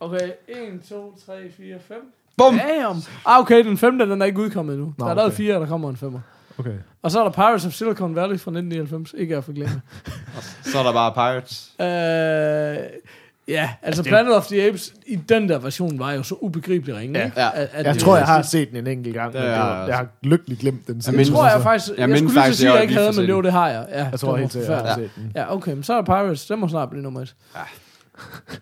Okay, 0.00 0.30
1, 0.48 0.80
2, 0.88 1.18
3, 1.26 1.32
4, 1.56 1.76
5. 1.88 1.96
Bum! 2.36 2.58
Damn. 2.58 3.02
Ah, 3.26 3.40
okay, 3.40 3.64
den 3.64 3.78
femte, 3.78 4.06
den 4.10 4.22
er 4.22 4.26
ikke 4.26 4.40
udkommet 4.40 4.72
endnu. 4.74 4.94
Nå, 4.98 5.04
der 5.04 5.10
er 5.10 5.14
lavet 5.14 5.26
okay. 5.26 5.36
fire, 5.36 5.54
og 5.54 5.60
der 5.60 5.66
kommer 5.66 5.90
en 5.90 5.96
femmer. 5.96 6.20
Okay. 6.58 6.74
Og 7.02 7.10
så 7.10 7.20
er 7.20 7.24
der 7.24 7.30
Pirates 7.30 7.66
of 7.66 7.72
Silicon 7.72 8.14
Valley 8.14 8.38
fra 8.38 8.50
1999. 8.50 9.14
Ikke 9.18 9.36
at 9.36 9.44
forglemme. 9.44 9.82
Så 10.72 10.78
er 10.78 10.82
der 10.82 10.92
bare 10.92 11.12
Pirates. 11.12 11.72
øh, 11.80 13.00
ja, 13.48 13.70
altså 13.82 14.02
det 14.02 14.08
Planet 14.08 14.36
of 14.36 14.46
the 14.46 14.68
Apes 14.68 14.94
i 15.06 15.16
den 15.16 15.48
der 15.48 15.58
version 15.58 15.98
var 15.98 16.12
jo 16.12 16.22
så 16.22 16.34
ubegribelig 16.40 16.96
ringe. 16.96 17.18
Ja. 17.18 17.24
ikke? 17.24 17.40
Ja. 17.40 17.50
At, 17.54 17.68
at 17.72 17.86
Jeg 17.86 17.96
tror, 17.98 18.16
jeg 18.16 18.26
har 18.26 18.42
set 18.42 18.68
den 18.68 18.76
en 18.76 18.86
enkelt 18.86 19.14
gang, 19.14 19.32
men 19.32 19.42
Ja, 19.42 19.48
det 19.48 19.54
ja, 19.54 19.58
var, 19.58 19.66
altså. 19.74 19.88
jeg 19.90 19.96
har 19.96 20.06
lykkeligt 20.22 20.60
glemt 20.60 20.86
den. 20.86 21.02
Jeg 21.06 21.12
mindes 21.14 21.28
tror 21.30 21.48
jeg 21.48 21.62
faktisk... 21.62 21.90
Jeg 21.98 22.08
Jeg, 22.08 22.18
skulle 22.18 22.34
lige 22.42 22.54
sige, 22.54 22.66
jeg 22.66 22.74
at 22.74 22.76
jeg 22.76 22.82
ikke 22.82 22.94
havde, 22.94 23.12
men 23.16 23.24
jo, 23.28 23.42
det 23.42 23.52
har 23.52 23.68
jeg. 23.68 23.86
Ja, 23.90 24.08
Jeg 24.10 24.20
tror 24.20 24.36
helt 24.36 24.52
sikkert, 24.52 24.70
jeg 24.70 24.78
har 24.78 24.94
set 24.94 25.10
den. 25.16 25.32
Ja, 25.34 25.54
okay, 25.54 25.72
men 25.72 25.82
så 25.82 25.92
er 25.92 25.96
der 25.96 26.04
Pirates. 26.04 26.46
Den 26.46 26.58
må 26.60 26.68
snart 26.68 26.90
blive 26.90 27.02
nummer 27.02 27.20
et. 27.20 27.34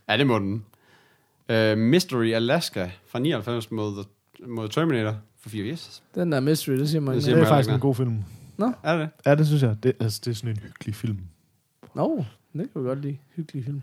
Ja, 0.09 0.17
det 0.17 0.27
må 0.27 0.39
den. 0.39 0.65
Uh, 1.53 1.79
Mystery 1.79 2.33
Alaska 2.33 2.91
fra 3.07 3.19
99 3.19 3.71
mod, 3.71 4.05
mod 4.47 4.69
Terminator 4.69 5.15
for 5.41 5.49
84. 5.49 6.03
Den 6.15 6.33
der 6.33 6.41
mystery, 6.41 6.73
det 6.73 6.89
siger 6.89 7.01
man 7.01 7.09
Det 7.11 7.17
ikke. 7.17 7.25
siger 7.25 7.35
Det 7.35 7.41
er 7.43 7.45
man 7.47 7.51
faktisk 7.57 7.75
en 7.75 7.81
god 7.81 7.95
film. 7.95 8.19
Er 8.83 8.99
det? 8.99 9.09
Ja, 9.27 9.35
det 9.35 9.47
synes 9.47 9.63
jeg. 9.63 9.77
Det, 9.83 9.93
altså, 10.01 10.21
det 10.25 10.31
er 10.31 10.35
sådan 10.35 10.51
en 10.51 10.59
hyggelig 10.63 10.95
film. 10.95 11.19
Nå, 11.95 12.25
det 12.53 12.69
kan 12.73 12.83
vi 12.83 12.89
godt 12.89 13.01
lide. 13.03 13.17
Hyggelig 13.37 13.65
film. 13.65 13.83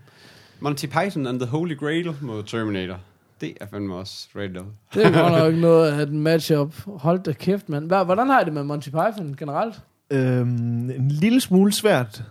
Monty 0.60 0.86
Python 0.86 1.26
and 1.26 1.40
the 1.40 1.48
Holy 1.48 1.76
Grail 1.76 2.14
mod 2.20 2.42
Terminator. 2.42 3.00
Det 3.40 3.54
er 3.60 3.66
fandme 3.66 3.94
også 3.94 4.28
rated. 4.36 4.62
Det 4.94 5.06
er 5.06 5.22
godt 5.22 5.32
nok 5.32 5.54
noget 5.68 5.92
af 5.92 6.02
et 6.02 6.12
matchup. 6.12 6.74
Hold 6.86 7.20
da 7.22 7.32
kæft, 7.32 7.68
mand. 7.68 7.86
Hvordan 7.86 8.26
har 8.26 8.40
I 8.40 8.44
det 8.44 8.52
med 8.52 8.62
Monty 8.62 8.88
Python 8.88 9.34
generelt? 9.38 9.74
Øhm, 10.10 10.90
en 10.90 11.08
lille 11.10 11.40
smule 11.40 11.72
svært, 11.72 12.22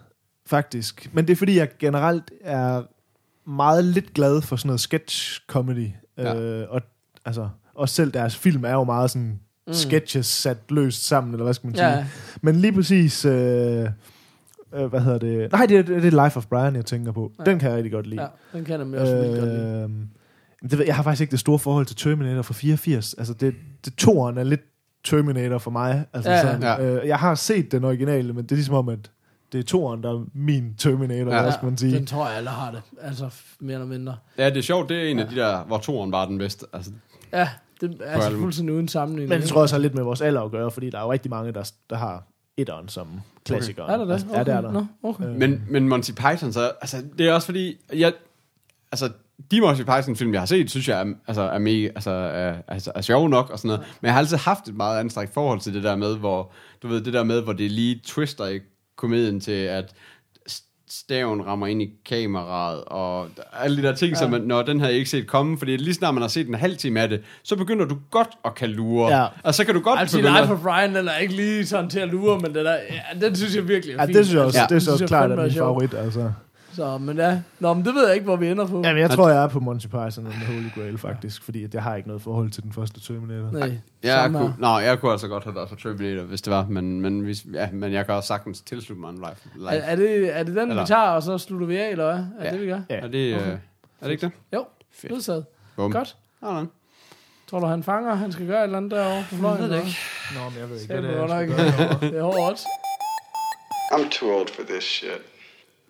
faktisk. 0.45 1.09
Men 1.13 1.27
det 1.27 1.31
er, 1.33 1.37
fordi 1.37 1.57
jeg 1.57 1.69
generelt 1.79 2.31
er 2.41 2.83
meget 3.47 3.83
lidt 3.83 4.13
glad 4.13 4.41
for 4.41 4.55
sådan 4.55 4.67
noget 4.67 4.79
sketch-comedy. 4.79 5.91
Ja. 6.17 6.35
Øh, 6.35 6.67
og 6.69 6.81
altså, 7.25 7.49
også 7.75 7.95
selv 7.95 8.11
deres 8.11 8.35
film 8.35 8.65
er 8.65 8.71
jo 8.73 8.83
meget 8.83 9.11
sådan 9.11 9.39
mm. 9.67 9.73
sketches 9.73 10.25
sat 10.25 10.57
løst 10.69 11.07
sammen, 11.07 11.33
eller 11.33 11.43
hvad 11.43 11.53
skal 11.53 11.67
man 11.67 11.75
sige. 11.75 11.87
Ja, 11.87 12.05
Men 12.41 12.55
lige 12.55 12.73
præcis... 12.73 13.25
Øh, 13.25 13.89
øh, 14.73 14.85
hvad 14.85 14.99
hedder 15.01 15.17
det? 15.17 15.51
Nej, 15.51 15.65
det 15.65 15.77
er, 15.77 15.81
det 15.81 16.13
er 16.13 16.23
Life 16.25 16.37
of 16.37 16.45
Brian, 16.45 16.75
jeg 16.75 16.85
tænker 16.85 17.11
på. 17.11 17.31
Ja. 17.39 17.43
Den 17.43 17.59
kan 17.59 17.69
jeg 17.69 17.77
rigtig 17.77 17.91
godt 17.91 18.07
lide. 18.07 18.21
ja, 18.21 18.27
den 18.57 18.65
kan 18.65 18.79
jeg 18.93 19.01
også 19.01 19.15
vildt 19.15 19.39
godt 19.39 19.51
lide. 19.51 19.89
Øh, 20.63 20.69
det, 20.69 20.87
jeg 20.87 20.95
har 20.95 21.03
faktisk 21.03 21.21
ikke 21.21 21.31
det 21.31 21.39
store 21.39 21.59
forhold 21.59 21.85
til 21.85 21.95
Terminator 21.95 22.41
fra 22.41 22.53
84. 22.53 23.13
Altså, 23.13 23.33
det, 23.33 23.55
det 23.85 23.93
toeren 23.95 24.37
er 24.37 24.43
lidt 24.43 24.61
Terminator 25.03 25.57
for 25.57 25.71
mig. 25.71 26.05
Altså, 26.13 26.31
ja. 26.31 26.41
sådan, 26.41 26.61
Ja. 26.61 26.85
Øh, 26.85 27.07
jeg 27.07 27.17
har 27.17 27.35
set 27.35 27.71
den 27.71 27.83
originale, 27.83 28.33
men 28.33 28.43
det 28.43 28.51
er 28.51 28.55
ligesom 28.55 28.75
om, 28.75 28.89
at 28.89 29.11
det 29.51 29.59
er 29.59 29.63
toeren, 29.63 30.03
der 30.03 30.13
er 30.19 30.25
min 30.33 30.73
Terminator, 30.77 31.31
Ja. 31.31 31.35
ja. 31.35 31.41
hvad 31.41 31.51
skal 31.51 31.65
man 31.65 31.77
sige. 31.77 31.95
Den 31.95 32.05
tror 32.05 32.27
jeg 32.27 32.37
alle 32.37 32.49
har 32.49 32.71
det. 32.71 32.81
Altså, 33.01 33.29
mere 33.59 33.73
eller 33.73 33.87
mindre. 33.87 34.17
Ja, 34.37 34.49
det 34.49 34.57
er 34.57 34.61
sjovt. 34.61 34.89
Det 34.89 34.97
er 34.97 35.11
en 35.11 35.19
af 35.19 35.27
de 35.29 35.35
der, 35.35 35.63
hvor 35.63 35.77
toren 35.77 36.11
var 36.11 36.25
den 36.25 36.37
bedste. 36.37 36.65
Altså, 36.73 36.91
Ja, 37.33 37.49
det 37.81 37.97
er 38.03 38.11
altså 38.11 38.37
fuldstændig 38.37 38.75
uden 38.75 38.87
sammenligning. 38.87 39.29
Men 39.29 39.41
det 39.41 39.49
tror 39.49 39.57
jeg 39.57 39.63
også 39.63 39.75
har 39.75 39.81
lidt 39.81 39.95
med 39.95 40.03
vores 40.03 40.21
alder 40.21 40.41
at 40.41 40.51
gøre, 40.51 40.71
fordi 40.71 40.89
der 40.89 40.97
er 40.97 41.01
jo 41.03 41.11
rigtig 41.11 41.29
mange, 41.29 41.53
der, 41.53 41.71
der 41.89 41.95
har 41.95 42.23
etteren 42.57 42.87
som 42.89 43.07
klassiker. 43.45 43.83
Er 43.83 43.97
der 43.97 44.05
det? 44.05 44.11
Altså, 44.13 44.27
ja, 44.33 44.43
det 44.43 44.53
er 44.53 44.61
der. 44.61 44.71
Nå, 44.71 44.85
okay. 45.03 45.23
Øh, 45.25 45.35
Men, 45.35 45.63
men 45.69 45.89
Monty 45.89 46.11
Python, 46.11 46.53
så, 46.53 46.71
altså, 46.81 46.97
det 47.17 47.27
er 47.27 47.33
også 47.33 47.45
fordi, 47.45 47.77
jeg, 47.93 48.13
altså, 48.91 49.09
de 49.51 49.61
Monty 49.61 49.81
Python-film, 49.83 50.33
jeg 50.33 50.41
har 50.41 50.45
set, 50.45 50.69
synes 50.69 50.87
jeg 50.89 51.01
er, 51.01 51.13
altså, 51.27 51.41
er, 51.41 51.59
mega, 51.59 51.85
altså, 51.87 52.11
er, 52.11 52.55
altså, 52.67 52.91
er 52.95 53.01
sjove 53.01 53.29
nok 53.29 53.49
og 53.49 53.59
sådan 53.59 53.67
noget. 53.67 53.81
Men 54.01 54.05
jeg 54.05 54.13
har 54.13 54.19
altid 54.19 54.37
haft 54.37 54.67
et 54.67 54.75
meget 54.75 54.99
anstrengt 54.99 55.33
forhold 55.33 55.59
til 55.59 55.73
det 55.73 55.83
der 55.83 55.95
med, 55.95 56.17
hvor, 56.17 56.51
du 56.83 56.87
ved, 56.87 57.01
det 57.01 57.13
der 57.13 57.23
med, 57.23 57.41
hvor 57.41 57.53
det 57.53 57.71
lige 57.71 58.01
twister 58.05 58.45
i 58.45 58.59
komedien 59.05 59.39
til, 59.39 59.51
at 59.51 59.93
staven 60.89 61.45
rammer 61.45 61.67
ind 61.67 61.81
i 61.81 61.89
kameraet, 62.05 62.83
og 62.85 63.27
alle 63.53 63.77
de 63.77 63.81
der 63.87 63.95
ting, 63.95 64.13
ja. 64.13 64.19
som 64.19 64.31
man, 64.31 64.41
når 64.41 64.61
den 64.61 64.79
havde 64.79 64.91
jeg 64.91 64.97
ikke 64.99 65.09
set 65.09 65.27
komme, 65.27 65.57
fordi 65.57 65.77
lige 65.77 65.93
snart 65.93 66.13
man 66.13 66.21
har 66.21 66.27
set 66.27 66.47
en 66.47 66.53
halv 66.53 66.77
time 66.77 66.99
af 67.01 67.09
det, 67.09 67.21
så 67.43 67.55
begynder 67.55 67.85
du 67.85 67.97
godt 68.11 68.29
at 68.45 68.55
kan 68.55 68.69
lure. 68.69 69.17
Ja. 69.17 69.27
Og 69.43 69.55
så 69.55 69.65
kan 69.65 69.73
du 69.75 69.81
godt 69.81 69.99
Altså, 69.99 70.17
begynde 70.17 70.41
Life 70.41 70.53
of 70.53 70.59
Brian, 70.61 70.95
den 70.95 71.07
er 71.07 71.17
ikke 71.17 71.35
lige 71.35 71.65
sådan 71.65 71.89
til 71.89 71.99
at 71.99 72.07
lure, 72.07 72.39
men 72.39 72.55
den, 72.55 72.65
er, 72.67 72.71
ja, 72.71 73.27
den 73.27 73.35
synes 73.35 73.55
jeg 73.55 73.67
virkelig 73.67 73.95
er 73.95 74.01
ja, 74.01 74.05
fin. 74.05 74.15
det 74.15 74.25
synes 74.25 74.35
jeg 74.35 74.43
også, 74.43 74.59
Ja. 74.59 74.65
ja, 74.69 74.75
det 74.75 74.81
synes 74.81 74.85
jeg 74.87 74.93
også 74.93 75.07
klart 75.07 75.31
er 75.31 75.43
min 75.43 75.51
favorit. 75.53 75.93
Altså. 75.93 76.31
Så, 76.75 76.97
men 76.97 77.17
ja. 77.17 77.41
Nå, 77.59 77.73
men 77.73 77.85
det 77.85 77.95
ved 77.95 78.05
jeg 78.05 78.13
ikke, 78.15 78.25
hvor 78.25 78.35
vi 78.35 78.47
ender 78.49 78.67
på. 78.67 78.81
Jamen, 78.85 79.01
jeg 79.01 79.09
tror, 79.09 79.29
jeg 79.29 79.43
er 79.43 79.47
på 79.47 79.59
Monty 79.59 79.85
Python 79.85 80.25
and 80.25 80.33
the 80.33 80.45
Holy 80.53 80.69
Grail, 80.75 80.97
faktisk, 80.97 81.43
fordi 81.43 81.67
jeg 81.73 81.83
har 81.83 81.95
ikke 81.95 82.07
noget 82.07 82.21
forhold 82.21 82.49
til 82.51 82.63
den 82.63 82.73
første 82.73 82.99
Terminator. 83.01 83.51
Nej, 83.51 83.77
Jeg 84.03 84.29
kunne, 84.31 84.55
nå, 84.59 84.79
jeg 84.79 84.99
kunne 84.99 85.11
altså 85.11 85.27
godt 85.27 85.43
have 85.43 85.55
været 85.55 85.69
for 85.69 85.75
Terminator, 85.75 86.23
hvis 86.23 86.41
det 86.41 86.53
var, 86.53 86.65
men, 86.69 87.01
men, 87.01 87.19
hvis, 87.19 87.45
ja, 87.53 87.69
men 87.71 87.93
jeg 87.93 88.05
kan 88.05 88.15
også 88.15 88.27
sagtens 88.27 88.61
tilslutte 88.61 89.01
mig 89.01 89.09
en 89.09 89.15
live. 89.15 89.35
live. 89.55 89.69
Er, 89.69 89.81
er, 89.81 89.95
det, 89.95 90.37
er 90.39 90.43
det 90.43 90.55
den, 90.55 90.69
Eller- 90.69 90.83
vi 90.83 90.87
tager, 90.87 91.01
og 91.01 91.23
så 91.23 91.37
slutter 91.37 91.67
vi 91.67 91.77
af, 91.77 91.89
eller 91.91 92.05
hvad? 92.05 92.23
Er 92.39 92.45
Ja. 92.45 92.51
det, 92.51 92.61
vi 92.61 92.65
gør? 92.65 92.79
Ja. 92.89 92.95
Er 92.95 93.07
det, 93.07 93.35
okay. 93.35 93.45
øh, 93.47 93.51
er 94.01 94.05
det 94.05 94.11
ikke 94.11 94.25
det? 94.25 94.31
Jo, 94.53 94.65
Fedt. 94.93 95.13
vedtaget. 95.13 95.45
Bum. 95.75 95.91
Godt. 95.91 96.15
Sådan. 96.43 96.67
Tror 97.49 97.59
du, 97.59 97.65
han 97.65 97.83
fanger, 97.83 98.15
han 98.15 98.31
skal 98.31 98.47
gøre 98.47 98.59
et 98.59 98.63
eller 98.63 98.77
andet 98.77 98.91
derovre 98.91 99.25
på 99.29 99.35
fløjen? 99.35 99.61
Jeg 99.61 99.69
ved 99.69 99.75
det 99.77 99.81
ikke. 99.85 99.97
Nå, 100.35 100.49
men 100.49 100.59
jeg 100.59 100.69
ved 100.69 100.81
ikke, 100.81 100.93
hvad? 100.93 101.03
Det 101.03 101.79
er. 101.91 101.99
Det 101.99 102.17
er 102.17 102.23
hårdt. 102.23 102.59
I'm 103.93 104.09
too 104.09 104.39
old 104.39 104.47
for 104.55 104.61
this 104.69 104.83
shit. 104.83 105.21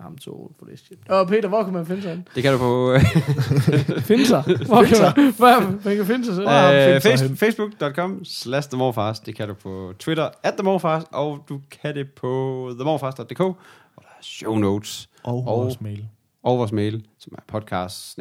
I'm 0.01 0.17
too 0.26 0.34
old 0.41 0.51
for 0.59 0.65
this 0.65 0.80
shit. 0.80 0.99
Og 1.09 1.27
Peter, 1.27 1.47
hvor 1.49 1.63
kan 1.63 1.73
man 1.73 1.85
finde 1.85 2.01
sig 2.01 2.11
henne? 2.11 2.23
Det 2.35 2.43
kan 2.43 2.51
du 2.53 2.57
på 2.57 2.97
Finde 4.09 4.26
sig? 4.26 4.43
Hvor 4.65 4.84
kan 4.84 4.97
man, 5.01 5.34
hvor, 5.38 5.61
man 5.85 5.95
kan 5.95 6.05
finde 6.05 6.26
sig 6.26 6.35
selv? 6.35 6.47
ham 6.47 6.73
øh, 6.73 7.01
finde 7.01 7.17
sig 7.17 7.30
face, 7.30 7.35
facebook.com 7.38 8.26
slash 8.26 8.69
themorfast. 8.69 9.26
Det 9.26 9.35
kan 9.35 9.47
du 9.47 9.53
på 9.53 9.93
Twitter 9.99 10.30
at 10.43 10.53
themorfast, 10.53 11.07
og 11.11 11.39
du 11.49 11.61
kan 11.81 11.95
det 11.95 12.11
på 12.11 12.72
themorfast.dk, 12.80 13.38
hvor 13.39 13.53
der 13.97 14.07
er 14.19 14.22
show 14.23 14.55
notes 14.55 15.09
Og 15.23 15.34
Og- 15.35 15.45
vores 15.45 15.81
mail. 15.81 16.05
og 16.43 16.57
vores 16.57 16.72
mail, 16.72 17.03
som 17.19 17.34
er 17.38 17.41
podcast. 17.47 18.17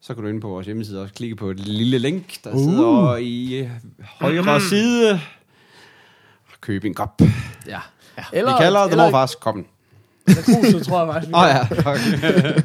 Så 0.00 0.14
kan 0.14 0.22
du 0.22 0.28
ind 0.28 0.40
på 0.40 0.48
vores 0.48 0.66
hjemmeside 0.66 1.02
og 1.02 1.08
klikke 1.08 1.36
på 1.36 1.50
et 1.50 1.60
lille 1.60 1.98
link, 1.98 2.44
der 2.44 2.50
uh. 2.52 2.58
sidder 2.58 3.16
i 3.16 3.68
højre 4.20 4.60
side. 4.60 5.12
Og 6.52 6.60
købe 6.60 6.86
en 6.86 6.94
kop. 6.94 7.20
Ja. 7.66 7.80
Eller, 8.32 8.52
Vi 8.58 8.62
kalder 8.62 8.86
The 8.86 8.96
Morfars 8.96 9.34
koppen. 9.34 9.66
Kruset, 10.26 10.86
tror 10.86 11.04
jeg 11.04 11.12
faktisk. 11.12 11.28
vi 11.28 11.34
Åh 11.34 11.40
oh, 11.42 11.48
ja, 11.48 11.90
okay. 11.90 12.60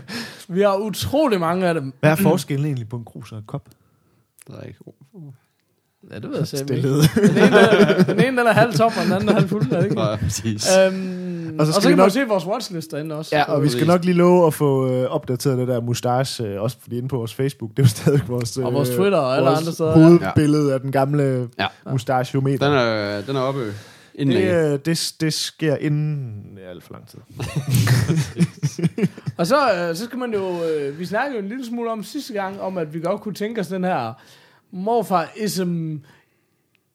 Vi 0.55 0.61
har 0.61 0.75
utrolig 0.75 1.39
mange 1.39 1.67
af 1.67 1.73
dem. 1.73 1.93
Hvad 1.99 2.11
er 2.11 2.15
forskellen 2.15 2.65
egentlig 2.65 2.89
på 2.89 2.95
en 2.95 3.05
krus 3.05 3.31
og 3.31 3.37
en 3.37 3.43
kop? 3.47 3.69
det 4.47 4.55
er 4.59 4.63
ikke. 4.67 4.79
Ja, 6.11 6.15
det 6.19 6.29
ved 6.29 6.37
jeg 6.37 6.47
selv. 6.47 6.67
Stillhed. 6.67 7.01
Den 7.15 7.37
ene, 7.37 7.51
der, 7.51 8.03
den 8.03 8.19
ene 8.19 8.37
den 8.37 8.47
er 8.47 8.53
halv 8.53 8.73
tom, 8.73 8.91
og 8.99 9.03
den 9.05 9.11
anden 9.13 9.29
er 9.29 9.33
halv 9.33 9.49
fuld. 9.49 9.71
Er 9.71 9.77
det 9.77 9.83
ikke? 9.89 10.01
Ja, 10.01 10.15
præcis. 10.15 10.67
Øhm, 10.77 11.55
og 11.59 11.65
så, 11.65 11.69
og 11.69 11.73
så 11.73 11.81
skal 11.81 11.89
vi 11.89 11.91
kan 11.91 11.97
man 11.97 11.97
nok- 11.97 12.05
jo 12.07 12.09
se 12.09 12.25
vores 12.27 12.45
watchlist 12.45 12.91
derinde 12.91 13.15
også. 13.15 13.35
Ja, 13.35 13.43
og 13.43 13.63
vi 13.63 13.69
skal 13.69 13.87
nok 13.87 14.05
lige 14.05 14.15
love 14.17 14.47
at 14.47 14.53
få 14.53 14.89
øh, 14.91 15.05
opdateret 15.09 15.57
det 15.57 15.67
der 15.67 15.81
mustache, 15.81 16.45
øh, 16.47 16.61
også 16.61 16.77
fordi 16.81 16.97
inde 16.97 17.07
på 17.09 17.17
vores 17.17 17.33
Facebook, 17.33 17.69
det 17.71 17.79
er 17.79 17.83
jo 17.83 17.87
stadig 17.89 18.21
vores... 18.27 18.57
Øh, 18.57 18.65
Og 18.65 18.73
vores 18.73 18.89
Twitter 18.89 19.17
og 19.17 19.37
alle 19.37 19.49
andre 19.49 19.71
steder, 19.71 19.91
hovedbillede 19.93 20.73
af 20.73 20.79
den 20.79 20.91
gamle 20.91 21.47
Ja. 21.59 21.67
mustacheometer. 21.91 22.67
Den 22.69 22.77
er, 22.77 23.21
den 23.21 23.35
er 23.35 23.39
oppe 23.39 23.59
inden 24.19 24.35
det, 24.35 24.43
længe. 24.45 24.73
øh, 24.73 24.79
det, 24.85 25.13
det 25.21 25.33
sker 25.33 25.75
inden 25.75 26.43
ja, 26.57 26.69
alt 26.69 26.83
for 26.83 26.93
lang 26.93 27.07
tid. 27.07 27.19
Og 29.37 29.47
så, 29.47 29.55
øh, 29.73 29.95
så 29.95 30.05
skal 30.05 30.19
man 30.19 30.33
jo... 30.33 30.63
Øh, 30.63 30.99
vi 30.99 31.05
snakkede 31.05 31.37
jo 31.37 31.43
en 31.43 31.49
lille 31.49 31.65
smule 31.65 31.91
om 31.91 32.03
sidste 32.03 32.33
gang, 32.33 32.61
om 32.61 32.77
at 32.77 32.93
vi 32.93 32.99
godt 32.99 33.21
kunne 33.21 33.33
tænke 33.33 33.61
os 33.61 33.67
den 33.67 33.83
her 33.83 34.13
morfar-ism 34.71 35.95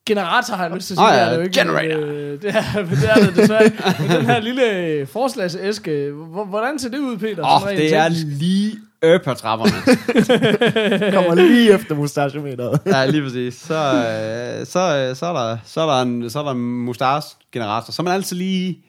generator, 0.05 0.55
har 0.55 0.65
jeg 0.67 0.75
lyst 0.75 0.87
til 0.87 0.93
at 0.93 0.97
sige. 0.97 1.07
Det 1.07 1.13
ja, 1.13 1.19
er 1.19 1.29
det 1.29 1.35
jo 1.37 1.41
ikke, 1.41 1.59
generator. 1.59 2.05
øh, 2.05 2.41
det, 2.41 2.55
er, 2.55 2.85
det 2.85 3.09
er 3.09 3.15
det 3.25 3.35
desværre. 3.35 3.71
Men 3.99 4.09
den 4.17 4.25
her 4.25 4.39
lille 4.39 5.05
forslagsæske, 5.05 6.11
hvor- 6.11 6.45
hvordan 6.45 6.79
ser 6.79 6.89
det 6.89 6.99
ud, 6.99 7.17
Peter? 7.17 7.43
Åh, 7.43 7.63
oh, 7.63 7.69
det 7.69 7.95
er 7.95 8.09
lige 8.09 8.77
øh 9.13 9.23
på 9.23 9.33
trapperne. 9.33 11.11
Kommer 11.15 11.35
lige 11.35 11.73
efter 11.73 11.95
mustacheometeret. 11.95 12.79
ja, 12.93 13.05
lige 13.05 13.23
præcis. 13.23 13.53
Så, 13.53 13.73
øh, 13.75 14.65
så, 14.65 15.07
øh, 15.09 15.15
så, 15.15 15.25
er 15.25 15.33
der, 15.33 15.57
så, 15.65 15.81
er 15.81 15.85
der 15.85 16.01
en, 16.01 16.29
så 16.29 16.39
er 16.39 16.43
der 16.43 16.51
en 16.51 16.85
mustache-generator. 16.85 17.91
Så 17.91 18.03
man 18.03 18.13
altid 18.13 18.37
lige 18.37 18.79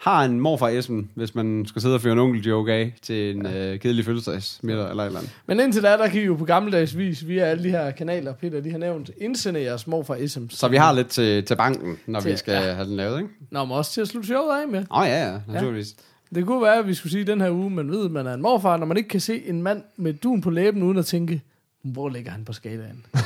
har 0.00 0.24
en 0.24 0.40
morfar 0.40 1.06
hvis 1.14 1.34
man 1.34 1.64
skal 1.66 1.82
sidde 1.82 1.94
og 1.94 2.00
føre 2.00 2.12
en 2.12 2.18
onkel-joke 2.18 2.72
af 2.72 2.94
til 3.02 3.36
en 3.36 3.46
øh, 3.46 3.78
kedelig 3.80 4.04
fødselsdagsmiddag 4.04 4.90
eller 4.90 5.02
et 5.02 5.06
eller 5.06 5.18
andet. 5.18 5.32
Men 5.46 5.60
indtil 5.60 5.82
da, 5.82 5.88
der 5.88 6.08
kan 6.08 6.20
I 6.20 6.24
jo 6.24 6.34
på 6.34 6.44
gammeldags 6.44 6.96
vis, 6.96 7.28
via 7.28 7.44
alle 7.44 7.64
de 7.64 7.70
her 7.70 7.90
kanaler, 7.90 8.32
Peter, 8.32 8.60
de 8.60 8.70
har 8.70 8.78
nævnt, 8.78 9.10
indsende 9.18 9.62
jeres 9.62 9.86
morfar 9.86 10.14
isms. 10.14 10.58
Så 10.58 10.68
vi 10.68 10.76
har 10.76 10.92
lidt 10.92 11.08
til, 11.08 11.44
til 11.44 11.56
banken, 11.56 11.98
når 12.06 12.20
vi 12.20 12.30
Til- 12.30 12.38
skal 12.38 12.52
ja. 12.54 12.72
have 12.72 12.86
den 12.88 12.96
lavet, 12.96 13.18
ikke? 13.18 13.30
Nå, 13.50 13.64
men 13.64 13.76
også 13.76 13.92
til 13.92 14.00
at 14.00 14.08
slutte 14.08 14.26
showet 14.26 14.62
af 14.62 14.68
med. 14.68 14.78
Åh 14.90 15.00
oh, 15.00 15.06
ja, 15.08 15.30
ja, 15.30 15.38
naturligvis. 15.48 15.94
Det 16.34 16.46
kunne 16.46 16.62
være, 16.62 16.78
at 16.78 16.86
vi 16.86 16.94
skulle 16.94 17.12
sige 17.12 17.24
den 17.24 17.40
her 17.40 17.50
uge, 17.50 17.70
man 17.70 17.90
ved, 17.90 18.04
at 18.04 18.10
man 18.10 18.26
er 18.26 18.34
en 18.34 18.42
morfar, 18.42 18.76
når 18.76 18.86
man 18.86 18.96
ikke 18.96 19.08
kan 19.08 19.20
se 19.20 19.48
en 19.48 19.62
mand 19.62 19.82
med 19.96 20.14
dun 20.14 20.40
på 20.40 20.50
læben, 20.50 20.82
uden 20.82 20.98
at 20.98 21.06
tænke, 21.06 21.42
hvor 21.82 22.08
ligger 22.08 22.30
han 22.32 22.44
på 22.44 22.52
skalaen? 22.52 23.06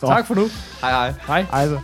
tak 0.00 0.26
for 0.26 0.34
nu. 0.34 0.46
Hej 0.80 0.90
hej. 0.90 1.14
Hej. 1.26 1.46
Altså. 1.52 1.80